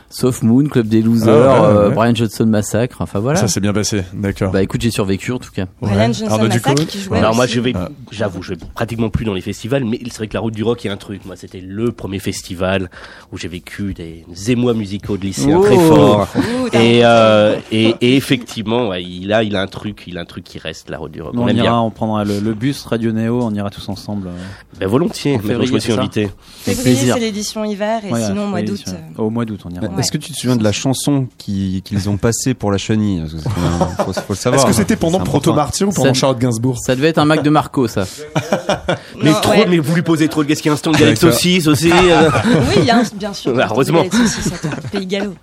Soft 0.09 0.41
Moon, 0.43 0.63
Club 0.65 0.87
des 0.87 1.01
Losers, 1.01 1.29
Ah 1.29 1.61
ouais, 1.61 1.67
ouais, 1.67 1.73
euh, 1.83 1.89
ouais. 1.89 1.93
Brian 1.95 2.15
Johnson 2.15 2.45
Massacre. 2.47 2.97
Enfin 3.01 3.19
voilà. 3.19 3.39
Ça 3.39 3.47
s'est 3.47 3.59
bien 3.59 3.73
passé, 3.73 4.01
d'accord. 4.13 4.51
Bah 4.51 4.63
écoute, 4.63 4.81
j'ai 4.81 4.89
survécu 4.91 5.31
en 5.31 5.37
tout 5.39 5.51
cas. 5.51 5.65
Ouais. 5.81 5.89
Brian 5.91 6.05
Johnson 6.13 6.25
Arnaud 6.29 6.47
Massacre 6.47 6.85
qui 6.87 6.99
jouait 6.99 7.17
Alors 7.19 7.35
moi 7.35 7.45
je 7.45 7.59
vais, 7.59 7.73
Ah. 7.75 7.89
j'avoue, 8.11 8.41
je 8.41 8.53
vais 8.53 8.59
pratiquement 8.73 9.09
plus 9.09 9.25
dans 9.25 9.33
les 9.35 9.41
festivals, 9.41 9.85
mais 9.85 9.99
c'est 10.05 10.17
vrai 10.17 10.27
que 10.27 10.33
la 10.33 10.39
route 10.39 10.53
du 10.55 10.63
rock 10.63 10.85
est 10.85 10.89
un 10.89 10.97
truc. 10.97 11.25
Moi 11.25 11.35
c'était 11.35 11.61
le 11.61 11.91
premier 11.91 12.19
festival 12.19 12.89
où 13.31 13.37
j'ai 13.37 13.47
vécu 13.47 13.93
des 13.93 14.25
émois 14.51 14.73
musicaux 14.73 15.17
de 15.17 15.23
lycéens 15.23 15.57
Oh. 15.59 15.63
très 15.63 15.75
forts. 15.77 16.27
Et, 16.73 17.01
euh, 17.03 17.57
et, 17.71 17.95
et 18.01 18.15
effectivement, 18.15 18.89
ouais, 18.89 19.03
il 19.03 19.31
a, 19.33 19.43
il 19.43 19.55
a 19.55 19.61
un 19.61 19.67
truc, 19.67 20.03
il 20.07 20.17
a 20.17 20.21
un 20.21 20.25
truc 20.25 20.43
qui 20.43 20.59
reste 20.59 20.89
la 20.89 20.97
route 20.97 21.11
du 21.11 21.21
rock. 21.21 21.33
On 21.37 21.47
ira, 21.47 21.53
bien. 21.53 21.77
on 21.79 21.89
prendra 21.89 22.23
le, 22.23 22.39
le 22.39 22.53
bus 22.53 22.85
Radio 22.85 23.11
Néo, 23.11 23.39
on 23.43 23.53
ira 23.53 23.69
tous 23.69 23.87
ensemble. 23.89 24.27
euh, 24.27 24.31
Ben 24.79 24.87
volontiers. 24.87 25.35
En 25.35 25.37
que 25.37 25.43
je 25.43 25.47
février, 25.49 25.71
me 25.73 25.79
suis 25.79 25.93
invité. 25.93 26.29
Février, 26.61 26.95
c'est 27.13 27.19
l'édition 27.19 27.63
hiver 27.65 28.01
et 28.05 28.11
ouais, 28.11 28.23
sinon 28.25 28.45
au 28.45 28.47
mois 28.47 28.61
d'août. 28.61 28.83
euh, 28.87 29.21
Au 29.21 29.29
mois 29.29 29.45
d'août, 29.45 29.59
on 29.65 29.69
ira. 29.69 29.85
Ouais. 29.85 29.99
Est-ce 29.99 30.11
que 30.11 30.17
tu 30.17 30.31
te 30.31 30.37
souviens 30.37 30.55
de 30.55 30.63
la 30.63 30.71
chanson 30.71 31.27
qui- 31.37 31.81
qu'ils 31.83 32.09
ont 32.09 32.17
passée 32.17 32.53
pour 32.53 32.71
la 32.71 32.77
chenille? 32.77 33.19
Parce 33.21 33.33
que 33.33 33.39
c'est 33.39 33.49
quand 33.49 33.61
même- 33.61 33.89
faut, 34.05 34.13
faut 34.13 34.23
le 34.29 34.35
savoir. 34.35 34.61
Est-ce 34.61 34.67
que 34.69 34.75
c'était 34.75 34.95
pendant 34.95 35.19
Proto. 35.19 35.53
Martyr 35.53 35.87
ou 35.89 35.91
pendant 35.91 36.13
Charlotte 36.13 36.39
Gainsbourg? 36.39 36.77
Ça 36.79 36.95
devait 36.95 37.09
être 37.09 37.17
un 37.17 37.25
Mac 37.25 37.43
de 37.43 37.49
Marco 37.49 37.87
ça. 37.87 38.05
Mais 39.21 39.31
Non, 39.31 39.41
trop, 39.41 39.51
ouais. 39.51 39.65
mais 39.67 39.77
vous 39.79 39.93
lui 39.95 40.01
posez 40.01 40.27
trop 40.29 40.43
de 40.43 40.47
questions. 40.47 40.73
Instant 40.73 40.91
de 40.91 40.97
Galaxy 40.97 41.25
D'accord. 41.25 41.39
6 41.39 41.67
aussi. 41.67 41.91
euh. 41.91 42.29
Oui, 42.77 42.85
y 42.85 42.89
a 42.89 42.97
un- 42.99 43.03
bien 43.15 43.33
sûr. 43.33 43.53
Bah, 43.53 43.67
heureusement. 43.69 44.03
Y 44.03 44.07
a 44.07 44.89
Pays 44.91 45.05
gallo. 45.05 45.33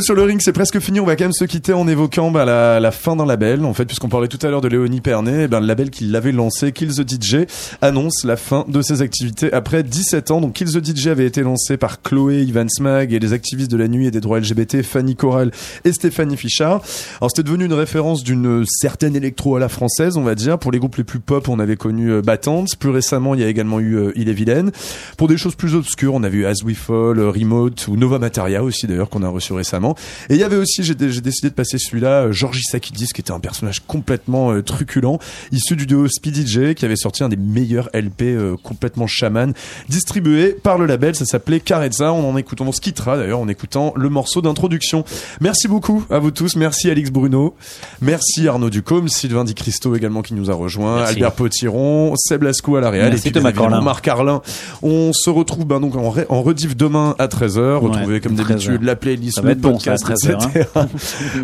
Sur 0.00 0.14
le 0.14 0.22
ring, 0.22 0.40
c'est 0.42 0.52
presque 0.52 0.78
fini. 0.78 1.00
On 1.00 1.04
va 1.04 1.16
quand 1.16 1.24
même 1.24 1.32
se 1.32 1.44
quitter 1.44 1.72
en 1.72 1.88
évoquant 1.88 2.30
bah, 2.30 2.44
la, 2.44 2.78
la 2.78 2.90
fin 2.90 3.16
d'un 3.16 3.26
label. 3.26 3.64
En 3.64 3.74
fait, 3.74 3.84
puisqu'on 3.84 4.08
parlait 4.08 4.28
tout 4.28 4.38
à 4.46 4.50
l'heure 4.50 4.60
de 4.60 4.68
Léonie 4.68 5.00
Pernet, 5.00 5.44
eh 5.44 5.48
ben, 5.48 5.60
le 5.60 5.66
label 5.66 5.90
qui 5.90 6.04
l'avait 6.04 6.30
lancé, 6.30 6.72
Kill 6.72 6.94
the 6.94 7.08
DJ, 7.08 7.46
annonce 7.82 8.24
la 8.24 8.36
fin 8.36 8.64
de 8.68 8.80
ses 8.80 9.02
activités 9.02 9.52
après 9.52 9.82
17 9.82 10.30
ans. 10.30 10.40
Donc, 10.40 10.52
Kill 10.52 10.70
the 10.70 10.84
DJ 10.84 11.08
avait 11.08 11.26
été 11.26 11.42
lancé 11.42 11.76
par 11.76 12.00
Chloé, 12.02 12.42
Ivan 12.42 12.68
Smag 12.68 13.12
et 13.12 13.18
les 13.18 13.32
activistes 13.32 13.70
de 13.70 13.76
la 13.76 13.88
nuit 13.88 14.06
et 14.06 14.10
des 14.10 14.20
droits 14.20 14.38
LGBT, 14.38 14.82
Fanny 14.82 15.16
Corral 15.16 15.50
et 15.84 15.92
Stéphanie 15.92 16.36
Fichard. 16.36 16.80
Alors, 17.20 17.30
c'était 17.30 17.42
devenu 17.42 17.64
une 17.64 17.74
référence 17.74 18.22
d'une 18.22 18.64
certaine 18.66 19.16
électro 19.16 19.56
à 19.56 19.60
la 19.60 19.68
française, 19.68 20.16
on 20.16 20.22
va 20.22 20.34
dire. 20.34 20.58
Pour 20.58 20.70
les 20.70 20.78
groupes 20.78 20.96
les 20.96 21.04
plus 21.04 21.20
pop, 21.20 21.48
on 21.48 21.58
avait 21.58 21.76
connu 21.76 22.12
euh, 22.12 22.22
Battante. 22.22 22.76
Plus 22.78 22.90
récemment, 22.90 23.34
il 23.34 23.40
y 23.40 23.44
a 23.44 23.48
également 23.48 23.80
eu 23.80 23.96
euh, 23.96 24.12
Il 24.16 24.28
est 24.28 24.34
vilaine. 24.34 24.70
Pour 25.16 25.28
des 25.28 25.36
choses 25.36 25.54
plus 25.54 25.74
obscures, 25.74 26.14
on 26.14 26.22
a 26.22 26.28
vu 26.28 26.46
As 26.46 26.62
We 26.64 26.76
Fall, 26.76 27.18
euh, 27.18 27.30
Remote 27.30 27.88
ou 27.88 27.96
Nova 27.96 28.18
Materia 28.18 28.62
aussi 28.62 28.86
d'ailleurs 28.86 29.08
qu'on 29.08 29.22
a 29.22 29.28
reçu 29.28 29.52
récemment. 29.52 29.87
Et 30.30 30.34
il 30.34 30.40
y 30.40 30.44
avait 30.44 30.56
aussi, 30.56 30.82
j'ai 30.82 30.94
décidé 30.94 31.48
de 31.48 31.54
passer 31.54 31.78
celui-là, 31.78 32.24
euh, 32.24 32.32
Georgie 32.32 32.62
Sakidis 32.62 33.08
qui 33.14 33.20
était 33.20 33.32
un 33.32 33.40
personnage 33.40 33.80
complètement 33.86 34.52
euh, 34.52 34.62
truculent, 34.62 35.18
issu 35.52 35.76
du 35.76 35.86
duo 35.86 36.08
Speedy 36.08 36.46
J 36.46 36.74
qui 36.74 36.84
avait 36.84 36.96
sorti 36.96 37.22
un 37.22 37.28
des 37.28 37.36
meilleurs 37.36 37.88
LP 37.94 38.22
euh, 38.22 38.56
complètement 38.62 39.06
chaman, 39.06 39.52
distribué 39.88 40.56
par 40.62 40.78
le 40.78 40.86
label, 40.86 41.14
ça 41.14 41.24
s'appelait 41.24 41.60
Carezza. 41.60 42.12
On 42.12 42.28
en 42.28 42.36
écoute, 42.36 42.60
on 42.60 42.72
se 42.72 42.80
quittera 42.80 43.16
d'ailleurs 43.16 43.40
en 43.40 43.48
écoutant 43.48 43.92
le 43.96 44.08
morceau 44.08 44.42
d'introduction. 44.42 45.04
Merci 45.40 45.68
beaucoup 45.68 46.04
à 46.10 46.18
vous 46.18 46.30
tous, 46.30 46.56
merci 46.56 46.90
Alix 46.90 47.10
Bruno, 47.10 47.54
merci 48.00 48.48
Arnaud 48.48 48.70
Ducombe, 48.70 49.08
Sylvain 49.08 49.44
Di 49.44 49.54
Cristo 49.54 49.94
également 49.94 50.22
qui 50.22 50.34
nous 50.34 50.50
a 50.50 50.54
rejoint, 50.54 50.96
Merci. 50.98 51.14
Albert 51.14 51.32
Potiron, 51.32 52.14
Seb 52.16 52.42
Lascou 52.42 52.76
à 52.76 52.80
la 52.80 52.90
Réal 52.90 53.14
et 53.14 53.16
puis 53.16 53.32
Thomas 53.32 53.52
Corlin. 53.52 53.80
Marc 53.80 54.04
Carlin. 54.04 54.42
On 54.82 55.12
se 55.12 55.30
retrouve 55.30 55.64
ben, 55.64 55.80
donc 55.80 55.96
en, 55.96 56.42
rediff 56.42 56.76
demain 56.76 57.14
à 57.18 57.26
13h. 57.26 57.76
Retrouvez 57.76 58.08
Ouais, 58.08 58.20
comme 58.20 58.34
13 58.34 58.48
d'habitude 58.48 58.82
la 58.82 58.96
playlist, 58.96 59.42
le 59.42 59.54
bon, 59.54 59.77
podcast, 59.78 60.04
13 60.04 60.30
heures, 60.30 60.50
etc. 60.50 60.68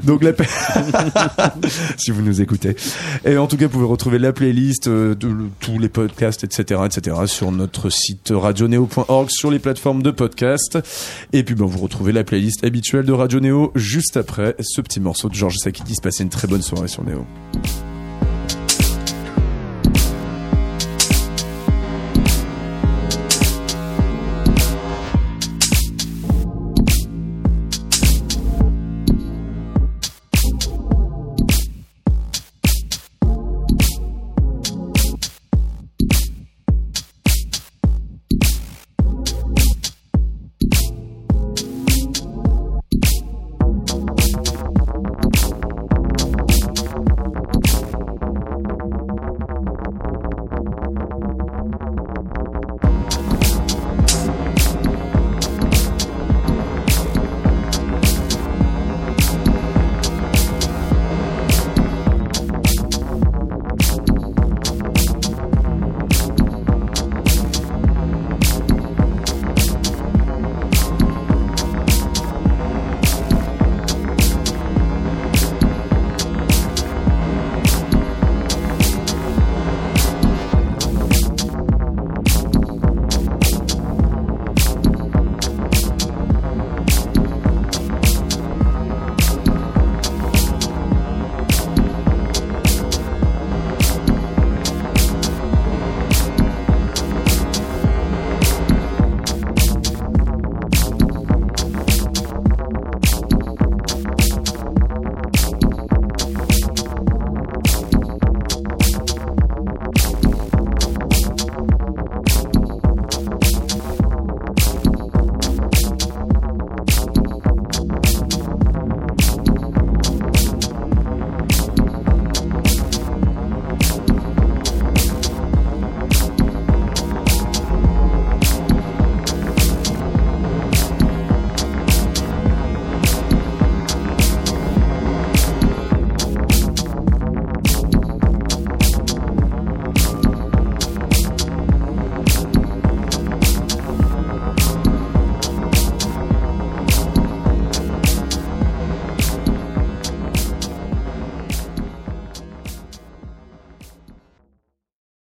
donc 0.02 0.22
la 0.22 0.32
si 1.96 2.10
vous 2.10 2.22
nous 2.22 2.40
écoutez. 2.40 2.76
Et 3.24 3.36
en 3.36 3.46
tout 3.46 3.56
cas, 3.56 3.66
vous 3.66 3.72
pouvez 3.72 3.86
retrouver 3.86 4.18
la 4.18 4.32
playlist 4.32 4.88
euh, 4.88 5.14
de 5.14 5.34
tous 5.60 5.78
les 5.78 5.88
podcasts, 5.88 6.44
etc., 6.44 6.80
etc. 6.84 7.16
sur 7.26 7.52
notre 7.52 7.90
site 7.90 8.32
radioneo.org, 8.34 9.30
sur 9.30 9.50
les 9.50 9.58
plateformes 9.58 10.02
de 10.02 10.10
podcast. 10.10 10.78
Et 11.32 11.42
puis, 11.42 11.54
ben, 11.54 11.66
vous 11.66 11.78
retrouvez 11.78 12.12
la 12.12 12.24
playlist 12.24 12.64
habituelle 12.64 13.06
de 13.06 13.12
Radio 13.12 13.40
Néo 13.40 13.72
juste 13.74 14.16
après 14.16 14.54
ce 14.60 14.80
petit 14.80 15.00
morceau 15.00 15.28
de 15.28 15.34
Georges 15.34 15.58
Sakidis. 15.58 15.96
Passez 16.02 16.22
une 16.22 16.30
très 16.30 16.48
bonne 16.48 16.62
soirée 16.62 16.88
sur 16.88 17.04
Néo. 17.04 17.24